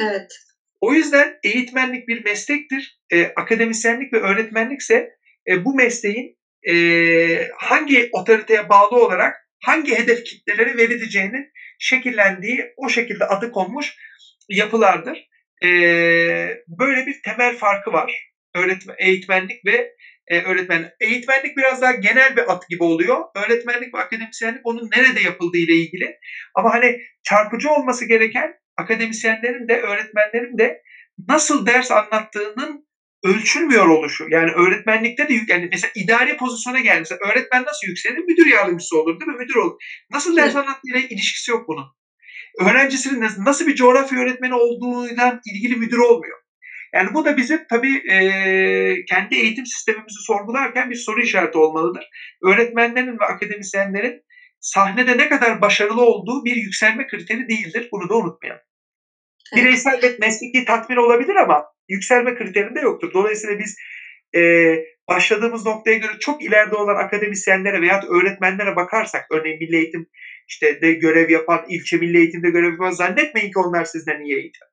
Evet. 0.00 0.32
O 0.80 0.94
yüzden 0.94 1.38
eğitmenlik 1.44 2.08
bir 2.08 2.24
meslektir. 2.24 3.00
E, 3.12 3.32
akademisyenlik 3.36 4.12
ve 4.12 4.18
öğretmenlikse 4.20 5.10
e, 5.50 5.64
bu 5.64 5.74
mesleğin 5.74 6.38
e, 6.68 6.74
hangi 7.56 8.08
otoriteye 8.12 8.68
bağlı 8.68 9.04
olarak 9.04 9.36
hangi 9.64 9.98
hedef 9.98 10.24
kitleleri 10.24 10.76
verileceğinin 10.76 11.52
şekillendiği, 11.78 12.72
o 12.76 12.88
şekilde 12.88 13.24
adı 13.24 13.50
konmuş 13.50 13.94
yapılardır. 14.48 15.28
E, 15.64 15.68
böyle 16.68 17.06
bir 17.06 17.22
temel 17.24 17.56
farkı 17.56 17.92
var. 17.92 18.30
Öğretmen, 18.54 18.94
eğitmenlik 18.98 19.64
ve 19.66 19.92
e, 20.28 20.40
öğretmen. 20.40 20.92
Eğitmenlik 21.00 21.56
biraz 21.56 21.82
daha 21.82 21.92
genel 21.92 22.36
bir 22.36 22.52
at 22.52 22.68
gibi 22.68 22.82
oluyor. 22.82 23.24
Öğretmenlik 23.36 23.94
ve 23.94 23.98
akademisyenlik 23.98 24.60
onun 24.64 24.90
nerede 24.96 25.20
yapıldığı 25.20 25.58
ile 25.58 25.74
ilgili. 25.74 26.16
Ama 26.54 26.74
hani 26.74 27.00
çarpıcı 27.22 27.70
olması 27.70 28.08
gereken 28.08 28.59
akademisyenlerin 28.80 29.68
de 29.68 29.80
öğretmenlerin 29.80 30.58
de 30.58 30.82
nasıl 31.28 31.66
ders 31.66 31.90
anlattığının 31.90 32.86
ölçülmüyor 33.24 33.88
oluşu. 33.88 34.26
Yani 34.30 34.50
öğretmenlikte 34.50 35.28
de 35.28 35.34
yani 35.48 35.68
mesela 35.72 35.90
idari 35.94 36.36
pozisyona 36.36 36.80
geldi. 36.80 36.98
Mesela 36.98 37.30
öğretmen 37.30 37.64
nasıl 37.64 37.86
yükselir? 37.86 38.18
Müdür 38.18 38.46
yardımcısı 38.46 39.00
olur 39.00 39.20
değil 39.20 39.30
mi? 39.30 39.38
Müdür 39.38 39.54
olur. 39.54 39.76
Nasıl 40.10 40.36
ders 40.36 40.56
anlattığıyla 40.56 41.00
ilişkisi 41.00 41.50
yok 41.50 41.68
bunun. 41.68 41.86
Öğrencisinin 42.60 43.28
nasıl 43.38 43.66
bir 43.66 43.74
coğrafya 43.74 44.18
öğretmeni 44.18 44.54
olduğundan 44.54 45.40
ilgili 45.46 45.76
müdür 45.76 45.98
olmuyor. 45.98 46.38
Yani 46.94 47.14
bu 47.14 47.24
da 47.24 47.36
bizim 47.36 47.58
tabii 47.70 48.12
e, 48.12 49.04
kendi 49.08 49.34
eğitim 49.34 49.66
sistemimizi 49.66 50.24
sorgularken 50.26 50.90
bir 50.90 50.94
soru 50.94 51.22
işareti 51.22 51.58
olmalıdır. 51.58 52.04
Öğretmenlerin 52.42 53.18
ve 53.20 53.24
akademisyenlerin 53.24 54.20
sahnede 54.60 55.18
ne 55.18 55.28
kadar 55.28 55.60
başarılı 55.60 56.02
olduğu 56.02 56.44
bir 56.44 56.56
yükselme 56.56 57.06
kriteri 57.06 57.48
değildir. 57.48 57.88
Bunu 57.92 58.08
da 58.08 58.14
unutmayalım. 58.14 58.62
Bireysel 59.56 60.02
ve 60.02 60.16
mesleki 60.20 60.64
tatmin 60.64 60.96
olabilir 60.96 61.34
ama 61.34 61.64
yükselme 61.88 62.34
kriterinde 62.34 62.80
yoktur. 62.80 63.10
Dolayısıyla 63.14 63.58
biz 63.58 63.76
e, 64.36 64.40
başladığımız 65.08 65.66
noktaya 65.66 65.96
göre 65.96 66.12
çok 66.20 66.42
ileride 66.42 66.76
olan 66.76 67.04
akademisyenlere 67.04 67.80
veya 67.80 68.00
öğretmenlere 68.08 68.76
bakarsak, 68.76 69.26
örneğin 69.32 69.58
milli 69.58 69.76
eğitim 69.76 70.06
işte 70.48 70.82
de 70.82 70.92
görev 70.92 71.30
yapan, 71.30 71.64
ilçe 71.68 71.96
milli 71.96 72.18
eğitimde 72.18 72.50
görev 72.50 72.72
yapan 72.72 72.90
zannetmeyin 72.90 73.52
ki 73.52 73.58
onlar 73.58 73.84
sizden 73.84 74.20
iyi 74.20 74.34
eğitim. 74.34 74.66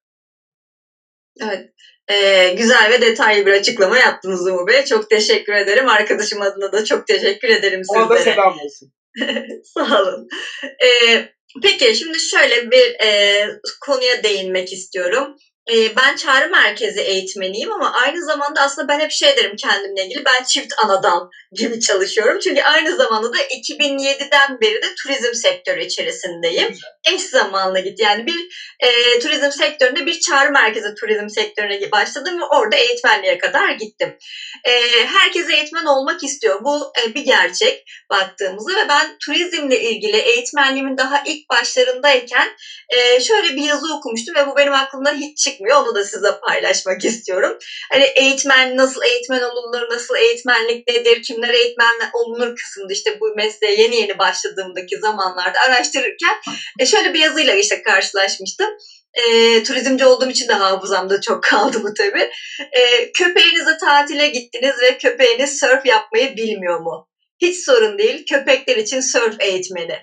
Evet. 1.41 1.69
Ee, 2.07 2.53
güzel 2.57 2.91
ve 2.91 3.01
detaylı 3.01 3.45
bir 3.45 3.51
açıklama 3.51 3.97
yaptınız 3.97 4.47
Umur 4.47 4.67
Bey. 4.67 4.85
Çok 4.85 5.09
teşekkür 5.09 5.53
ederim. 5.53 5.87
Arkadaşım 5.87 6.41
adına 6.41 6.71
da 6.71 6.85
çok 6.85 7.07
teşekkür 7.07 7.47
ederim 7.47 7.83
sizlere. 7.83 8.03
Ona 8.03 8.09
da 8.09 8.17
selam 8.17 8.59
olsun. 8.59 8.93
Sağ 9.63 10.01
olun. 10.01 10.27
Ee, 10.63 11.29
peki 11.61 11.95
şimdi 11.95 12.19
şöyle 12.19 12.71
bir 12.71 13.05
e, 13.05 13.41
konuya 13.81 14.23
değinmek 14.23 14.73
istiyorum 14.73 15.35
e, 15.71 15.95
ben 15.95 16.15
çağrı 16.15 16.49
merkezi 16.49 17.01
eğitmeniyim 17.01 17.71
ama 17.71 17.91
aynı 17.93 18.25
zamanda 18.25 18.61
aslında 18.61 18.87
ben 18.87 18.99
hep 18.99 19.11
şey 19.11 19.37
derim 19.37 19.55
kendimle 19.55 20.05
ilgili 20.05 20.25
ben 20.25 20.43
çift 20.43 20.73
anadan 20.83 21.29
gibi 21.51 21.79
çalışıyorum. 21.79 22.39
Çünkü 22.39 22.61
aynı 22.61 22.95
zamanda 22.95 23.33
da 23.33 23.37
2007'den 23.37 24.61
beri 24.61 24.81
de 24.81 24.95
turizm 25.03 25.33
sektörü 25.33 25.83
içerisindeyim. 25.83 26.75
Eş 27.13 27.21
zamanlı 27.21 27.79
git 27.79 27.99
yani 27.99 28.25
bir 28.25 28.47
e, 28.79 29.19
turizm 29.19 29.51
sektöründe 29.51 30.05
bir 30.05 30.19
çağrı 30.19 30.51
merkezi 30.51 30.93
turizm 30.95 31.29
sektörüne 31.29 31.91
başladım 31.91 32.39
ve 32.39 32.43
orada 32.43 32.75
eğitmenliğe 32.75 33.37
kadar 33.37 33.71
gittim. 33.71 34.17
E, 34.63 34.71
herkes 35.05 35.49
eğitmen 35.49 35.85
olmak 35.85 36.23
istiyor. 36.23 36.63
Bu 36.63 36.91
e, 37.03 37.15
bir 37.15 37.25
gerçek 37.25 37.83
baktığımızda 38.09 38.71
ve 38.75 38.89
ben 38.89 39.17
turizmle 39.25 39.81
ilgili 39.81 40.17
eğitmenliğimin 40.17 40.97
daha 40.97 41.23
ilk 41.25 41.49
başlarındayken 41.49 42.49
e, 42.89 43.19
şöyle 43.19 43.55
bir 43.55 43.63
yazı 43.63 43.95
okumuştum 43.95 44.35
ve 44.35 44.47
bu 44.47 44.57
benim 44.57 44.73
aklımdan 44.73 45.15
hiç 45.15 45.37
çıkmadı 45.37 45.56
çıkmıyor. 45.57 45.77
Onu 45.77 45.95
da 45.95 46.03
size 46.03 46.27
paylaşmak 46.47 47.05
istiyorum. 47.05 47.57
Hani 47.91 48.03
eğitmen 48.03 48.77
nasıl 48.77 49.01
eğitmen 49.03 49.41
olunur, 49.41 49.89
nasıl 49.91 50.15
eğitmenlik 50.15 50.87
nedir, 50.87 51.21
kimler 51.21 51.53
eğitmen 51.53 51.93
olunur 52.13 52.55
kısımda 52.55 52.93
işte 52.93 53.19
bu 53.19 53.35
mesleğe 53.35 53.81
yeni 53.81 53.95
yeni 53.95 54.17
başladığımdaki 54.17 54.97
zamanlarda 54.99 55.59
araştırırken 55.59 56.35
e, 56.79 56.85
şöyle 56.85 57.13
bir 57.13 57.19
yazıyla 57.19 57.53
işte 57.53 57.81
karşılaşmıştım. 57.81 58.69
E, 59.13 59.63
turizmci 59.63 60.05
olduğum 60.05 60.29
için 60.29 60.47
de 60.47 60.53
hafızamda 60.53 61.21
çok 61.21 61.43
kaldı 61.43 61.83
bu 61.83 61.93
tabii. 61.93 62.29
E, 62.71 63.11
köpeğinize 63.11 63.77
tatile 63.77 64.27
gittiniz 64.27 64.81
ve 64.81 64.97
köpeğiniz 64.97 65.59
surf 65.59 65.85
yapmayı 65.85 66.35
bilmiyor 66.35 66.79
mu? 66.79 67.07
Hiç 67.41 67.65
sorun 67.65 67.97
değil. 67.97 68.25
Köpekler 68.29 68.75
için 68.75 68.99
surf 68.99 69.35
eğitmeni. 69.39 69.97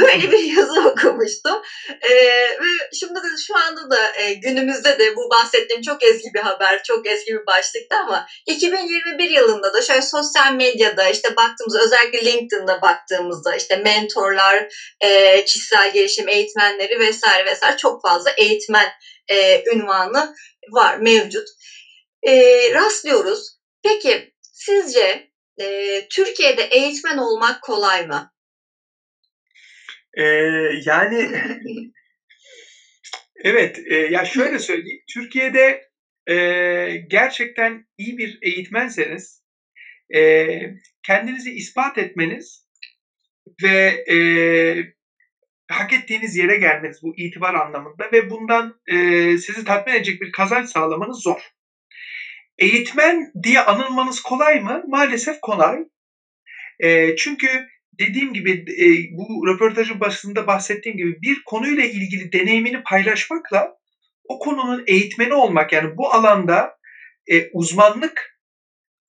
Böyle 0.00 0.32
bir 0.32 0.56
yazı 0.56 0.88
okumuştum. 0.88 1.62
Ee, 2.00 2.14
ve 2.60 2.96
şimdi 3.00 3.14
de 3.14 3.28
şu 3.46 3.56
anda 3.56 3.90
da 3.90 4.12
e, 4.16 4.34
günümüzde 4.34 4.98
de 4.98 5.16
bu 5.16 5.30
bahsettiğim 5.30 5.82
çok 5.82 6.02
eski 6.02 6.28
bir 6.34 6.40
haber, 6.40 6.82
çok 6.82 7.06
eski 7.06 7.32
bir 7.32 7.46
başlıkta 7.46 7.98
ama 7.98 8.26
2021 8.46 9.30
yılında 9.30 9.74
da 9.74 9.82
şöyle 9.82 10.02
sosyal 10.02 10.52
medyada 10.52 11.08
işte 11.08 11.36
baktığımızda 11.36 11.82
özellikle 11.82 12.24
LinkedIn'da 12.24 12.82
baktığımızda 12.82 13.56
işte 13.56 13.76
mentorlar, 13.76 14.66
e, 15.00 15.44
kişisel 15.44 15.92
gelişim 15.92 16.28
eğitmenleri 16.28 16.98
vesaire 16.98 17.46
vesaire 17.46 17.76
çok 17.76 18.02
fazla 18.02 18.30
eğitmen 18.30 18.88
e, 19.28 19.64
ünvanı 19.74 20.34
var, 20.70 20.96
mevcut. 20.96 21.48
E, 22.22 22.34
rastlıyoruz. 22.74 23.58
Peki 23.82 24.34
sizce 24.52 25.30
e, 25.60 26.08
Türkiye'de 26.08 26.62
eğitmen 26.62 27.18
olmak 27.18 27.62
kolay 27.62 28.06
mı? 28.06 28.33
Ee, 30.16 30.24
yani 30.84 31.28
evet 33.44 33.78
e, 33.86 33.94
ya 33.96 34.24
şöyle 34.24 34.58
söyleyeyim. 34.58 35.00
Türkiye'de 35.14 35.88
e, 36.30 36.36
gerçekten 37.08 37.86
iyi 37.98 38.18
bir 38.18 38.38
eğitmenseniz 38.42 39.42
e, 40.14 40.46
kendinizi 41.02 41.50
ispat 41.50 41.98
etmeniz 41.98 42.68
ve 43.62 44.04
e, 44.10 44.16
hak 45.70 45.92
ettiğiniz 45.92 46.36
yere 46.36 46.56
gelmeniz 46.56 47.02
bu 47.02 47.14
itibar 47.16 47.54
anlamında 47.54 48.12
ve 48.12 48.30
bundan 48.30 48.80
e, 48.86 48.96
sizi 49.38 49.64
tatmin 49.64 49.94
edecek 49.94 50.20
bir 50.20 50.32
kazanç 50.32 50.68
sağlamanız 50.68 51.22
zor. 51.22 51.40
Eğitmen 52.58 53.32
diye 53.42 53.60
anılmanız 53.60 54.20
kolay 54.22 54.60
mı? 54.60 54.82
Maalesef 54.88 55.40
kolay. 55.40 55.78
E, 56.80 57.16
çünkü 57.16 57.66
dediğim 57.98 58.32
gibi 58.32 58.50
e, 58.52 58.86
bu 59.16 59.46
röportajın 59.46 60.00
başında 60.00 60.46
bahsettiğim 60.46 60.98
gibi 60.98 61.22
bir 61.22 61.42
konuyla 61.46 61.84
ilgili 61.84 62.32
deneyimini 62.32 62.82
paylaşmakla 62.82 63.74
o 64.28 64.38
konunun 64.38 64.84
eğitmeni 64.86 65.34
olmak 65.34 65.72
yani 65.72 65.96
bu 65.96 66.12
alanda 66.14 66.76
e, 67.26 67.50
uzmanlık 67.52 68.34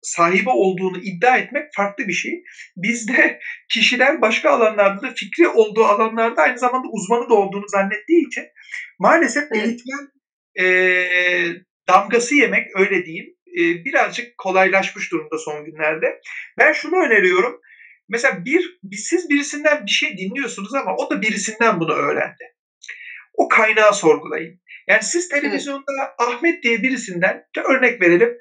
sahibi 0.02 0.50
olduğunu 0.50 0.98
iddia 0.98 1.38
etmek 1.38 1.64
farklı 1.76 2.08
bir 2.08 2.14
şey. 2.14 2.44
Bizde 2.76 3.40
kişiler 3.70 4.22
başka 4.22 4.50
alanlarda 4.50 5.02
da 5.02 5.14
fikri 5.16 5.48
olduğu 5.48 5.86
alanlarda 5.86 6.42
aynı 6.42 6.58
zamanda 6.58 6.88
uzmanı 6.92 7.30
da 7.30 7.34
olduğunu 7.34 7.68
zannettiği 7.68 8.28
için 8.28 8.44
maalesef 9.00 9.44
evet. 9.52 9.66
eğitmen 9.66 10.08
e, 10.60 10.66
damgası 11.88 12.36
yemek 12.36 12.68
öyle 12.76 13.06
diyeyim 13.06 13.38
e, 13.58 13.86
birazcık 13.86 14.38
kolaylaşmış 14.38 15.12
durumda 15.12 15.38
son 15.38 15.66
günlerde. 15.66 16.22
Ben 16.58 16.74
şunu 16.74 16.96
öneriyorum. 17.06 17.62
Mesela 18.10 18.46
bir 18.46 18.80
siz 18.92 19.30
birisinden 19.30 19.86
bir 19.86 19.92
şey 19.92 20.18
dinliyorsunuz 20.18 20.74
ama 20.74 20.96
o 20.96 21.10
da 21.10 21.22
birisinden 21.22 21.80
bunu 21.80 21.94
öğrendi. 21.94 22.44
O 23.34 23.48
kaynağı 23.48 23.94
sorgulayın. 23.94 24.62
Yani 24.88 25.04
siz 25.04 25.30
televizyonda 25.30 25.92
evet. 26.00 26.30
Ahmet 26.30 26.64
diye 26.64 26.84
birisinden 26.84 27.44
örnek 27.70 28.02
verelim 28.02 28.38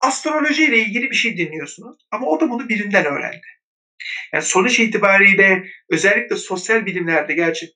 astroloji 0.00 0.64
ile 0.64 0.78
ilgili 0.78 1.10
bir 1.10 1.16
şey 1.16 1.36
dinliyorsunuz 1.36 1.96
ama 2.10 2.26
o 2.26 2.40
da 2.40 2.50
bunu 2.50 2.68
birinden 2.68 3.04
öğrendi. 3.04 3.46
Yani 4.32 4.44
sonuç 4.44 4.80
itibariyle 4.80 5.64
özellikle 5.90 6.36
sosyal 6.36 6.86
bilimlerde 6.86 7.34
gerçi 7.34 7.66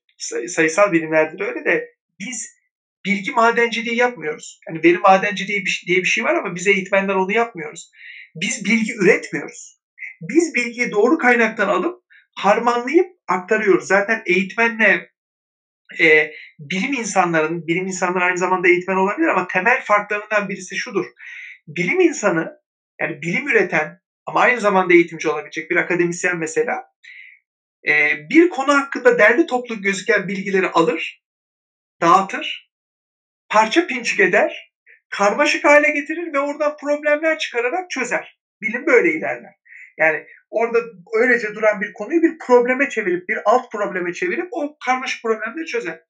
sayısal 0.47 0.93
bilimlerde 0.93 1.39
de 1.39 1.45
öyle 1.45 1.65
de 1.65 1.89
biz 2.21 2.59
bilgi 3.05 3.31
madenciliği 3.31 3.97
yapmıyoruz. 3.97 4.61
Yani 4.69 4.83
veri 4.85 4.99
madenciliği 4.99 5.65
diye 5.87 5.99
bir 5.99 6.05
şey 6.05 6.25
var 6.25 6.35
ama 6.35 6.55
biz 6.55 6.67
eğitmenler 6.67 7.15
onu 7.15 7.33
yapmıyoruz. 7.33 7.91
Biz 8.35 8.65
bilgi 8.65 8.93
üretmiyoruz. 8.95 9.78
Biz 10.21 10.55
bilgiyi 10.55 10.93
doğru 10.93 11.19
kaynaktan 11.19 11.69
alıp 11.69 12.03
harmanlayıp 12.37 13.07
aktarıyoruz. 13.29 13.87
Zaten 13.87 14.23
eğitmenle 14.27 15.09
e, 16.01 16.31
bilim 16.59 16.93
insanların, 16.93 17.67
bilim 17.67 17.87
insanları 17.87 18.25
aynı 18.25 18.39
zamanda 18.39 18.69
eğitmen 18.69 18.97
olabilir 18.97 19.29
ama 19.29 19.47
temel 19.47 19.83
farklarından 19.85 20.49
birisi 20.49 20.77
şudur 20.77 21.05
bilim 21.69 22.01
insanı 22.01 22.61
yani 23.01 23.23
bilim 23.23 23.49
üreten 23.49 23.99
ama 24.27 24.41
aynı 24.41 24.61
zamanda 24.61 24.95
eğitimci 24.95 25.29
olabilecek 25.29 25.71
bir 25.71 25.77
akademisyen 25.77 26.39
mesela 26.39 26.83
e, 27.89 28.17
bir 28.31 28.49
konu 28.49 28.75
hakkında 28.75 29.19
derli 29.19 29.47
toplu 29.47 29.83
gözüken 29.83 30.29
bilgileri 30.29 30.69
alır, 30.69 31.23
dağıtır, 32.01 32.71
parça 33.49 33.87
pinçik 33.87 34.21
eder, 34.21 34.73
karmaşık 35.09 35.65
hale 35.65 35.91
getirir 35.91 36.33
ve 36.33 36.39
oradan 36.39 36.77
problemler 36.77 37.39
çıkararak 37.39 37.91
çözer. 37.91 38.39
Bilim 38.63 38.87
böyle 38.87 39.13
ilerler. 39.13 39.58
Yani 39.99 40.27
orada 40.51 40.79
öylece 41.15 41.55
duran 41.55 41.81
bir 41.81 41.93
konuyu 41.93 42.23
bir 42.23 42.39
probleme 42.39 42.89
çevirip, 42.89 43.29
bir 43.29 43.39
alt 43.45 43.73
probleme 43.73 44.13
çevirip 44.13 44.49
o 44.51 44.77
karmaşık 44.87 45.23
problemleri 45.23 45.67
çözer. 45.67 46.01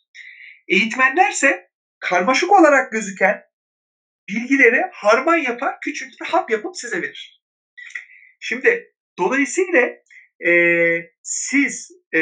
Eğitmenlerse 0.68 1.68
karmaşık 2.00 2.52
olarak 2.52 2.92
gözüken 2.92 3.42
bilgileri 4.28 4.82
harman 4.92 5.36
yapar, 5.36 5.74
küçültür, 5.80 6.26
hap 6.26 6.50
yapıp 6.50 6.76
size 6.76 7.02
verir. 7.02 7.42
Şimdi 8.40 8.92
dolayısıyla 9.18 9.88
e, 10.46 10.52
siz 11.22 11.90
e, 12.14 12.20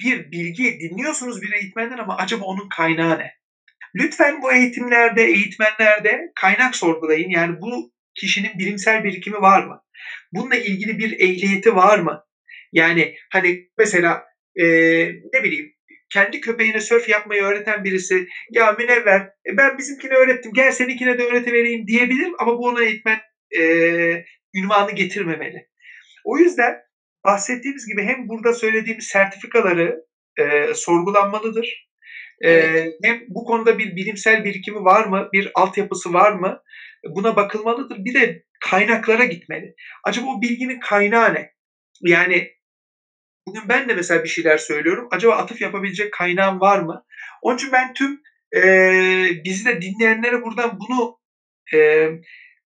bir 0.00 0.32
bilgi 0.32 0.80
dinliyorsunuz 0.80 1.42
bir 1.42 1.52
eğitmenden 1.52 1.98
ama 1.98 2.16
acaba 2.16 2.44
onun 2.44 2.68
kaynağı 2.76 3.18
ne? 3.18 3.38
Lütfen 3.94 4.42
bu 4.42 4.52
eğitimlerde, 4.52 5.22
eğitmenlerde 5.22 6.32
kaynak 6.40 6.76
sorgulayın. 6.76 7.30
Yani 7.30 7.60
bu 7.60 7.92
kişinin 8.14 8.58
bilimsel 8.58 9.04
birikimi 9.04 9.40
var 9.40 9.62
mı? 9.64 9.82
Bununla 10.32 10.56
ilgili 10.56 10.98
bir 10.98 11.20
ehliyeti 11.20 11.76
var 11.76 11.98
mı? 11.98 12.24
Yani 12.72 13.14
hani 13.32 13.68
mesela 13.78 14.24
e, 14.56 14.64
ne 15.34 15.42
bileyim 15.42 15.72
kendi 16.12 16.40
köpeğine 16.40 16.80
sörf 16.80 17.08
yapmayı 17.08 17.42
öğreten 17.42 17.84
birisi 17.84 18.26
ya 18.50 18.72
münevver 18.72 19.20
e, 19.20 19.56
ben 19.56 19.78
bizimkine 19.78 20.14
öğrettim 20.14 20.52
gel 20.54 20.70
seninkine 20.70 21.18
de 21.18 21.24
öğretivereyim 21.24 21.86
diyebilir 21.86 22.30
ama 22.38 22.58
bu 22.58 22.66
ona 22.66 22.84
eğitmen 22.84 23.18
e, 23.58 23.62
ünvanı 24.54 24.92
getirmemeli. 24.92 25.68
O 26.24 26.38
yüzden 26.38 26.74
bahsettiğimiz 27.24 27.86
gibi 27.86 28.02
hem 28.02 28.28
burada 28.28 28.52
söylediğimiz 28.52 29.04
sertifikaları 29.04 29.96
e, 30.38 30.74
sorgulanmalıdır. 30.74 31.88
E, 32.44 32.50
hem 33.04 33.20
bu 33.28 33.44
konuda 33.44 33.78
bir 33.78 33.96
bilimsel 33.96 34.44
birikimi 34.44 34.84
var 34.84 35.04
mı, 35.04 35.28
bir 35.32 35.50
altyapısı 35.54 36.12
var 36.12 36.32
mı 36.32 36.62
buna 37.04 37.36
bakılmalıdır. 37.36 38.04
Bir 38.04 38.14
de 38.14 38.42
kaynaklara 38.60 39.24
gitmeli. 39.24 39.74
Acaba 40.04 40.26
o 40.26 40.42
bilginin 40.42 40.80
kaynağı 40.80 41.34
ne? 41.34 41.52
Yani 42.00 42.58
Bugün 43.48 43.68
ben 43.68 43.88
de 43.88 43.94
mesela 43.94 44.24
bir 44.24 44.28
şeyler 44.28 44.56
söylüyorum. 44.56 45.08
Acaba 45.10 45.32
atıf 45.34 45.60
yapabilecek 45.60 46.12
kaynağım 46.12 46.60
var 46.60 46.78
mı? 46.78 47.02
Onun 47.42 47.56
için 47.56 47.72
ben 47.72 47.92
tüm 47.92 48.20
e, 48.56 48.62
bizi 49.44 49.64
de 49.64 49.80
dinleyenlere 49.80 50.42
buradan 50.42 50.78
bunu 50.80 51.18
e, 51.74 52.08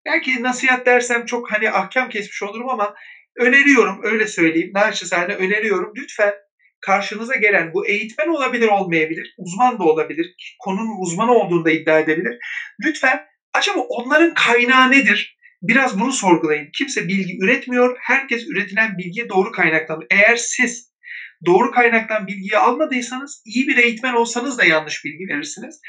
belki 0.07 0.43
nasihat 0.43 0.87
dersem 0.87 1.25
çok 1.25 1.53
hani 1.53 1.71
ahkam 1.71 2.09
kesmiş 2.09 2.43
olurum 2.43 2.69
ama 2.69 2.95
öneriyorum 3.39 4.01
öyle 4.03 4.27
söyleyeyim. 4.27 4.71
Naçizane 4.75 5.35
öneriyorum. 5.35 5.93
Lütfen 5.97 6.33
karşınıza 6.81 7.35
gelen 7.35 7.73
bu 7.75 7.87
eğitmen 7.87 8.29
olabilir 8.29 8.69
olmayabilir, 8.69 9.35
uzman 9.37 9.79
da 9.79 9.85
olabilir, 9.85 10.35
konunun 10.59 11.03
uzmanı 11.03 11.33
olduğunu 11.33 11.65
da 11.65 11.71
iddia 11.71 11.99
edebilir. 11.99 12.37
Lütfen 12.85 13.21
acaba 13.55 13.79
onların 13.81 14.35
kaynağı 14.35 14.91
nedir? 14.91 15.37
Biraz 15.63 16.01
bunu 16.01 16.13
sorgulayın. 16.13 16.69
Kimse 16.79 17.09
bilgi 17.09 17.39
üretmiyor. 17.45 17.97
Herkes 18.01 18.47
üretilen 18.49 18.99
bilgiye 18.99 19.29
doğru 19.29 19.53
kaynaklanır. 19.53 20.07
Eğer 20.11 20.37
siz 20.37 20.93
doğru 21.47 21.71
kaynaktan 21.71 22.27
bilgiyi 22.27 22.59
almadıysanız 22.59 23.43
iyi 23.47 23.69
bir 23.69 23.77
eğitmen 23.77 24.15
olsanız 24.15 24.59
da 24.59 24.65
yanlış 24.65 25.05
bilgi 25.05 25.35
verirsiniz. 25.35 25.81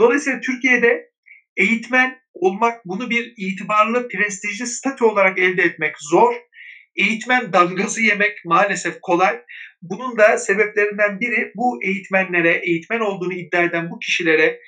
Dolayısıyla 0.00 0.40
Türkiye'de 0.40 1.10
eğitmen 1.56 2.18
olmak, 2.34 2.84
bunu 2.84 3.10
bir 3.10 3.32
itibarlı, 3.36 4.08
prestijli 4.08 4.66
statü 4.66 5.04
olarak 5.04 5.38
elde 5.38 5.62
etmek 5.62 5.94
zor. 6.10 6.34
Eğitmen 6.96 7.52
damgası 7.52 8.02
yemek 8.02 8.44
maalesef 8.44 9.00
kolay. 9.02 9.40
Bunun 9.82 10.18
da 10.18 10.38
sebeplerinden 10.38 11.20
biri 11.20 11.52
bu 11.56 11.84
eğitmenlere, 11.84 12.60
eğitmen 12.64 13.00
olduğunu 13.00 13.34
iddia 13.34 13.62
eden 13.62 13.90
bu 13.90 13.98
kişilere, 13.98 14.58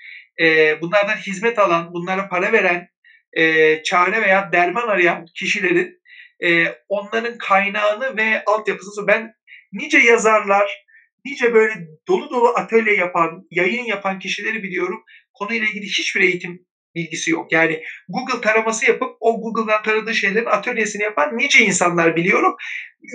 bunlardan 0.80 1.16
hizmet 1.16 1.58
alan, 1.58 1.92
bunlara 1.92 2.28
para 2.28 2.52
veren 2.52 2.88
e, 3.36 3.82
çare 3.82 4.22
veya 4.22 4.52
derman 4.52 4.88
arayan 4.88 5.26
kişilerin 5.34 6.00
e, 6.44 6.66
onların 6.88 7.38
kaynağını 7.38 8.16
ve 8.16 8.44
altyapısını 8.46 9.06
ben 9.06 9.32
nice 9.72 9.98
yazarlar, 9.98 10.84
nice 11.24 11.54
böyle 11.54 11.74
dolu 12.08 12.30
dolu 12.30 12.48
atölye 12.48 12.94
yapan, 12.94 13.46
yayın 13.50 13.84
yapan 13.84 14.18
kişileri 14.18 14.62
biliyorum. 14.62 15.02
Konuyla 15.32 15.66
ilgili 15.66 15.86
hiçbir 15.86 16.20
eğitim 16.20 16.66
bilgisi 16.94 17.30
yok. 17.30 17.52
Yani 17.52 17.82
Google 18.08 18.40
taraması 18.40 18.86
yapıp 18.86 19.16
o 19.20 19.40
Google'dan 19.40 19.82
taradığı 19.82 20.14
şeylerin 20.14 20.46
atölyesini 20.46 21.02
yapan 21.02 21.38
nice 21.38 21.64
insanlar 21.64 22.16
biliyorum. 22.16 22.54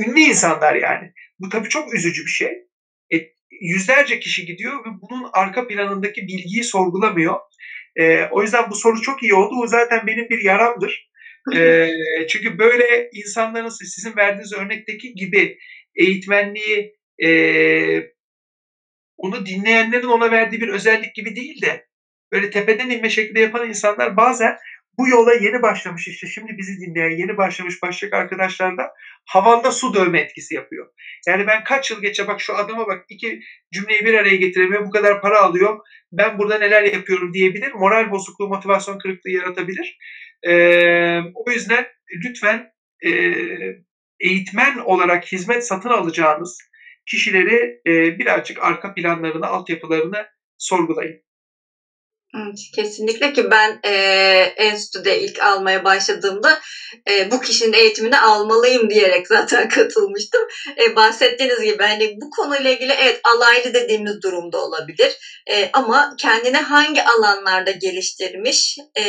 Ünlü 0.06 0.20
insanlar 0.20 0.76
yani. 0.76 1.12
Bu 1.40 1.50
tabii 1.50 1.70
çok 1.70 1.94
üzücü 1.94 2.22
bir 2.26 2.32
şey. 2.32 2.52
E, 3.14 3.18
yüzlerce 3.62 4.20
kişi 4.20 4.46
gidiyor 4.46 4.80
ve 4.86 4.90
bunun 5.02 5.30
arka 5.34 5.68
planındaki 5.68 6.22
bilgiyi 6.22 6.64
sorgulamıyor. 6.64 7.36
E, 8.00 8.28
o 8.32 8.42
yüzden 8.42 8.70
bu 8.70 8.76
soru 8.76 9.02
çok 9.02 9.24
iyi 9.24 9.34
oldu. 9.34 9.56
O 9.64 9.68
zaten 9.68 10.08
benim 10.08 10.30
bir 10.30 10.44
yaramdır. 10.44 11.10
E, 11.56 11.90
çünkü 12.30 12.60
böyle 12.60 13.10
insanların 13.14 13.70
sizin 13.70 14.16
verdiğiniz 14.16 14.54
örnekteki 14.54 15.14
gibi 15.16 15.58
eğitmenliği 15.96 16.96
e, 17.24 17.30
onu 19.18 19.46
dinleyenlerin 19.46 20.08
ona 20.08 20.32
verdiği 20.32 20.62
bir 20.62 20.68
özellik 20.68 21.16
gibi 21.16 21.36
değil 21.36 21.62
de 21.62 21.86
böyle 22.32 22.50
tepeden 22.50 22.90
inme 22.90 23.10
şeklinde 23.10 23.40
yapan 23.40 23.70
insanlar 23.70 24.18
bazen 24.18 24.56
bu 25.00 25.08
yola 25.08 25.34
yeni 25.34 25.62
başlamış 25.62 26.08
işte 26.08 26.28
şimdi 26.28 26.58
bizi 26.58 26.80
dinleyen 26.80 27.18
yeni 27.18 27.38
başlamış 27.38 27.82
başlık 27.82 28.14
arkadaşlar 28.14 28.78
da 28.78 28.94
havanda 29.26 29.72
su 29.72 29.94
dövme 29.94 30.20
etkisi 30.20 30.56
yapıyor. 30.56 30.88
Yani 31.28 31.48
ben 31.48 31.64
kaç 31.64 31.92
yıl 31.92 32.02
geçe 32.02 32.28
bak 32.28 32.42
şu 32.42 32.56
adama 32.56 32.88
bak 32.88 33.06
iki 33.10 33.40
cümleyi 33.74 34.06
bir 34.06 34.14
araya 34.14 34.36
getiremiyor 34.36 34.86
bu 34.86 34.92
kadar 34.92 35.22
para 35.22 35.42
alıyor 35.42 35.80
ben 36.12 36.38
burada 36.38 36.58
neler 36.58 36.84
yapıyorum 36.84 37.34
diyebilir. 37.34 37.72
Moral 37.72 38.12
bozukluğu 38.12 38.48
motivasyon 38.48 38.98
kırıklığı 38.98 39.30
yaratabilir. 39.30 39.98
Ee, 40.48 41.20
o 41.36 41.52
yüzden 41.52 41.88
lütfen 42.26 42.72
e, 43.06 43.12
eğitmen 44.20 44.78
olarak 44.78 45.32
hizmet 45.32 45.68
satın 45.68 45.90
alacağınız 45.90 46.58
kişileri 47.06 47.82
e, 47.88 48.20
birazcık 48.20 48.64
arka 48.64 48.94
planlarını, 48.94 49.48
altyapılarını 49.48 50.28
sorgulayın. 50.58 51.22
Kesinlikle 52.76 53.34
ki 53.34 53.52
ben 53.52 53.80
e, 53.86 53.92
enstitüde 54.58 55.20
ilk 55.20 55.44
almaya 55.44 55.84
başladığımda 55.84 56.60
e, 57.10 57.32
bu 57.32 57.42
kişinin 57.42 57.74
eğitimini 57.74 58.18
almalıyım 58.20 58.90
diyerek 58.90 59.28
zaten 59.30 59.70
katılmıştım. 59.70 60.42
E, 60.82 60.96
bahsettiğiniz 60.96 61.62
gibi 61.62 61.84
hani 61.84 62.14
bu 62.22 62.30
konuyla 62.30 62.70
ilgili 62.70 62.92
evet 62.92 63.20
alaylı 63.24 63.74
dediğimiz 63.74 64.22
durumda 64.22 64.58
olabilir. 64.58 65.42
E, 65.52 65.70
ama 65.74 66.10
kendini 66.20 66.58
hangi 66.58 67.04
alanlarda 67.04 67.72
geliştirmiş 67.72 68.78
e, 68.98 69.04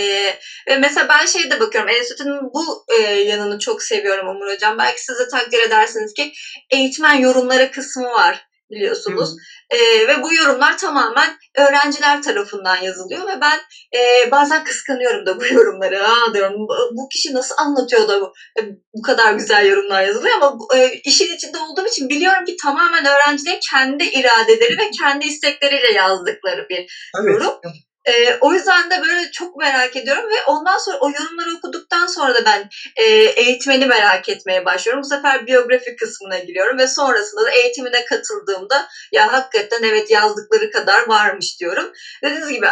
ve 0.68 0.76
mesela 0.76 1.08
ben 1.08 1.26
şeyde 1.26 1.60
bakıyorum 1.60 1.90
enstitünün 1.90 2.40
bu 2.54 2.84
e, 2.98 3.02
yanını 3.02 3.58
çok 3.58 3.82
seviyorum 3.82 4.28
Umur 4.28 4.52
Hocam. 4.54 4.78
Belki 4.78 5.04
siz 5.04 5.18
de 5.18 5.28
takdir 5.28 5.60
edersiniz 5.60 6.12
ki 6.14 6.32
eğitmen 6.70 7.14
yorumları 7.14 7.70
kısmı 7.70 8.04
var 8.04 8.49
biliyorsunuz. 8.70 9.30
E, 9.70 9.78
ve 10.08 10.22
bu 10.22 10.34
yorumlar 10.34 10.78
tamamen 10.78 11.36
öğrenciler 11.58 12.22
tarafından 12.22 12.76
yazılıyor 12.76 13.26
ve 13.26 13.40
ben 13.40 13.58
e, 13.98 14.30
bazen 14.30 14.64
kıskanıyorum 14.64 15.26
da 15.26 15.40
bu 15.40 15.46
yorumları. 15.54 16.08
Aa 16.08 16.34
diyorum 16.34 16.54
bu 16.92 17.08
kişi 17.08 17.34
nasıl 17.34 17.54
anlatıyor 17.58 18.08
da 18.08 18.20
bu, 18.20 18.32
e, 18.60 18.60
bu 18.94 19.02
kadar 19.02 19.32
güzel 19.32 19.66
yorumlar 19.66 20.02
yazılıyor 20.02 20.36
ama 20.36 20.58
e, 20.76 20.92
işin 21.04 21.36
içinde 21.36 21.58
olduğum 21.58 21.86
için 21.86 22.08
biliyorum 22.08 22.44
ki 22.44 22.56
tamamen 22.62 23.04
öğrencilerin 23.04 23.60
kendi 23.70 24.04
iradeleri 24.04 24.78
ve 24.78 24.90
kendi 25.02 25.26
istekleriyle 25.26 25.92
yazdıkları 25.92 26.66
bir 26.68 27.10
evet. 27.20 27.34
yorum. 27.34 27.60
E, 28.08 28.36
o 28.40 28.52
yüzden 28.52 28.90
de 28.90 29.02
böyle 29.02 29.30
çok 29.30 29.56
merak 29.56 29.96
ediyorum 29.96 30.24
ve 30.30 30.44
ondan 30.46 30.78
sonra 30.78 30.96
o 31.00 31.10
yorumları 31.10 31.56
okuduktan 31.56 32.06
sonra 32.06 32.34
da 32.34 32.44
ben 32.44 32.68
e, 32.96 33.04
eğitmeni 33.14 33.86
merak 33.86 34.28
etmeye 34.28 34.64
başlıyorum. 34.64 35.02
Bu 35.02 35.08
sefer 35.08 35.46
biyografi 35.46 35.96
kısmına 35.96 36.38
giriyorum 36.38 36.78
ve 36.78 36.86
sonrasında 36.86 37.44
da 37.44 37.50
eğitimine 37.50 38.04
katıldığımda 38.04 38.86
ya 39.12 39.32
hakikaten 39.32 39.82
evet 39.82 40.10
yazdıkları 40.10 40.70
kadar 40.70 41.08
varmış 41.08 41.56
diyorum. 41.60 41.90
Dediğiniz 42.24 42.48
gibi 42.48 42.66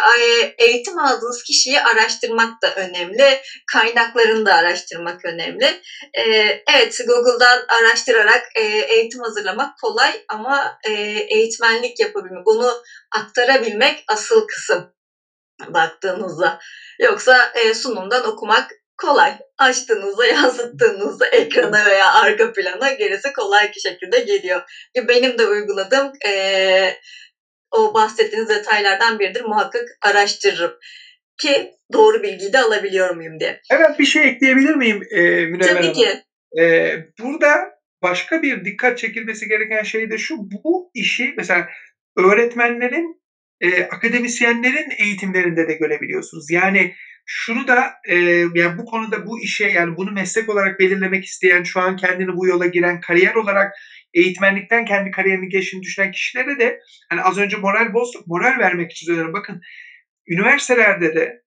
eğitim 0.57 0.99
aldığınız 0.99 1.43
kişiyi 1.43 1.81
araştırmak 1.81 2.61
da 2.63 2.73
önemli. 2.75 3.41
Kaynaklarını 3.71 4.45
da 4.45 4.53
araştırmak 4.53 5.25
önemli. 5.25 5.81
E, 6.13 6.23
evet 6.73 6.97
Google'dan 7.07 7.65
araştırarak 7.69 8.41
e, 8.55 8.61
eğitim 8.63 9.21
hazırlamak 9.21 9.69
kolay 9.81 10.23
ama 10.29 10.77
e, 10.83 10.91
eğitmenlik 11.29 11.99
yapabilmek, 11.99 12.47
onu 12.47 12.73
aktarabilmek 13.15 14.03
asıl 14.07 14.47
kısım 14.47 14.98
baktığınızda. 15.67 16.59
Yoksa 16.99 17.51
e, 17.55 17.73
sunumdan 17.73 18.25
okumak 18.25 18.71
kolay. 18.97 19.37
Açtığınızda, 19.57 20.25
yansıttığınızda 20.25 21.27
ekrana 21.27 21.85
veya 21.85 22.13
arka 22.13 22.53
plana 22.53 22.89
gerisi 22.89 23.33
kolay 23.33 23.71
bir 23.75 23.79
şekilde 23.79 24.19
geliyor. 24.19 24.61
Benim 25.07 25.37
de 25.37 25.45
uyguladığım 25.45 26.11
e, 26.27 26.93
o 27.71 27.93
bahsettiğiniz 27.93 28.49
detaylardan 28.49 29.19
biridir. 29.19 29.41
Muhakkak 29.41 29.83
araştırırım 30.01 30.71
ki 31.37 31.71
doğru 31.93 32.23
bilgiyi 32.23 32.53
de 32.53 32.59
alabiliyor 32.59 33.15
muyum 33.15 33.39
diye. 33.39 33.61
Evet 33.71 33.99
bir 33.99 34.05
şey 34.05 34.27
ekleyebilir 34.27 34.73
miyim 34.75 35.01
e, 35.11 35.21
Münevver 35.45 35.75
Tabii 35.75 35.93
ki. 35.93 36.21
E, 36.59 36.95
burada 37.19 37.69
başka 38.03 38.41
bir 38.41 38.65
dikkat 38.65 38.97
çekilmesi 38.97 39.47
gereken 39.47 39.83
şey 39.83 40.11
de 40.11 40.17
şu. 40.17 40.35
Bu 40.37 40.91
işi 40.93 41.33
mesela 41.37 41.67
öğretmenlerin 42.17 43.18
e, 43.61 43.83
akademisyenlerin 43.83 44.91
eğitimlerinde 44.97 45.67
de 45.67 45.73
görebiliyorsunuz. 45.73 46.51
Yani 46.51 46.93
şunu 47.25 47.67
da 47.67 47.91
e, 48.07 48.15
yani 48.55 48.77
bu 48.77 48.85
konuda 48.85 49.25
bu 49.25 49.39
işe 49.39 49.67
yani 49.67 49.97
bunu 49.97 50.11
meslek 50.11 50.49
olarak 50.49 50.79
belirlemek 50.79 51.25
isteyen 51.25 51.63
şu 51.63 51.79
an 51.79 51.95
kendini 51.95 52.35
bu 52.35 52.47
yola 52.47 52.65
giren 52.65 52.99
kariyer 52.99 53.35
olarak 53.35 53.73
eğitmenlikten 54.13 54.85
kendi 54.85 55.11
kariyerini 55.11 55.49
geçtiğini 55.49 55.83
düşünen 55.83 56.11
kişilere 56.11 56.59
de 56.59 56.79
hani 57.09 57.21
az 57.21 57.37
önce 57.37 57.57
moral 57.57 57.93
bozduk 57.93 58.27
moral 58.27 58.59
vermek 58.59 58.91
için 58.91 59.05
söylüyorum. 59.05 59.33
Bakın 59.33 59.61
üniversitelerde 60.27 61.15
de 61.15 61.41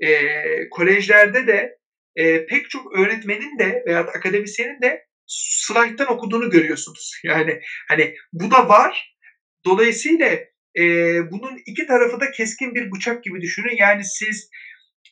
e, 0.00 0.68
kolejlerde 0.68 1.46
de 1.46 1.76
e, 2.16 2.46
pek 2.46 2.70
çok 2.70 2.96
öğretmenin 2.96 3.58
de 3.58 3.82
veya 3.86 4.00
akademisyenin 4.00 4.82
de 4.82 5.06
slayttan 5.26 6.08
okuduğunu 6.08 6.50
görüyorsunuz. 6.50 7.20
Yani 7.24 7.60
hani 7.88 8.14
bu 8.32 8.50
da 8.50 8.68
var. 8.68 9.16
Dolayısıyla 9.64 10.38
e, 10.78 10.82
bunun 11.30 11.56
iki 11.66 11.86
tarafı 11.86 12.20
da 12.20 12.30
keskin 12.30 12.74
bir 12.74 12.90
bıçak 12.92 13.22
gibi 13.22 13.40
düşünün. 13.40 13.76
Yani 13.76 14.04
siz 14.04 14.50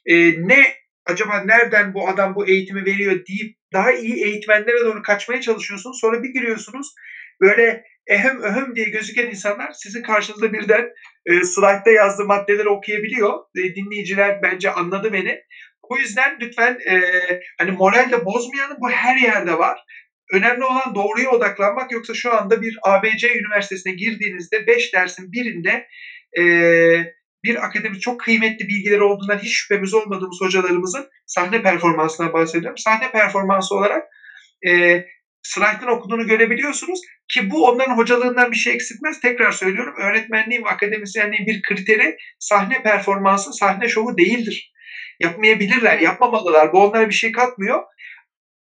e, 0.06 0.14
ne 0.48 0.72
acaba 1.06 1.38
nereden 1.44 1.94
bu 1.94 2.08
adam 2.08 2.34
bu 2.34 2.46
eğitimi 2.46 2.84
veriyor 2.84 3.12
deyip 3.12 3.54
daha 3.72 3.92
iyi 3.92 4.24
eğitmenlere 4.24 4.80
doğru 4.84 5.02
kaçmaya 5.02 5.40
çalışıyorsunuz. 5.40 5.98
Sonra 6.00 6.22
bir 6.22 6.28
giriyorsunuz 6.28 6.94
böyle 7.40 7.82
ehem 8.06 8.42
öhem 8.42 8.74
diye 8.74 8.88
gözüken 8.88 9.26
insanlar 9.26 9.70
sizin 9.72 10.02
karşınızda 10.02 10.52
birden 10.52 10.84
e, 11.26 11.44
slaytta 11.44 11.90
yazdığı 11.90 12.24
maddeleri 12.24 12.68
okuyabiliyor. 12.68 13.38
E, 13.56 13.74
dinleyiciler 13.74 14.42
bence 14.42 14.70
anladı 14.70 15.12
beni. 15.12 15.38
O 15.82 15.96
yüzden 15.96 16.36
lütfen 16.40 16.78
e, 16.90 17.00
hani 17.58 17.70
moral 17.70 18.10
de 18.10 18.24
bozmayalım. 18.24 18.76
Bu 18.80 18.90
her 18.90 19.16
yerde 19.16 19.58
var. 19.58 19.78
Önemli 20.32 20.64
olan 20.64 20.94
doğruya 20.94 21.30
odaklanmak 21.30 21.92
yoksa 21.92 22.14
şu 22.14 22.34
anda 22.34 22.62
bir 22.62 22.78
ABC 22.82 23.38
üniversitesine 23.38 23.92
girdiğinizde 23.92 24.66
5 24.66 24.94
dersin 24.94 25.32
birinde 25.32 25.86
e, 26.38 26.44
bir 27.44 27.64
akademi 27.64 28.00
çok 28.00 28.20
kıymetli 28.20 28.68
bilgileri 28.68 29.02
olduğundan 29.02 29.38
hiç 29.38 29.56
şüphemiz 29.56 29.94
olmadığımız 29.94 30.40
hocalarımızın 30.40 31.06
sahne 31.26 31.62
performansından 31.62 32.32
bahsediyorum. 32.32 32.78
Sahne 32.78 33.10
performansı 33.10 33.74
olarak 33.74 34.02
e, 34.66 35.04
slaytın 35.42 35.86
okuduğunu 35.86 36.26
görebiliyorsunuz 36.26 37.00
ki 37.32 37.50
bu 37.50 37.66
onların 37.66 37.96
hocalığından 37.96 38.50
bir 38.50 38.56
şey 38.56 38.74
eksiltmez. 38.74 39.20
Tekrar 39.20 39.50
söylüyorum 39.50 39.94
öğretmenliğin 39.98 40.64
ve 40.64 40.68
akademisyenliğin 40.68 41.46
bir 41.46 41.62
kriteri 41.62 42.16
sahne 42.38 42.82
performansı, 42.82 43.52
sahne 43.52 43.88
şovu 43.88 44.18
değildir. 44.18 44.72
Yapmayabilirler, 45.20 45.98
yapmamalılar. 45.98 46.72
Bu 46.72 46.84
onlara 46.84 47.08
bir 47.08 47.14
şey 47.14 47.32
katmıyor. 47.32 47.82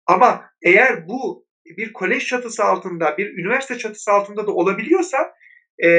Ama 0.07 0.45
eğer 0.65 1.07
bu 1.07 1.46
bir 1.77 1.93
kolej 1.93 2.25
çatısı 2.25 2.63
altında, 2.63 3.17
bir 3.17 3.37
üniversite 3.37 3.77
çatısı 3.77 4.11
altında 4.11 4.47
da 4.47 4.51
olabiliyorsa 4.51 5.17
e, 5.83 5.89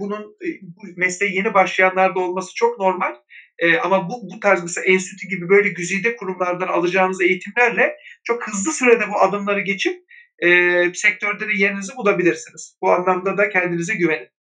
bunun 0.00 0.22
e, 0.22 0.48
bu 0.62 0.82
mesleği 0.96 1.36
yeni 1.36 1.54
başlayanlarda 1.54 2.20
olması 2.20 2.54
çok 2.54 2.78
normal. 2.78 3.14
E, 3.58 3.76
ama 3.76 4.08
bu, 4.08 4.20
bu 4.34 4.40
tarz 4.40 4.62
mesela 4.62 4.84
enstitü 4.84 5.28
gibi 5.28 5.48
böyle 5.48 5.68
güzide 5.68 6.16
kurumlardan 6.16 6.68
alacağınız 6.68 7.20
eğitimlerle 7.20 7.96
çok 8.24 8.46
hızlı 8.46 8.72
sürede 8.72 9.08
bu 9.10 9.20
adımları 9.20 9.60
geçip 9.60 9.94
e, 10.44 10.48
sektörde 10.94 11.48
de 11.48 11.52
yerinizi 11.56 11.96
bulabilirsiniz. 11.96 12.76
Bu 12.82 12.92
anlamda 12.92 13.36
da 13.36 13.48
kendinize 13.48 13.94
güvenin. 13.94 14.33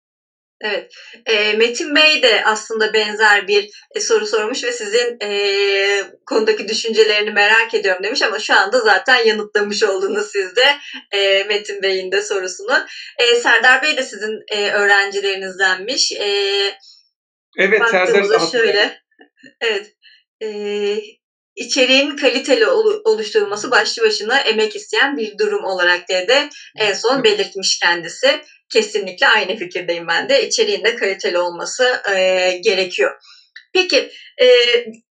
Evet. 0.64 0.94
E, 1.26 1.53
Metin 1.53 1.95
Bey 1.95 2.22
de 2.22 2.44
aslında 2.45 2.94
benzer 2.94 3.48
bir 3.48 3.69
e, 3.95 3.99
soru 3.99 4.26
sormuş 4.26 4.64
ve 4.64 4.72
sizin 4.72 5.18
e, 5.23 6.02
konudaki 6.26 6.68
düşüncelerini 6.68 7.31
merak 7.31 7.73
ediyorum 7.73 8.03
demiş 8.03 8.22
ama 8.22 8.40
şu 8.40 8.53
anda 8.53 8.80
zaten 8.80 9.26
yanıtlamış 9.26 9.84
oldunuz 9.84 10.27
siz 10.31 10.56
de 10.56 10.77
e, 11.11 11.44
Metin 11.44 11.81
Bey'in 11.81 12.11
de 12.11 12.22
sorusunu. 12.22 12.85
E, 13.19 13.35
Serdar 13.35 13.81
Bey 13.81 13.98
de 13.98 14.03
sizin 14.03 14.40
e, 14.48 14.72
öğrencilerinizdenmiş. 14.72 16.11
E, 16.11 16.27
evet 17.57 17.81
Serdar 17.91 18.48
şöyle. 18.52 18.98
Evet. 19.61 19.91
E, 20.44 20.48
içeriğin 21.56 22.15
kaliteli 22.15 22.68
oluşturulması 23.06 23.72
başlı 23.72 24.03
başına 24.03 24.40
emek 24.40 24.76
isteyen 24.76 25.18
bir 25.18 25.38
durum 25.38 25.64
olarak 25.64 26.10
dedi 26.10 26.49
en 26.77 26.94
son 26.94 27.23
belirtmiş 27.23 27.80
kendisi 27.80 28.41
kesinlikle 28.74 29.28
aynı 29.28 29.56
fikirdeyim 29.56 30.08
ben 30.08 30.30
de. 30.30 30.48
İçeriğin 30.48 30.84
de 30.84 30.95
kaliteli 30.95 31.38
olması 31.38 32.02
e, 32.16 32.52
gerekiyor. 32.64 33.12
Peki 33.74 34.10
e, 34.41 34.48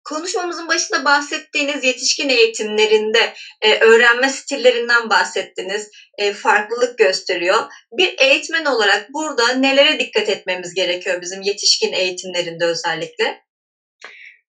konuşmamızın 0.04 0.68
başında 0.68 1.06
bahsettiğiniz 1.06 1.84
yetişkin 1.84 2.30
eğitimlerinde 2.30 3.34
e, 3.62 3.80
öğrenme 3.80 4.30
stillerinden 4.30 5.10
bahsettiniz. 5.10 5.90
E, 6.18 6.32
farklılık 6.32 6.98
gösteriyor. 6.98 7.60
Bir 7.98 8.16
eğitmen 8.20 8.66
olarak 8.66 9.08
burada 9.14 9.54
nelere 9.54 10.00
dikkat 10.00 10.30
etmemiz 10.30 10.74
gerekiyor 10.74 11.22
bizim 11.22 11.42
yetişkin 11.42 11.94
eğitimlerinde 11.94 12.66
özellikle? 12.66 13.42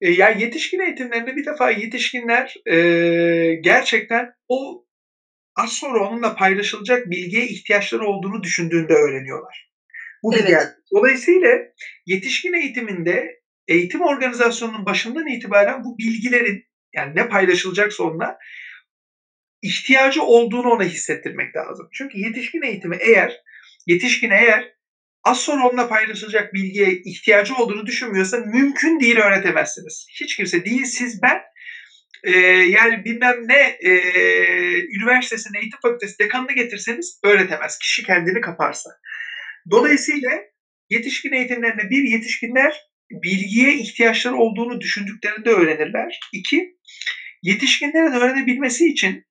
E, 0.00 0.10
yani 0.10 0.42
yetişkin 0.42 0.80
eğitimlerinde 0.80 1.36
bir 1.36 1.44
defa 1.44 1.70
yetişkinler 1.70 2.54
e, 2.66 2.76
gerçekten 3.54 4.26
o 4.48 4.84
az 5.56 5.72
sonra 5.72 6.08
onunla 6.08 6.34
paylaşılacak 6.34 7.10
bilgiye 7.10 7.46
ihtiyaçları 7.46 8.06
olduğunu 8.06 8.42
düşündüğünde 8.42 8.92
öğreniyorlar. 8.92 9.70
Bu 10.22 10.34
evet. 10.34 10.48
gerçek. 10.48 10.68
Dolayısıyla 10.94 11.58
yetişkin 12.06 12.52
eğitiminde 12.52 13.40
eğitim 13.68 14.00
organizasyonunun 14.00 14.86
başından 14.86 15.26
itibaren 15.26 15.84
bu 15.84 15.98
bilgilerin 15.98 16.64
yani 16.94 17.16
ne 17.16 17.28
paylaşılacaksa 17.28 18.04
onunla 18.04 18.38
ihtiyacı 19.62 20.22
olduğunu 20.22 20.68
ona 20.68 20.84
hissettirmek 20.84 21.56
lazım. 21.56 21.88
Çünkü 21.92 22.18
yetişkin 22.18 22.62
eğitimi 22.62 22.96
eğer 23.00 23.36
yetişkin 23.86 24.30
eğer 24.30 24.72
az 25.24 25.40
sonra 25.40 25.68
onunla 25.68 25.88
paylaşılacak 25.88 26.54
bilgiye 26.54 26.92
ihtiyacı 27.04 27.54
olduğunu 27.54 27.86
düşünmüyorsa 27.86 28.36
mümkün 28.36 29.00
değil 29.00 29.16
öğretemezsiniz. 29.16 30.06
Hiç 30.20 30.36
kimse 30.36 30.64
değil 30.64 30.84
siz 30.84 31.22
ben 31.22 31.40
e, 32.24 32.32
yani 32.76 33.04
bilmem 33.04 33.36
ne 33.48 33.76
e, 33.80 33.90
üniversitesinin 34.82 35.58
eğitim 35.58 35.78
fakültesi 35.82 36.18
dekanını 36.18 36.52
getirseniz 36.52 37.20
öğretemez. 37.24 37.78
Kişi 37.78 38.02
kendini 38.02 38.40
kaparsa. 38.40 38.90
Dolayısıyla 39.70 40.30
yetişkin 40.90 41.32
eğitimlerinde 41.32 41.90
bir 41.90 42.02
yetişkinler 42.02 42.90
bilgiye 43.10 43.74
ihtiyaçları 43.74 44.36
olduğunu 44.36 44.80
düşündüklerinde 44.80 45.50
öğrenirler. 45.50 46.20
İki, 46.32 46.76
yetişkinlerin 47.42 48.12
öğrenebilmesi 48.12 48.86
için 48.86 49.24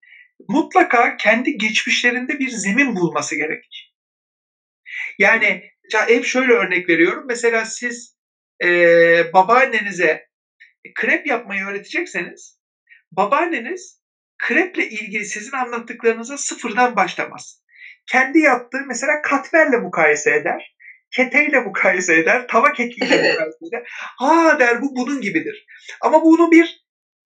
mutlaka 0.47 1.17
kendi 1.17 1.57
geçmişlerinde 1.57 2.39
bir 2.39 2.49
zemin 2.49 2.95
bulması 2.95 3.35
gerekir. 3.35 3.95
Yani 5.19 5.63
hep 6.07 6.25
şöyle 6.25 6.53
örnek 6.53 6.89
veriyorum. 6.89 7.23
Mesela 7.27 7.65
siz 7.65 8.17
e, 8.63 8.67
babaannenize 9.33 10.27
krep 10.95 11.27
yapmayı 11.27 11.65
öğretecekseniz 11.65 12.58
babaanneniz 13.11 13.99
kreple 14.37 14.89
ilgili 14.89 15.25
sizin 15.25 15.51
anlattıklarınıza 15.51 16.37
sıfırdan 16.37 16.95
başlamaz. 16.95 17.63
kendi 18.11 18.39
yaptığı 18.39 18.81
mesela 18.87 19.21
katmerle 19.21 19.77
mukayese 19.77 20.35
eder. 20.35 20.75
Keteyle 21.11 21.59
mukayese 21.59 22.15
eder. 22.15 22.47
Tava 22.47 22.73
kekiyle 22.73 23.15
mukayese 23.15 23.65
eder. 23.67 23.83
Ha 24.17 24.59
der 24.59 24.81
bu 24.81 24.95
bunun 24.95 25.21
gibidir. 25.21 25.65
Ama 26.01 26.23
bunu 26.23 26.51
bir 26.51 26.85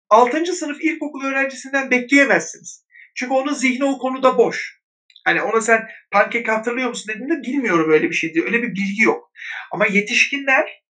6. 0.09 0.47
sınıf 0.47 0.81
ilkokul 0.81 1.25
öğrencisinden 1.25 1.91
bekleyemezsiniz. 1.91 2.87
Çünkü 3.15 3.33
onun 3.33 3.53
zihni 3.53 3.85
o 3.85 3.99
konuda 3.99 4.39
boş. 4.39 4.83
Hani 5.25 5.43
ona 5.43 5.61
sen 5.61 5.89
pankek 6.11 6.49
hatırlıyor 6.49 6.89
musun 6.89 7.15
dediğinde 7.15 7.43
bilmiyorum 7.43 7.93
öyle 7.93 8.11
bir 8.11 8.15
şey 8.15 8.35
diyor. 8.35 8.47
Öyle 8.47 8.63
bir 8.63 8.69
bilgi 8.69 9.03
yok. 9.03 9.33
Ama 9.73 9.87
yetişkinler 9.87 10.83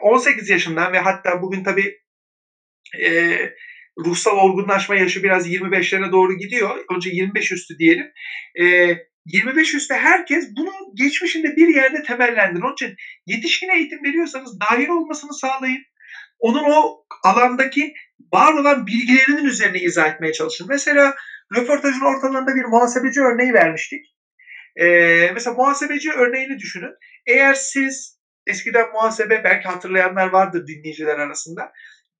18 0.00 0.50
yaşından 0.50 0.92
ve 0.92 0.98
hatta 0.98 1.42
bugün 1.42 1.64
tabii 1.64 1.98
e, 3.04 3.36
ruhsal 4.04 4.36
olgunlaşma 4.36 4.94
yaşı 4.94 5.22
biraz 5.22 5.50
25'lere 5.50 6.12
doğru 6.12 6.38
gidiyor. 6.38 6.84
Önce 6.96 7.10
25 7.10 7.52
üstü 7.52 7.78
diyelim. 7.78 8.06
E, 8.60 8.96
25 9.26 9.74
üstü 9.74 9.94
herkes 9.94 10.44
bunu 10.56 10.70
geçmişinde 10.94 11.56
bir 11.56 11.68
yerde 11.68 12.02
temellendirir. 12.02 12.62
Onun 12.62 12.72
için 12.72 12.94
yetişkin 13.26 13.68
eğitim 13.68 14.04
veriyorsanız 14.04 14.60
dahil 14.60 14.88
olmasını 14.88 15.34
sağlayın. 15.34 15.82
Onun 16.38 16.64
o 16.70 17.04
alandaki 17.24 17.92
var 18.32 18.52
olan 18.52 18.86
bilgilerinin 18.86 19.44
üzerine 19.44 19.78
izah 19.78 20.14
etmeye 20.14 20.32
çalışın. 20.32 20.66
Mesela 20.70 21.14
röportajın 21.56 22.00
ortalarında 22.00 22.54
bir 22.54 22.64
muhasebeci 22.64 23.20
örneği 23.20 23.54
vermiştik. 23.54 24.00
Ee, 24.80 25.30
mesela 25.34 25.56
muhasebeci 25.56 26.12
örneğini 26.12 26.58
düşünün. 26.58 26.92
Eğer 27.26 27.54
siz 27.54 28.18
eskiden 28.46 28.92
muhasebe 28.92 29.44
belki 29.44 29.68
hatırlayanlar 29.68 30.26
vardır 30.26 30.66
dinleyiciler 30.66 31.18
arasında. 31.18 31.72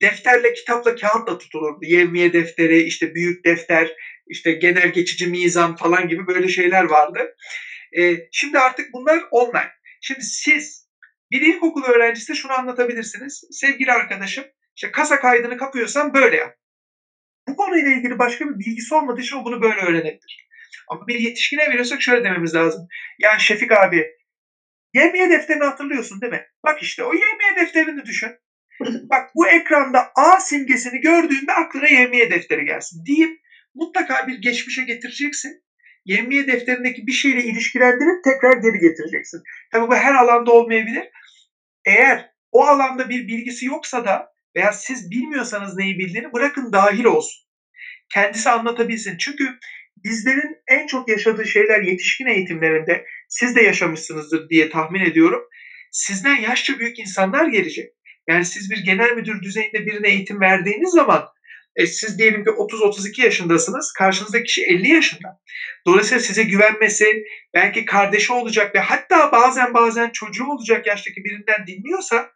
Defterle, 0.02 0.52
kitapla, 0.52 0.94
kağıtla 0.94 1.38
tutulurdu. 1.38 1.78
Yevmiye 1.82 2.32
defteri, 2.32 2.82
işte 2.82 3.14
büyük 3.14 3.44
defter, 3.44 3.92
işte 4.26 4.52
genel 4.52 4.92
geçici 4.92 5.26
mizan 5.26 5.76
falan 5.76 6.08
gibi 6.08 6.26
böyle 6.26 6.48
şeyler 6.48 6.84
vardı. 6.84 7.34
Ee, 7.98 8.16
şimdi 8.32 8.58
artık 8.58 8.86
bunlar 8.92 9.22
online. 9.30 9.70
Şimdi 10.00 10.22
siz 10.22 10.88
bir 11.30 11.40
ilkokul 11.40 11.84
öğrencisi 11.84 12.36
şunu 12.36 12.52
anlatabilirsiniz. 12.52 13.44
Sevgili 13.50 13.92
arkadaşım, 13.92 14.44
işte 14.76 14.90
kasa 14.90 15.20
kaydını 15.20 15.56
kapıyorsan 15.56 16.14
böyle 16.14 16.36
yap. 16.36 16.54
Bu 17.48 17.56
konuyla 17.56 17.90
ilgili 17.90 18.18
başka 18.18 18.44
bir 18.44 18.58
bilgisi 18.58 18.94
olmadığı 18.94 19.20
için 19.20 19.36
o 19.36 19.44
bunu 19.44 19.62
böyle 19.62 19.80
öğrenebilir. 19.80 20.48
Ama 20.88 21.06
bir 21.06 21.18
yetişkine 21.18 21.70
veriyorsak 21.70 22.02
şöyle 22.02 22.24
dememiz 22.24 22.54
lazım. 22.54 22.88
Yani 23.18 23.40
Şefik 23.40 23.72
abi, 23.72 24.06
yevmiye 24.94 25.30
defterini 25.30 25.64
hatırlıyorsun 25.64 26.20
değil 26.20 26.32
mi? 26.32 26.46
Bak 26.64 26.82
işte 26.82 27.04
o 27.04 27.14
yevmiye 27.14 27.56
defterini 27.56 28.04
düşün. 28.04 28.30
Bak 28.80 29.30
bu 29.34 29.48
ekranda 29.48 30.12
A 30.16 30.40
simgesini 30.40 31.00
gördüğünde 31.00 31.52
aklına 31.52 31.88
yevmiye 31.88 32.30
defteri 32.30 32.64
gelsin 32.64 33.04
deyip 33.06 33.40
mutlaka 33.74 34.26
bir 34.26 34.38
geçmişe 34.42 34.82
getireceksin. 34.82 35.62
Yevmiye 36.04 36.46
defterindeki 36.46 37.06
bir 37.06 37.12
şeyle 37.12 37.42
ilişkilendirip 37.42 38.24
tekrar 38.24 38.52
geri 38.52 38.78
getireceksin. 38.80 39.40
Tabii 39.72 39.88
bu 39.88 39.94
her 39.94 40.14
alanda 40.14 40.50
olmayabilir. 40.50 41.08
Eğer 41.86 42.26
o 42.52 42.62
alanda 42.64 43.08
bir 43.08 43.28
bilgisi 43.28 43.66
yoksa 43.66 44.04
da 44.04 44.26
veya 44.56 44.72
siz 44.72 45.10
bilmiyorsanız 45.10 45.76
neyi 45.76 45.98
bildiğini 45.98 46.32
bırakın 46.32 46.72
dahil 46.72 47.04
olsun. 47.04 47.48
Kendisi 48.14 48.50
anlatabilsin. 48.50 49.16
Çünkü 49.16 49.44
bizlerin 50.04 50.56
en 50.68 50.86
çok 50.86 51.08
yaşadığı 51.08 51.46
şeyler 51.46 51.80
yetişkin 51.82 52.26
eğitimlerinde 52.26 53.04
siz 53.28 53.56
de 53.56 53.60
yaşamışsınızdır 53.60 54.48
diye 54.48 54.68
tahmin 54.68 55.00
ediyorum. 55.00 55.40
Sizden 55.92 56.34
yaşça 56.34 56.78
büyük 56.78 56.98
insanlar 56.98 57.46
gelecek. 57.46 57.97
Yani 58.28 58.44
siz 58.44 58.70
bir 58.70 58.84
genel 58.84 59.12
müdür 59.12 59.42
düzeyinde 59.42 59.86
birine 59.86 60.08
eğitim 60.08 60.40
verdiğiniz 60.40 60.90
zaman 60.90 61.28
e, 61.76 61.86
siz 61.86 62.18
diyelim 62.18 62.44
ki 62.44 62.50
30-32 62.50 63.22
yaşındasınız. 63.22 63.92
Karşınızdaki 63.92 64.44
kişi 64.44 64.62
50 64.62 64.88
yaşında. 64.88 65.40
Dolayısıyla 65.86 66.20
size 66.20 66.42
güvenmesi, 66.42 67.22
belki 67.54 67.84
kardeşi 67.84 68.32
olacak 68.32 68.74
ve 68.74 68.78
hatta 68.78 69.32
bazen 69.32 69.74
bazen 69.74 70.10
çocuğu 70.10 70.44
olacak 70.44 70.86
yaştaki 70.86 71.24
birinden 71.24 71.66
dinliyorsa 71.66 72.30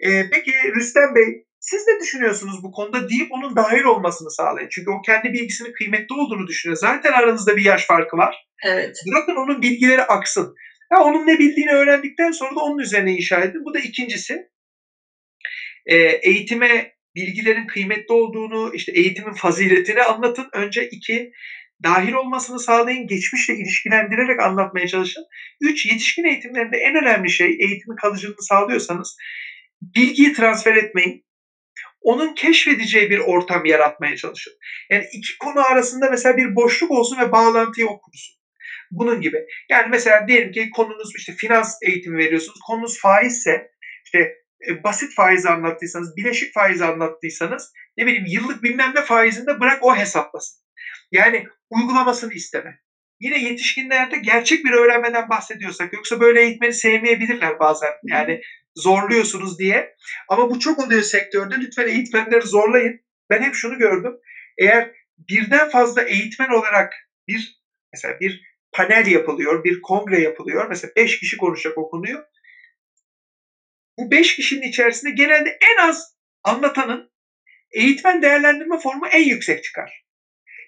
e, 0.00 0.30
peki 0.30 0.52
Rüstem 0.76 1.14
Bey 1.14 1.44
siz 1.60 1.86
ne 1.86 2.00
düşünüyorsunuz 2.00 2.62
bu 2.62 2.72
konuda 2.72 3.08
deyip 3.08 3.32
onun 3.32 3.56
dahil 3.56 3.84
olmasını 3.84 4.30
sağlayın. 4.30 4.68
Çünkü 4.70 4.90
o 4.90 5.02
kendi 5.02 5.32
bilgisinin 5.32 5.72
kıymetli 5.72 6.14
olduğunu 6.14 6.46
düşünüyor. 6.46 6.76
Zaten 6.76 7.12
aranızda 7.12 7.56
bir 7.56 7.64
yaş 7.64 7.86
farkı 7.86 8.16
var. 8.16 8.46
Evet. 8.64 8.96
Bırakın 9.12 9.36
onun 9.36 9.62
bilgileri 9.62 10.02
aksın. 10.02 10.54
Ya 10.92 11.00
onun 11.00 11.26
ne 11.26 11.38
bildiğini 11.38 11.72
öğrendikten 11.72 12.30
sonra 12.30 12.50
da 12.50 12.60
onun 12.60 12.78
üzerine 12.78 13.12
inşa 13.12 13.40
edin. 13.40 13.64
Bu 13.64 13.74
da 13.74 13.78
ikincisi. 13.78 14.50
E, 15.86 15.96
eğitime 15.96 16.92
bilgilerin 17.14 17.66
kıymetli 17.66 18.14
olduğunu, 18.14 18.74
işte 18.74 18.92
eğitimin 18.92 19.32
faziletini 19.32 20.02
anlatın. 20.02 20.48
Önce 20.52 20.88
iki, 20.88 21.30
dahil 21.82 22.12
olmasını 22.12 22.58
sağlayın, 22.58 23.06
geçmişle 23.06 23.54
ilişkilendirerek 23.54 24.40
anlatmaya 24.40 24.86
çalışın. 24.86 25.24
Üç, 25.60 25.86
yetişkin 25.86 26.24
eğitimlerinde 26.24 26.76
en 26.76 26.94
önemli 26.94 27.30
şey 27.30 27.46
eğitimin 27.46 27.96
kalıcılığını 27.96 28.42
sağlıyorsanız 28.42 29.16
bilgiyi 29.82 30.32
transfer 30.32 30.74
etmeyin. 30.74 31.24
Onun 32.00 32.34
keşfedeceği 32.34 33.10
bir 33.10 33.18
ortam 33.18 33.64
yaratmaya 33.64 34.16
çalışın. 34.16 34.52
Yani 34.90 35.04
iki 35.12 35.38
konu 35.38 35.60
arasında 35.60 36.10
mesela 36.10 36.36
bir 36.36 36.54
boşluk 36.54 36.90
olsun 36.90 37.18
ve 37.18 37.32
bağlantıyı 37.32 37.86
okursun. 37.86 38.36
Bunun 38.90 39.20
gibi. 39.20 39.36
Yani 39.70 39.88
mesela 39.90 40.28
diyelim 40.28 40.52
ki 40.52 40.70
konunuz 40.70 41.10
işte 41.16 41.32
finans 41.32 41.74
eğitimi 41.82 42.18
veriyorsunuz. 42.18 42.58
Konunuz 42.66 43.00
faizse 43.00 43.68
işte 44.04 44.34
e, 44.68 44.84
basit 44.84 45.14
faizi 45.14 45.48
anlattıysanız, 45.48 46.16
bileşik 46.16 46.54
faizi 46.54 46.84
anlattıysanız 46.84 47.72
ne 47.96 48.06
bileyim 48.06 48.26
yıllık 48.26 48.62
bilmem 48.62 48.92
ne 48.94 49.02
faizinde 49.02 49.60
bırak 49.60 49.78
o 49.82 49.96
hesaplasın. 49.96 50.60
Yani 51.12 51.46
uygulamasını 51.70 52.32
isteme. 52.32 52.80
Yine 53.20 53.42
yetişkinlerde 53.42 54.16
gerçek 54.18 54.64
bir 54.64 54.72
öğrenmeden 54.72 55.28
bahsediyorsak 55.28 55.92
yoksa 55.92 56.20
böyle 56.20 56.42
eğitmeni 56.42 56.72
sevmeyebilirler 56.72 57.58
bazen. 57.58 57.90
Yani 58.04 58.40
zorluyorsunuz 58.74 59.58
diye. 59.58 59.94
Ama 60.28 60.50
bu 60.50 60.58
çok 60.58 60.78
oluyor 60.78 61.02
sektörde. 61.02 61.54
Lütfen 61.60 61.88
eğitmenleri 61.88 62.46
zorlayın. 62.46 63.00
Ben 63.30 63.42
hep 63.42 63.54
şunu 63.54 63.78
gördüm. 63.78 64.12
Eğer 64.58 64.92
birden 65.18 65.70
fazla 65.70 66.02
eğitmen 66.02 66.48
olarak 66.48 66.94
bir 67.28 67.60
mesela 67.92 68.20
bir 68.20 68.42
panel 68.72 69.06
yapılıyor, 69.06 69.64
bir 69.64 69.82
kongre 69.82 70.20
yapılıyor. 70.20 70.68
Mesela 70.68 70.92
5 70.96 71.20
kişi 71.20 71.36
konuşacak 71.36 71.78
o 71.78 71.90
konuyu. 71.90 72.18
Bu 74.00 74.10
5 74.10 74.36
kişinin 74.36 74.68
içerisinde 74.68 75.10
genelde 75.10 75.58
en 75.72 75.88
az 75.88 76.14
anlatanın 76.44 77.10
eğitmen 77.70 78.22
değerlendirme 78.22 78.78
formu 78.78 79.06
en 79.06 79.22
yüksek 79.22 79.64
çıkar. 79.64 80.04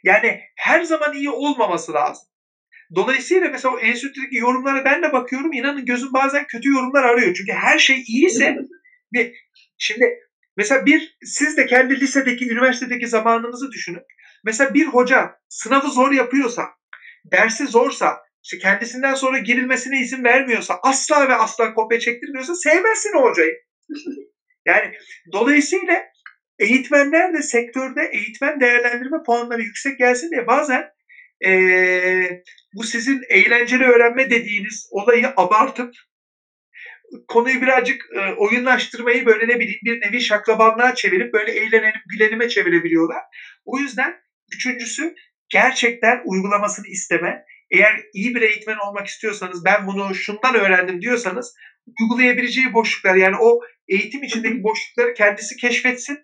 Yani 0.04 0.40
her 0.56 0.82
zaman 0.82 1.12
iyi 1.12 1.30
olmaması 1.30 1.92
lazım. 1.92 2.28
Dolayısıyla 2.94 3.48
mesela 3.48 3.74
o 3.74 3.78
enstitüdeki 3.78 4.36
yorumlara 4.36 4.84
ben 4.84 5.02
de 5.02 5.12
bakıyorum. 5.12 5.52
İnanın 5.52 5.84
gözüm 5.84 6.12
bazen 6.12 6.46
kötü 6.46 6.68
yorumlar 6.68 7.04
arıyor. 7.04 7.34
Çünkü 7.34 7.52
her 7.52 7.78
şey 7.78 8.02
iyiyse 8.06 8.56
ve 9.14 9.32
şimdi 9.78 10.04
mesela 10.56 10.86
bir 10.86 11.16
siz 11.24 11.56
de 11.56 11.66
kendi 11.66 12.00
lisedeki, 12.00 12.50
üniversitedeki 12.50 13.06
zamanınızı 13.06 13.70
düşünün. 13.70 14.02
Mesela 14.44 14.74
bir 14.74 14.86
hoca 14.86 15.30
sınavı 15.48 15.88
zor 15.88 16.12
yapıyorsa, 16.12 16.64
dersi 17.24 17.66
zorsa, 17.66 18.16
işte 18.42 18.58
kendisinden 18.58 19.14
sonra 19.14 19.38
girilmesine 19.38 20.00
izin 20.00 20.24
vermiyorsa, 20.24 20.74
asla 20.82 21.28
ve 21.28 21.34
asla 21.34 21.74
kopya 21.74 21.98
çektirmiyorsa 21.98 22.54
sevmezsin 22.54 23.12
o 23.18 23.22
hocayı. 23.22 23.54
Yani 24.66 24.92
dolayısıyla 25.32 26.02
eğitmenler 26.58 27.34
de 27.34 27.42
sektörde 27.42 28.08
eğitmen 28.12 28.60
değerlendirme 28.60 29.16
puanları 29.26 29.62
yüksek 29.62 29.98
gelsin 29.98 30.30
diye 30.30 30.46
bazen 30.46 30.84
ee, 31.44 32.42
bu 32.74 32.82
sizin 32.82 33.20
eğlenceli 33.28 33.84
öğrenme 33.84 34.30
dediğiniz 34.30 34.88
olayı 34.90 35.28
abartıp 35.36 35.90
konuyu 37.28 37.60
birazcık 37.60 38.02
e, 38.16 38.32
oyunlaştırmayı 38.32 39.26
böyle 39.26 39.48
ne 39.48 39.60
bileyim 39.60 39.80
bir 39.84 40.00
nevi 40.00 40.20
şaklabanlığa 40.20 40.94
çevirip 40.94 41.32
böyle 41.32 41.50
eğlenelim 41.50 42.00
gülenime 42.06 42.48
çevirebiliyorlar. 42.48 43.20
O 43.64 43.78
yüzden 43.78 44.14
üçüncüsü 44.54 45.14
gerçekten 45.48 46.20
uygulamasını 46.24 46.86
isteme. 46.86 47.44
Eğer 47.72 48.00
iyi 48.14 48.34
bir 48.34 48.42
eğitmen 48.42 48.76
olmak 48.76 49.06
istiyorsanız 49.06 49.64
ben 49.64 49.86
bunu 49.86 50.14
şundan 50.14 50.54
öğrendim 50.54 51.00
diyorsanız 51.00 51.54
uygulayabileceği 52.00 52.74
boşluklar 52.74 53.14
yani 53.14 53.36
o 53.40 53.60
eğitim 53.88 54.22
içindeki 54.22 54.62
boşlukları 54.62 55.14
kendisi 55.14 55.56
keşfetsin 55.56 56.18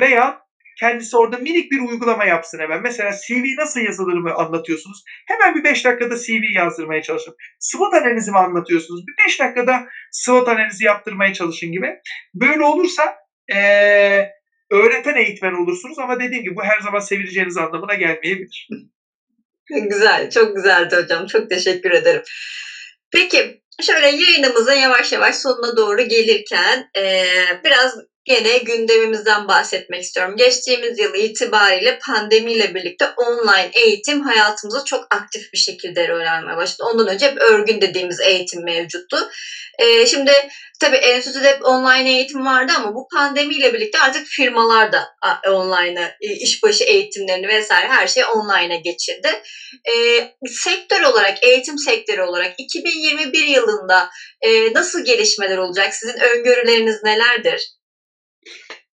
veya 0.00 0.42
kendisi 0.80 1.16
orada 1.16 1.38
minik 1.38 1.72
bir 1.72 1.80
uygulama 1.80 2.24
yapsın 2.24 2.58
hemen. 2.58 2.82
Mesela 2.82 3.12
CV 3.12 3.44
nasıl 3.58 3.80
yazılır 3.80 4.16
mı 4.16 4.34
anlatıyorsunuz? 4.34 5.02
Hemen 5.28 5.54
bir 5.54 5.64
5 5.64 5.84
dakikada 5.84 6.16
CV 6.16 6.44
yazdırmaya 6.54 7.02
çalışın. 7.02 7.34
SWOT 7.58 7.94
analizi 7.94 8.30
mi 8.30 8.38
anlatıyorsunuz? 8.38 9.04
Bir 9.06 9.24
5 9.24 9.40
dakikada 9.40 9.86
SWOT 10.12 10.48
analizi 10.48 10.84
yaptırmaya 10.84 11.32
çalışın 11.32 11.72
gibi. 11.72 11.94
Böyle 12.34 12.62
olursa 12.62 13.16
ee, 13.54 14.28
öğreten 14.70 15.14
eğitmen 15.14 15.52
olursunuz 15.52 15.98
ama 15.98 16.20
dediğim 16.20 16.44
gibi 16.44 16.56
bu 16.56 16.64
her 16.64 16.80
zaman 16.80 16.98
sevileceğiniz 16.98 17.56
anlamına 17.56 17.94
gelmeyebilir. 17.94 18.68
Güzel, 19.70 20.30
çok 20.30 20.56
güzeldi 20.56 20.96
hocam. 20.96 21.26
Çok 21.26 21.50
teşekkür 21.50 21.90
ederim. 21.90 22.22
Peki, 23.10 23.62
şöyle 23.82 24.06
yayınımıza 24.06 24.74
yavaş 24.74 25.12
yavaş 25.12 25.36
sonuna 25.36 25.76
doğru 25.76 26.02
gelirken 26.02 26.90
e, 26.96 27.24
biraz 27.64 27.96
gene 28.24 28.58
gündemimizden 28.58 29.48
bahsetmek 29.48 30.02
istiyorum. 30.02 30.36
Geçtiğimiz 30.36 30.98
yıl 30.98 31.14
itibariyle 31.14 31.98
pandemiyle 32.06 32.74
birlikte 32.74 33.06
online 33.16 33.70
eğitim 33.74 34.20
hayatımıza 34.20 34.84
çok 34.84 35.06
aktif 35.10 35.52
bir 35.52 35.58
şekilde 35.58 36.08
öğrenmeye 36.08 36.56
başladı. 36.56 36.88
Ondan 36.92 37.08
önce 37.08 37.26
hep 37.26 37.40
örgün 37.40 37.80
dediğimiz 37.80 38.20
eğitim 38.20 38.64
mevcuttu. 38.64 39.30
Ee, 39.78 40.06
şimdi 40.06 40.32
tabii 40.80 40.96
enstitüde 40.96 41.48
hep 41.48 41.64
online 41.64 42.10
eğitim 42.10 42.46
vardı 42.46 42.72
ama 42.76 42.94
bu 42.94 43.06
pandemiyle 43.14 43.74
birlikte 43.74 43.98
artık 43.98 44.26
firmalar 44.26 44.92
da 44.92 45.08
online'a, 45.46 46.10
işbaşı 46.20 46.84
eğitimlerini 46.84 47.48
vesaire 47.48 47.88
her 47.88 48.06
şey 48.06 48.24
online'a 48.24 48.76
geçirdi. 48.76 49.42
Ee, 49.90 50.32
sektör 50.46 51.02
olarak, 51.02 51.44
eğitim 51.44 51.78
sektörü 51.78 52.22
olarak 52.22 52.54
2021 52.58 53.46
yılında 53.46 54.10
e, 54.40 54.74
nasıl 54.74 55.04
gelişmeler 55.04 55.58
olacak? 55.58 55.94
Sizin 55.94 56.20
öngörüleriniz 56.20 57.02
nelerdir? 57.04 57.72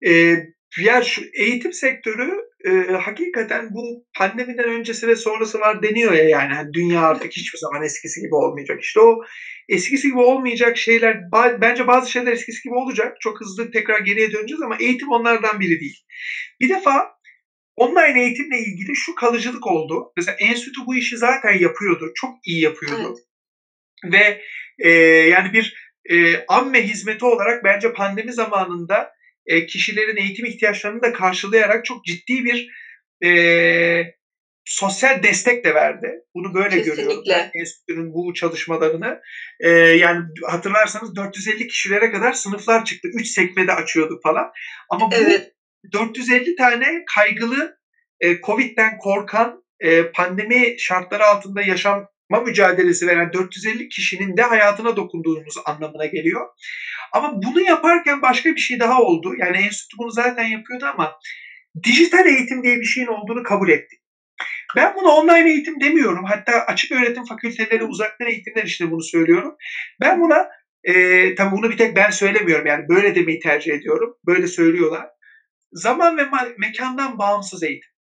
E, 0.07 0.38
ya 0.80 1.01
şu 1.01 1.22
eğitim 1.34 1.73
sektörü 1.73 2.31
e, 2.65 2.72
hakikaten 2.91 3.69
bu 3.72 4.05
pandemiden 4.17 4.65
öncesi 4.65 5.07
ve 5.07 5.15
sonrası 5.15 5.59
var 5.59 5.84
deniyor 5.84 6.13
ya 6.13 6.23
yani. 6.23 6.53
yani 6.53 6.73
dünya 6.73 7.01
artık 7.01 7.31
hiçbir 7.31 7.57
zaman 7.57 7.84
eskisi 7.84 8.22
gibi 8.22 8.35
olmayacak. 8.35 8.81
İşte 8.81 8.99
o 8.99 9.22
eskisi 9.69 10.07
gibi 10.07 10.19
olmayacak 10.19 10.77
şeyler 10.77 11.17
bence 11.61 11.88
bazı 11.88 12.11
şeyler 12.11 12.31
eskisi 12.31 12.63
gibi 12.63 12.76
olacak. 12.76 13.17
Çok 13.19 13.41
hızlı 13.41 13.72
tekrar 13.72 13.99
geriye 13.99 14.31
döneceğiz 14.31 14.61
ama 14.61 14.77
eğitim 14.80 15.09
onlardan 15.09 15.59
biri 15.59 15.80
değil. 15.80 16.03
Bir 16.61 16.69
defa 16.69 17.15
online 17.76 18.22
eğitimle 18.22 18.57
ilgili 18.57 18.95
şu 18.95 19.15
kalıcılık 19.15 19.67
oldu. 19.67 20.11
Mesela 20.17 20.38
enstitü 20.39 20.81
bu 20.85 20.95
işi 20.95 21.17
zaten 21.17 21.53
yapıyordu. 21.59 22.11
Çok 22.15 22.31
iyi 22.45 22.61
yapıyordu. 22.61 23.15
Evet. 24.03 24.13
Ve 24.13 24.41
e, 24.80 24.89
yani 25.30 25.53
bir 25.53 25.76
e, 26.09 26.45
amme 26.47 26.88
hizmeti 26.88 27.26
olarak 27.26 27.63
bence 27.63 27.93
pandemi 27.93 28.34
zamanında 28.34 29.09
e, 29.47 29.65
kişilerin 29.65 30.17
eğitim 30.17 30.45
ihtiyaçlarını 30.45 31.01
da 31.01 31.13
karşılayarak 31.13 31.85
çok 31.85 32.05
ciddi 32.05 32.45
bir 32.45 32.67
e, 33.26 34.15
sosyal 34.65 35.23
destek 35.23 35.65
de 35.65 35.73
verdi. 35.73 36.07
Bunu 36.35 36.53
böyle 36.53 36.77
Kesinlikle. 36.77 37.03
görüyorum 37.03 37.51
enstitünün 37.59 38.13
bu 38.13 38.34
çalışmalarını. 38.34 39.19
E, 39.59 39.69
yani 39.69 40.22
hatırlarsanız 40.47 41.15
450 41.15 41.67
kişilere 41.67 42.11
kadar 42.11 42.34
sınıflar 42.34 42.85
çıktı. 42.85 43.07
3 43.13 43.27
sekmede 43.27 43.73
açıyorduk 43.73 44.23
falan. 44.23 44.51
Ama 44.89 45.11
bu 45.11 45.15
evet. 45.15 45.51
450 45.93 46.55
tane 46.55 47.03
kaygılı, 47.15 47.77
e, 48.19 48.41
Covid'den 48.41 48.97
korkan, 48.97 49.63
e, 49.80 50.11
pandemi 50.11 50.76
şartları 50.80 51.26
altında 51.26 51.61
yaşam 51.61 52.07
mücadelesi 52.30 53.07
veren 53.07 53.34
450 53.34 53.89
kişinin 53.89 54.38
de 54.38 54.41
hayatına 54.41 54.95
dokunduğumuz 54.95 55.56
anlamına 55.65 56.06
geliyor. 56.06 56.47
Ama 57.14 57.34
bunu 57.43 57.61
yaparken 57.61 58.22
başka 58.22 58.56
bir 58.56 58.60
şey 58.60 58.80
daha 58.80 59.02
oldu. 59.02 59.34
Yani 59.38 59.57
enstitü 59.57 59.97
bunu 59.97 60.11
zaten 60.11 60.43
yapıyordu 60.43 60.85
ama 60.85 61.19
dijital 61.84 62.26
eğitim 62.26 62.64
diye 62.64 62.80
bir 62.80 62.85
şeyin 62.85 63.07
olduğunu 63.07 63.43
kabul 63.43 63.69
ettik. 63.69 63.99
Ben 64.76 64.95
bunu 64.95 65.07
online 65.07 65.49
eğitim 65.49 65.80
demiyorum. 65.81 66.26
Hatta 66.26 66.52
açık 66.52 66.91
öğretim 66.91 67.26
fakülteleri, 67.26 67.84
uzaktan 67.84 68.27
eğitimler 68.27 68.64
işte 68.64 68.91
bunu 68.91 69.03
söylüyorum. 69.03 69.56
Ben 70.02 70.22
buna 70.22 70.47
e, 70.84 71.35
tabii 71.35 71.56
bunu 71.56 71.69
bir 71.69 71.77
tek 71.77 71.95
ben 71.95 72.10
söylemiyorum. 72.10 72.65
Yani 72.65 72.89
böyle 72.89 73.15
demeyi 73.15 73.39
tercih 73.39 73.73
ediyorum. 73.73 74.15
Böyle 74.27 74.47
söylüyorlar. 74.47 75.07
Zaman 75.72 76.18
ve 76.18 76.23
mekandan 76.57 77.18
bağımsız 77.18 77.64
eğitim. 77.64 77.91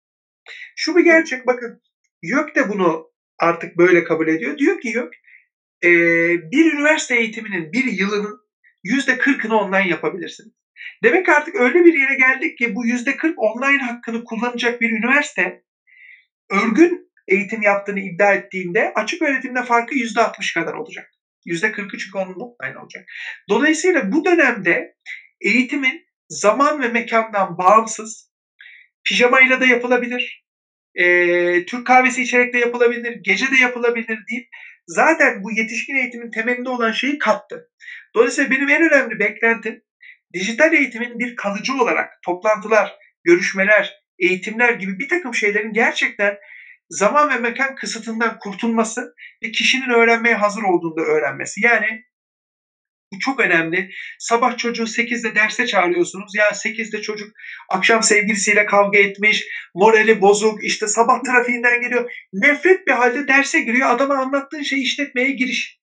Şu 0.75 0.95
bir 0.95 1.03
gerçek 1.03 1.47
bakın 1.47 1.81
YÖK 2.21 2.55
de 2.55 2.69
bunu 2.69 3.14
artık 3.39 3.77
böyle 3.77 4.03
kabul 4.03 4.27
ediyor. 4.27 4.57
Diyor 4.57 4.79
ki 4.79 4.89
yok 4.89 5.09
e, 5.83 5.89
bir 6.51 6.73
üniversite 6.73 7.15
eğitiminin 7.15 7.71
bir 7.71 7.85
yılının 7.85 8.37
yüzde 8.83 9.17
kırkını 9.17 9.55
online 9.57 9.87
yapabilirsiniz. 9.87 10.51
Demek 11.03 11.29
artık 11.29 11.55
öyle 11.55 11.85
bir 11.85 11.93
yere 11.93 12.15
geldik 12.15 12.57
ki 12.57 12.75
bu 12.75 12.85
yüzde 12.85 13.17
kırk 13.17 13.33
online 13.37 13.83
hakkını 13.83 14.23
kullanacak 14.23 14.81
bir 14.81 14.89
üniversite 14.89 15.61
örgün 16.51 17.09
eğitim 17.27 17.61
yaptığını 17.61 17.99
iddia 17.99 18.33
ettiğinde 18.33 18.91
açık 18.95 19.21
öğretimde 19.21 19.63
farkı 19.63 19.95
yüzde 19.95 20.21
altmış 20.21 20.53
kadar 20.53 20.73
olacak. 20.73 21.05
Yüzde 21.45 21.71
kırkı 21.71 21.97
çünkü 21.97 22.17
onun 22.17 22.33
online 22.33 22.77
olacak. 22.79 23.05
Dolayısıyla 23.49 24.11
bu 24.11 24.25
dönemde 24.25 24.95
eğitimin 25.41 26.05
zaman 26.29 26.81
ve 26.81 26.87
mekandan 26.87 27.57
bağımsız 27.57 28.31
pijamayla 29.03 29.61
da 29.61 29.65
yapılabilir, 29.65 30.44
e, 30.95 31.65
Türk 31.65 31.87
kahvesi 31.87 32.21
içerek 32.21 32.53
de 32.53 32.57
yapılabilir, 32.57 33.19
gece 33.21 33.51
de 33.51 33.55
yapılabilir 33.55 34.17
deyip 34.29 34.47
zaten 34.87 35.43
bu 35.43 35.51
yetişkin 35.51 35.95
eğitimin 35.95 36.31
temelinde 36.31 36.69
olan 36.69 36.91
şeyi 36.91 37.17
kattı. 37.17 37.69
Dolayısıyla 38.15 38.51
benim 38.51 38.69
en 38.69 38.81
önemli 38.81 39.19
beklentim 39.19 39.81
dijital 40.33 40.73
eğitimin 40.73 41.19
bir 41.19 41.35
kalıcı 41.35 41.73
olarak 41.73 42.09
toplantılar, 42.25 42.93
görüşmeler, 43.23 43.93
eğitimler 44.19 44.73
gibi 44.73 44.99
bir 44.99 45.07
takım 45.07 45.33
şeylerin 45.33 45.73
gerçekten 45.73 46.35
zaman 46.89 47.29
ve 47.29 47.37
mekan 47.37 47.75
kısıtından 47.75 48.37
kurtulması 48.39 49.13
ve 49.43 49.51
kişinin 49.51 49.89
öğrenmeye 49.89 50.35
hazır 50.35 50.63
olduğunda 50.63 51.01
öğrenmesi. 51.01 51.61
Yani 51.61 52.03
bu 53.13 53.19
çok 53.19 53.39
önemli. 53.39 53.89
Sabah 54.19 54.57
çocuğu 54.57 54.83
8'de 54.83 55.35
derse 55.35 55.65
çağırıyorsunuz. 55.65 56.35
Ya 56.35 56.49
8'de 56.49 57.01
çocuk 57.01 57.29
akşam 57.69 58.03
sevgilisiyle 58.03 58.65
kavga 58.65 58.99
etmiş, 58.99 59.45
morali 59.75 60.21
bozuk, 60.21 60.63
işte 60.63 60.87
sabah 60.87 61.23
trafiğinden 61.23 61.81
geliyor. 61.81 62.11
Nefret 62.33 62.87
bir 62.87 62.91
halde 62.91 63.27
derse 63.27 63.59
giriyor. 63.59 63.89
Adama 63.89 64.15
anlattığın 64.15 64.61
şey 64.61 64.81
işletmeye 64.81 65.31
giriş. 65.31 65.79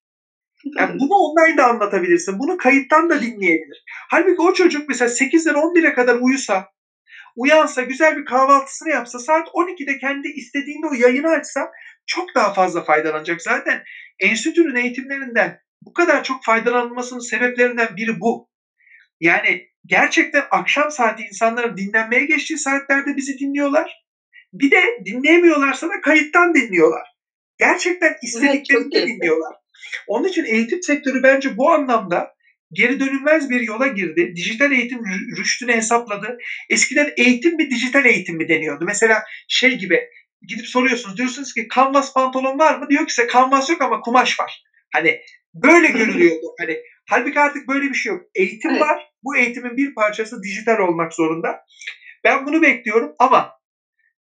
Yani 0.78 0.94
bunu 1.00 1.14
online 1.14 1.56
de 1.56 1.62
anlatabilirsin. 1.62 2.38
Bunu 2.38 2.56
kayıttan 2.56 3.10
da 3.10 3.20
dinleyebilir. 3.20 3.84
Halbuki 4.10 4.42
o 4.42 4.52
çocuk 4.52 4.88
mesela 4.88 5.08
8'den 5.08 5.54
11'e 5.54 5.92
kadar 5.94 6.14
uyusa, 6.20 6.64
uyansa, 7.36 7.82
güzel 7.82 8.16
bir 8.16 8.24
kahvaltısını 8.24 8.90
yapsa, 8.90 9.18
saat 9.18 9.48
12'de 9.48 9.98
kendi 9.98 10.28
istediğinde 10.28 10.86
o 10.86 10.94
yayını 10.94 11.28
açsa 11.28 11.70
çok 12.06 12.34
daha 12.34 12.52
fazla 12.52 12.84
faydalanacak. 12.84 13.42
Zaten 13.42 13.82
enstitünün 14.20 14.74
eğitimlerinden 14.74 15.58
bu 15.86 15.92
kadar 15.92 16.22
çok 16.22 16.44
faydalanmasının 16.44 17.30
sebeplerinden 17.30 17.96
biri 17.96 18.20
bu. 18.20 18.48
Yani 19.20 19.66
gerçekten 19.86 20.44
akşam 20.50 20.90
saati 20.90 21.22
insanların 21.22 21.76
dinlenmeye 21.76 22.24
geçtiği 22.24 22.58
saatlerde 22.58 23.16
bizi 23.16 23.38
dinliyorlar. 23.38 24.02
Bir 24.52 24.70
de 24.70 24.82
dinleyemiyorlarsa 25.04 25.86
da 25.86 26.00
kayıttan 26.04 26.54
dinliyorlar. 26.54 27.02
Gerçekten 27.58 28.14
istediklerini 28.22 28.88
evet, 28.94 29.08
dinliyorlar. 29.08 29.56
Onun 30.06 30.28
için 30.28 30.44
eğitim 30.44 30.82
sektörü 30.82 31.22
bence 31.22 31.56
bu 31.56 31.70
anlamda 31.70 32.26
geri 32.72 33.00
dönülmez 33.00 33.50
bir 33.50 33.60
yola 33.60 33.86
girdi. 33.86 34.32
Dijital 34.36 34.72
eğitim 34.72 34.98
rüştünü 35.38 35.72
hesapladı. 35.72 36.36
Eskiden 36.70 37.08
eğitim 37.16 37.56
mi 37.56 37.70
dijital 37.70 38.04
eğitim 38.04 38.36
mi 38.36 38.48
deniyordu. 38.48 38.84
Mesela 38.86 39.22
şey 39.48 39.78
gibi 39.78 40.00
gidip 40.48 40.66
soruyorsunuz 40.66 41.16
diyorsunuz 41.16 41.52
ki 41.52 41.68
kanvas 41.68 42.12
pantolon 42.14 42.58
var 42.58 42.78
mı? 42.78 42.86
Diyor 42.90 43.06
ki 43.06 43.14
size 43.14 43.26
kanvas 43.26 43.70
yok 43.70 43.82
ama 43.82 44.00
kumaş 44.00 44.40
var. 44.40 44.62
Hani 44.92 45.18
Böyle 45.54 45.86
görülüyordu. 45.88 46.46
Hani 46.60 46.78
halbuki 47.10 47.40
artık 47.40 47.68
böyle 47.68 47.88
bir 47.88 47.94
şey 47.94 48.12
yok. 48.12 48.22
Eğitim 48.34 48.70
evet. 48.70 48.80
var. 48.80 49.12
Bu 49.22 49.36
eğitimin 49.36 49.76
bir 49.76 49.94
parçası 49.94 50.42
dijital 50.42 50.78
olmak 50.78 51.14
zorunda. 51.14 51.60
Ben 52.24 52.46
bunu 52.46 52.62
bekliyorum 52.62 53.14
ama 53.18 53.52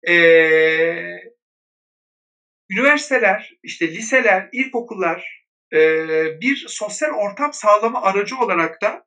ee, 0.08 1.16
üniversiteler, 2.70 3.50
işte 3.62 3.88
liseler, 3.88 4.48
ilkokullar 4.52 5.46
e, 5.72 5.78
bir 6.40 6.64
sosyal 6.68 7.10
ortam 7.10 7.52
sağlama 7.52 8.02
aracı 8.02 8.36
olarak 8.36 8.82
da 8.82 9.04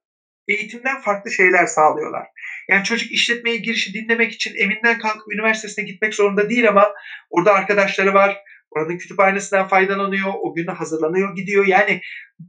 eğitimden 0.47 1.01
farklı 1.01 1.31
şeyler 1.31 1.65
sağlıyorlar. 1.65 2.27
Yani 2.69 2.83
çocuk 2.83 3.11
işletmeye 3.11 3.57
girişi 3.57 3.93
dinlemek 3.93 4.31
için 4.31 4.55
evinden 4.55 4.99
kalkıp 4.99 5.33
üniversitesine 5.33 5.85
gitmek 5.85 6.13
zorunda 6.13 6.49
değil 6.49 6.69
ama 6.69 6.93
orada 7.29 7.53
arkadaşları 7.53 8.13
var, 8.13 8.37
Oranın 8.75 8.97
kütüphanesinden 8.97 9.67
faydalanıyor, 9.67 10.33
o 10.41 10.53
günü 10.55 10.71
hazırlanıyor, 10.71 11.35
gidiyor. 11.35 11.65
Yani 11.65 12.01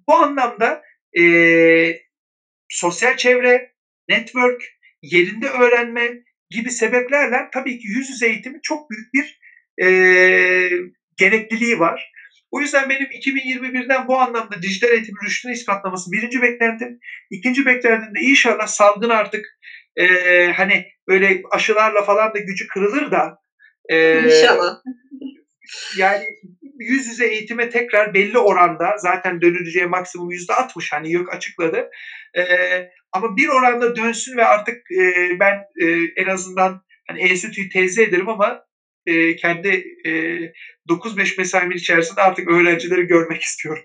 bu 0.09 0.14
anlamda 0.14 0.82
e, 1.18 1.24
sosyal 2.68 3.16
çevre, 3.16 3.72
network, 4.09 4.62
yerinde 5.02 5.48
öğrenme 5.48 6.10
gibi 6.51 6.70
sebeplerle 6.70 7.48
tabii 7.52 7.78
ki 7.78 7.88
yüz 7.88 8.10
yüze 8.10 8.26
eğitimi 8.26 8.59
çok 8.62 8.90
büyük 8.90 9.14
bir 9.14 9.40
e, 9.84 9.88
gerekliliği 11.16 11.78
var. 11.78 12.12
O 12.51 12.60
yüzden 12.60 12.88
benim 12.88 13.06
2021'den 13.06 14.09
bu 14.09 14.18
anlamda 14.18 14.62
dijital 14.62 14.88
eğitimin 14.88 15.26
rüştünü 15.26 15.52
ispatlaması 15.52 16.12
birinci 16.12 16.42
beklentim. 16.42 16.98
İkinci 17.30 17.66
beklentim 17.66 18.14
de 18.14 18.20
inşallah 18.20 18.66
salgın 18.66 19.09
artık 19.09 19.59
e, 19.96 20.06
hani 20.52 20.86
böyle 21.09 21.42
aşılarla 21.51 22.02
falan 22.02 22.34
da 22.34 22.38
gücü 22.38 22.66
kırılır 22.66 23.10
da 23.10 23.38
e, 23.88 24.22
İnşallah 24.24 24.76
yani 25.99 26.24
yüz 26.78 27.07
yüze 27.07 27.27
eğitime 27.27 27.70
tekrar 27.70 28.15
belli 28.15 28.39
oranda 28.39 28.95
zaten 28.99 29.41
dönüleceği 29.41 29.86
maksimum 29.86 30.31
yüzde 30.31 30.55
altmış 30.55 30.93
hani 30.93 31.12
yok 31.12 31.35
açıkladı. 31.35 31.89
Ee, 32.36 32.89
ama 33.12 33.36
bir 33.36 33.49
oranda 33.49 33.97
dönsün 33.97 34.36
ve 34.36 34.45
artık 34.45 34.77
e, 34.99 35.31
ben 35.41 35.55
e, 35.82 35.86
en 36.16 36.27
azından 36.27 36.82
hani 37.09 37.20
enstitüyü 37.20 37.69
teyze 37.69 38.03
ederim 38.03 38.28
ama 38.28 38.65
e, 39.07 39.36
kendi 39.36 39.69
e, 40.07 40.11
9-5 40.89 41.39
mesaimin 41.39 41.77
içerisinde 41.77 42.20
artık 42.20 42.49
öğrencileri 42.51 43.03
görmek 43.03 43.43
istiyorum. 43.49 43.82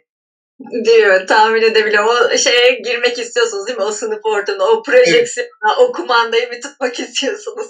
diyor 0.85 1.27
tahmin 1.27 1.61
edebiliyorum. 1.61 2.09
O 2.09 2.37
şeye 2.37 2.79
girmek 2.85 3.19
istiyorsunuz 3.19 3.67
değil 3.67 3.77
mi? 3.77 3.83
O 3.83 3.91
sınıf 3.91 4.19
ortamına, 4.23 4.63
o 4.63 4.83
projeksiyona, 4.83 5.49
evet. 5.67 5.77
o 5.79 5.91
kumandayı 5.91 6.51
bir 6.51 6.61
tutmak 6.61 6.99
istiyorsunuz. 6.99 7.67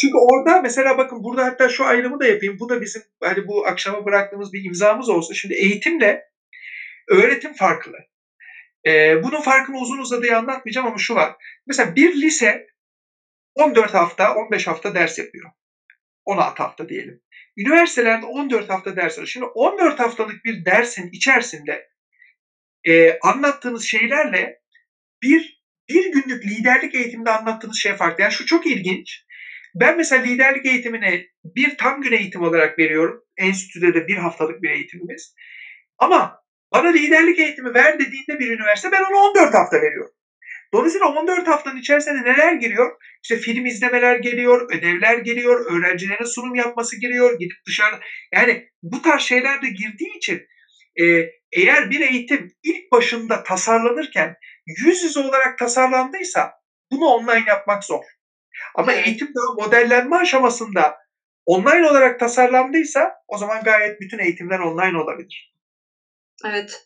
Çünkü 0.00 0.16
orada 0.16 0.60
mesela 0.62 0.98
bakın 0.98 1.24
burada 1.24 1.44
hatta 1.44 1.68
şu 1.68 1.84
ayrımı 1.84 2.20
da 2.20 2.26
yapayım. 2.26 2.56
Bu 2.60 2.68
da 2.68 2.80
bizim 2.80 3.02
hani 3.22 3.46
bu 3.46 3.66
akşama 3.66 4.04
bıraktığımız 4.04 4.52
bir 4.52 4.64
imzamız 4.64 5.08
olsun. 5.08 5.34
Şimdi 5.34 5.54
eğitimle 5.54 6.24
öğretim 7.08 7.54
farklı. 7.54 7.92
Ee, 8.86 9.22
bunun 9.22 9.40
farkını 9.40 9.78
uzun 9.78 9.98
uzadıya 9.98 10.38
anlatmayacağım 10.38 10.86
ama 10.86 10.98
şu 10.98 11.14
var. 11.14 11.36
Mesela 11.66 11.96
bir 11.96 12.14
lise 12.22 12.66
14 13.54 13.94
hafta, 13.94 14.34
15 14.34 14.66
hafta 14.66 14.94
ders 14.94 15.18
yapıyor. 15.18 15.50
16 16.24 16.62
hafta 16.62 16.88
diyelim. 16.88 17.20
Üniversitelerde 17.56 18.26
14 18.26 18.70
hafta 18.70 18.96
ders 18.96 19.18
var. 19.18 19.26
Şimdi 19.26 19.46
14 19.46 20.00
haftalık 20.00 20.44
bir 20.44 20.64
dersin 20.64 21.10
içerisinde 21.12 21.88
e, 22.88 23.18
anlattığınız 23.18 23.84
şeylerle 23.84 24.60
bir 25.22 25.60
bir 25.88 26.12
günlük 26.12 26.44
liderlik 26.44 26.94
eğitiminde 26.94 27.30
anlattığınız 27.30 27.78
şey 27.78 27.94
farklı. 27.94 28.22
Yani 28.22 28.32
şu 28.32 28.46
çok 28.46 28.66
ilginç. 28.66 29.24
Ben 29.74 29.96
mesela 29.96 30.22
liderlik 30.22 30.66
eğitimini 30.66 31.26
bir 31.44 31.76
tam 31.76 32.00
gün 32.00 32.12
eğitim 32.12 32.42
olarak 32.42 32.78
veriyorum. 32.78 33.22
Enstitüde 33.36 33.94
de 33.94 34.06
bir 34.06 34.16
haftalık 34.16 34.62
bir 34.62 34.70
eğitimimiz. 34.70 35.34
Ama 35.98 36.40
bana 36.72 36.88
liderlik 36.88 37.38
eğitimi 37.38 37.74
ver 37.74 37.94
dediğinde 37.94 38.38
bir 38.38 38.50
üniversite 38.50 38.92
ben 38.92 39.02
onu 39.02 39.16
14 39.16 39.54
hafta 39.54 39.76
veriyorum. 39.76 40.12
Dolayısıyla 40.72 41.06
14 41.06 41.46
haftanın 41.46 41.76
içerisinde 41.76 42.24
neler 42.24 42.52
giriyor? 42.52 42.96
İşte 43.22 43.36
film 43.36 43.66
izlemeler 43.66 44.16
geliyor, 44.16 44.66
ödevler 44.72 45.18
geliyor, 45.18 45.72
öğrencilerin 45.72 46.24
sunum 46.24 46.54
yapması 46.54 47.00
giriyor, 47.00 47.38
gidip 47.38 47.56
dışarı. 47.66 48.00
Yani 48.34 48.68
bu 48.82 49.02
tarz 49.02 49.22
şeyler 49.22 49.62
de 49.62 49.68
girdiği 49.68 50.16
için 50.16 50.40
e, 51.00 51.04
eğer 51.52 51.90
bir 51.90 52.00
eğitim 52.00 52.48
ilk 52.62 52.92
başında 52.92 53.42
tasarlanırken 53.42 54.34
yüz 54.66 55.02
yüze 55.02 55.20
olarak 55.20 55.58
tasarlandıysa 55.58 56.50
bunu 56.90 57.04
online 57.04 57.44
yapmak 57.48 57.84
zor. 57.84 58.04
Ama 58.74 58.92
eğitim 58.92 59.28
daha 59.34 59.66
modellenme 59.66 60.16
aşamasında 60.16 60.92
online 61.46 61.88
olarak 61.88 62.20
tasarlandıysa 62.20 63.00
o 63.28 63.38
zaman 63.38 63.62
gayet 63.62 64.00
bütün 64.00 64.18
eğitimler 64.18 64.58
online 64.58 64.98
olabilir. 64.98 65.52
Evet. 66.46 66.82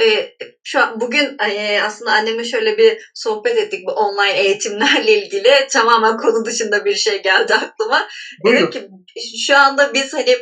Ee, 0.00 0.32
şu 0.64 0.80
an 0.80 1.00
bugün 1.00 1.36
e, 1.48 1.80
aslında 1.82 2.12
annemle 2.12 2.44
şöyle 2.44 2.78
bir 2.78 2.96
sohbet 3.14 3.58
ettik 3.58 3.86
bu 3.86 3.92
online 3.92 4.40
eğitimlerle 4.40 5.12
ilgili. 5.12 5.66
Tamamen 5.72 6.16
konu 6.16 6.44
dışında 6.44 6.84
bir 6.84 6.94
şey 6.94 7.22
geldi 7.22 7.54
aklıma. 7.54 8.08
Buyurun. 8.44 8.72
Dedim 8.72 8.88
ki 9.14 9.20
şu 9.46 9.56
anda 9.56 9.94
biz 9.94 10.12
hani 10.12 10.36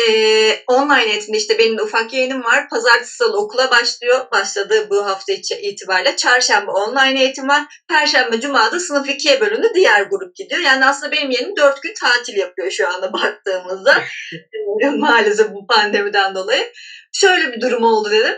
e, 0.00 0.64
online 0.66 1.10
eğitimde 1.10 1.38
işte 1.38 1.58
benim 1.58 1.78
ufak 1.78 2.12
yayınım 2.12 2.44
var. 2.44 2.68
Pazartesi 2.68 3.16
salı 3.16 3.38
okula 3.38 3.70
başlıyor. 3.70 4.26
Başladı 4.32 4.86
bu 4.90 5.06
hafta 5.06 5.32
itibariyle. 5.32 6.16
Çarşamba 6.16 6.72
online 6.72 7.20
eğitim 7.22 7.48
var. 7.48 7.62
Perşembe 7.88 8.40
cumada 8.40 8.80
sınıf 8.80 9.08
ikiye 9.08 9.40
bölündü. 9.40 9.72
Diğer 9.74 10.02
grup 10.02 10.36
gidiyor. 10.36 10.60
Yani 10.60 10.86
aslında 10.86 11.12
benim 11.12 11.30
yeğenim 11.30 11.56
dört 11.56 11.82
gün 11.82 11.94
tatil 12.00 12.36
yapıyor 12.36 12.70
şu 12.70 12.88
anda 12.88 13.12
baktığımızda. 13.12 14.02
Maalesef 14.96 15.50
bu 15.50 15.66
pandemiden 15.66 16.34
dolayı. 16.34 16.72
Şöyle 17.12 17.52
bir 17.52 17.60
durum 17.60 17.84
oldu 17.84 18.10
dedim. 18.10 18.34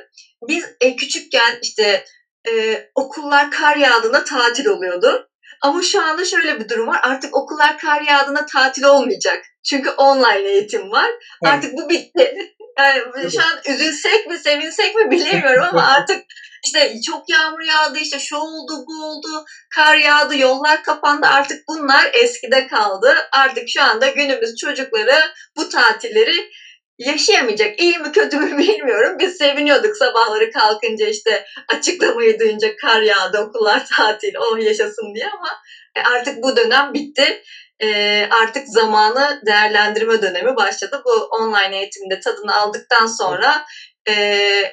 Biz 0.48 0.64
e, 0.80 0.96
küçükken 0.96 1.58
işte 1.62 2.04
e, 2.48 2.82
okullar 2.94 3.50
kar 3.50 3.76
yağdığında 3.76 4.24
tatil 4.24 4.66
oluyordu. 4.66 5.28
Ama 5.62 5.82
şu 5.82 6.02
anda 6.02 6.24
şöyle 6.24 6.60
bir 6.60 6.68
durum 6.68 6.86
var. 6.86 7.00
Artık 7.02 7.36
okullar 7.36 7.78
kar 7.78 8.00
yağdığında 8.00 8.46
tatil 8.46 8.84
olmayacak. 8.84 9.44
Çünkü 9.68 9.90
online 9.90 10.48
eğitim 10.48 10.92
var. 10.92 11.10
Evet. 11.44 11.54
Artık 11.54 11.72
bu 11.72 11.88
bitti. 11.88 12.36
Yani 12.78 13.32
şu 13.32 13.40
an 13.40 13.74
üzülsek 13.74 14.26
mi, 14.26 14.38
sevinsek 14.38 14.94
mi 14.94 15.10
bilemiyorum 15.10 15.64
ama 15.70 15.88
artık 15.96 16.24
işte 16.64 17.00
çok 17.06 17.28
yağmur 17.28 17.60
yağdı, 17.60 17.98
işte 17.98 18.18
şu 18.18 18.36
oldu, 18.36 18.84
bu 18.88 19.04
oldu, 19.04 19.44
kar 19.74 19.96
yağdı, 19.96 20.38
yollar 20.38 20.82
kapandı. 20.82 21.26
Artık 21.26 21.62
bunlar 21.68 22.10
eskide 22.12 22.66
kaldı. 22.66 23.14
Artık 23.32 23.64
şu 23.68 23.82
anda 23.82 24.08
günümüz 24.08 24.56
çocukları 24.56 25.14
bu 25.56 25.68
tatilleri 25.68 26.50
yaşayamayacak. 26.98 27.80
İyi 27.80 27.98
mi 27.98 28.12
kötü 28.12 28.38
mü 28.38 28.58
bilmiyorum. 28.58 29.16
Biz 29.18 29.36
seviniyorduk 29.36 29.96
sabahları 29.96 30.50
kalkınca 30.50 31.06
işte 31.06 31.46
açıklamayı 31.68 32.38
duyunca 32.40 32.76
kar 32.76 33.02
yağdı, 33.02 33.38
okullar 33.38 33.86
tatil, 33.96 34.32
oh 34.38 34.58
yaşasın 34.58 35.14
diye 35.14 35.26
ama 35.38 35.48
e, 35.96 36.00
artık 36.00 36.42
bu 36.42 36.56
dönem 36.56 36.94
bitti. 36.94 37.42
E, 37.82 38.28
artık 38.42 38.68
zamanı 38.68 39.42
değerlendirme 39.46 40.22
dönemi 40.22 40.56
başladı. 40.56 41.02
Bu 41.04 41.10
online 41.10 41.78
eğitimde 41.78 42.20
tadını 42.20 42.54
aldıktan 42.54 43.06
sonra 43.06 43.64
e, 44.08 44.14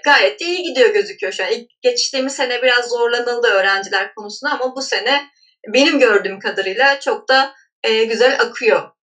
gayet 0.06 0.42
iyi 0.42 0.64
gidiyor 0.64 0.94
gözüküyor 0.94 1.34
şu 1.34 1.44
an. 1.44 1.52
İlk 1.52 1.70
geçtiğimiz 1.82 2.36
sene 2.36 2.62
biraz 2.62 2.90
zorlanıldı 2.90 3.48
öğrenciler 3.48 4.16
konusunda 4.16 4.54
ama 4.54 4.76
bu 4.76 4.82
sene 4.82 5.26
benim 5.68 6.00
gördüğüm 6.00 6.40
kadarıyla 6.40 7.00
çok 7.00 7.30
da 7.30 7.54
güzel 8.10 8.42
akıyor 8.42 8.94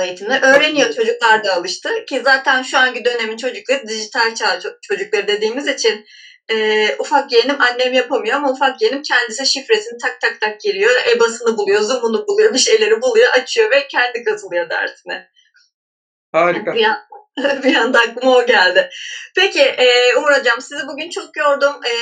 eğitimler. 0.00 0.42
Öğreniyor 0.42 0.92
çocuklar 0.92 1.44
da 1.44 1.54
alıştı 1.54 2.04
ki 2.08 2.20
zaten 2.24 2.62
şu 2.62 2.78
anki 2.78 3.04
dönemin 3.04 3.36
çocukları 3.36 3.88
dijital 3.88 4.34
çağ 4.34 4.60
çocukları 4.82 5.28
dediğimiz 5.28 5.66
için 5.66 6.04
e, 6.50 6.96
ufak 6.98 7.32
yeğenim 7.32 7.60
annem 7.60 7.92
yapamıyor 7.92 8.36
ama 8.36 8.50
ufak 8.50 8.82
yeğenim 8.82 9.02
kendisi 9.02 9.46
şifresini 9.46 9.98
tak 9.98 10.20
tak 10.20 10.40
tak 10.40 10.60
giriyor. 10.60 10.92
EBA'sını 11.16 11.56
buluyor, 11.56 11.80
Zoom'unu 11.80 12.26
buluyor, 12.28 12.54
bir 12.54 12.58
şeyleri 12.58 13.02
buluyor, 13.02 13.30
açıyor 13.30 13.70
ve 13.70 13.86
kendi 13.86 14.24
katılıyor 14.24 14.70
dersine. 14.70 15.26
Harika. 16.32 16.74
Bir, 16.74 16.84
an, 16.84 16.98
bir 17.62 17.76
anda 17.76 17.98
aklıma 17.98 18.36
o 18.36 18.46
geldi. 18.46 18.88
Peki 19.36 19.60
e, 19.60 20.14
Umur 20.16 20.32
Hocam 20.38 20.60
sizi 20.60 20.86
bugün 20.86 21.10
çok 21.10 21.36
yordum. 21.36 21.80
E, 21.84 21.92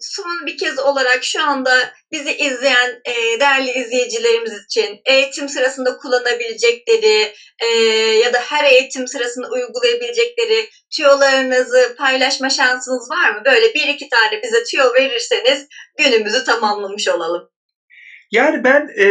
son 0.00 0.46
bir 0.46 0.56
kez 0.56 0.78
olarak 0.78 1.24
şu 1.24 1.42
anda 1.42 1.92
bizi 2.12 2.36
izleyen 2.36 3.00
e, 3.04 3.40
değerli 3.40 3.70
izleyicilerimiz 3.70 4.52
için 4.64 5.00
eğitim 5.06 5.48
sırasında 5.48 5.96
kullanabilecekleri 5.96 7.32
e, 7.58 7.66
ya 8.24 8.32
da 8.32 8.38
her 8.38 8.64
eğitim 8.64 9.06
sırasında 9.06 9.48
uygulayabilecekleri 9.48 10.68
tüyolarınızı 10.96 11.94
paylaşma 11.98 12.50
şansınız 12.50 13.10
var 13.10 13.30
mı? 13.30 13.42
Böyle 13.44 13.74
bir 13.74 13.88
iki 13.88 14.08
tane 14.08 14.42
bize 14.42 14.62
tüyo 14.64 14.94
verirseniz 14.94 15.66
günümüzü 15.98 16.44
tamamlamış 16.44 17.08
olalım. 17.08 17.48
Yani 18.30 18.64
ben 18.64 18.88
e, 18.98 19.06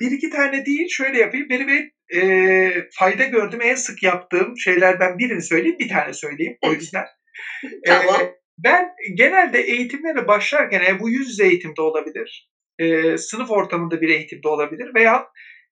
bir 0.00 0.10
iki 0.10 0.30
tane 0.30 0.66
değil 0.66 0.88
şöyle 0.90 1.18
yapayım. 1.18 1.46
Benim 1.50 1.68
en 1.68 1.90
e, 2.20 2.72
fayda 2.98 3.24
gördüğüm 3.24 3.62
en 3.62 3.74
sık 3.74 4.02
yaptığım 4.02 4.58
şeylerden 4.58 5.18
birini 5.18 5.42
söyleyeyim. 5.42 5.78
Bir 5.78 5.88
tane 5.88 6.12
söyleyeyim 6.12 6.56
o 6.62 6.72
yüzden. 6.72 7.04
tamam. 7.86 8.20
E, 8.20 8.43
ben 8.58 8.90
genelde 9.14 9.60
eğitimlere 9.60 10.28
başlarken 10.28 10.80
e, 10.80 11.00
bu 11.00 11.10
yüz 11.10 11.28
yüze 11.28 11.46
eğitimde 11.46 11.82
olabilir, 11.82 12.50
e, 12.78 13.18
sınıf 13.18 13.50
ortamında 13.50 14.00
bir 14.00 14.08
eğitimde 14.08 14.48
olabilir 14.48 14.94
veya 14.94 15.26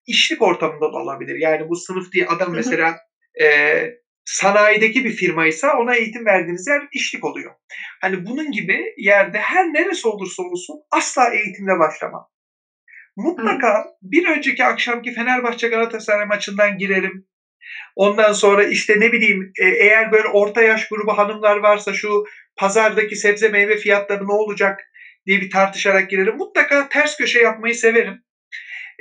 işlik 0.07 0.41
ortamında 0.41 0.93
da 0.93 0.97
olabilir. 0.97 1.35
Yani 1.35 1.69
bu 1.69 1.75
sınıf 1.75 2.11
diye 2.11 2.25
adam 2.25 2.53
mesela 2.55 2.97
e, 3.41 3.87
sanayideki 4.25 5.05
bir 5.05 5.11
firmaysa 5.11 5.77
ona 5.77 5.95
eğitim 5.95 6.25
verdiğiniz 6.25 6.67
yer 6.67 6.87
işlik 6.93 7.25
oluyor. 7.25 7.51
Hani 8.01 8.25
bunun 8.25 8.51
gibi 8.51 8.93
yerde 8.97 9.39
her 9.39 9.65
neresi 9.65 10.07
olursa 10.07 10.43
olsun 10.43 10.75
asla 10.91 11.33
eğitimle 11.33 11.79
başlamam. 11.79 12.27
Mutlaka 13.15 13.79
Hı. 13.79 13.83
bir 14.01 14.27
önceki 14.27 14.65
akşamki 14.65 15.13
Fenerbahçe 15.13 15.67
Galatasaray 15.67 16.25
maçından 16.25 16.77
girerim. 16.77 17.25
Ondan 17.95 18.33
sonra 18.33 18.63
işte 18.63 18.99
ne 18.99 19.11
bileyim 19.11 19.51
e, 19.59 19.67
eğer 19.67 20.11
böyle 20.11 20.27
orta 20.27 20.61
yaş 20.61 20.87
grubu 20.87 21.17
hanımlar 21.17 21.57
varsa 21.57 21.93
şu 21.93 22.23
pazardaki 22.55 23.15
sebze 23.15 23.49
meyve 23.49 23.77
fiyatları 23.77 24.27
ne 24.27 24.31
olacak 24.31 24.79
diye 25.25 25.41
bir 25.41 25.49
tartışarak 25.49 26.09
girerim. 26.09 26.35
Mutlaka 26.37 26.89
ters 26.89 27.17
köşe 27.17 27.39
yapmayı 27.39 27.75
severim. 27.75 28.23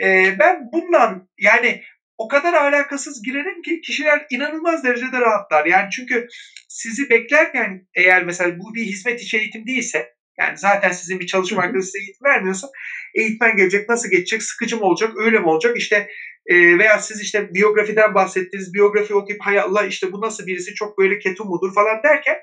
E, 0.03 0.37
ben 0.39 0.61
bundan 0.73 1.29
yani 1.39 1.83
o 2.19 2.29
kadar 2.29 2.55
alakasız 2.55 3.23
girerim 3.23 3.63
ki 3.63 3.81
kişiler 3.81 4.27
inanılmaz 4.31 4.85
derecede 4.85 5.21
rahatlar. 5.21 5.67
Yani 5.67 5.91
çünkü 5.91 6.27
sizi 6.69 7.11
beklerken 7.11 7.87
eğer 7.95 8.25
mesela 8.25 8.59
bu 8.59 8.75
bir 8.75 8.85
hizmet 8.85 9.23
içi 9.23 9.37
eğitim 9.37 9.67
değilse 9.67 10.13
yani 10.39 10.59
zaten 10.59 10.91
sizin 10.91 11.21
bir 11.21 11.27
çalışma 11.27 11.63
arkadaşı 11.63 11.87
size 11.87 11.99
eğitim 11.99 12.25
vermiyorsa 12.25 12.69
eğitmen 13.15 13.57
gelecek 13.57 13.89
nasıl 13.89 14.11
geçecek 14.11 14.43
sıkıcı 14.43 14.77
mı 14.77 14.85
olacak 14.85 15.13
öyle 15.17 15.39
mi 15.39 15.47
olacak 15.47 15.77
işte 15.77 16.09
e, 16.47 16.79
veya 16.79 16.99
siz 16.99 17.21
işte 17.21 17.55
biyografiden 17.55 18.15
bahsettiniz 18.15 18.75
biyografi 18.75 19.15
okuyup 19.15 19.41
hay 19.41 19.59
Allah 19.59 19.85
işte 19.85 20.13
bu 20.13 20.21
nasıl 20.21 20.47
birisi 20.47 20.75
çok 20.75 20.99
böyle 20.99 21.19
ketum 21.19 21.49
mudur 21.49 21.75
falan 21.75 22.03
derken 22.03 22.37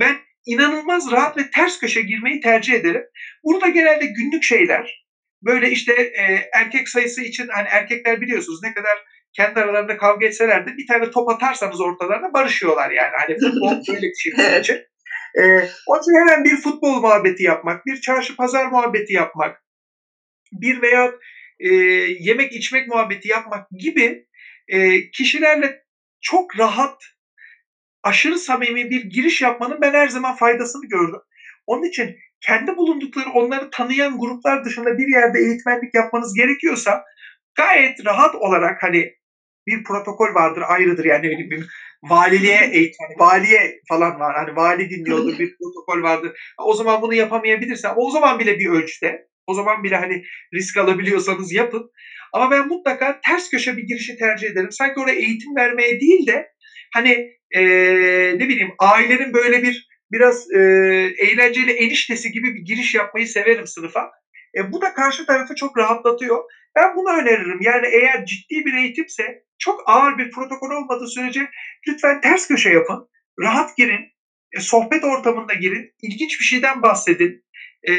ben 0.00 0.16
inanılmaz 0.46 1.10
rahat 1.10 1.36
ve 1.36 1.50
ters 1.54 1.78
köşe 1.78 2.00
girmeyi 2.00 2.40
tercih 2.40 2.74
ederim. 2.74 3.02
Burada 3.44 3.68
genelde 3.68 4.06
günlük 4.06 4.42
şeyler 4.42 5.04
böyle 5.42 5.70
işte 5.70 5.92
e, 5.92 6.48
erkek 6.54 6.88
sayısı 6.88 7.22
için 7.22 7.48
hani 7.48 7.68
erkekler 7.70 8.20
biliyorsunuz 8.20 8.60
ne 8.62 8.74
kadar 8.74 9.04
kendi 9.32 9.60
aralarında 9.60 9.96
kavga 9.96 10.26
etseler 10.26 10.66
de 10.66 10.76
bir 10.76 10.86
tane 10.86 11.10
top 11.10 11.28
atarsanız 11.28 11.80
ortalarına 11.80 12.32
barışıyorlar 12.32 12.90
yani. 12.90 13.12
Hani 13.18 13.38
futbol 13.38 13.70
böyle 13.94 14.06
bir 14.06 14.14
şey 14.14 14.60
için. 14.60 14.76
Ee, 15.38 15.68
onun 15.86 16.00
için 16.00 16.20
hemen 16.20 16.44
bir 16.44 16.56
futbol 16.56 17.00
muhabbeti 17.00 17.42
yapmak, 17.42 17.86
bir 17.86 18.00
çarşı 18.00 18.36
pazar 18.36 18.66
muhabbeti 18.66 19.12
yapmak, 19.12 19.62
bir 20.52 20.82
veya 20.82 21.12
e, 21.60 21.68
yemek 22.20 22.52
içmek 22.52 22.88
muhabbeti 22.88 23.28
yapmak 23.28 23.70
gibi 23.70 24.26
e, 24.68 25.10
kişilerle 25.10 25.82
çok 26.20 26.58
rahat 26.58 27.02
aşırı 28.04 28.38
samimi 28.38 28.90
bir 28.90 29.04
giriş 29.04 29.42
yapmanın 29.42 29.78
ben 29.82 29.92
her 29.92 30.08
zaman 30.08 30.36
faydasını 30.36 30.88
gördüm. 30.88 31.20
Onun 31.66 31.82
için 31.82 32.16
kendi 32.46 32.76
bulundukları 32.76 33.30
onları 33.30 33.70
tanıyan 33.70 34.18
gruplar 34.18 34.64
dışında 34.64 34.98
bir 34.98 35.12
yerde 35.12 35.38
eğitmenlik 35.38 35.94
yapmanız 35.94 36.34
gerekiyorsa 36.34 37.04
gayet 37.54 38.06
rahat 38.06 38.34
olarak 38.34 38.82
hani 38.82 39.12
bir 39.66 39.84
protokol 39.84 40.34
vardır 40.34 40.62
ayrıdır 40.66 41.04
yani 41.04 41.22
bileyim 41.22 41.50
bir 41.50 41.66
valiliğe 42.02 42.70
eğitmen, 42.72 43.08
valiye 43.18 43.80
falan 43.88 44.20
var. 44.20 44.34
Hani 44.36 44.56
vali 44.56 44.90
dinliyordur 44.90 45.38
bir 45.38 45.56
protokol 45.56 46.02
vardır. 46.02 46.32
O 46.58 46.74
zaman 46.74 47.02
bunu 47.02 47.14
yapamayabilirsen 47.14 47.92
o 47.96 48.10
zaman 48.10 48.38
bile 48.38 48.58
bir 48.58 48.66
ölçüde 48.66 49.26
o 49.46 49.54
zaman 49.54 49.84
bile 49.84 49.96
hani 49.96 50.22
risk 50.54 50.76
alabiliyorsanız 50.76 51.52
yapın. 51.52 51.90
Ama 52.32 52.50
ben 52.50 52.68
mutlaka 52.68 53.20
ters 53.26 53.50
köşe 53.50 53.76
bir 53.76 53.82
girişi 53.82 54.16
tercih 54.16 54.48
ederim. 54.48 54.72
Sanki 54.72 55.00
oraya 55.00 55.14
eğitim 55.14 55.56
vermeye 55.56 56.00
değil 56.00 56.26
de 56.26 56.46
hani 56.94 57.28
ee, 57.54 58.34
ne 58.38 58.48
bileyim 58.48 58.74
ailenin 58.78 59.34
böyle 59.34 59.62
bir 59.62 59.88
biraz 60.12 60.50
e, 60.52 60.58
eğlenceli 61.18 61.70
eniştesi 61.70 62.32
gibi 62.32 62.54
bir 62.54 62.60
giriş 62.60 62.94
yapmayı 62.94 63.26
severim 63.26 63.66
sınıfa. 63.66 64.10
E, 64.56 64.72
bu 64.72 64.80
da 64.80 64.94
karşı 64.94 65.26
tarafı 65.26 65.54
çok 65.54 65.78
rahatlatıyor. 65.78 66.44
Ben 66.76 66.96
bunu 66.96 67.20
öneririm. 67.20 67.60
Yani 67.60 67.86
eğer 67.86 68.26
ciddi 68.26 68.64
bir 68.64 68.74
eğitimse 68.74 69.42
çok 69.58 69.82
ağır 69.86 70.18
bir 70.18 70.30
protokol 70.30 70.70
olmadığı 70.70 71.06
sürece 71.06 71.50
lütfen 71.88 72.20
ters 72.20 72.48
köşe 72.48 72.70
yapın. 72.70 73.08
Rahat 73.40 73.76
girin. 73.76 74.00
E, 74.52 74.60
sohbet 74.60 75.04
ortamında 75.04 75.54
girin. 75.54 75.90
ilginç 76.02 76.40
bir 76.40 76.44
şeyden 76.44 76.82
bahsedin. 76.82 77.44
E, 77.88 77.94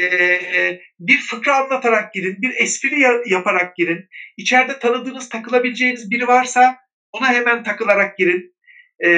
bir 0.98 1.18
fıkra 1.18 1.56
anlatarak 1.56 2.12
girin. 2.12 2.36
Bir 2.42 2.54
espri 2.56 3.00
yaparak 3.26 3.76
girin. 3.76 4.08
İçeride 4.36 4.78
tanıdığınız 4.78 5.28
takılabileceğiniz 5.28 6.10
biri 6.10 6.26
varsa 6.26 6.76
ona 7.12 7.32
hemen 7.32 7.62
takılarak 7.62 8.18
girin. 8.18 8.55
E, 9.04 9.10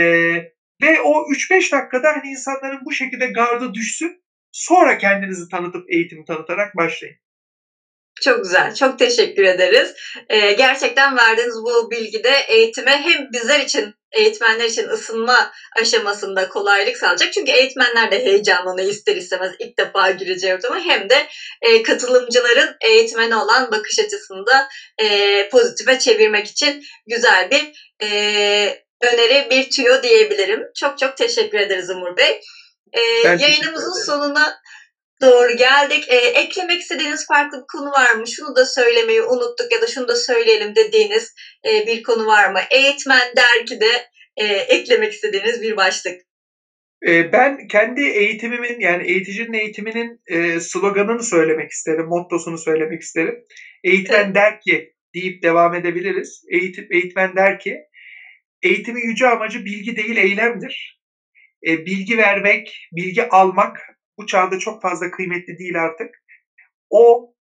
ve 0.83 1.01
o 1.01 1.25
3-5 1.31 1.73
dakikada 1.73 2.09
hani 2.09 2.29
insanların 2.29 2.85
bu 2.85 2.93
şekilde 2.93 3.27
gardı 3.27 3.75
düşsün. 3.75 4.23
Sonra 4.53 4.99
kendinizi 4.99 5.49
tanıtıp 5.49 5.83
eğitimi 5.91 6.25
tanıtarak 6.25 6.77
başlayın. 6.77 7.17
Çok 8.21 8.43
güzel, 8.43 8.75
çok 8.75 8.99
teşekkür 8.99 9.43
ederiz. 9.43 9.95
Ee, 10.29 10.53
gerçekten 10.53 11.17
verdiğiniz 11.17 11.55
bu 11.55 11.91
bilgide 11.91 12.33
eğitime 12.49 12.91
hem 12.91 13.27
bizler 13.33 13.61
için, 13.61 13.95
eğitmenler 14.13 14.65
için 14.65 14.89
ısınma 14.89 15.53
aşamasında 15.81 16.49
kolaylık 16.49 16.97
sağlayacak. 16.97 17.33
Çünkü 17.33 17.53
eğitmenler 17.53 18.11
de 18.11 18.25
heyecanlanıyor 18.25 18.89
ister 18.89 19.17
istemez 19.17 19.53
ilk 19.59 19.79
defa 19.79 20.11
gireceği 20.11 20.55
ortama. 20.55 20.81
Hem 20.81 21.11
de 21.11 21.29
e, 21.63 21.83
katılımcıların 21.83 22.77
eğitmene 22.81 23.37
olan 23.37 23.71
bakış 23.71 23.99
açısını 23.99 24.47
da 24.47 24.69
e, 25.03 25.49
pozitife 25.49 25.99
çevirmek 25.99 26.47
için 26.47 26.83
güzel 27.07 27.51
bir 27.51 27.93
e, 28.03 28.88
öneri, 29.01 29.51
bir 29.51 29.71
tüyo 29.71 30.03
diyebilirim. 30.03 30.63
Çok 30.77 30.99
çok 30.99 31.17
teşekkür 31.17 31.59
ederiz 31.59 31.91
Umur 31.91 32.17
Bey. 32.17 32.41
E, 32.93 33.01
yayınımızın 33.29 34.05
sonuna 34.07 34.59
doğru 35.21 35.57
geldik. 35.57 36.05
E, 36.09 36.17
eklemek 36.17 36.81
istediğiniz 36.81 37.27
farklı 37.27 37.59
bir 37.59 37.79
konu 37.79 37.91
var 37.91 38.15
mı? 38.15 38.27
Şunu 38.27 38.57
da 38.57 38.67
söylemeyi 38.67 39.23
unuttuk 39.23 39.73
ya 39.73 39.83
da 39.83 39.87
şunu 39.87 40.09
da 40.09 40.17
söyleyelim 40.17 40.75
dediğiniz 40.75 41.35
e, 41.69 41.87
bir 41.87 42.03
konu 42.03 42.27
var 42.27 42.51
mı? 42.51 42.61
Eğitmen 42.71 43.33
dergide 43.37 44.09
e, 44.37 44.45
eklemek 44.47 45.13
istediğiniz 45.13 45.63
bir 45.63 45.77
başlık. 45.77 46.21
E, 47.07 47.33
ben 47.33 47.67
kendi 47.67 48.01
eğitimimin 48.01 48.81
yani 48.81 49.11
eğiticinin 49.11 49.53
eğitiminin 49.53 50.21
e, 50.27 50.61
sloganını 50.61 51.23
söylemek 51.23 51.71
isterim, 51.71 52.07
mottosunu 52.07 52.59
söylemek 52.59 53.03
isterim. 53.03 53.35
Eğitmen 53.85 54.25
evet. 54.25 54.35
der 54.35 54.61
ki 54.61 54.95
deyip 55.15 55.43
devam 55.43 55.75
edebiliriz. 55.75 56.45
Eğitim, 56.53 56.87
eğitmen 56.91 57.37
der 57.37 57.59
ki 57.59 57.77
eğitimin 58.63 59.09
yüce 59.09 59.29
amacı 59.29 59.65
bilgi 59.65 59.97
değil 59.97 60.17
eylemdir. 60.17 61.01
E, 61.67 61.87
bilgi 61.87 62.19
vermek, 62.19 62.89
bilgi 62.93 63.29
almak 63.29 63.81
bu 64.19 64.27
çağda 64.27 64.59
çok 64.59 64.83
fazla 64.83 65.11
kıymetli 65.11 65.59
değil 65.59 65.83
artık. 65.83 66.25
O 66.91 67.35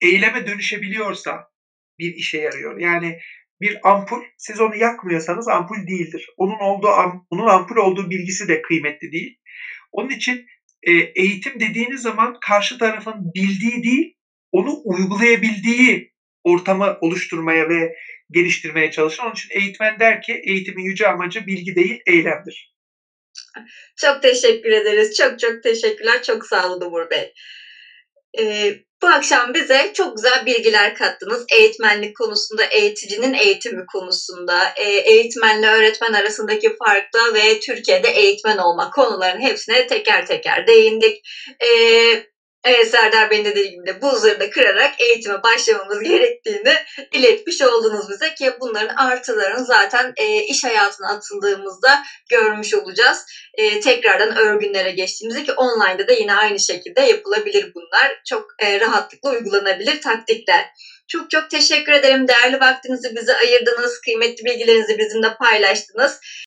eyleme 0.00 0.46
dönüşebiliyorsa 0.46 1.50
bir 1.98 2.14
işe 2.14 2.38
yarıyor. 2.38 2.78
Yani 2.78 3.18
bir 3.60 3.90
ampul 3.90 4.22
siz 4.38 4.60
onu 4.60 4.76
yakmıyorsanız 4.76 5.48
ampul 5.48 5.86
değildir. 5.86 6.26
Onun 6.36 6.58
olduğu 6.58 6.88
onun 7.30 7.46
ampul 7.46 7.76
olduğu 7.76 8.10
bilgisi 8.10 8.48
de 8.48 8.62
kıymetli 8.62 9.12
değil. 9.12 9.38
Onun 9.92 10.10
için 10.10 10.46
e, 10.82 10.92
eğitim 10.92 11.60
dediğiniz 11.60 12.02
zaman 12.02 12.36
karşı 12.40 12.78
tarafın 12.78 13.34
bildiği 13.34 13.82
değil, 13.82 14.14
onu 14.52 14.80
uygulayabildiği 14.84 16.12
ortamı 16.44 16.98
oluşturmaya 17.00 17.68
ve 17.68 17.96
geliştirmeye 18.30 18.90
çalışan. 18.90 19.26
Onun 19.26 19.34
için 19.34 19.48
eğitmen 19.52 19.98
der 20.00 20.22
ki 20.22 20.40
eğitimin 20.46 20.84
yüce 20.84 21.08
amacı 21.08 21.46
bilgi 21.46 21.74
değil 21.74 22.00
eylemdir. 22.06 22.70
Çok 23.96 24.22
teşekkür 24.22 24.70
ederiz. 24.70 25.16
Çok 25.16 25.38
çok 25.38 25.62
teşekkürler. 25.62 26.22
Çok 26.22 26.46
sağ 26.46 26.68
olun 26.68 26.86
Umur 26.86 27.10
Bey. 27.10 27.32
Ee, 28.38 28.74
bu 29.02 29.06
akşam 29.06 29.54
bize 29.54 29.92
çok 29.94 30.16
güzel 30.16 30.46
bilgiler 30.46 30.94
kattınız. 30.94 31.44
Eğitmenlik 31.52 32.16
konusunda, 32.16 32.64
eğiticinin 32.64 33.34
eğitimi 33.34 33.86
konusunda, 33.92 34.72
e, 34.76 34.88
eğitmenle 34.90 35.66
öğretmen 35.66 36.12
arasındaki 36.12 36.76
farkla 36.84 37.34
ve 37.34 37.60
Türkiye'de 37.60 38.08
eğitmen 38.08 38.58
olma 38.58 38.90
konularının 38.90 39.42
hepsine 39.42 39.86
teker 39.86 40.26
teker 40.26 40.66
değindik. 40.66 41.20
Ee, 41.64 42.26
Evet 42.64 42.90
Serdar 42.90 43.30
Bey'in 43.30 43.44
dediği 43.44 43.70
gibi 43.70 43.86
de 43.86 44.02
buzları 44.02 44.40
da 44.40 44.50
kırarak 44.50 45.00
eğitime 45.00 45.42
başlamamız 45.42 46.00
gerektiğini 46.00 46.74
iletmiş 47.12 47.62
oldunuz 47.62 48.10
bize 48.10 48.34
ki 48.34 48.52
bunların 48.60 48.94
artılarını 48.96 49.64
zaten 49.64 50.12
e, 50.16 50.42
iş 50.42 50.64
hayatına 50.64 51.08
atıldığımızda 51.08 52.02
görmüş 52.30 52.74
olacağız. 52.74 53.26
E, 53.54 53.80
tekrardan 53.80 54.36
örgünlere 54.36 54.90
geçtiğimizde 54.90 55.44
ki 55.44 55.52
online'da 55.52 56.08
da 56.08 56.12
yine 56.12 56.34
aynı 56.34 56.60
şekilde 56.60 57.00
yapılabilir 57.00 57.72
bunlar. 57.74 58.20
Çok 58.28 58.46
e, 58.58 58.80
rahatlıkla 58.80 59.30
uygulanabilir 59.30 60.00
taktikler. 60.00 60.66
Çok 61.08 61.30
çok 61.30 61.50
teşekkür 61.50 61.92
ederim. 61.92 62.28
Değerli 62.28 62.60
vaktinizi 62.60 63.16
bize 63.16 63.36
ayırdınız. 63.36 64.00
Kıymetli 64.00 64.44
bilgilerinizi 64.44 64.98
bizimle 64.98 65.34
paylaştınız. 65.34 66.20